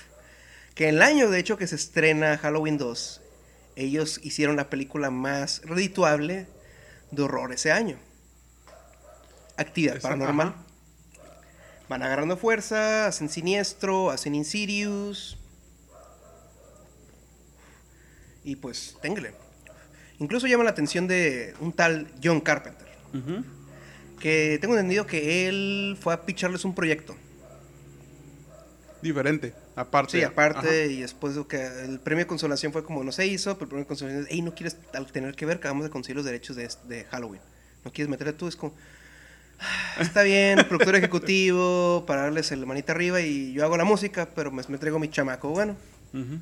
Que 0.76 0.88
en 0.88 0.96
el 0.96 1.02
año, 1.02 1.30
de 1.30 1.40
hecho, 1.40 1.58
que 1.58 1.68
se 1.68 1.76
estrena 1.76 2.38
Halloween 2.38 2.78
2, 2.78 3.22
ellos 3.76 4.20
hicieron 4.24 4.56
la 4.56 4.70
película 4.70 5.10
más 5.10 5.62
redituable 5.64 6.48
de 7.12 7.22
horror 7.22 7.52
ese 7.52 7.72
año. 7.72 7.98
Actividad 9.58 10.00
paranormal. 10.02 10.56
Van 11.90 12.04
agarrando 12.04 12.38
fuerza, 12.38 13.08
hacen 13.08 13.30
Siniestro, 13.30 14.12
hacen 14.12 14.36
Insidious. 14.36 15.38
Y 18.44 18.56
pues, 18.56 18.98
téngale. 19.02 19.34
Incluso 20.20 20.48
llama 20.48 20.64
la 20.64 20.70
atención 20.72 21.08
de 21.08 21.54
un 21.60 21.72
tal 21.74 22.12
John 22.24 22.42
Carpenter. 22.42 22.88
Que 24.20 24.58
tengo 24.62 24.76
entendido 24.76 25.08
que 25.08 25.48
él 25.48 25.98
fue 26.00 26.14
a 26.14 26.26
picharles 26.26 26.64
un 26.66 26.76
proyecto. 26.76 27.16
Diferente, 29.02 29.54
aparte. 29.76 30.18
Sí, 30.18 30.24
aparte, 30.24 30.68
Ajá. 30.68 30.92
y 30.92 31.02
después 31.02 31.36
de 31.36 31.46
que 31.48 31.66
el 31.86 32.00
premio 32.00 32.26
de 32.26 32.28
consolación 32.28 32.74
fue 32.74 32.84
como 32.84 33.04
no 33.04 33.12
se 33.12 33.26
hizo, 33.28 33.54
pero 33.56 33.64
el 33.66 33.70
premio 33.70 33.84
de 33.86 33.88
consolación 33.88 34.24
es, 34.24 34.28
hey, 34.30 34.42
no 34.42 34.54
quieres 34.54 34.78
al 34.94 35.12
tener 35.12 35.36
que 35.36 35.46
ver, 35.46 35.58
acabamos 35.58 35.84
de 35.86 35.90
conseguir 35.90 36.18
los 36.18 36.26
derechos 36.26 36.56
de, 36.56 36.70
de 36.88 37.06
Halloween. 37.06 37.42
No 37.86 37.92
quieres 37.92 38.10
meterle 38.10 38.34
tú, 38.34 38.48
es 38.50 38.56
como, 38.58 38.74
"Ah, 39.60 40.02
está 40.02 40.24
bien, 40.24 40.58
productor 40.68 40.96
ejecutivo, 40.96 42.04
para 42.06 42.24
darles 42.24 42.52
el 42.52 42.66
manita 42.66 42.92
arriba 42.92 43.22
y 43.22 43.54
yo 43.54 43.64
hago 43.64 43.78
la 43.78 43.86
música, 43.86 44.28
pero 44.36 44.52
me, 44.52 44.64
me 44.68 44.78
traigo 44.78 45.00
mi 45.00 45.10
chamaco. 45.10 45.50
Bueno, 45.50 45.78
Ujú. 46.14 46.40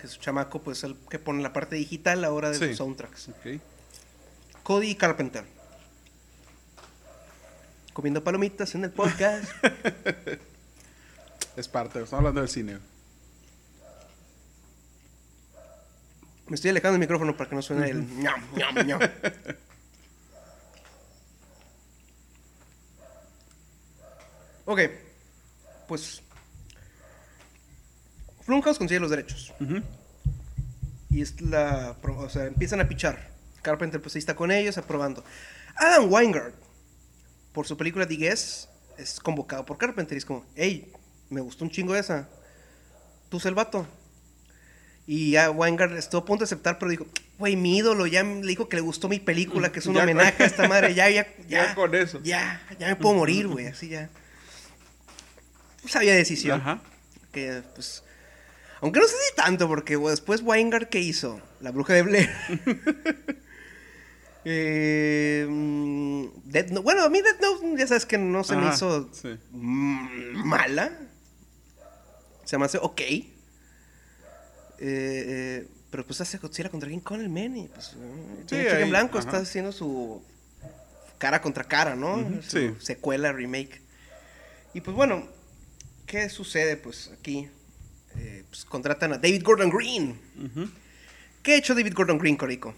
que 0.00 0.08
su 0.08 0.18
chamaco, 0.20 0.60
pues 0.62 0.82
el 0.84 0.96
que 1.08 1.18
pone 1.20 1.42
la 1.42 1.52
parte 1.52 1.76
digital 1.76 2.24
ahora 2.24 2.50
de 2.50 2.58
Sí. 2.58 2.66
sus 2.68 2.76
soundtracks. 2.78 3.30
Cody 4.64 4.94
Carpenter. 4.96 5.44
Comiendo 7.92 8.22
palomitas 8.22 8.74
en 8.74 8.84
el 8.84 8.90
podcast. 8.90 9.44
Es 11.58 11.66
parte, 11.66 12.00
estamos 12.00 12.20
hablando 12.20 12.40
del 12.40 12.48
cine. 12.48 12.78
Me 16.46 16.54
estoy 16.54 16.70
alejando 16.70 16.92
del 16.92 17.00
micrófono 17.00 17.36
para 17.36 17.50
que 17.50 17.56
no 17.56 17.62
suene 17.62 17.90
el 17.90 18.06
ñam, 18.16 18.40
ñam, 18.54 18.86
ñam. 18.86 19.00
Ok, 24.66 24.80
pues 25.88 26.22
Blumhouse 28.46 28.76
consigue 28.78 29.00
los 29.00 29.08
derechos 29.08 29.52
y 31.08 31.22
es 31.22 31.40
la, 31.40 31.96
o 32.02 32.28
sea, 32.28 32.44
empiezan 32.44 32.80
a 32.80 32.86
pichar. 32.86 33.30
Carpenter 33.62 34.00
pues 34.00 34.14
ahí 34.14 34.20
está 34.20 34.36
con 34.36 34.52
ellos 34.52 34.78
aprobando. 34.78 35.24
Adam 35.74 36.12
Weingart 36.12 36.54
por 37.52 37.66
su 37.66 37.76
película 37.76 38.06
The 38.06 38.28
es 38.28 38.68
convocado 39.22 39.64
por 39.64 39.78
Carpenter 39.78 40.14
y 40.14 40.18
es 40.18 40.24
como, 40.24 40.44
hey, 40.54 40.92
me 41.30 41.40
gustó 41.40 41.64
un 41.64 41.70
chingo 41.70 41.94
esa. 41.94 42.28
Tú 43.28 43.40
sé 43.40 43.48
el 43.48 43.54
vato. 43.54 43.86
Y 45.06 45.30
ya 45.32 45.50
Weingart 45.50 45.92
estuvo 45.96 46.20
a 46.20 46.24
punto 46.24 46.40
de 46.42 46.46
aceptar, 46.46 46.78
pero 46.78 46.90
dijo, 46.90 47.06
güey, 47.38 47.56
mi 47.56 47.78
ídolo 47.78 48.06
ya 48.06 48.22
le 48.22 48.46
dijo 48.46 48.68
que 48.68 48.76
le 48.76 48.82
gustó 48.82 49.08
mi 49.08 49.18
película, 49.18 49.72
que 49.72 49.78
es 49.78 49.86
un 49.86 49.94
Ya 49.94 50.02
homenaje 50.02 50.32
con- 50.34 50.42
a 50.42 50.46
esta 50.46 50.68
madre. 50.68 50.94
Ya, 50.94 51.08
ya, 51.08 51.26
ya. 51.48 51.68
Ya 51.68 51.74
con 51.74 51.94
eso. 51.94 52.20
Ya, 52.22 52.60
ya 52.78 52.88
me 52.88 52.96
puedo 52.96 53.14
morir, 53.14 53.46
güey, 53.48 53.66
así 53.66 53.88
ya. 53.88 54.10
Pues 55.82 55.96
había 55.96 56.14
decisión. 56.14 56.60
Ajá. 56.60 56.82
Que, 57.32 57.62
pues. 57.74 58.02
Aunque 58.80 59.00
no 59.00 59.06
sé 59.06 59.14
si 59.28 59.34
tanto, 59.34 59.66
porque 59.66 59.96
después 59.96 60.42
Weingart, 60.42 60.88
¿qué 60.90 61.00
hizo? 61.00 61.40
La 61.60 61.70
bruja 61.72 61.94
de 61.94 62.02
Blair. 62.02 62.30
Eh, 64.50 65.46
Death 66.44 66.68
Note- 66.70 66.82
bueno, 66.82 67.02
a 67.02 67.10
mí 67.10 67.20
Death 67.20 67.40
Note 67.40 67.66
ya 67.76 67.86
sabes 67.86 68.06
que 68.06 68.16
no 68.16 68.44
se 68.44 68.56
me 68.56 68.68
hizo 68.68 69.10
sí. 69.12 69.36
mala. 69.52 70.92
Se 72.48 72.56
me 72.56 72.64
hace 72.64 72.78
ok. 72.78 73.00
Eh, 73.02 73.26
eh, 74.80 75.68
pero 75.90 76.06
pues 76.06 76.18
hace 76.22 76.38
Godzilla 76.38 76.70
contra 76.70 76.88
King 76.88 77.00
Kong 77.00 77.20
el 77.20 77.28
men 77.28 77.54
y 77.58 77.68
pues 77.68 77.94
eh, 77.94 78.42
Chicken 78.46 78.76
ahí, 78.84 78.88
Blanco 78.88 79.18
ajá. 79.18 79.28
está 79.28 79.42
haciendo 79.42 79.70
su 79.70 80.22
cara 81.18 81.42
contra 81.42 81.64
cara, 81.64 81.94
¿no? 81.94 82.26
Su 82.40 82.50
sí. 82.58 82.74
secuela, 82.78 83.32
remake. 83.32 83.82
Y 84.72 84.80
pues 84.80 84.96
bueno, 84.96 85.28
¿qué 86.06 86.30
sucede 86.30 86.78
pues 86.78 87.10
aquí? 87.12 87.50
Eh, 88.16 88.44
pues 88.48 88.64
contratan 88.64 89.12
a 89.12 89.18
David 89.18 89.42
Gordon 89.44 89.68
Green. 89.68 90.18
¿Qué 91.42 91.52
ha 91.52 91.56
hecho 91.56 91.74
David 91.74 91.92
Gordon 91.94 92.16
Green, 92.16 92.36
Corico? 92.36 92.74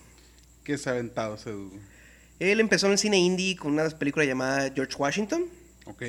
Que 0.65 0.79
se 0.79 0.91
ha 0.91 0.95
aventado 0.95 1.37
ese 1.37 1.51
dudo. 1.51 1.79
Él 2.41 2.59
empezó 2.59 2.87
en 2.87 2.93
el 2.93 2.99
cine 2.99 3.19
indie 3.19 3.55
con 3.55 3.71
una 3.71 3.89
película 3.91 4.25
llamada 4.25 4.73
George 4.75 4.97
Washington. 4.97 5.45
Ok. 5.85 6.03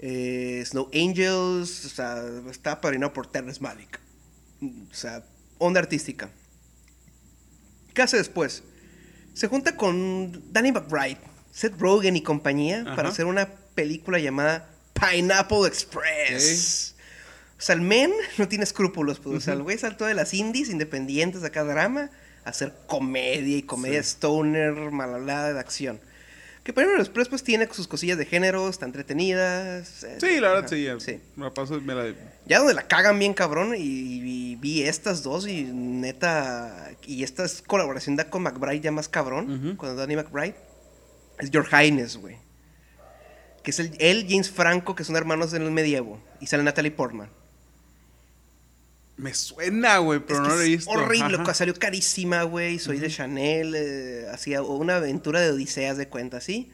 Eh, 0.00 0.62
Snow 0.66 0.88
Angels, 0.94 1.84
o 1.84 1.88
sea, 1.88 2.22
está 2.50 2.80
padrinado 2.80 3.12
por 3.12 3.26
Terrence 3.30 3.60
Malick. 3.60 4.00
O 4.62 4.94
sea, 4.94 5.24
onda 5.58 5.80
artística. 5.80 6.30
¿Qué 7.94 8.02
hace 8.02 8.16
después? 8.16 8.62
Se 9.34 9.46
junta 9.48 9.76
con 9.76 10.52
Danny 10.52 10.72
McBride, 10.72 11.18
Seth 11.52 11.78
Rogen 11.78 12.16
y 12.16 12.22
compañía 12.22 12.82
Ajá. 12.86 12.96
para 12.96 13.08
hacer 13.08 13.26
una 13.26 13.48
película 13.74 14.18
llamada 14.18 14.68
Pineapple 14.94 15.66
Express. 15.66 16.94
O 17.58 17.60
sea, 17.60 17.74
el 17.74 17.80
men 17.80 18.12
no 18.36 18.46
tiene 18.48 18.64
escrúpulos, 18.64 19.18
pues. 19.18 19.36
O 19.36 19.40
sea, 19.40 19.54
el 19.54 19.62
güey 19.62 19.78
saltó 19.78 20.04
de 20.06 20.14
las 20.14 20.32
indies 20.34 20.68
independientes 20.70 21.40
de 21.40 21.48
acá 21.48 21.64
drama 21.64 22.10
a 22.44 22.50
hacer 22.50 22.72
comedia 22.86 23.56
y 23.56 23.62
comedia 23.62 24.02
Sí. 24.02 24.10
stoner, 24.10 24.74
malhablada 24.92 25.52
de 25.52 25.58
acción. 25.60 26.00
Que 26.68 26.74
Pineapple 26.74 27.00
Express 27.00 27.30
pues 27.30 27.42
tiene 27.42 27.66
sus 27.72 27.88
cosillas 27.88 28.18
de 28.18 28.26
género, 28.26 28.68
está 28.68 28.84
entretenida. 28.84 29.78
eh, 29.78 29.84
Sí, 30.20 30.38
la 30.38 30.52
verdad, 30.52 30.68
sí. 30.68 30.84
ya 30.84 31.00
sí. 31.00 31.18
Me 31.34 31.46
la 31.46 31.54
paso, 31.54 31.80
me 31.80 31.94
la... 31.94 32.12
Ya 32.44 32.58
donde 32.58 32.74
la 32.74 32.86
cagan 32.86 33.18
bien 33.18 33.32
cabrón 33.32 33.74
y, 33.74 33.80
y 33.80 34.56
vi 34.56 34.82
estas 34.82 35.22
dos 35.22 35.48
y 35.48 35.62
neta... 35.64 36.90
Y 37.06 37.22
esta 37.22 37.46
es 37.46 37.62
colaboración 37.62 38.16
da 38.16 38.28
con 38.28 38.42
McBride 38.42 38.80
ya 38.82 38.92
más 38.92 39.08
cabrón, 39.08 39.50
Ujú. 39.50 39.76
con 39.78 39.96
Danny 39.96 40.16
McBride. 40.16 40.56
Es 41.38 41.50
Your 41.50 41.66
Highness, 41.66 42.18
güey. 42.18 42.36
Que 43.62 43.70
es 43.70 43.78
el, 43.78 43.92
él, 43.98 44.26
James 44.28 44.50
Franco, 44.50 44.94
que 44.94 45.04
son 45.04 45.16
hermanos 45.16 45.54
en 45.54 45.62
el 45.62 45.70
medievo. 45.70 46.20
Y 46.38 46.48
sale 46.48 46.64
Natalie 46.64 46.90
Portman. 46.90 47.30
Me 49.18 49.34
suena, 49.34 49.98
güey, 49.98 50.20
pero 50.20 50.36
Es 50.36 50.42
que 50.42 50.48
no 50.48 50.54
lo 50.56 50.62
he 50.62 50.68
visto. 50.68 50.90
Horrible, 50.90 51.38
Ajá. 51.40 51.52
salió 51.54 51.74
carísima, 51.74 52.44
güey. 52.44 52.78
Soy 52.78 52.98
de 52.98 53.10
Chanel. 53.10 53.74
eh, 53.76 54.26
hacía 54.32 54.62
una 54.62 54.96
aventura 54.96 55.40
de 55.40 55.50
Odiseas 55.50 55.96
de 55.96 56.08
cuenta, 56.08 56.40
¿sí? 56.40 56.70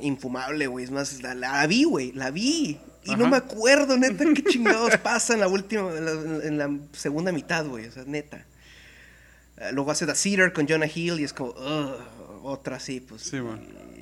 Infumable, 0.00 0.66
güey. 0.66 0.84
Es 0.84 0.90
más, 0.90 1.22
la, 1.22 1.34
la 1.34 1.66
vi, 1.66 1.84
güey. 1.84 2.12
La 2.12 2.30
vi. 2.30 2.78
Y 3.04 3.14
no 3.14 3.28
me 3.28 3.36
acuerdo, 3.36 3.96
neta, 3.96 4.24
qué 4.34 4.42
chingados 4.50 4.96
pasa 4.98 5.34
en 5.34 5.40
la 5.40 5.48
última, 5.48 5.90
en 5.96 6.04
la, 6.04 6.10
en 6.44 6.58
la 6.58 6.78
segunda 6.92 7.30
mitad, 7.30 7.64
güey. 7.64 7.86
O 7.86 7.92
sea, 7.92 8.02
neta. 8.04 8.44
Eh, 9.58 9.70
luego 9.72 9.92
hace 9.92 10.06
The 10.06 10.14
Cedar 10.16 10.52
con 10.52 10.66
Jonah 10.68 10.88
Hill 10.92 11.20
y 11.20 11.24
es 11.24 11.32
como, 11.32 11.54
otra 12.42 12.76
así, 12.76 13.00
pues. 13.00 13.22
Sí. 13.22 13.36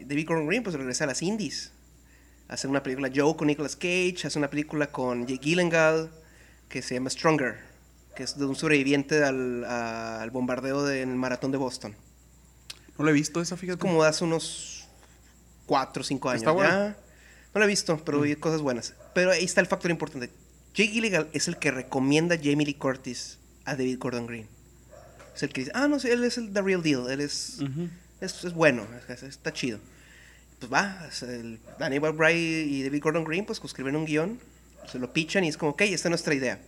Y 0.01 0.05
David 0.05 0.27
Gordon 0.27 0.47
Green, 0.47 0.63
pues 0.63 0.75
regresa 0.75 1.05
a 1.05 1.09
las 1.09 1.21
indies. 1.23 1.71
Hace 2.49 2.69
una 2.69 2.83
película 2.83 3.11
Joe 3.15 3.37
con 3.37 3.47
Nicolas 3.47 3.75
Cage, 3.77 4.17
hace 4.27 4.39
una 4.39 4.51
película 4.51 4.89
con 4.89 5.27
Jake 5.27 5.41
Gyllenhaal 5.43 6.11
que 6.69 6.83
se 6.83 6.95
llama 6.95 7.11
Stronger, 7.11 7.57
que 8.15 8.23
es 8.25 8.39
de 8.39 8.45
un 8.45 8.55
sobreviviente 8.57 9.25
al, 9.25 9.65
a- 9.65 10.21
al 10.23 10.31
bombardeo 10.31 10.85
del 10.85 11.09
maratón 11.09 11.53
de 11.53 11.59
Boston. 11.59 11.95
No 12.99 13.05
lo 13.05 13.11
he 13.11 13.15
visto 13.15 13.41
esa, 13.41 13.57
fíjate. 13.57 13.79
Es 13.79 13.81
como 13.81 14.03
hace 14.03 14.25
unos 14.25 14.87
4 15.67 16.01
o 16.01 16.05
5 16.05 16.29
años. 16.31 16.43
Está 16.43 16.51
buena. 16.53 16.97
No 17.55 17.59
la 17.61 17.65
he 17.65 17.69
visto, 17.69 18.01
pero 18.05 18.21
vi 18.21 18.37
cosas 18.37 18.61
buenas. 18.61 18.95
Pero 19.15 19.31
ahí 19.31 19.45
está 19.45 19.61
el 19.61 19.67
factor 19.67 19.91
importante. 19.91 20.31
Jake 20.75 20.91
Gyllenhaal 20.93 21.29
es 21.33 21.49
el 21.49 21.57
que 21.57 21.71
recomienda 21.71 22.35
a 22.35 22.39
Jamie 22.39 22.67
Lee 22.67 22.75
Curtis 22.75 23.39
a 23.65 23.73
David 23.77 23.99
Gordon 23.99 24.27
Green. 24.27 24.49
Es 25.35 25.43
el 25.43 25.51
que 25.53 25.63
dice, 25.63 25.73
ah, 25.75 25.89
no 25.89 25.97
él 25.97 26.25
es 26.25 26.37
el 26.39 26.53
The 26.53 26.63
Real 26.63 26.83
Deal, 26.83 27.11
él 27.11 27.21
es, 27.21 27.59
es, 28.21 28.45
es 28.45 28.53
bueno, 28.53 28.87
es- 29.09 29.23
es- 29.23 29.23
está 29.25 29.53
chido. 29.53 29.79
Pues 30.59 30.73
va, 30.73 31.09
el 31.23 31.61
Danny 31.79 32.01
McBride 32.01 32.65
y 32.65 32.83
David 32.83 33.03
Gordon 33.03 33.25
Green 33.25 33.45
pues 33.45 33.61
escriben 33.63 33.97
un 33.97 34.07
guion, 34.07 34.41
se 34.91 34.99
lo 34.99 35.13
pichan 35.13 35.45
y 35.45 35.49
es 35.49 35.57
como, 35.57 35.73
ok, 35.73 35.83
esta 35.83 36.09
es 36.09 36.11
nuestra 36.11 36.35
idea. 36.35 36.59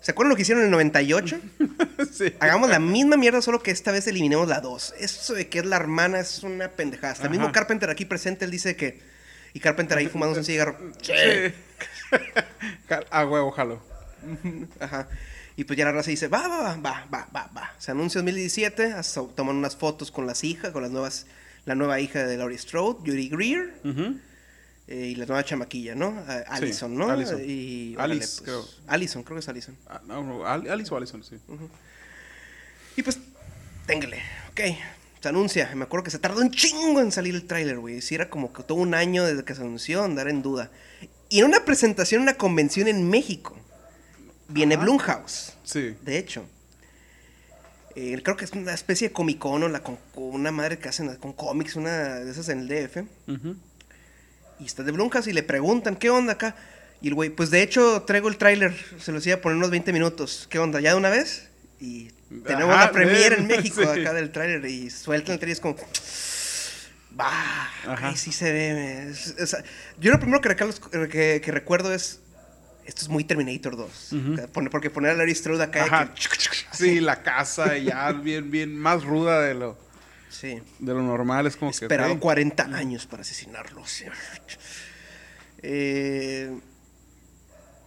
¿Se 0.00 0.12
acuerdan 0.12 0.30
lo 0.30 0.36
que 0.36 0.42
hicieron 0.42 0.62
en 0.62 0.66
el 0.66 0.72
98? 0.72 1.40
sí. 2.12 2.32
Hagamos 2.38 2.70
la 2.70 2.78
misma 2.78 3.16
mierda, 3.16 3.42
solo 3.42 3.60
que 3.60 3.72
esta 3.72 3.90
vez 3.90 4.06
eliminemos 4.06 4.46
la 4.46 4.60
2. 4.60 4.94
Eso 5.00 5.34
de 5.34 5.48
que 5.48 5.58
es 5.58 5.66
la 5.66 5.74
hermana 5.76 6.20
es 6.20 6.44
una 6.44 6.68
pendejada. 6.68 7.12
Hasta 7.12 7.24
el 7.24 7.30
mismo. 7.30 7.50
Carpenter 7.50 7.90
aquí 7.90 8.04
presente, 8.04 8.44
él 8.44 8.52
dice 8.52 8.76
que... 8.76 9.00
Y 9.52 9.58
Carpenter 9.58 9.98
ahí 9.98 10.06
fumándose 10.06 10.40
un 10.40 10.44
cigarro. 10.46 10.76
Sí. 11.02 11.12
A 13.10 13.26
huevo, 13.26 13.50
jalo. 13.50 13.82
Ajá. 14.78 15.08
Y 15.56 15.64
pues 15.64 15.78
ya 15.78 15.86
la 15.86 15.92
raza 15.92 16.10
dice, 16.10 16.28
va, 16.28 16.46
va, 16.46 16.60
va, 16.60 16.76
va, 16.76 17.06
va, 17.12 17.28
va, 17.34 17.50
va. 17.56 17.74
Se 17.78 17.90
anuncia 17.90 18.18
en 18.18 18.26
2017, 18.26 18.92
hasta 18.92 19.22
toman 19.34 19.56
unas 19.56 19.74
fotos 19.74 20.10
con 20.10 20.26
las 20.26 20.44
hijas, 20.44 20.70
con 20.70 20.82
las 20.82 20.92
nuevas, 20.92 21.26
la 21.66 21.74
nueva 21.74 22.00
hija 22.00 22.24
de 22.24 22.36
Laurie 22.38 22.56
Strode, 22.58 23.00
Judy 23.00 23.28
Greer, 23.28 23.74
eh, 24.88 25.06
y 25.08 25.14
la 25.16 25.26
nueva 25.26 25.44
chamaquilla, 25.44 25.94
¿no? 25.94 26.24
Allison, 26.48 26.96
¿no? 26.96 27.10
Allison. 27.10 27.40
Y, 27.44 27.94
Alice, 27.98 28.40
órale, 28.40 28.44
creo. 28.44 28.62
pues, 28.62 28.78
Allison, 28.86 29.22
creo 29.24 29.34
que 29.36 29.40
es 29.40 29.48
Allison. 29.48 29.76
Ah, 29.88 30.00
no, 30.06 30.22
no, 30.22 30.46
Al- 30.46 30.68
Alice 30.70 30.92
o 30.94 30.96
Allison, 30.96 31.22
sí. 31.24 31.36
Y 32.96 33.02
pues, 33.02 33.18
téngale, 33.86 34.22
ok. 34.50 34.60
Se 35.20 35.28
anuncia. 35.30 35.70
Me 35.74 35.82
acuerdo 35.84 36.04
que 36.04 36.10
se 36.12 36.20
tardó 36.20 36.40
un 36.40 36.52
chingo 36.52 37.00
en 37.00 37.10
salir 37.10 37.34
el 37.34 37.46
tráiler, 37.46 37.78
güey. 37.78 38.00
Si 38.00 38.14
era 38.14 38.30
como 38.30 38.52
que 38.52 38.62
todo 38.62 38.78
un 38.78 38.94
año 38.94 39.24
desde 39.24 39.42
que 39.44 39.56
se 39.56 39.60
anunció, 39.62 40.04
andar 40.04 40.28
en 40.28 40.40
duda. 40.40 40.70
Y 41.28 41.40
en 41.40 41.46
una 41.46 41.64
presentación, 41.64 42.20
en 42.20 42.28
una 42.28 42.34
convención 42.34 42.86
en 42.86 43.10
México, 43.10 43.56
viene. 44.46 44.76
Blumhouse, 44.76 45.54
Sí. 45.64 45.96
de 46.02 46.18
hecho. 46.18 46.46
Eh, 47.96 48.20
creo 48.22 48.36
que 48.36 48.44
es 48.44 48.52
una 48.52 48.74
especie 48.74 49.08
de 49.08 49.12
Comic 49.14 49.38
Con 49.38 49.62
o 49.62 49.68
la 49.68 49.80
con, 49.82 49.98
una 50.14 50.52
madre 50.52 50.78
que 50.78 50.88
hacen 50.88 51.14
con 51.16 51.32
cómics, 51.32 51.76
una 51.76 52.16
de 52.16 52.30
esas 52.30 52.48
en 52.50 52.60
el 52.60 52.68
DF. 52.68 52.98
Y 54.60 54.64
está 54.66 54.82
de 54.82 54.92
Blumhouse 54.92 55.26
y 55.28 55.32
le 55.32 55.42
preguntan, 55.42 55.96
¿qué 55.96 56.10
onda 56.10 56.34
acá? 56.34 56.54
Y 57.02 57.08
el 57.08 57.14
güey, 57.14 57.30
pues 57.30 57.50
de 57.50 57.62
hecho 57.62 58.02
traigo 58.06 58.28
el 58.28 58.36
tráiler, 58.38 58.74
se 58.98 59.12
los 59.12 59.26
iba 59.26 59.36
a 59.36 59.40
poner 59.40 59.56
unos 59.58 59.70
20 59.70 59.92
minutos. 59.92 60.46
¿Qué 60.50 60.58
onda? 60.58 60.80
¿Ya 60.80 60.90
de 60.90 60.96
una 60.96 61.10
vez? 61.10 61.48
Y 61.80 62.08
tenemos 62.46 62.74
Ajá, 62.74 62.86
la 62.86 62.92
premiere 62.92 63.36
en 63.36 63.46
México 63.48 63.82
sí. 63.82 64.00
acá 64.00 64.12
del 64.12 64.30
tráiler 64.32 64.64
y 64.66 64.90
sueltan 64.90 65.34
el 65.34 65.38
tráiler 65.38 65.48
y 65.50 65.52
es 65.52 65.60
como... 65.60 65.76
Bah, 67.10 67.70
ok, 67.88 68.14
sí 68.16 68.30
se 68.32 68.52
ve. 68.52 69.08
es- 69.10 69.56
yo 69.98 70.10
lo 70.12 70.18
primero 70.20 70.40
que, 70.42 71.40
que 71.42 71.50
recuerdo 71.52 71.94
es... 71.94 72.20
Esto 72.86 73.02
es 73.02 73.08
muy 73.08 73.24
Terminator 73.24 73.76
2. 73.76 74.12
Ujú. 74.12 74.32
O 74.32 74.36
sea, 74.36 74.46
pone- 74.46 74.70
Porque 74.70 74.88
poner 74.90 75.10
a 75.10 75.14
Larry 75.14 75.34
Strode 75.34 75.62
acá... 75.64 75.84
Ajá. 75.84 76.14
que- 76.14 76.22
Sí, 76.72 77.00
la 77.00 77.22
casa 77.22 77.76
ya 77.78 78.12
bien, 78.24 78.50
bien 78.50 78.76
más 78.78 79.02
ruda 79.04 79.40
de 79.42 79.54
lo, 79.54 79.76
sí. 80.30 80.60
de 80.78 80.94
lo 80.94 81.02
normal. 81.02 81.46
Es 81.46 81.56
como 81.56 81.70
que. 81.72 81.84
Esperado 81.86 82.12
ok. 82.14 82.20
40 82.20 82.64
años 82.64 83.06
para 83.06 83.22
asesinarlo. 83.22 83.82
Eh, 85.62 86.58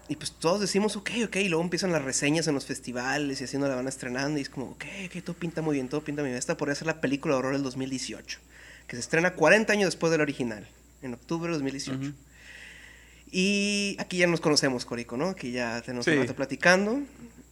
y 0.08 0.16
pues 0.16 0.32
todos 0.32 0.60
decimos, 0.60 0.96
ok, 0.96 1.12
ok, 1.26 1.36
y 1.38 1.50
luego 1.50 1.64
empiezan 1.64 1.92
las 1.92 2.02
reseñas 2.04 2.48
en 2.48 2.56
los 2.56 2.66
festivales 2.66 3.40
y 3.40 3.44
haciendo 3.44 3.68
la 3.68 3.76
van 3.76 3.88
estrenando 3.88 4.40
y 4.40 4.42
es 4.42 4.50
como, 4.50 4.72
ok, 4.72 4.84
ok, 5.06 5.24
todo 5.24 5.36
pinta 5.36 5.62
muy 5.62 5.76
bien, 5.76 5.88
todo 5.88 6.04
pinta 6.04 6.24
muy 6.24 6.30
bien. 6.30 6.38
Esta 6.40 6.58
podría 6.58 6.74
ser 6.76 6.88
la 6.88 7.00
película 7.00 7.36
de 7.36 7.40
horror 7.40 7.54
del 7.54 7.62
2018, 7.64 8.40
que 8.88 8.96
se 8.96 9.00
estrena 9.02 9.36
40 9.36 9.72
años 9.72 9.86
después 9.88 10.12
del 10.12 10.22
original, 10.22 10.68
en 11.04 11.14
octubre 11.14 11.50
de 11.52 11.54
2018. 11.58 12.00
Ujú. 12.00 12.14
Y 13.32 13.96
aquí 14.00 14.18
ya 14.18 14.28
nos 14.28 14.42
conocemos, 14.42 14.86
Corico, 14.86 15.16
¿no? 15.18 15.30
Aquí 15.30 15.52
ya 15.52 15.82
tenemos 15.82 16.06
Sí. 16.06 16.12
un 16.12 16.20
rato 16.22 16.36
platicando. 16.36 17.02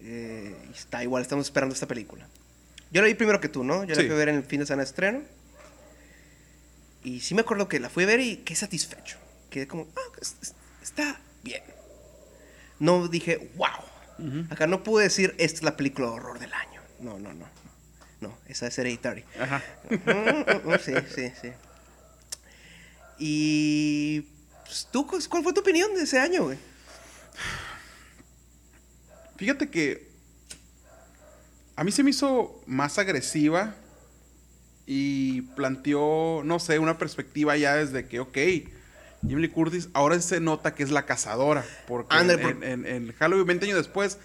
eh, 0.09 0.55
está 0.73 1.03
igual, 1.03 1.21
estamos 1.23 1.47
esperando 1.47 1.73
esta 1.73 1.85
película. 1.87 2.25
Yo 2.91 3.01
la 3.01 3.07
vi 3.07 3.13
primero 3.15 3.41
que 3.41 3.49
tú, 3.49 3.63
¿no? 3.65 3.83
Yo 3.83 3.89
la 3.95 4.01
Sí. 4.01 4.07
fui 4.07 4.15
a 4.15 4.17
ver 4.17 4.29
en 4.29 4.35
el 4.35 4.43
fin 4.43 4.61
de 4.61 4.65
semana 4.65 4.83
de 4.83 4.89
estreno. 4.89 5.21
Y 7.03 7.19
sí 7.19 7.35
me 7.35 7.41
acuerdo 7.41 7.67
que 7.67 7.79
la 7.81 7.89
fui 7.89 8.05
a 8.05 8.07
ver 8.07 8.21
y 8.21 8.37
qué 8.37 8.55
satisfecho. 8.55 9.17
Quedé 9.49 9.67
como, 9.67 9.87
ah, 9.97 10.17
es- 10.21 10.35
es- 10.41 10.53
está 10.81 11.19
bien. 11.43 11.61
No 12.79 13.07
dije, 13.09 13.49
wow. 13.55 14.45
Acá 14.49 14.65
no 14.67 14.81
pude 14.83 15.03
decir, 15.03 15.35
esta 15.39 15.57
es 15.57 15.63
la 15.63 15.75
película 15.75 16.07
de 16.07 16.13
horror 16.13 16.39
del 16.39 16.53
año. 16.53 16.79
No, 17.01 17.19
no, 17.19 17.33
no. 17.33 17.45
No, 18.21 18.37
esa 18.47 18.67
es 18.67 18.77
Hereditary. 18.79 19.25
Ajá. 19.39 19.61
Mm, 19.89 19.95
mm, 19.95 20.73
mm, 20.73 20.79
sí, 20.79 20.93
sí, 21.13 21.31
sí. 21.41 21.49
Y 23.19 24.25
pues, 24.67 24.87
tú, 24.91 25.07
¿cuál 25.07 25.43
fue 25.43 25.53
tu 25.53 25.61
opinión 25.61 25.93
de 25.95 26.03
ese 26.03 26.19
año, 26.19 26.43
güey? 26.43 26.57
Fíjate 29.37 29.69
que 29.69 30.07
a 31.75 31.83
mí 31.83 31.91
se 31.91 32.03
me 32.03 32.09
hizo 32.09 32.61
más 32.65 32.97
agresiva 32.97 33.75
y 34.85 35.41
planteó, 35.55 36.41
no 36.43 36.59
sé, 36.59 36.79
una 36.79 36.97
perspectiva 36.97 37.55
ya 37.57 37.75
desde 37.75 38.07
que, 38.07 38.19
ok, 38.19 38.37
Lee 39.21 39.49
Curtis 39.49 39.89
ahora 39.93 40.19
se 40.21 40.39
nota 40.39 40.73
que 40.73 40.83
es 40.83 40.89
la 40.91 41.05
cazadora. 41.05 41.65
Porque 41.87 42.15
en, 42.33 42.41
por- 42.41 42.63
en- 42.63 42.85
en 42.85 43.11
Halloween 43.13 43.45
20 43.45 43.65
años 43.65 43.77
después, 43.77 44.17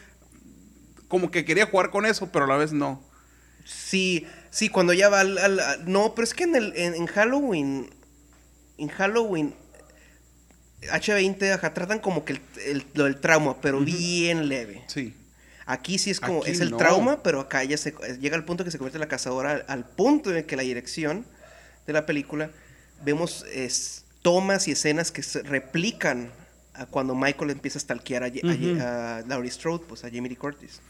como 1.09 1.31
que 1.31 1.45
quería 1.45 1.67
jugar 1.67 1.91
con 1.91 2.07
eso, 2.07 2.31
pero 2.33 2.47
a 2.47 2.49
la 2.49 2.57
vez 2.57 2.73
no. 2.73 3.03
Sí, 3.65 4.27
sí, 4.51 4.69
cuando 4.71 4.93
ya 4.93 5.09
va 5.09 5.21
al... 5.21 5.85
no, 5.87 6.15
pero 6.15 6.25
es 6.25 6.35
que 6.35 6.45
en, 6.45 6.57
el, 6.57 6.73
en, 6.77 6.95
en 6.95 7.07
Halloween... 7.07 7.91
En 8.79 8.89
Halloween... 8.89 9.55
H20, 10.91 11.53
ajá, 11.53 11.75
tratan 11.75 11.99
como 12.01 12.25
que 12.25 12.35
el, 12.35 12.41
el- 12.67 12.87
lo 12.95 13.05
del 13.05 13.21
trauma, 13.21 13.61
pero 13.61 13.81
bien 13.81 14.49
leve. 14.49 14.83
Sí. 14.89 15.15
Aquí 15.65 15.99
sí 15.99 16.11
es 16.11 16.19
como, 16.21 16.43
Aquí 16.43 16.51
es 16.51 16.61
el 16.61 16.71
no. 16.73 16.77
trauma, 16.77 17.23
pero 17.23 17.41
acá 17.41 17.63
ya 17.65 17.77
se, 17.77 17.95
llega 18.21 18.37
al 18.37 18.45
punto 18.45 18.65
que 18.65 18.71
se 18.71 18.79
convierte 18.79 18.97
en 18.99 19.03
la 19.03 19.09
cazadora, 19.09 19.53
al, 19.53 19.65
al 19.69 19.85
punto 19.87 20.35
en 20.35 20.45
que 20.45 20.57
la 20.57 20.63
dirección 20.65 21.25
de 21.87 21.93
la 21.93 22.05
película, 22.05 22.51
vemos 23.05 23.45
es, 23.53 24.05
tomas 24.23 24.67
y 24.69 24.73
escenas 24.73 25.11
que 25.13 25.23
se 25.23 25.43
replican 25.43 26.31
a 26.75 26.87
cuando 26.87 27.15
Michael 27.15 27.51
empieza 27.51 27.79
a 27.79 27.81
stalkear 27.81 28.25
a, 28.25 28.27
a 28.27 29.23
Laurie 29.27 29.51
Strode, 29.51 29.85
pues 29.89 30.05
a 30.05 30.09
Jamie 30.09 30.29
Lee 30.31 30.37
Curtis. 30.37 30.81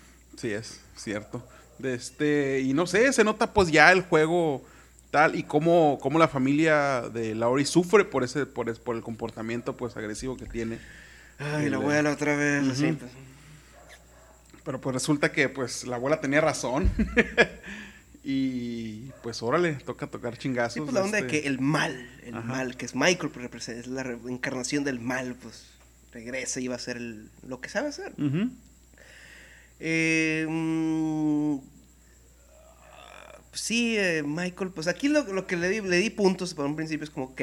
Sí, 0.41 0.53
es 0.53 0.81
cierto. 0.97 1.47
De 1.79 1.95
este, 1.95 2.61
y 2.61 2.73
no 2.73 2.87
sé, 2.87 3.13
se 3.13 3.25
nota 3.25 3.53
pues 3.53 3.71
ya 3.71 3.91
el 3.93 4.03
juego 4.03 4.65
tal 5.13 5.37
y 5.37 5.45
cómo, 5.45 5.99
cómo 6.03 6.19
la 6.19 6.27
familia 6.27 7.03
de 7.03 7.37
Laurie 7.37 7.67
sufre 7.67 8.05
por 8.05 8.25
ese 8.25 8.47
por, 8.47 8.69
es- 8.69 8.81
por 8.81 8.97
el 8.97 9.03
comportamiento 9.03 9.77
pues 9.77 9.97
agresivo 9.97 10.37
que 10.37 10.47
tiene. 10.47 10.79
Ay, 11.39 11.63
la 11.63 11.67
El- 11.69 11.75
abuela 11.75 12.11
otra 12.11 12.35
vez. 12.35 12.67
así, 12.69 12.87
Ujú. 12.87 12.97
pues. 12.97 13.13
Pero 14.65 14.81
pues 14.81 14.95
resulta 14.95 15.31
que 15.31 15.49
pues 15.49 15.85
la 15.85 15.97
abuela 15.97 16.21
tenía 16.21 16.41
razón. 16.41 16.91
y 18.25 19.11
pues 19.23 19.43
órale, 19.43 19.75
toca 19.75 20.07
tocar 20.07 20.39
chingazos. 20.39 20.75
Sí, 20.75 20.81
pues 20.81 20.93
la 20.93 21.03
onda 21.03 21.19
de 21.21 21.27
este. 21.27 21.41
que 21.43 21.47
el 21.49 21.61
mal, 21.61 22.09
el 22.25 22.37
Ajá. 22.37 22.47
mal, 22.47 22.77
que 22.77 22.87
es 22.87 22.95
Michael, 22.95 23.31
pues 23.33 23.43
representa, 23.43 23.81
es 23.81 23.87
la 23.89 24.03
re- 24.05 24.19
encarnación 24.29 24.85
del 24.85 25.01
mal, 25.01 25.35
pues 25.43 25.67
regresa 26.13 26.61
y 26.61 26.69
va 26.69 26.75
a 26.75 26.77
hacer 26.77 26.97
el- 26.97 27.29
lo 27.47 27.61
que 27.61 27.69
sabe 27.69 27.89
hacer. 27.89 28.13
Eh, 29.81 30.47
mm, 30.49 31.57
sí, 33.53 33.97
eh, 33.99 34.23
Michael, 34.25 34.71
pues 34.71 34.89
aquí 34.89 35.09
lo, 35.09 35.25
lo 35.25 35.47
que 35.47 35.57
le 35.57 35.69
di, 35.69 35.81
le 35.81 35.99
di 35.99 36.11
puntos 36.11 36.55
para 36.55 36.69
un 36.69 36.77
principio 36.77 37.05
es 37.05 37.11
como, 37.11 37.27
ok, 37.27 37.41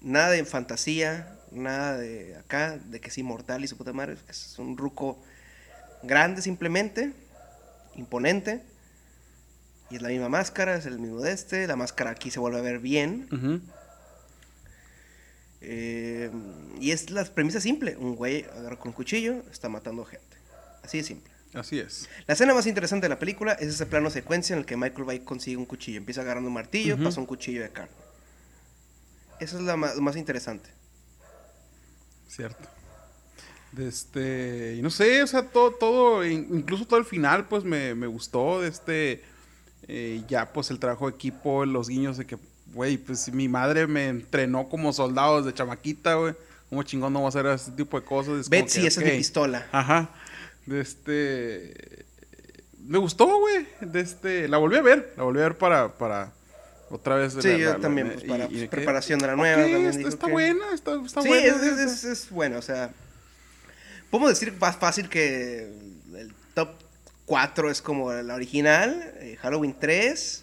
nada 0.00 0.30
de 0.30 0.44
fantasía, 0.44 1.38
nada 1.50 1.96
de 1.98 2.36
acá, 2.36 2.78
de 2.78 3.00
que 3.00 3.08
es 3.08 3.18
inmortal 3.18 3.64
y 3.64 3.68
su 3.68 3.76
puta 3.76 3.92
madre, 3.92 4.16
es 4.28 4.58
un 4.58 4.76
ruco 4.76 5.22
grande 6.02 6.42
simplemente, 6.42 7.12
imponente, 7.96 8.62
y 9.90 9.96
es 9.96 10.02
la 10.02 10.08
misma 10.08 10.28
máscara, 10.28 10.76
es 10.76 10.86
el 10.86 10.98
mismo 10.98 11.20
de 11.20 11.32
este, 11.32 11.66
la 11.66 11.76
máscara 11.76 12.10
aquí 12.10 12.30
se 12.30 12.38
vuelve 12.38 12.58
a 12.58 12.62
ver 12.62 12.78
bien, 12.78 13.28
eh, 15.60 16.30
y 16.80 16.92
es 16.92 17.10
la 17.10 17.24
premisa 17.24 17.60
simple, 17.60 17.96
un 17.96 18.16
güey 18.16 18.44
agarra 18.44 18.78
con 18.78 18.88
un 18.88 18.94
cuchillo, 18.94 19.42
está 19.50 19.68
matando 19.68 20.04
gente, 20.04 20.36
así 20.82 20.98
de 20.98 21.04
simple. 21.04 21.39
Así 21.54 21.78
es. 21.80 22.08
La 22.26 22.34
escena 22.34 22.54
más 22.54 22.66
interesante 22.66 23.06
de 23.06 23.08
la 23.08 23.18
película 23.18 23.52
es 23.54 23.68
ese 23.68 23.86
plano 23.86 24.08
secuencia 24.10 24.54
en 24.54 24.60
el 24.60 24.66
que 24.66 24.76
Michael 24.76 25.08
va 25.08 25.14
y 25.14 25.20
consigue 25.20 25.56
un 25.56 25.66
cuchillo. 25.66 25.98
Empieza 25.98 26.20
agarrando 26.20 26.48
un 26.48 26.54
martillo, 26.54 26.94
Ujú. 26.94 27.04
pasa 27.04 27.20
un 27.20 27.26
cuchillo 27.26 27.62
de 27.62 27.70
carne. 27.70 27.92
Eso 29.40 29.56
es 29.58 29.64
la 29.64 29.76
más 29.76 30.16
interesante. 30.16 30.70
Cierto. 32.28 32.68
De 33.72 33.88
este, 33.88 34.74
y 34.78 34.82
no 34.82 34.90
sé, 34.90 35.22
o 35.22 35.26
sea, 35.26 35.42
todo, 35.42 35.72
todo, 35.72 36.24
in- 36.24 36.48
incluso 36.52 36.86
todo 36.86 36.98
el 36.98 37.04
final, 37.06 37.46
pues 37.48 37.64
me, 37.64 37.94
me 37.94 38.06
gustó. 38.06 38.60
De 38.60 38.68
este, 38.68 39.22
eh, 39.88 40.22
ya, 40.28 40.52
pues 40.52 40.70
el 40.70 40.78
trabajo 40.78 41.08
de 41.08 41.14
equipo, 41.16 41.64
los 41.64 41.88
guiños 41.88 42.16
de 42.16 42.26
que, 42.26 42.36
güey, 42.74 42.96
pues 42.98 43.20
si 43.20 43.32
mi 43.32 43.48
madre 43.48 43.86
me 43.86 44.08
entrenó 44.08 44.68
como 44.68 44.92
soldado 44.92 45.42
desde 45.42 45.56
chamaquita, 45.56 46.14
güey. 46.14 46.34
¿Cómo 46.68 46.84
chingón 46.84 47.12
no 47.12 47.18
voy 47.20 47.26
a 47.26 47.28
hacer 47.30 47.46
ese 47.46 47.72
tipo 47.72 47.98
de 47.98 48.06
cosas? 48.06 48.40
Es 48.40 48.48
como 48.48 48.60
Betsy, 48.62 48.82
que, 48.82 48.86
esa 48.86 49.00
es 49.00 49.06
mi 49.06 49.16
pistola. 49.18 49.66
Ajá. 49.72 50.10
De 50.66 50.80
este. 50.80 52.04
Me 52.78 52.98
gustó, 52.98 53.38
güey. 53.38 53.66
De 53.80 54.00
este. 54.00 54.48
La 54.48 54.58
volví 54.58 54.76
a 54.76 54.82
ver. 54.82 55.12
La 55.16 55.24
volví 55.24 55.40
a 55.40 55.44
ver 55.44 55.58
para. 55.58 55.94
para 55.96 56.32
otra 56.90 57.14
vez. 57.16 57.34
Sí, 57.40 57.48
la- 57.48 57.56
yo 57.58 57.72
la- 57.74 57.78
también, 57.80 58.08
y- 58.08 58.10
pues, 58.10 58.24
para 58.24 58.44
y 58.44 58.48
pues, 58.48 58.60
que, 58.62 58.68
preparación 58.68 59.18
de 59.20 59.26
la 59.28 59.36
nueva. 59.36 59.62
también 59.62 59.84
está, 59.86 59.98
digo 59.98 60.08
está 60.08 60.26
que- 60.26 60.32
buena, 60.32 60.74
está, 60.74 61.00
está 61.04 61.22
sí, 61.22 61.28
buena. 61.28 61.46
es, 61.46 61.62
es- 61.62 61.78
es- 61.78 62.04
es 62.04 62.30
bueno, 62.30 62.58
o 62.58 62.62
sea. 62.62 62.90
Podemos 64.10 64.30
decir 64.30 64.52
más 64.60 64.76
fácil 64.76 65.08
que 65.08 65.72
el 66.16 66.32
top 66.54 66.70
4 67.26 67.70
es 67.70 67.80
como 67.80 68.12
la 68.12 68.34
original, 68.34 69.12
eh, 69.18 69.36
Halloween 69.40 69.76
3, 69.78 70.42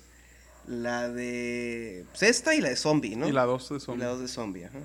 la 0.68 1.10
de 1.10 2.06
pues, 2.12 2.24
esta 2.24 2.56
y 2.56 2.62
la 2.62 2.70
de 2.70 2.78
Zombie, 2.78 3.18
¿no? 3.18 3.28
Y 3.28 3.34
la 3.34 3.44
2 3.44 3.68
de 3.68 3.76
Y 3.76 3.80
zombie. 3.82 4.04
la 4.06 4.10
dos 4.12 4.22
de 4.22 4.28
Zombie, 4.30 4.66
ajá. 4.66 4.80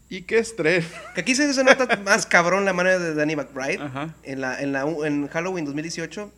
¿Y 0.09 0.23
qué 0.23 0.39
estrés? 0.39 0.85
Que 1.15 1.21
aquí 1.21 1.35
se 1.35 1.63
nota 1.63 1.95
más 2.03 2.25
cabrón 2.25 2.65
la 2.65 2.73
mano 2.73 2.89
de 2.99 3.13
Danny 3.13 3.35
McBride. 3.35 3.81
Ajá. 3.81 4.13
En, 4.23 4.41
la, 4.41 4.59
en, 4.61 4.73
la, 4.73 4.81
en 4.81 5.27
Halloween 5.27 5.65
2018. 5.65 6.31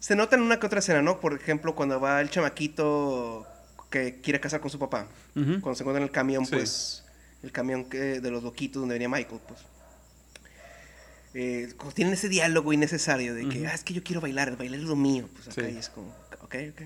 Se 0.00 0.16
nota 0.16 0.34
en 0.36 0.42
una 0.42 0.58
que 0.58 0.66
otra 0.66 0.78
escena, 0.78 1.02
¿no? 1.02 1.20
Por 1.20 1.34
ejemplo, 1.34 1.74
cuando 1.76 2.00
va 2.00 2.20
el 2.20 2.30
chamaquito 2.30 3.46
que 3.90 4.20
quiere 4.20 4.40
casar 4.40 4.60
con 4.60 4.70
su 4.70 4.78
papá. 4.78 5.06
Cuando 5.34 5.74
se 5.74 5.82
encuentra 5.82 5.98
en 5.98 6.04
el 6.04 6.10
camión, 6.10 6.44
Sí. 6.46 6.52
pues. 6.56 7.04
El 7.42 7.52
camión 7.52 7.84
que, 7.84 8.20
de 8.20 8.30
los 8.30 8.42
loquitos 8.42 8.80
donde 8.80 8.94
venía 8.94 9.08
Michael, 9.08 9.40
pues. 9.46 9.60
Eh, 11.34 11.72
como 11.76 11.92
tienen 11.92 12.14
ese 12.14 12.28
diálogo 12.28 12.72
innecesario 12.72 13.34
de 13.34 13.48
que, 13.48 13.66
ah, 13.66 13.74
es 13.74 13.84
que 13.84 13.94
yo 13.94 14.02
quiero 14.02 14.20
bailar, 14.20 14.56
bailar 14.56 14.80
es 14.80 14.86
lo 14.86 14.96
mío. 14.96 15.28
Pues 15.34 15.48
acá 15.48 15.68
Sí. 15.68 15.74
y 15.74 15.78
es 15.78 15.88
como, 15.88 16.08
ok, 16.40 16.54
ok. 16.70 16.82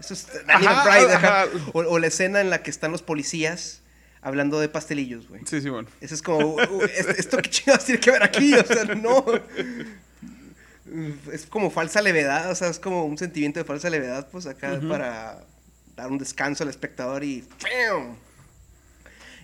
Eso 0.00 0.14
es 0.14 0.28
Ajá, 0.46 1.14
ajá. 1.16 1.46
O, 1.72 1.80
o 1.80 1.98
la 1.98 2.06
escena 2.06 2.40
en 2.40 2.50
la 2.50 2.62
que 2.62 2.70
están 2.70 2.92
los 2.92 3.02
policías 3.02 3.82
hablando 4.20 4.60
de 4.60 4.68
pastelillos, 4.68 5.28
güey. 5.28 5.42
Sí, 5.46 5.60
sí, 5.60 5.68
bueno. 5.70 5.88
Eso 6.00 6.14
es 6.14 6.22
como, 6.22 6.38
uh, 6.38 6.60
uh, 6.60 6.82
¿esto, 6.82 7.12
esto 7.12 7.36
qué 7.38 7.50
chingados 7.50 7.84
tiene 7.84 8.00
que 8.00 8.10
ver 8.10 8.22
aquí? 8.22 8.54
O 8.54 8.64
sea, 8.64 8.84
no. 8.84 9.24
Es 11.32 11.46
como 11.46 11.70
falsa 11.70 12.00
levedad, 12.00 12.50
o 12.50 12.54
sea, 12.54 12.68
es 12.68 12.78
como 12.78 13.04
un 13.04 13.18
sentimiento 13.18 13.60
de 13.60 13.64
falsa 13.64 13.90
levedad, 13.90 14.28
pues 14.30 14.46
acá 14.46 14.80
para 14.88 15.44
dar 15.96 16.10
un 16.10 16.18
descanso 16.18 16.62
al 16.64 16.70
espectador 16.70 17.24
y. 17.24 17.42
¡pam! 17.60 18.16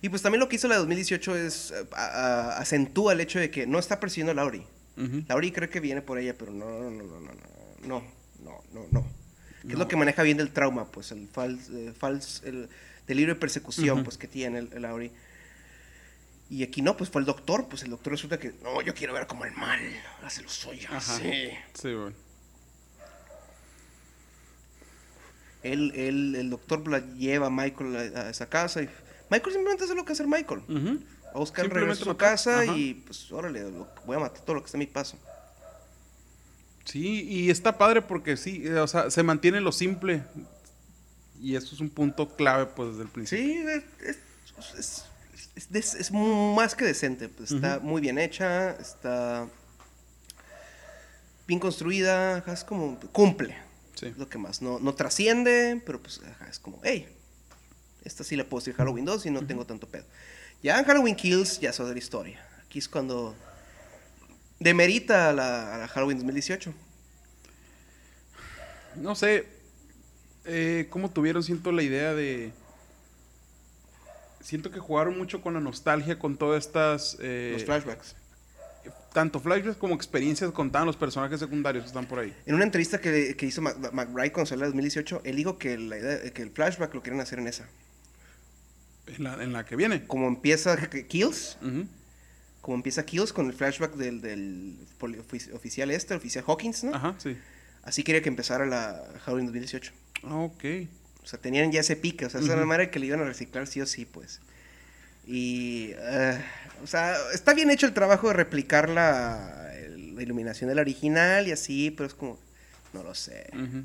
Y 0.05 0.11
pues 0.11 0.21
también 0.21 0.41
lo 0.41 0.51
que 0.51 0.57
hizo 0.57 0.69
la 0.69 0.77
2018 0.77 1.35
es 1.35 1.71
eh, 1.71 1.87
a- 1.93 2.05
a- 2.05 2.59
acentúa 2.59 3.15
el 3.15 3.21
hecho 3.23 3.39
de 3.39 3.51
que 3.51 3.67
no 3.67 3.79
está 3.79 4.01
persiguiendo 4.01 4.33
a 4.33 4.35
Laurie. 4.35 4.67
Ujú. 4.99 5.25
Laurie 5.29 5.51
cree 5.51 5.71
que 5.71 5.81
viene 5.81 6.03
por 6.03 6.19
ella, 6.19 6.35
pero 6.37 6.53
no, 6.53 6.67
no, 6.79 6.91
no, 6.91 7.05
no, 7.21 7.21
no, 7.23 7.33
no, 7.87 8.03
no, 8.45 8.65
no, 8.75 8.87
no. 8.91 9.07
Que 9.63 9.73
es 9.73 9.79
lo 9.79 9.89
que 9.89 9.97
maneja 9.97 10.23
bien 10.23 10.37
del 10.37 10.51
trauma, 10.53 10.85
pues 10.93 11.11
el 11.11 11.27
fals, 11.27 11.71
eh, 11.71 11.95
fals- 11.99 12.45
el 12.45 12.69
delirio 13.07 13.33
de 13.33 13.41
persecución, 13.41 14.05
pues 14.05 14.19
que 14.19 14.29
tiene 14.29 14.59
el, 14.59 14.71
el 14.75 14.83
Laurie. 14.83 15.11
Y 16.51 16.63
aquí 16.65 16.83
no, 16.83 16.99
pues 16.99 17.09
fue 17.09 17.23
el 17.23 17.27
doctor, 17.27 17.67
pues 17.71 17.83
el 17.85 17.89
doctor 17.89 18.13
resulta 18.13 18.39
que, 18.39 18.53
no, 18.63 18.83
yo 18.83 18.93
quiero 18.93 19.15
ver 19.15 19.27
como 19.27 19.47
el 19.47 19.53
mal, 19.53 19.81
hace 20.23 20.43
lo 20.43 20.51
suyo, 20.51 20.87
Ajá. 20.93 21.01
sí. 21.17 21.49
Sí, 21.73 21.95
bueno. 21.95 22.15
Él, 25.63 25.93
él, 25.97 26.35
el 26.37 26.51
doctor 26.51 26.87
la 26.89 26.99
lleva 27.15 27.47
a 27.47 27.51
Michael 27.51 27.97
a, 28.15 28.21
a 28.21 28.29
esa 28.31 28.51
casa 28.51 28.83
y 28.83 28.91
Michael 29.31 29.53
simplemente 29.53 29.85
hace 29.85 29.95
lo 29.95 30.05
que 30.05 30.13
hace 30.13 30.27
Michael. 30.27 30.61
Ujú. 30.69 31.01
A 31.35 31.39
buscar 31.39 31.65
Simplemente 31.65 31.75
regreso 31.81 32.03
a 32.03 32.05
su 32.05 32.09
matar. 32.11 32.31
casa 32.31 32.61
Ajá. 32.61 32.77
y 32.77 32.95
pues 32.95 33.31
órale, 33.33 33.63
lo- 33.71 33.89
voy 34.07 34.17
a 34.17 34.21
matar 34.21 34.43
todo 34.45 34.55
lo 34.55 34.61
que 34.63 34.67
está 34.67 34.79
a 34.79 34.81
mi 34.81 34.87
paso. 34.87 35.19
Sí, 36.85 37.23
y 37.29 37.51
está 37.51 37.77
padre 37.79 38.03
porque 38.03 38.37
sí, 38.37 38.63
eh, 38.67 38.75
o 38.79 38.87
sea, 38.87 39.11
se 39.11 39.23
mantiene 39.23 39.61
lo 39.61 39.73
simple. 39.73 40.23
Y 41.41 41.57
eso 41.57 41.75
es 41.75 41.81
un 41.81 41.91
punto 41.91 42.37
clave, 42.37 42.67
pues, 42.67 42.91
desde 42.91 43.03
el 43.03 43.09
principio. 43.09 43.45
Sí, 43.45 43.65
es, 44.07 44.19
es- 44.79 45.05
es- 45.73 45.95
es 45.95 46.13
más 46.13 46.75
que 46.75 46.85
decente. 46.85 47.29
pues, 47.29 47.51
está 47.53 47.81
muy 47.81 48.01
bien 48.01 48.19
hecha, 48.19 48.71
está 48.73 49.49
bien 51.47 51.61
construida, 51.61 52.39
es 52.47 52.65
como 52.65 52.99
cumple. 53.13 53.57
Sí. 53.95 54.13
Lo 54.17 54.29
que 54.29 54.39
más, 54.39 54.61
no, 54.63 54.79
no 54.79 54.95
trasciende, 54.95 55.81
pero 55.87 56.01
pues 56.03 56.21
es 56.51 56.59
como, 56.59 56.81
hey, 56.83 57.09
esta 58.05 58.25
sí 58.25 58.37
le 58.37 58.45
puedo 58.45 58.61
decir 58.61 58.75
Halloween 58.75 59.05
2 59.05 59.27
y 59.27 59.31
no 59.31 59.47
tengo 59.47 59.65
tanto 59.67 59.89
pedo. 59.89 60.05
Ya 60.63 60.79
en 60.79 60.85
Halloween 60.85 61.15
Kills 61.17 61.61
ya 61.61 61.71
es 61.71 61.81
otra 61.81 61.97
historia. 61.99 62.45
Aquí 62.65 62.79
es 62.79 62.89
cuando 62.89 63.35
demerita 64.59 65.31
a 65.31 65.33
la, 65.33 65.75
a 65.75 65.79
la 65.79 65.89
Halloween 65.89 66.19
2018. 66.19 66.73
no 68.97 69.15
sé, 69.15 69.47
eh, 70.45 70.87
cómo 70.91 71.11
tuvieron, 71.11 71.43
siento 71.43 71.73
la 71.73 71.83
idea 71.83 72.15
de... 72.15 72.53
Siento 74.41 74.71
que 74.71 74.79
jugaron 74.79 75.17
mucho 75.17 75.41
con 75.41 75.55
la 75.55 75.61
nostalgia, 75.61 76.19
con 76.19 76.37
todas 76.37 76.67
estas... 76.67 77.17
eh, 77.21 77.53
Los 77.55 77.65
flashbacks. 77.65 78.15
tanto 79.15 79.41
flashbacks 79.41 79.79
como 79.79 79.95
experiencias 79.95 80.51
contaban 80.53 80.87
los 80.87 80.97
personajes 80.97 81.41
secundarios 81.41 81.85
que 81.85 81.89
están 81.89 82.05
por 82.07 82.19
ahí. 82.19 82.37
En 82.45 82.55
una 82.55 82.65
entrevista 82.65 83.01
que, 83.01 83.37
que 83.37 83.47
hizo 83.47 83.63
McBride 83.63 84.33
cuando 84.33 84.47
salió 84.47 84.65
en 84.67 84.71
2018, 84.73 85.23
él 85.25 85.37
dijo 85.37 85.57
que, 85.59 85.79
la 85.79 85.97
idea- 85.99 86.31
que 86.33 86.43
el 86.43 86.51
flashback 86.51 86.93
lo 86.95 87.03
quieren 87.03 87.21
hacer 87.21 87.39
en 87.39 87.49
esa. 87.49 87.67
En 89.07 89.25
la, 89.25 89.43
en 89.43 89.53
la 89.53 89.65
que 89.67 89.77
viene. 89.77 90.07
Como 90.07 90.29
empieza 90.29 90.77
Kills, 91.09 91.59
como 92.61 92.77
empieza 92.77 93.05
Kills 93.05 93.33
con 93.33 93.47
el 93.47 93.53
flashback 93.53 93.95
del, 93.97 94.21
del 94.23 94.77
oficial 95.53 95.91
este, 95.91 96.15
el 96.15 96.19
oficial 96.19 96.45
Hawkins, 96.47 96.85
¿no? 96.85 96.95
Ajá, 96.95 97.15
sí. 97.19 97.37
Así 97.83 98.03
quería 98.03 98.23
que 98.23 98.31
empezara 98.31 98.65
la 98.65 99.03
Halloween 99.25 99.47
2018. 99.47 99.93
Ah, 100.23 100.37
ok. 100.39 100.65
O 101.23 101.27
sea, 101.27 101.39
tenían 101.39 101.71
ya 101.71 101.81
ese 101.81 101.97
pique, 101.97 102.25
o 102.27 102.31
sea, 102.31 102.41
esa 102.41 102.53
era 102.53 102.61
la 102.61 102.67
manera 102.67 102.91
que 102.91 102.99
le 102.99 103.07
iban 103.07 103.21
a 103.21 103.25
reciclar 103.25 103.67
sí 103.67 103.81
o 103.81 103.87
sí, 103.87 104.07
pues. 104.07 104.41
Y, 105.27 105.91
eh, 105.97 106.39
o 106.83 106.87
sea, 106.87 107.17
está 107.33 107.55
bien 107.55 107.71
hecho 107.71 107.87
el 107.87 107.95
trabajo 107.95 108.29
de 108.29 108.35
replicar 108.35 108.89
la, 108.91 109.71
la 109.97 110.23
iluminación 110.23 110.69
del 110.69 110.79
original 110.79 111.47
y 111.49 111.53
así, 111.53 111.91
pero 111.91 112.07
es 112.07 112.15
como, 112.15 112.39
no 112.93 113.03
lo 113.03 113.15
sé. 113.15 113.49
Ujú. 113.53 113.85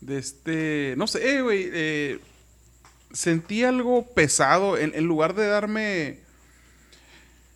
De 0.00 0.18
este. 0.18 0.94
No 0.96 1.06
sé, 1.06 1.36
eh, 1.36 1.42
güey. 1.42 1.70
eh, 1.72 2.18
sentí 3.12 3.64
algo 3.64 4.06
pesado. 4.14 4.78
En, 4.78 4.94
en 4.94 5.06
lugar 5.06 5.34
de 5.34 5.46
darme 5.46 6.20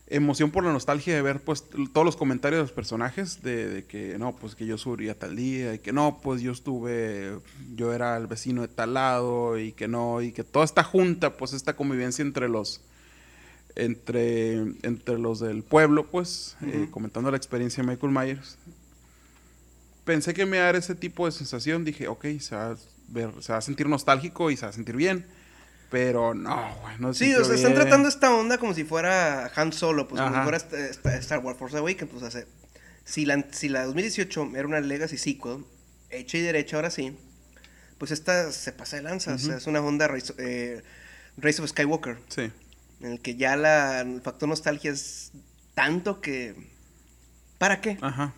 emoción 0.06 0.51
por 0.51 0.64
la 0.64 0.72
nostalgia 0.72 1.14
de 1.14 1.22
ver, 1.22 1.40
pues, 1.40 1.64
todos 1.93 2.05
los 2.05 2.16
comentarios 2.16 2.59
de 2.59 2.62
los 2.62 2.72
personajes. 2.72 3.43
De, 3.43 3.68
de 3.68 3.85
que 3.85 4.18
no, 4.18 4.36
pues 4.36 4.55
que 4.55 4.66
yo 4.66 4.78
subía 4.78 5.18
tal 5.18 5.36
día. 5.36 5.74
Y 5.74 5.78
que 5.78 5.93
no, 5.93 6.20
pues 6.22 6.43
yo 6.43 6.52
estuve. 6.52 7.39
Yo 7.74 7.93
era 7.93 8.16
el 8.16 8.26
vecino 8.26 8.62
de 8.62 8.68
tal 8.68 8.94
lado. 8.94 9.59
Y 9.59 9.72
que 9.72 9.89
no. 9.89 10.22
Y 10.22 10.32
que 10.32 10.44
toda 10.44 10.64
esta 10.64 10.85
junta, 10.85 11.36
pues, 11.36 11.52
esta 11.52 11.76
convivencia 11.76 12.22
entre 12.22 12.48
los. 12.48 12.81
Entre, 13.76 14.59
entre 14.82 15.18
los 15.18 15.40
del 15.40 15.64
pueblo, 15.64 16.06
pues, 16.06 16.56
eh, 16.62 16.86
comentando 16.93 17.32
la 17.32 17.36
experiencia 17.36 17.82
de 17.82 17.90
Michael 17.90 18.12
Myers 18.12 18.56
pensé 20.05 20.35
que 20.35 20.47
me 20.47 20.59
iba 20.59 20.64
a 20.64 20.66
dar 20.66 20.76
ese 20.76 20.94
tipo 20.94 21.26
de 21.26 21.32
sensación. 21.32 21.85
Dije, 21.85 22.09
ok, 22.09 22.26
se 22.39 22.55
va 22.55 22.72
a, 22.72 22.76
ver, 23.09 23.31
se 23.40 23.52
va 23.52 23.59
a 23.59 23.62
sentir 23.62 23.89
nostálgico 23.89 24.51
y 24.51 24.56
se 24.56 24.66
va 24.66 24.70
a 24.70 24.72
sentir 24.72 24.97
bien. 24.97 25.26
Pero 25.95 26.35
no, 26.35 26.75
güey, 26.83 26.97
no 26.99 27.15
Sí, 27.15 27.33
o 27.37 27.45
sea, 27.45 27.55
están 27.55 27.71
bien. 27.71 27.83
tratando 27.83 28.09
esta 28.09 28.35
onda 28.35 28.59
como 28.59 28.75
si 28.75 28.83
fuera 28.83 29.49
Han 29.55 29.73
Solo, 29.73 30.09
pues 30.09 30.21
como 30.21 30.35
si 30.37 30.43
fuera 30.43 30.57
Star 31.21 31.39
Wars 31.39 31.57
Force 31.57 31.77
Awakens, 31.77 32.11
pues 32.11 32.25
hace... 32.25 32.49
Si 33.05 33.25
la, 33.25 33.45
si 33.53 33.69
la 33.69 33.85
2018 33.85 34.51
era 34.57 34.66
una 34.66 34.81
Legacy 34.81 35.16
sequel, 35.19 35.65
hecha 36.11 36.37
y 36.37 36.41
derecha 36.41 36.75
ahora 36.75 36.91
sí, 36.91 37.16
pues 37.99 38.11
esta 38.11 38.51
se 38.51 38.73
pasa 38.73 38.97
de 38.97 39.03
lanza, 39.03 39.35
o 39.35 39.39
sea, 39.39 39.57
es 39.59 39.69
una 39.69 39.81
onda 39.81 40.11
eh, 40.39 40.83
Rise 41.37 41.62
of 41.62 41.69
Skywalker, 41.71 42.19
Sí. 42.27 42.51
en 43.01 43.12
el 43.12 43.21
que 43.21 43.37
ya 43.37 43.55
la, 43.55 44.01
el 44.01 44.21
factor 44.21 44.49
nostalgia 44.49 44.91
es 44.91 45.31
tanto 45.75 46.21
que... 46.21 46.57
¿Para 47.59 47.81
qué? 47.81 47.99
Ajá. 48.01 48.35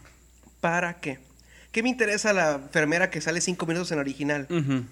¿Para 0.61 1.01
qué? 1.01 1.21
¿Qué 1.73 1.83
me 1.83 1.89
interesa 1.89 2.35
la 2.35 2.57
enfermera 2.57 3.09
que 3.09 3.23
sale 3.23 3.41
cinco 3.41 3.65
minutos 3.65 3.91
en 3.93 3.99
original? 3.99 4.47
Ujú. 4.51 4.85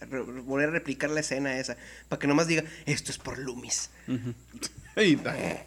Re- 0.00 0.20
volver 0.22 0.68
a 0.68 0.72
replicar 0.72 1.10
la 1.10 1.20
escena 1.20 1.58
esa, 1.58 1.76
para 2.08 2.20
que 2.20 2.26
nomás 2.26 2.46
diga, 2.46 2.64
esto 2.84 3.10
es 3.10 3.18
por 3.18 3.38
Loomis. 3.38 3.90
Ujú. 4.08 4.34
Ahí 4.96 5.14
está. 5.14 5.34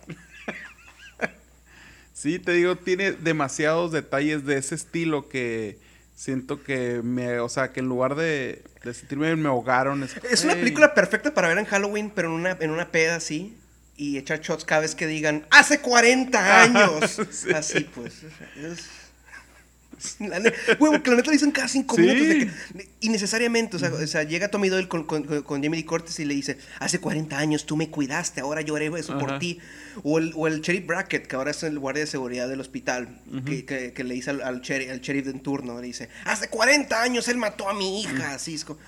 sí, 2.14 2.40
te 2.40 2.54
digo, 2.54 2.76
tiene 2.78 3.12
demasiados 3.14 3.92
detalles 3.92 4.46
de 4.46 4.58
ese 4.58 4.76
estilo 4.76 5.30
que 5.30 5.80
siento 6.16 6.64
que 6.64 7.02
me, 7.04 7.40
o 7.40 7.50
sea, 7.50 7.72
que 7.72 7.80
en 7.80 7.88
lugar 7.88 8.16
de, 8.16 8.64
de 8.84 8.94
sentirme 8.94 9.28
bien, 9.28 9.42
me 9.42 9.50
ahogaron. 9.50 10.04
Es 10.30 10.44
una 10.44 10.56
película 10.56 10.94
perfecta 10.94 11.34
para 11.34 11.48
ver 11.48 11.58
en 11.58 11.66
Halloween, 11.66 12.12
pero 12.14 12.28
en 12.30 12.34
una, 12.36 12.58
en 12.60 12.72
una 12.72 12.92
peda 12.92 13.16
así. 13.16 13.56
Y 13.96 14.18
echar 14.18 14.40
shots 14.40 14.64
cada 14.64 14.82
vez 14.82 14.96
que 14.96 15.08
digan, 15.08 15.46
¡hace 15.52 15.82
40 15.82 16.40
años! 16.64 17.20
Sí. 17.32 17.52
Así 17.52 17.82
pues. 17.94 18.24
es- 18.56 18.90
La 20.20 20.40
porque 20.78 21.10
la 21.10 21.18
neta 21.18 21.28
lo 21.28 21.32
dicen 21.34 21.52
cada 21.52 21.68
cinco 21.68 21.96
Sí. 21.96 22.02
minutos. 22.02 22.28
de 22.28 22.38
que- 22.40 22.90
innecesariamente. 23.02 23.76
O 23.76 23.80
sea, 23.80 23.92
o 23.94 24.08
sea, 24.08 24.24
llega 24.24 24.48
Tommy 24.50 24.70
Doyle 24.70 24.88
con, 24.88 25.04
con, 25.06 25.24
con 25.44 25.62
Jamie 25.64 25.80
Lee 25.80 25.84
Curtis 25.86 26.20
y 26.20 26.26
le 26.26 26.34
dice: 26.34 26.58
Hace 26.80 27.00
40 27.00 27.38
años 27.38 27.66
tú 27.66 27.76
me 27.76 27.90
cuidaste, 27.90 28.42
ahora 28.42 28.62
lloré 28.62 28.88
eso 28.98 29.18
por 29.18 29.40
ti. 29.40 29.60
O 30.04 30.18
el, 30.20 30.32
o 30.36 30.48
el 30.48 30.62
Sheriff 30.62 30.86
Brackett, 30.86 31.28
que 31.28 31.36
ahora 31.36 31.52
es 31.52 31.62
el 31.64 31.78
guardia 31.80 32.04
de 32.06 32.08
seguridad 32.08 32.48
del 32.48 32.62
hospital, 32.62 33.20
que, 33.46 33.66
que- 33.66 33.92
que 33.94 34.04
le 34.04 34.14
dice 34.14 34.30
al, 34.30 34.42
al, 34.42 34.62
sheriff, 34.62 34.92
al 34.92 35.02
sheriff 35.02 35.28
en 35.28 35.42
turno: 35.42 35.80
Le 35.82 35.88
dice: 35.88 36.08
Hace 36.26 36.48
40 36.48 37.02
años 37.02 37.28
él 37.28 37.38
mató 37.38 37.68
a 37.70 37.74
mi 37.74 38.02
hija. 38.02 38.38
Como- 38.66 38.80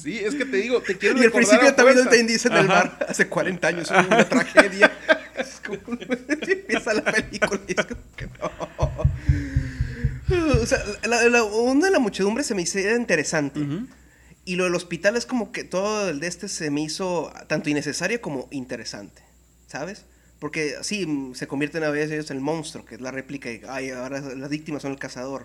Sí, 0.00 0.18
es 0.20 0.36
que 0.36 0.44
te 0.44 0.58
digo, 0.58 0.80
te 0.82 0.96
quiero 0.96 1.20
Y 1.20 1.24
al 1.24 1.32
principio 1.32 1.74
también 1.74 1.94
fuerza. 1.96 2.04
también 2.10 2.26
dice 2.28 2.46
en 2.46 2.54
el 2.58 2.68
bar, 2.68 3.06
hace 3.08 3.26
40 3.26 3.66
años 3.66 3.90
hubo 3.90 4.06
una 4.06 4.28
tragedia. 4.28 4.92
Es 5.40 5.60
como- 5.64 5.78
empieza 6.48 6.94
la 6.94 7.02
película 7.04 7.60
y 7.66 7.72
es 7.78 7.86
como 7.86 8.00
que 8.16 8.26
no. 8.26 8.50
O 10.62 10.66
sea, 10.66 10.78
la, 11.08 11.24
la 11.28 11.42
onda 11.44 11.86
de 11.86 11.92
la 11.92 11.98
muchedumbre 11.98 12.44
se 12.44 12.54
me 12.54 12.62
hizo 12.62 12.78
interesante. 12.78 13.60
Y 14.44 14.56
lo 14.56 14.64
del 14.64 14.74
hospital 14.74 15.16
es 15.16 15.26
como 15.26 15.52
que 15.52 15.64
todo 15.64 16.08
el 16.08 16.20
de 16.20 16.26
este 16.28 16.48
se 16.48 16.70
me 16.70 16.82
hizo 16.82 17.32
tanto 17.48 17.68
innecesario 17.70 18.20
como 18.20 18.48
interesante. 18.50 19.22
¿Sabes? 19.66 20.04
Porque 20.38 20.74
sí, 20.82 21.32
se 21.34 21.46
convierten 21.46 21.84
a 21.84 21.90
veces 21.90 22.12
ellos 22.12 22.30
en 22.30 22.38
el 22.38 22.42
monstruo, 22.42 22.84
que 22.84 22.94
es 22.94 23.00
la 23.00 23.10
réplica 23.10 23.50
y 23.52 23.60
ay, 23.68 23.90
ahora 23.90 24.20
las 24.20 24.48
víctimas 24.50 24.82
son 24.82 24.92
el 24.92 24.98
cazador. 24.98 25.44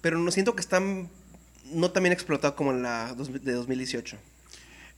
Pero 0.00 0.18
no 0.18 0.30
siento 0.30 0.54
que 0.54 0.60
están 0.60 1.08
no 1.72 1.90
tan 1.90 2.02
bien 2.04 2.12
explotado 2.12 2.54
como 2.56 2.70
en 2.70 2.82
la 2.82 3.14
dos- 3.16 3.32
de 3.44 3.52
2018. 3.52 4.16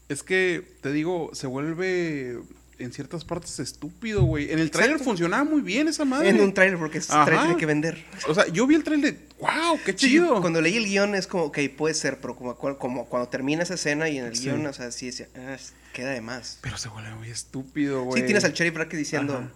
Es 0.09 0.22
que, 0.22 0.77
te 0.82 0.93
digo, 0.93 1.31
se 1.32 1.47
vuelve 1.47 2.40
en 2.81 2.93
ciertas 2.93 3.24
partes 3.24 3.59
estúpido, 3.61 4.23
güey. 4.23 4.51
En 4.52 4.59
el 4.59 4.70
tráiler 4.70 4.98
funcionaba 4.98 5.44
muy 5.44 5.61
bien 5.61 5.89
esa 5.89 6.05
madre. 6.05 6.28
En 6.31 6.40
un 6.40 6.52
trailer, 6.55 6.78
porque 6.78 7.01
trailer 7.01 7.40
tiene 7.40 7.57
que 7.57 7.66
vender. 7.66 8.05
O 8.28 8.35
sea, 8.35 8.47
yo 8.48 8.66
vi 8.66 8.74
el 8.74 8.85
tráiler, 8.85 9.19
wow, 9.39 9.78
qué 9.85 9.93
Sí, 9.93 10.09
chido. 10.09 10.40
cuando 10.40 10.61
leí 10.61 10.77
el 10.77 10.85
guion 10.86 11.15
es 11.15 11.27
como, 11.27 11.44
ok, 11.44 11.59
puede 11.77 11.94
ser, 11.94 12.19
pero 12.20 12.36
como, 12.36 13.07
cuando 13.07 13.28
termina 13.28 13.62
esa 13.62 13.74
escena 13.74 14.09
y 14.09 14.19
en 14.19 14.24
el 14.27 14.36
Sí. 14.36 14.44
guion, 14.44 14.65
o 14.66 14.73
sea, 14.73 14.90
sí 14.93 15.07
decía, 15.07 15.28
"Ah, 15.36 15.55
es- 15.55 15.73
queda 15.93 16.11
de 16.11 16.20
más. 16.20 16.59
Pero 16.61 16.78
se 16.78 16.89
vuelve 16.89 17.15
muy 17.15 17.31
estúpido, 17.31 18.02
güey. 18.05 18.20
Sí, 18.20 18.27
tienes 18.27 18.44
al 18.44 18.52
Cherry 18.52 18.70
Brackett 18.70 18.98
diciendo, 18.98 19.35
Ajá. 19.39 19.51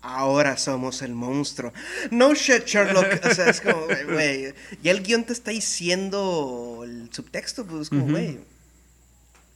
ahora 0.00 0.56
somos 0.56 1.02
el 1.02 1.14
monstruo. 1.14 1.72
No 2.10 2.34
shit, 2.34 2.64
Sherlock. 2.64 3.06
O 3.30 3.34
sea, 3.34 3.50
es 3.50 3.60
como, 3.60 3.86
güey, 4.10 4.54
ya 4.82 4.90
el 4.92 5.02
guion 5.02 5.24
te 5.24 5.32
está 5.32 5.50
diciendo 5.50 6.82
el 6.84 7.08
subtexto, 7.12 7.66
pues 7.66 7.82
es 7.82 7.88
como, 7.90 8.06
güey, 8.08 8.38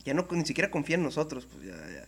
ya 0.04 0.14
no 0.14 0.26
ni 0.32 0.44
siquiera 0.44 0.70
confía 0.70 0.96
en 0.96 1.04
nosotros, 1.04 1.46
pues 1.50 1.66
ya, 1.68 1.76
ya. 1.76 2.04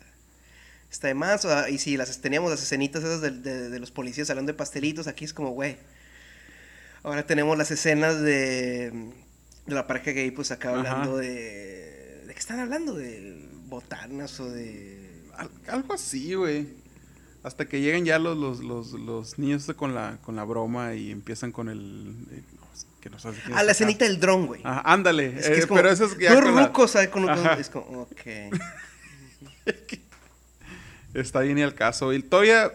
Está 0.95 1.09
de 1.09 1.15
más, 1.15 1.45
o 1.45 1.69
y 1.69 1.79
si 1.79 1.97
las 1.97 2.21
teníamos 2.21 2.53
las 2.53 2.63
escenitas 2.63 3.03
esas 3.03 3.21
de, 3.21 3.33
de- 3.33 3.69
de 3.69 3.79
los 3.81 3.91
policías 3.91 4.31
hablando 4.31 4.53
de 4.53 4.57
pastelitos, 4.57 5.09
aquí 5.09 5.25
es 5.25 5.35
como, 5.35 5.51
güey. 5.51 5.77
Ahora 7.03 7.27
tenemos 7.27 7.59
las 7.59 7.73
escenas 7.73 8.21
de, 8.23 8.93
de 9.67 9.75
la 9.75 9.89
pareja 9.89 10.13
gay, 10.13 10.31
pues 10.31 10.53
acá 10.53 10.69
Ajá. 10.71 10.79
hablando 10.79 11.17
de... 11.17 12.23
¿De 12.29 12.33
qué 12.33 12.39
están 12.39 12.61
hablando? 12.61 12.95
¿De 12.95 13.45
botanas 13.67 14.39
o 14.39 14.49
de...? 14.49 15.25
Al- 15.37 15.51
algo 15.67 15.95
así, 15.95 16.35
güey. 16.35 16.69
Hasta 17.43 17.67
que 17.67 17.81
lleguen 17.81 18.05
ya 18.05 18.21
los, 18.21 18.39
los, 18.39 18.61
los, 18.61 18.93
los 18.93 19.37
niños 19.41 19.67
con 19.77 19.97
la, 19.97 20.19
con 20.23 20.37
la 20.37 20.45
broma 20.45 20.95
y 20.95 21.11
empiezan 21.11 21.51
con 21.51 21.69
el... 21.69 22.15
eh, 22.31 22.41
no, 22.55 22.69
que 23.01 23.11
no 23.11 23.19
sabes 23.19 23.41
Ah, 23.53 23.61
es 23.63 23.67
la 23.67 23.73
escenita 23.73 24.05
del 24.05 24.21
dron, 24.21 24.47
güey. 24.47 24.61
Ajá, 24.63 24.81
ándale. 24.85 25.37
Es 25.41 25.49
que 25.51 25.59
eh, 25.59 25.67
como, 25.67 25.79
pero 25.81 25.91
eso 25.91 26.05
es 26.05 26.17
ya 26.21 26.33
dos 26.33 26.41
con 26.45 26.55
la- 26.55 26.67
rucos, 26.69 26.91
¿sabes? 26.93 27.09
Con, 27.09 27.25
con- 27.27 27.59
es 27.59 27.69
como, 27.69 28.03
ok. 28.03 28.21
Está 31.15 31.41
bien 31.41 31.59
y 31.59 31.63
al 31.63 31.75
caso. 31.75 32.13
Y 32.13 32.23
todavía 32.23 32.73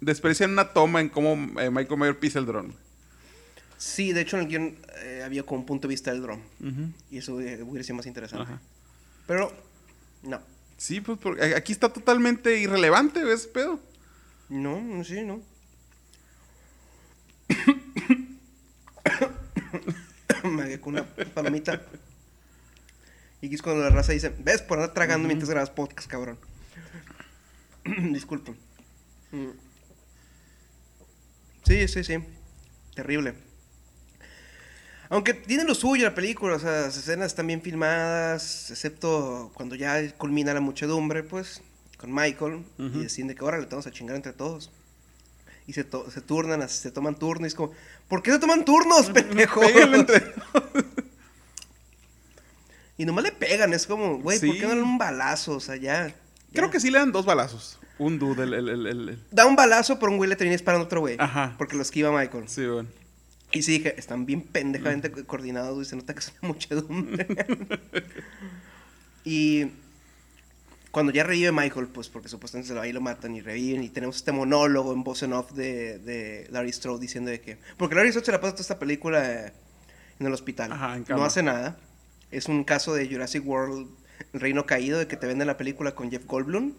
desprecian 0.00 0.52
una 0.52 0.72
toma 0.72 1.00
en 1.00 1.08
cómo 1.08 1.34
eh, 1.60 1.70
Michael 1.70 1.98
Mayer 1.98 2.18
pisa 2.18 2.38
el 2.38 2.46
dron. 2.46 2.74
Sí, 3.76 4.12
de 4.12 4.22
hecho 4.22 4.36
en 4.36 4.44
el 4.44 4.48
guion 4.48 4.78
eh, 5.02 5.22
había 5.24 5.42
como 5.42 5.60
un 5.60 5.66
punto 5.66 5.86
de 5.86 5.92
vista 5.92 6.10
del 6.10 6.22
dron. 6.22 6.42
Y 7.10 7.18
eso 7.18 7.40
eh, 7.40 7.62
hubiera 7.62 7.84
sido 7.84 7.96
más 7.96 8.06
interesante. 8.06 8.44
Ajá. 8.44 8.60
Pero, 9.26 9.52
no. 10.22 10.40
Sí, 10.76 11.00
pues 11.00 11.18
porque 11.18 11.54
aquí 11.54 11.72
está 11.72 11.92
totalmente 11.92 12.58
irrelevante 12.58 13.20
ese 13.32 13.48
pedo. 13.48 13.78
No, 14.48 14.80
no, 14.80 15.04
sí, 15.04 15.22
no. 15.22 15.42
Me 20.44 20.80
con 20.80 20.94
una 20.94 21.06
palomita. 21.06 21.80
Y 23.40 23.46
aquí 23.46 23.54
es 23.54 23.62
cuando 23.62 23.82
la 23.82 23.90
raza 23.90 24.12
dice, 24.12 24.32
ves, 24.38 24.62
por 24.62 24.78
andar 24.78 24.94
tragando 24.94 25.26
mientras 25.26 25.50
grabas 25.50 25.70
podcast, 25.70 26.08
cabrón. 26.08 26.38
Disculpen. 28.12 28.56
Mm. 29.32 29.48
Sí, 31.64 31.88
sí, 31.88 32.04
sí. 32.04 32.18
Terrible. 32.94 33.34
Aunque 35.10 35.34
tiene 35.34 35.64
lo 35.64 35.74
suyo 35.74 36.04
la 36.04 36.14
película, 36.14 36.56
o 36.56 36.58
sea, 36.58 36.70
las 36.82 36.96
escenas 36.96 37.26
están 37.26 37.46
bien 37.46 37.62
filmadas, 37.62 38.70
excepto 38.70 39.50
cuando 39.54 39.74
ya 39.74 40.10
culmina 40.16 40.54
la 40.54 40.60
muchedumbre, 40.60 41.22
pues, 41.22 41.60
con 41.98 42.12
Michael, 42.12 42.64
Ujú. 42.78 42.98
y 42.98 43.02
deciden 43.02 43.28
de 43.28 43.34
que 43.34 43.44
ahora 43.44 43.58
le 43.58 43.66
vamos 43.66 43.86
a 43.86 43.90
chingar 43.92 44.16
entre 44.16 44.32
todos. 44.32 44.70
Y 45.66 45.72
se, 45.72 45.84
to- 45.84 46.10
se 46.10 46.20
turnan, 46.20 46.66
se 46.68 46.90
toman 46.90 47.18
turnos. 47.18 47.46
Y 47.46 47.48
es 47.48 47.54
como, 47.54 47.72
¿por 48.08 48.22
qué 48.22 48.32
se 48.32 48.38
toman 48.38 48.64
turnos, 48.64 49.10
pendejo? 49.14 49.60
Y 52.96 53.04
nomás 53.06 53.24
le 53.24 53.32
pegan, 53.32 53.72
es 53.74 53.86
como, 53.88 54.18
güey, 54.20 54.38
¿por 54.38 54.54
qué 54.54 54.62
no 54.62 54.68
le 54.68 54.80
dan 54.80 54.84
un 54.84 54.98
balazo? 54.98 55.56
O 55.56 55.60
sea, 55.60 55.74
ya. 55.74 56.14
Creo 56.54 56.70
que 56.70 56.80
sí 56.80 56.90
le 56.90 56.98
dan 56.98 57.12
dos 57.12 57.24
balazos. 57.26 57.78
Un 57.98 58.18
dude, 58.18 58.42
el, 58.44 58.54
el, 58.54 58.68
el, 58.86 59.18
Da 59.30 59.46
un 59.46 59.54
balazo, 59.56 59.98
pero 59.98 60.10
un 60.10 60.18
güey 60.18 60.28
le 60.28 60.36
termina 60.36 60.54
disparando 60.54 60.84
a 60.84 60.86
otro 60.86 61.00
güey. 61.00 61.16
Ajá. 61.18 61.54
Porque 61.58 61.76
lo 61.76 61.82
esquiva 61.82 62.10
Michael. 62.10 62.48
Sí, 62.48 62.66
bueno. 62.66 62.88
Y 63.52 63.62
sí 63.62 63.72
dije, 63.78 63.94
están 63.98 64.26
bien 64.26 64.40
pendejamente 64.42 65.12
co- 65.12 65.24
coordinados, 65.26 65.74
güey. 65.74 65.84
Se 65.86 65.94
nota 65.94 66.12
que 66.14 66.20
es 66.20 66.32
una 66.42 66.48
muchedumbre. 66.54 67.26
y 69.24 69.66
cuando 70.90 71.12
ya 71.12 71.24
revive 71.24 71.50
Michael, 71.52 71.88
pues 71.88 72.08
porque 72.08 72.28
supuestamente 72.28 72.68
se 72.68 72.74
lo 72.74 72.84
y 72.84 72.92
matan 73.00 73.34
y 73.34 73.40
reviven. 73.40 73.82
Y 73.82 73.88
tenemos 73.90 74.16
este 74.16 74.32
monólogo 74.32 74.92
en 74.92 75.02
voz 75.04 75.22
en 75.22 75.32
off 75.32 75.52
de, 75.52 75.98
de 75.98 76.46
Larry 76.50 76.72
Strode 76.72 77.00
diciendo 77.00 77.30
de 77.30 77.40
que. 77.40 77.58
Porque 77.76 77.94
Larry 77.94 78.10
Strode 78.10 78.26
se 78.26 78.32
la 78.32 78.40
pasa 78.40 78.52
toda 78.54 78.62
esta 78.62 78.78
película 78.78 79.30
eh, 79.46 79.52
en 80.18 80.26
el 80.26 80.32
hospital. 80.32 80.72
Ajá, 80.72 80.94
en 80.94 81.00
no 81.02 81.06
cama. 81.06 81.26
hace 81.26 81.42
nada. 81.42 81.76
Es 82.30 82.46
un 82.46 82.64
caso 82.64 82.94
de 82.94 83.06
Jurassic 83.08 83.46
World, 83.46 83.88
El 84.32 84.40
Reino 84.40 84.66
Caído, 84.66 84.98
de 84.98 85.06
que 85.06 85.16
te 85.16 85.26
venden 85.26 85.46
la 85.46 85.56
película 85.56 85.94
con 85.94 86.10
Jeff 86.10 86.24
Goldblum, 86.26 86.74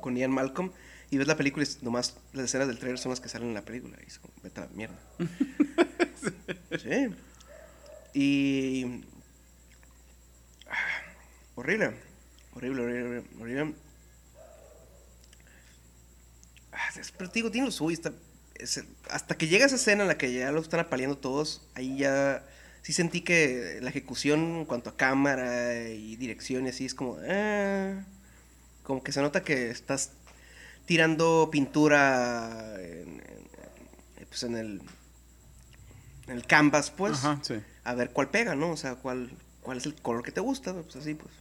con 0.00 0.16
Ian 0.16 0.30
Malcolm. 0.30 0.72
Y 1.10 1.18
ves 1.18 1.26
la 1.28 1.36
película 1.36 1.64
y 1.64 1.84
nomás 1.84 2.16
las 2.32 2.46
escenas 2.46 2.66
del 2.66 2.78
trailer 2.78 2.98
son 2.98 3.10
las 3.10 3.20
que 3.20 3.28
salen 3.28 3.48
en 3.48 3.54
la 3.54 3.62
película. 3.62 3.96
Y 4.02 4.06
es 4.06 4.18
como, 4.18 4.32
vete 4.42 4.60
a 4.60 4.64
la 4.64 4.70
mierda. 4.70 4.98
sí. 6.78 7.14
Y. 8.14 9.04
ah, 10.68 11.02
Horrible. 11.56 11.92
Horrible, 12.54 12.82
horrible, 12.82 13.24
horrible. 13.40 13.74
Ah, 16.72 16.88
Pero 17.18 17.30
te 17.30 17.34
digo, 17.38 17.50
tiene 17.50 17.66
lo 17.66 17.72
suyo. 17.72 17.94
está- 17.94 18.12
es 18.54 18.76
el- 18.78 18.86
hasta 19.10 19.36
que 19.36 19.48
llega 19.48 19.66
esa 19.66 19.76
escena 19.76 20.02
en 20.02 20.08
la 20.08 20.16
que 20.18 20.32
ya 20.32 20.50
lo 20.52 20.60
están 20.60 20.80
apaleando 20.80 21.18
todos, 21.18 21.62
ahí 21.74 21.98
ya 21.98 22.44
sí 22.84 22.92
sentí 22.92 23.22
que 23.22 23.80
la 23.82 23.90
ejecución 23.90 24.58
en 24.58 24.64
cuanto 24.66 24.90
a 24.90 24.96
cámara 24.96 25.88
y 25.88 26.14
dirección 26.14 26.66
y 26.66 26.68
así 26.70 26.84
es 26.86 26.94
como. 26.94 27.18
ah, 27.28 28.04
como 28.84 29.02
que 29.02 29.10
se 29.12 29.20
nota 29.22 29.42
que 29.42 29.70
estás 29.70 30.12
tirando 30.86 31.48
pintura 31.50 32.74
en, 32.78 33.22
en- 34.18 34.26
pues 34.28 34.42
en 34.44 34.54
el 34.56 34.82
en 36.26 36.34
el 36.36 36.46
canvas 36.46 36.90
pues 36.90 37.24
Ajá, 37.24 37.38
sí. 37.42 37.54
a 37.84 37.94
ver 37.94 38.10
cuál 38.10 38.28
pega 38.30 38.54
no 38.54 38.70
o 38.70 38.76
sea 38.76 38.96
cuál 38.96 39.30
cuál 39.62 39.78
es 39.78 39.86
el 39.86 39.94
color 39.94 40.22
que 40.22 40.32
te 40.32 40.40
gusta 40.40 40.72
pues 40.74 40.96
así 40.96 41.14
pues 41.14 41.32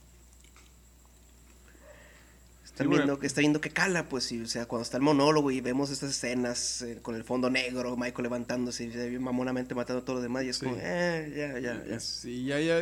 están 2.74 2.88
Sí, 2.88 2.94
viendo 2.96 3.20
que 3.20 3.28
está 3.28 3.42
viendo 3.42 3.62
que 3.62 3.70
cala 3.70 4.10
pues 4.10 4.32
y, 4.32 4.42
o 4.42 4.48
sea 4.48 4.66
cuando 4.66 4.82
está 4.84 4.98
el 4.98 5.04
monólogo 5.04 5.52
y 5.52 5.62
vemos 5.62 5.92
estas 5.92 6.10
escenas 6.10 6.82
eh, 6.82 6.98
con 7.02 7.16
el 7.16 7.24
fondo 7.24 7.50
negro 7.52 7.96
Michael 7.96 8.24
levantándose 8.24 8.84
y 8.86 9.20
mamonamente 9.20 9.76
matando 9.76 10.02
a 10.02 10.06
todos 10.06 10.18
los 10.18 10.24
demás 10.24 10.44
y 10.44 10.50
es 10.50 10.58
Sí. 10.58 10.66
como 10.66 10.78
eh, 10.80 11.32
ya 11.36 11.60
ya 11.60 11.86
ya 11.88 12.00
Sí, 12.00 12.46
ya, 12.46 12.60
ya. 12.60 12.80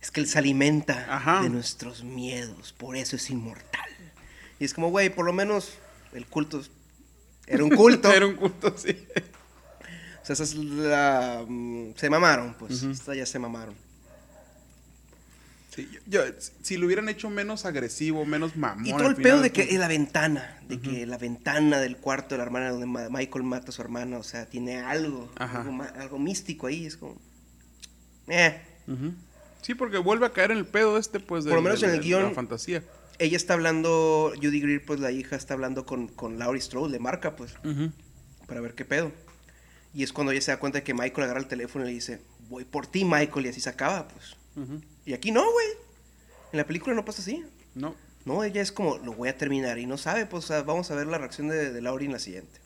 es 0.00 0.10
que 0.12 0.20
él 0.20 0.28
se 0.28 0.38
alimenta 0.38 1.06
Ajá. 1.12 1.42
de 1.42 1.50
nuestros 1.50 2.04
miedos, 2.04 2.72
por 2.72 2.96
eso 2.96 3.16
es 3.16 3.28
inmortal. 3.30 3.90
Y 4.60 4.64
es 4.64 4.74
como, 4.74 4.90
güey, 4.90 5.10
por 5.12 5.24
lo 5.26 5.32
menos 5.32 5.72
el 6.12 6.24
culto 6.26 6.62
era 7.48 7.64
un 7.64 7.70
culto. 7.76 8.12
Era 8.12 8.26
un 8.26 8.36
culto, 8.36 8.72
sí. 8.78 8.96
O 10.22 10.24
sea, 10.24 10.34
esa 10.34 10.44
es 10.44 10.54
la... 10.54 11.44
mm, 11.48 11.94
se 11.96 12.08
mamaron, 12.08 12.54
pues. 12.54 12.80
Esta 12.84 13.12
ya 13.16 13.26
se 13.26 13.40
mamaron. 13.40 13.74
Sí, 15.74 15.88
yo- 15.90 16.00
yo- 16.26 16.32
si 16.62 16.76
lo 16.76 16.84
hubieran 16.86 17.08
hecho 17.08 17.30
menos 17.30 17.64
agresivo, 17.64 18.26
menos 18.26 18.56
mamón. 18.56 18.86
Y 18.86 18.90
todo 18.90 19.08
el 19.08 19.16
pedo 19.16 19.40
de 19.40 19.52
que 19.52 19.78
la 19.78 19.88
ventana, 19.88 20.60
de 20.68 20.78
que 20.80 21.06
la 21.06 21.16
ventana 21.16 21.80
del 21.80 21.96
cuarto 21.96 22.34
de 22.34 22.38
la 22.38 22.44
hermana 22.44 22.70
donde 22.70 22.86
Michael 23.10 23.44
mata 23.44 23.70
a 23.70 23.72
su 23.72 23.80
hermana, 23.80 24.18
o 24.18 24.22
sea, 24.22 24.44
tiene 24.46 24.80
algo, 24.80 25.32
algo, 25.96 26.18
místico 26.18 26.66
ahí, 26.66 26.84
es 26.84 26.96
como... 26.98 27.16
Eh. 28.28 28.60
ujú. 28.86 29.14
Sí, 29.62 29.74
porque 29.74 29.96
vuelve 29.98 30.26
a 30.26 30.32
caer 30.32 30.50
en 30.50 30.58
el 30.58 30.66
pedo 30.66 30.98
este, 30.98 31.20
pues, 31.20 31.44
de, 31.44 31.50
Por 31.50 31.58
lo 31.58 31.62
menos 31.62 31.80
de- 31.80 31.86
en 31.86 31.92
el 31.94 32.00
de 32.00 32.06
guión- 32.06 32.22
la 32.24 32.30
fantasía. 32.34 32.82
Ella 33.18 33.36
está 33.36 33.54
hablando, 33.54 34.32
Judy 34.36 34.60
Greer, 34.60 34.84
pues 34.84 34.98
la 35.00 35.10
hija 35.12 35.36
está 35.36 35.54
hablando 35.54 35.86
con, 35.86 36.08
con 36.08 36.38
Laurie 36.38 36.60
Strode, 36.60 36.90
le 36.92 36.98
marca, 36.98 37.36
pues. 37.36 37.54
Ujú. 37.64 37.92
para 38.46 38.60
ver 38.60 38.74
qué 38.74 38.84
pedo. 38.84 39.10
Y 39.94 40.02
es 40.02 40.12
cuando 40.12 40.32
ella 40.32 40.40
se 40.42 40.50
da 40.50 40.58
cuenta 40.58 40.78
de 40.80 40.84
que 40.84 40.92
Michael 40.92 41.22
agarra 41.24 41.40
el 41.40 41.46
teléfono 41.46 41.84
y 41.84 41.88
le 41.88 41.94
dice, 41.94 42.20
voy 42.50 42.64
por 42.66 42.86
ti, 42.86 43.04
Michael, 43.06 43.46
y 43.46 43.48
así 43.48 43.60
se 43.62 43.70
acaba, 43.70 44.08
pues. 44.08 44.36
Y 45.04 45.12
aquí 45.14 45.30
no, 45.32 45.42
güey. 45.50 45.66
En 46.52 46.58
la 46.58 46.66
película 46.66 46.94
no 46.94 47.04
pasa 47.04 47.22
así. 47.22 47.44
No. 47.74 47.94
No, 48.24 48.44
ella 48.44 48.62
es 48.62 48.70
como, 48.70 48.98
lo 48.98 49.12
voy 49.14 49.28
a 49.28 49.36
terminar. 49.36 49.78
Y 49.78 49.86
no 49.86 49.98
sabe, 49.98 50.26
pues, 50.26 50.44
o 50.44 50.46
sea, 50.46 50.62
vamos 50.62 50.90
a 50.90 50.94
ver 50.94 51.06
la 51.06 51.18
reacción 51.18 51.48
de, 51.48 51.72
de 51.72 51.80
Laurie 51.82 52.06
en 52.06 52.12
la 52.12 52.18
siguiente. 52.18 52.60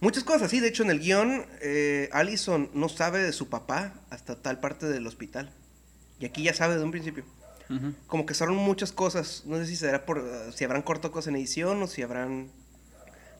Muchas 0.00 0.22
cosas 0.24 0.42
así. 0.42 0.60
De 0.60 0.68
hecho, 0.68 0.82
en 0.82 0.90
el 0.90 1.00
guion, 1.00 1.46
eh, 1.60 2.08
Allison 2.12 2.70
no 2.74 2.88
sabe 2.88 3.22
de 3.22 3.32
su 3.32 3.48
papá 3.48 3.94
hasta 4.10 4.40
tal 4.40 4.60
parte 4.60 4.86
del 4.86 5.06
hospital. 5.06 5.50
Y 6.20 6.26
aquí 6.26 6.42
ya 6.42 6.54
sabe 6.54 6.74
desde 6.74 6.84
un 6.84 6.90
principio. 6.92 7.24
Ujú. 7.70 7.94
Como 8.06 8.26
que 8.26 8.34
son 8.34 8.54
muchas 8.54 8.92
cosas. 8.92 9.42
No 9.46 9.56
sé 9.56 9.66
si 9.66 9.76
será 9.76 10.04
por, 10.04 10.22
si 10.54 10.64
habrán 10.64 10.82
cortado 10.82 11.12
cosas 11.12 11.28
en 11.28 11.36
edición 11.36 11.82
o 11.82 11.86
si 11.86 12.02
habrán 12.02 12.50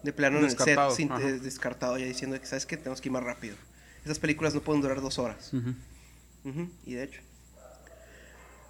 de 0.02 0.12
plano 0.12 0.38
en 0.38 0.44
el 0.44 0.50
set 0.50 0.58
Descartado, 0.58 0.94
sin- 0.94 1.12
eh, 1.12 1.38
descartado 1.38 1.98
ya 1.98 2.06
diciendo 2.06 2.40
que, 2.40 2.46
¿sabes 2.46 2.66
que 2.66 2.76
Tenemos 2.76 3.00
que 3.00 3.08
ir 3.08 3.12
más 3.12 3.22
rápido. 3.22 3.56
Esas 4.04 4.18
películas 4.18 4.54
no 4.54 4.60
pueden 4.62 4.82
durar 4.82 5.00
dos 5.00 5.18
horas. 5.18 5.50
Ujú, 6.44 6.68
y 6.84 6.94
de 6.94 7.04
hecho. 7.04 7.20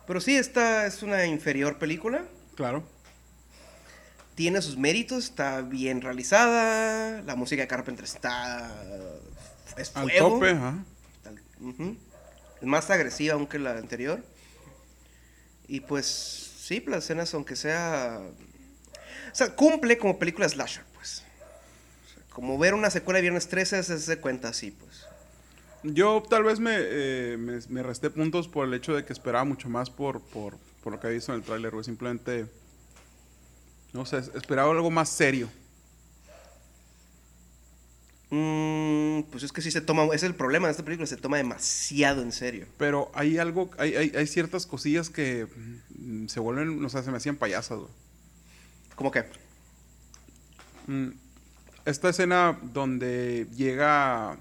Pero 0.06 0.20
sí, 0.20 0.36
esta 0.36 0.86
es 0.86 1.02
una 1.02 1.26
inferior 1.26 1.78
película. 1.78 2.24
Claro. 2.56 2.84
Tiene 4.34 4.60
sus 4.62 4.76
méritos, 4.76 5.24
está 5.24 5.60
bien 5.62 6.01
realizada. 6.02 7.22
La 7.22 7.36
música 7.36 7.62
de 7.62 7.68
Carpenter 7.68 8.05
está. 8.05 8.70
Es 9.76 9.92
Al 9.96 10.10
fuego. 10.10 10.28
tope, 10.30 10.51
ajá. 10.51 10.84
Tal- 11.22 11.40
ujú. 11.60 11.96
Es 12.60 12.66
más 12.66 12.90
agresiva 12.90 13.34
aún 13.34 13.46
que 13.46 13.59
la 13.59 13.72
anterior. 13.78 14.22
Y 15.66 15.80
pues, 15.80 16.06
sí, 16.59 16.82
las 16.86 17.05
escenas, 17.05 17.32
aunque 17.34 17.56
sea. 17.56 18.20
O 19.32 19.34
sea, 19.34 19.55
cumple 19.56 19.96
como 19.98 20.18
película 20.18 20.48
slasher, 20.48 20.84
pues. 20.94 21.22
O 22.05 22.09
sea, 22.14 22.22
como 22.30 22.59
ver 22.59 22.74
una 22.74 22.90
secuela 22.90 23.16
de 23.18 23.22
Viernes 23.22 23.48
13 23.48 23.82
se 23.82 23.98
se 23.98 24.18
cuenta 24.18 24.48
así, 24.48 24.70
pues. 24.72 25.03
Yo 25.85 26.23
tal 26.28 26.44
vez 26.44 26.61
me, 26.61 26.77
eh, 26.78 27.36
me, 27.39 27.59
me 27.69 27.82
resté 27.82 28.11
puntos 28.11 28.48
por 28.48 28.66
el 28.66 28.74
hecho 28.74 28.94
de 28.94 29.05
que 29.05 29.12
esperaba 29.12 29.44
mucho 29.44 29.69
más 29.69 29.90
por, 29.90 30.20
por, 30.23 30.56
por 30.82 30.93
lo 30.93 30.98
que 31.01 31.06
había 31.06 31.16
visto 31.16 31.32
en 31.32 31.40
el 31.40 31.44
tráiler, 31.44 31.70
güey. 31.73 31.85
Simplemente, 31.85 32.47
no 33.93 34.06
sé, 34.06 34.19
esperaba 34.35 34.73
algo 34.73 34.90
más 34.90 35.09
serio. 35.11 35.48
Mm, 38.31 39.23
pues 39.31 39.43
es 39.44 39.52
que 39.52 39.61
sí 39.61 39.70
se 39.70 39.81
toma. 39.81 40.06
Es 40.15 40.23
el 40.23 40.35
problema 40.35 40.66
de 40.66 40.73
esta 40.73 40.82
película, 40.85 41.06
se 41.06 41.16
toma 41.16 41.36
demasiado 41.36 42.23
en 42.23 42.32
serio. 42.32 42.66
Pero 42.78 43.11
hay 43.15 43.39
algo, 43.39 43.70
hay, 43.78 43.94
hay, 43.94 44.12
hay 44.16 44.27
ciertas 44.27 44.66
cosillas 44.66 45.11
que 45.11 45.47
mm, 45.98 46.27
se 46.28 46.40
vuelven, 46.40 46.85
o 46.85 46.89
sea, 46.89 47.02
se 47.02 47.11
me 47.11 47.19
hacían 47.19 47.36
payasas, 47.36 47.78
güey. 47.78 47.90
¿Cómo 48.97 49.11
que? 49.11 49.24
Mm, 50.86 51.11
Esta 51.85 52.09
escena 52.09 52.59
donde 52.62 53.47
llega, 53.55 54.36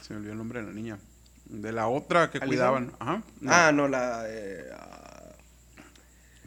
se 0.00 0.12
me 0.14 0.18
olvidó 0.20 0.32
el 0.32 0.38
nombre 0.38 0.60
de 0.60 0.66
la 0.66 0.72
niña, 0.72 0.98
de 1.46 1.72
la 1.72 1.88
otra 1.88 2.30
que 2.30 2.38
¿Alison? 2.38 2.48
cuidaban. 2.48 2.92
Ajá. 2.98 3.22
no. 3.40 3.52
Ah, 3.52 3.72
no, 3.72 3.88
la. 3.88 4.24
eh, 4.26 4.64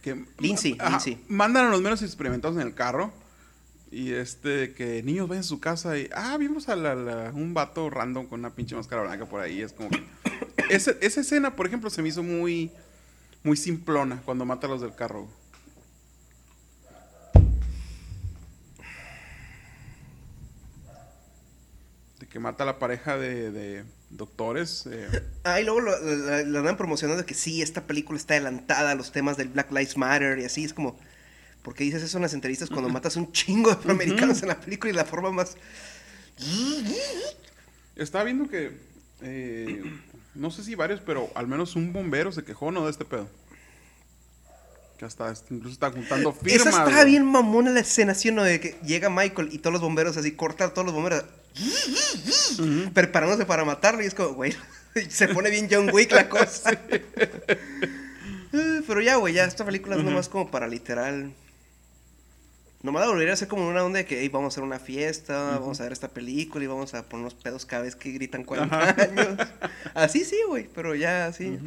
que 0.01 0.25
Lindsay, 0.39 0.75
Ajá, 0.80 0.89
Lindsay. 0.89 1.23
mandan 1.30 1.67
a 1.67 1.69
los 1.69 1.81
menos 1.81 2.01
experimentados 2.01 2.57
en 2.57 2.63
el 2.67 2.73
carro 2.73 3.13
y 3.91 4.11
este 4.13 4.73
que 4.73 5.01
niños 5.03 5.30
vayan 5.30 5.41
a 5.41 5.47
su 5.47 5.59
casa 5.59 5.97
y 5.97 6.09
ah 6.15 6.35
vimos 6.38 6.67
a 6.67 6.75
la- 6.75 6.95
la- 6.95 7.31
un 7.34 7.53
vato 7.53 7.89
random 7.89 8.25
con 8.25 8.39
una 8.39 8.49
pinche 8.49 8.75
máscara 8.75 9.03
blanca 9.03 9.25
por 9.27 9.39
ahí 9.39 9.61
es 9.61 9.71
como 9.71 9.89
que 9.91 10.03
ese- 10.69 10.97
esa 11.01 11.21
escena 11.21 11.55
por 11.55 11.67
ejemplo 11.67 11.89
se 11.89 12.01
me 12.01 12.09
hizo 12.09 12.23
muy 12.23 12.71
muy 13.43 13.55
simplona 13.55 14.21
cuando 14.25 14.45
mata 14.45 14.67
a 14.67 14.69
los 14.71 14.81
del 14.81 14.95
carro 14.95 15.27
que 22.34 22.39
mata 22.39 22.64
a 22.64 22.65
la 22.65 22.80
pareja 22.80 23.15
de, 23.19 23.51
de 23.51 23.84
doctores 24.10 24.88
eh, 24.91 25.07
Ah, 25.43 25.61
y 25.61 25.64
luego 25.64 25.81
lo, 25.81 25.99
la, 26.01 26.41
la 26.41 26.60
andan 26.60 26.77
promocionando 26.77 27.22
de 27.22 27.27
que 27.27 27.35
sí, 27.35 27.61
esta 27.61 27.85
película 27.85 28.18
está 28.18 28.34
adelantada 28.34 28.89
a 28.89 28.95
los 28.95 29.11
temas 29.11 29.38
del 29.38 29.49
Black 29.49 29.69
Lives 29.72 29.97
Matter 29.97 30.39
y 30.39 30.45
así. 30.45 30.64
Es 30.64 30.73
como, 30.73 30.97
¿por 31.61 31.76
qué 31.76 31.84
dices 31.84 32.01
eso 32.01 32.18
en 32.18 32.23
las 32.23 32.34
entrevistas 32.34 32.72
cuando 32.72 32.89
matas 32.89 33.18
un 33.18 33.31
chingo 33.31 33.69
de 33.69 33.76
afroamericanos 33.76 34.41
en 34.41 34.47
la 34.47 34.60
película 34.60 34.91
y 34.91 34.95
la 34.95 35.05
forma 35.05 35.30
más. 35.31 35.57
Estaba 37.95 38.23
viendo 38.23 38.49
que, 38.49 38.80
eh, 39.22 39.84
no 40.34 40.49
sé 40.49 40.64
si 40.64 40.73
varios, 40.73 41.01
pero 41.01 41.30
al 41.35 41.47
menos 41.47 41.76
un 41.76 41.93
bombero 41.93 42.31
se 42.31 42.43
quejó, 42.43 42.72
¿no? 42.72 42.85
De 42.85 42.89
este 42.89 43.05
pedo. 43.05 43.30
Que 44.98 45.06
hasta 45.06 45.34
incluso 45.49 45.74
está 45.74 45.91
juntando 45.91 46.32
firmas. 46.34 46.68
Esa 46.68 46.86
está 46.88 47.03
bien 47.03 47.26
mamona 47.26 47.72
la 47.72 47.80
escena, 47.80 48.14
¿sí 48.14 48.32
no? 48.32 48.44
De 48.44 48.60
que 48.60 48.76
llega 48.86 49.10
Michael 49.10 49.49
y 49.52 49.57
todos 49.57 49.74
los 49.74 49.82
bomberos 49.82 50.18
así, 50.18 50.34
cortan 50.34 50.70
a 50.70 50.74
todos 50.74 50.86
los 50.86 50.94
bomberos. 50.94 51.26
Preparándose 52.94 53.45
para 53.45 53.65
matarlo 53.65 54.03
y 54.03 54.06
es 54.06 54.14
como, 54.14 54.30
güey, 54.34 54.56
se 55.10 55.28
pone 55.28 55.49
bien 55.49 55.68
John 55.70 55.90
Wick 55.94 56.11
la 56.11 56.30
cosa. 56.30 56.72
Eh, 58.56 58.84
Pero 58.86 59.02
ya, 59.02 59.15
güey, 59.15 59.34
ya 59.34 59.45
esta 59.45 59.65
película 59.65 59.95
es 59.95 60.03
nomás 60.03 60.30
como 60.30 60.52
para 60.52 60.68
literal 60.68 61.34
Nomás 62.84 63.02
la 63.02 63.07
volvería 63.10 63.32
a 63.32 63.34
hacer 63.34 63.48
como 63.48 63.68
una 63.68 63.84
onda 63.84 63.98
de 63.98 64.06
que 64.06 64.20
"Ey, 64.20 64.30
vamos 64.30 64.45
a 64.45 64.52
hacer 64.53 64.64
una 64.64 64.78
fiesta, 64.78 65.57
vamos 65.57 65.80
a 65.80 65.84
ver 65.86 65.91
esta 65.94 66.10
película 66.10 66.64
y 66.64 66.68
vamos 66.68 66.94
a 66.94 67.02
ponernos 67.02 67.34
pedos 67.34 67.65
cada 67.65 67.82
vez 67.82 67.95
que 67.95 68.11
gritan 68.11 68.44
40 68.44 68.90
años. 69.02 69.48
Así 69.95 70.24
sí, 70.24 70.38
güey, 70.48 70.68
pero 70.76 70.94
ya 70.94 71.26
así. 71.26 71.57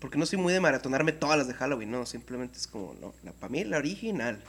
Porque 0.00 0.18
no 0.18 0.26
soy 0.26 0.38
muy 0.38 0.52
de 0.52 0.60
maratonarme 0.60 1.12
todas 1.12 1.36
las 1.38 1.46
de 1.46 1.54
Halloween, 1.54 1.90
no, 1.90 2.06
simplemente 2.06 2.58
es 2.58 2.66
como, 2.66 2.94
no, 3.00 3.14
la, 3.22 3.32
para 3.32 3.50
mí 3.50 3.64
la 3.64 3.78
original. 3.78 4.42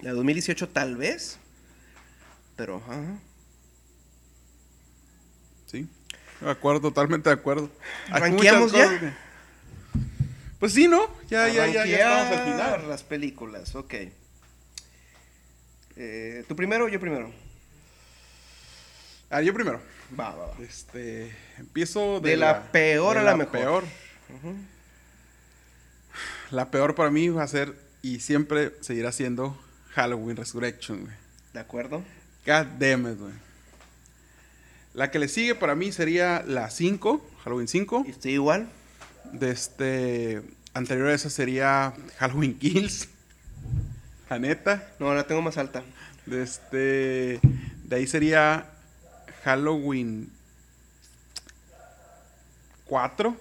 La 0.00 0.10
de 0.10 0.16
2018 0.16 0.68
tal 0.68 0.96
vez, 0.96 1.38
pero, 2.56 2.76
ajá. 2.76 3.18
Sí. 5.66 5.88
De 6.40 6.50
acuerdo, 6.50 6.80
totalmente 6.82 7.28
de 7.30 7.34
acuerdo. 7.34 7.70
¿Ranqueamos 8.08 8.72
ya? 8.72 8.88
cosas 8.88 9.12
Pues 10.60 10.72
sí, 10.72 10.86
¿no? 10.88 11.08
Ya, 11.28 11.48
ya, 11.48 11.66
ya, 11.66 11.84
ya 11.84 12.24
estamos 12.24 12.38
al 12.38 12.52
final. 12.52 12.88
las 12.88 13.02
películas, 13.02 13.74
ok. 13.74 13.94
Eh, 15.96 16.44
¿Tú 16.48 16.56
primero 16.56 16.84
o 16.84 16.88
yo 16.88 17.00
primero? 17.00 17.32
Ah, 19.30 19.40
yo 19.42 19.52
primero. 19.52 19.80
Va, 20.18 20.30
va, 20.30 20.46
va. 20.46 20.54
Este, 20.62 21.34
empiezo 21.58 22.20
de, 22.20 22.30
De 22.30 22.36
la 22.36 22.70
peor 22.70 23.14
de 23.14 23.20
a 23.20 23.22
la 23.24 23.36
mejor. 23.36 23.52
peor. 23.52 23.84
La 26.50 26.70
peor 26.70 26.94
para 26.94 27.10
mí 27.10 27.28
va 27.28 27.42
a 27.42 27.48
ser 27.48 27.74
y 28.02 28.20
siempre 28.20 28.74
seguirá 28.80 29.12
siendo 29.12 29.58
Halloween 29.90 30.36
Resurrection, 30.36 31.02
güey. 31.02 31.16
¿De 31.52 31.60
acuerdo? 31.60 32.02
God 32.46 32.66
damn 32.78 33.10
it, 33.10 33.18
güey. 33.18 33.32
La 34.92 35.10
que 35.10 35.18
le 35.18 35.28
sigue 35.28 35.54
para 35.54 35.74
mí 35.74 35.90
sería 35.90 36.44
la 36.46 36.70
5, 36.70 37.30
Halloween 37.42 37.68
5. 37.68 38.04
¿Y 38.06 38.10
estoy 38.10 38.32
igual? 38.32 38.68
De 39.32 39.50
este 39.50 40.42
anterior 40.72 41.08
a 41.08 41.14
esa 41.14 41.30
sería 41.30 41.94
Halloween 42.18 42.54
Kills. 42.58 43.08
La 44.30 44.38
neta. 44.38 44.92
No, 45.00 45.14
la 45.14 45.26
tengo 45.26 45.42
más 45.42 45.58
alta. 45.58 45.82
De 46.26 46.42
este 46.42 47.40
de 47.84 47.96
ahí 47.96 48.06
sería 48.06 48.66
Halloween 49.44 50.30
4. 52.86 53.36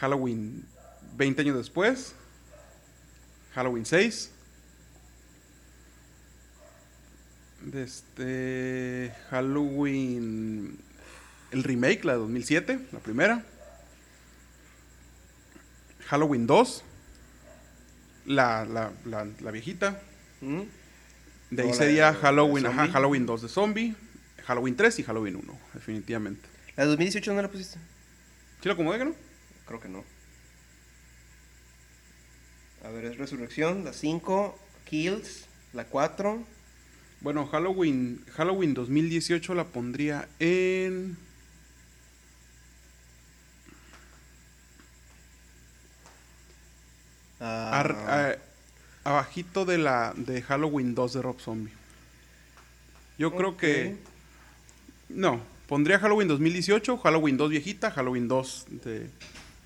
Halloween 0.00 0.64
20 1.16 1.42
años 1.42 1.56
después. 1.56 2.14
Halloween 3.54 3.84
6. 3.84 4.30
De 7.66 7.82
este 7.82 9.14
Halloween 9.28 10.78
el 11.50 11.64
remake, 11.64 12.04
la 12.04 12.12
de 12.12 12.18
2007, 12.20 12.78
la 12.92 13.00
primera. 13.00 13.44
Halloween 16.06 16.46
2. 16.46 16.84
La, 18.26 18.64
la, 18.64 18.92
la, 19.04 19.26
la 19.40 19.50
viejita. 19.50 20.00
¿Mm? 20.40 20.62
De 21.50 21.62
ahí 21.62 21.68
la 21.68 21.74
sería 21.74 22.14
Halloween, 22.14 22.66
ajá. 22.66 22.88
Halloween 22.88 23.26
2 23.26 23.42
de 23.42 23.48
zombie, 23.48 23.94
Halloween 24.44 24.76
3 24.76 25.00
y 25.00 25.02
Halloween 25.02 25.36
1, 25.36 25.58
definitivamente. 25.74 26.48
¿La 26.76 26.84
de 26.84 26.90
2018 26.90 27.34
no 27.34 27.42
la 27.42 27.50
pusiste? 27.50 27.78
¿Sí 28.62 28.68
lo 28.68 28.72
acomodé, 28.72 28.98
que 28.98 29.04
no? 29.06 29.29
Creo 29.70 29.78
que 29.80 29.88
no. 29.88 30.02
A 32.84 32.88
ver, 32.88 33.04
es 33.04 33.18
Resurrección, 33.18 33.84
la 33.84 33.92
5, 33.92 34.58
Kills, 34.84 35.44
la 35.74 35.84
4. 35.84 36.42
Bueno, 37.20 37.46
Halloween, 37.46 38.20
Halloween 38.34 38.74
2018 38.74 39.54
la 39.54 39.62
pondría 39.66 40.28
en... 40.40 41.16
ah, 47.40 47.70
ar- 47.80 47.92
a- 49.04 49.08
abajito 49.10 49.64
de 49.64 49.78
la 49.78 50.12
de 50.16 50.42
Halloween 50.42 50.94
2 50.94 51.12
de 51.14 51.22
Rob 51.22 51.40
Zombie. 51.40 51.72
Yo 53.18 53.34
creo 53.34 53.56
que... 53.56 53.96
No, 55.08 55.40
pondría 55.66 55.98
Halloween 55.98 56.28
2018, 56.28 56.98
Halloween 56.98 57.36
2 57.36 57.50
viejita, 57.50 57.90
Halloween 57.90 58.28
2 58.28 58.66
de, 58.84 59.10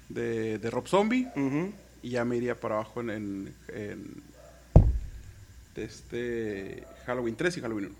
de, 0.08 0.58
de 0.58 0.70
Rob 0.70 0.86
Zombie. 0.86 1.28
Ujú. 1.36 1.72
Y 2.02 2.10
ya 2.10 2.24
me 2.24 2.36
iría 2.36 2.58
para 2.58 2.76
abajo 2.76 3.00
en, 3.00 3.10
en, 3.10 3.54
en 3.68 4.22
de 5.74 5.84
este 5.84 6.84
Halloween 7.06 7.34
3 7.36 7.56
y 7.56 7.60
Halloween 7.60 7.86
1. 7.86 7.94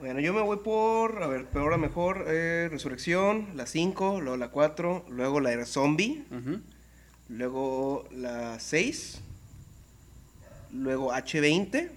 Bueno, 0.00 0.20
yo 0.20 0.32
me 0.32 0.40
voy 0.40 0.56
por, 0.58 1.22
a 1.22 1.26
ver, 1.26 1.44
peor 1.44 1.74
a 1.74 1.76
mejor, 1.76 2.24
eh, 2.28 2.68
Resurrección, 2.70 3.48
la 3.54 3.66
5, 3.66 4.20
luego 4.22 4.38
la 4.38 4.48
4, 4.48 5.04
luego 5.10 5.40
la 5.40 5.50
de 5.50 5.66
Zombie, 5.66 6.24
Ujú. 6.30 6.60
luego 7.28 8.08
la 8.10 8.58
6, 8.58 9.20
luego 10.72 11.12
H20, 11.12 11.90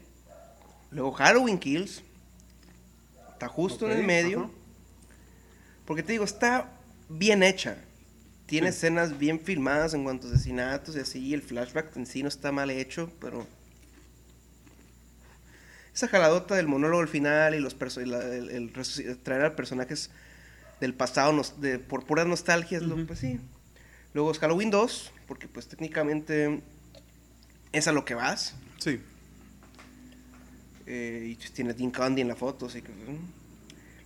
luego 0.92 1.14
Halloween 1.14 1.58
Kills, 1.60 2.04
está 3.32 3.48
justo 3.48 3.86
en 3.86 3.94
Ok, 3.94 3.98
el 4.00 4.06
medio, 4.06 4.40
ajá. 4.42 4.50
porque 5.86 6.04
te 6.04 6.12
digo, 6.12 6.26
está 6.26 6.72
bien 7.08 7.42
hecha, 7.42 7.78
tiene 8.46 8.72
Sí. 8.72 8.78
escenas 8.78 9.18
bien 9.18 9.40
filmadas 9.40 9.94
en 9.94 10.04
cuanto 10.04 10.28
a 10.28 10.32
asesinatos 10.32 10.96
y 10.96 11.00
así, 11.00 11.34
el 11.34 11.42
flashback 11.42 11.96
en 11.98 12.06
sí 12.06 12.22
no 12.24 12.30
está 12.30 12.52
mal 12.52 12.70
hecho, 12.70 13.12
pero... 13.20 13.48
Esa 15.94 16.08
jaladota 16.08 16.56
del 16.56 16.68
monólogo 16.68 17.02
al 17.04 17.08
final 17.08 17.54
y 17.54 17.60
los 17.60 17.78
perso- 17.78 18.02
y 18.02 18.06
la- 18.06 18.24
el, 18.26 18.50
el 18.50 18.74
resuci- 18.74 19.16
traer 19.22 19.46
a 19.46 19.56
personajes 19.56 20.10
del 20.82 20.94
pasado 20.96 21.40
de, 21.60 21.78
por 21.80 22.06
puras 22.06 22.26
nostalgias, 22.26 22.82
pues 23.06 23.20
sí. 23.20 23.40
Luego 24.14 24.32
es 24.32 24.40
Halloween 24.40 24.72
2, 24.72 25.12
porque 25.28 25.48
pues 25.48 25.68
técnicamente 25.68 26.62
es 27.72 27.88
a 27.88 27.92
lo 27.92 28.06
que 28.06 28.16
vas. 28.16 28.56
Sí. 28.80 29.00
eh, 30.86 31.28
y 31.32 31.36
pues, 31.36 31.52
tiene 31.54 31.74
Dean 31.74 31.92
Candy 31.92 32.22
en 32.22 32.28
la 32.28 32.36
foto, 32.36 32.66
así 32.66 32.82
que... 32.82 32.92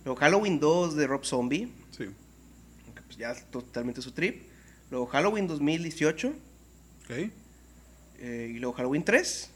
Luego 0.04 0.20
Halloween 0.20 0.60
2 0.60 0.94
de 0.94 1.06
Rob 1.06 1.24
Zombie, 1.24 1.72
Sí. 1.90 2.06
Pues 3.08 3.18
ya 3.18 3.34
totalmente 3.50 4.00
su 4.00 4.12
trip. 4.12 4.48
Luego 4.90 5.06
Halloween 5.06 5.46
2018, 5.48 6.28
Ok. 6.28 7.10
eh, 8.20 8.52
y 8.54 8.58
luego 8.58 8.74
Halloween 8.76 9.04
3. 9.04 9.50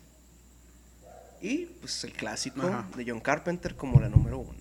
Y 1.41 1.67
pues 1.81 2.03
el 2.05 2.13
clásico 2.13 2.63
Ajá. 2.67 2.87
de 2.97 3.05
John 3.09 3.21
Carpenter 3.21 3.75
como 3.77 4.01
la 4.01 4.09
número 4.09 4.39
uno. 4.39 4.59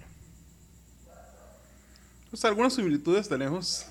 Pues 2.30 2.46
algunas 2.46 2.74
similitudes 2.74 3.28
tenemos. 3.28 3.86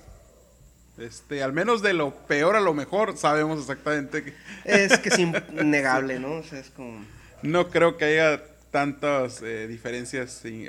Este, 0.99 1.43
al 1.43 1.53
menos 1.53 1.83
de 1.83 1.93
lo 1.95 2.15
peor 2.27 2.57
a 2.57 2.61
lo 2.61 2.75
mejor, 2.75 3.17
sabemos 3.17 3.61
exactamente 3.61 4.23
que. 4.25 4.35
Es 4.65 4.99
que 4.99 5.09
es 5.11 5.19
innegable, 5.19 6.19
¿no? 6.19 6.37
O 6.37 6.43
sea, 6.43 6.59
es 6.59 6.71
como... 6.71 7.05
No 7.43 7.71
creo 7.71 7.97
que 7.97 8.05
haya 8.07 8.43
tantas 8.71 9.41
eh, 9.43 9.67
diferencias. 9.67 10.33
sin- 10.33 10.69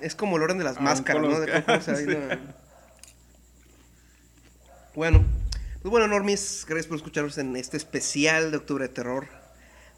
Es 0.00 0.14
como 0.14 0.36
el 0.36 0.42
orden 0.42 0.58
de 0.58 0.64
las 0.64 0.80
máscaras, 0.80 1.22
¿no? 1.22 1.40
De 1.40 1.62
cómo 1.64 1.80
se 1.82 1.92
va 1.92 1.98
sí. 1.98 2.06
Bueno, 4.96 5.22
pues 5.82 5.90
bueno, 5.90 6.08
Normis, 6.08 6.64
gracias 6.66 6.86
por 6.86 6.96
escucharnos 6.96 7.36
en 7.36 7.54
este 7.54 7.76
especial 7.76 8.50
de 8.50 8.56
Octubre 8.56 8.88
de 8.88 8.94
Terror 8.94 9.28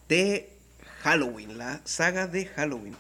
de 0.08 0.58
Halloween, 1.02 1.56
la 1.56 1.80
saga 1.84 2.26
de 2.26 2.46
Halloween. 2.46 2.96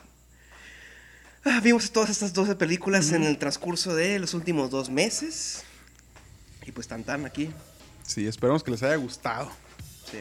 Ah, 1.44 1.58
vimos 1.60 1.90
todas 1.90 2.10
estas 2.10 2.32
12 2.34 2.54
películas 2.54 3.10
en 3.10 3.24
el 3.24 3.36
transcurso 3.36 3.96
de 3.96 4.20
los 4.20 4.32
últimos 4.32 4.70
dos 4.70 4.90
meses. 4.90 5.64
Y 6.64 6.70
pues 6.70 6.86
tan 6.86 7.02
tan 7.02 7.26
aquí. 7.26 7.50
Sí, 8.06 8.28
esperemos 8.28 8.62
que 8.62 8.70
les 8.70 8.82
haya 8.84 8.94
gustado. 8.94 9.50
Sí. 10.08 10.20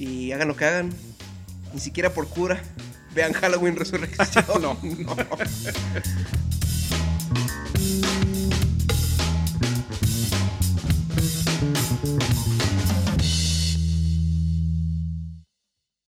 Y 0.00 0.30
hagan 0.30 0.46
lo 0.46 0.54
que 0.54 0.64
hagan, 0.64 0.94
ni 1.74 1.80
siquiera 1.80 2.14
por 2.14 2.28
cura, 2.28 2.62
vean 3.16 3.32
Halloween 3.32 3.74
Resurrección. 3.74 4.44
No, 4.62 4.78
no. 4.78 4.78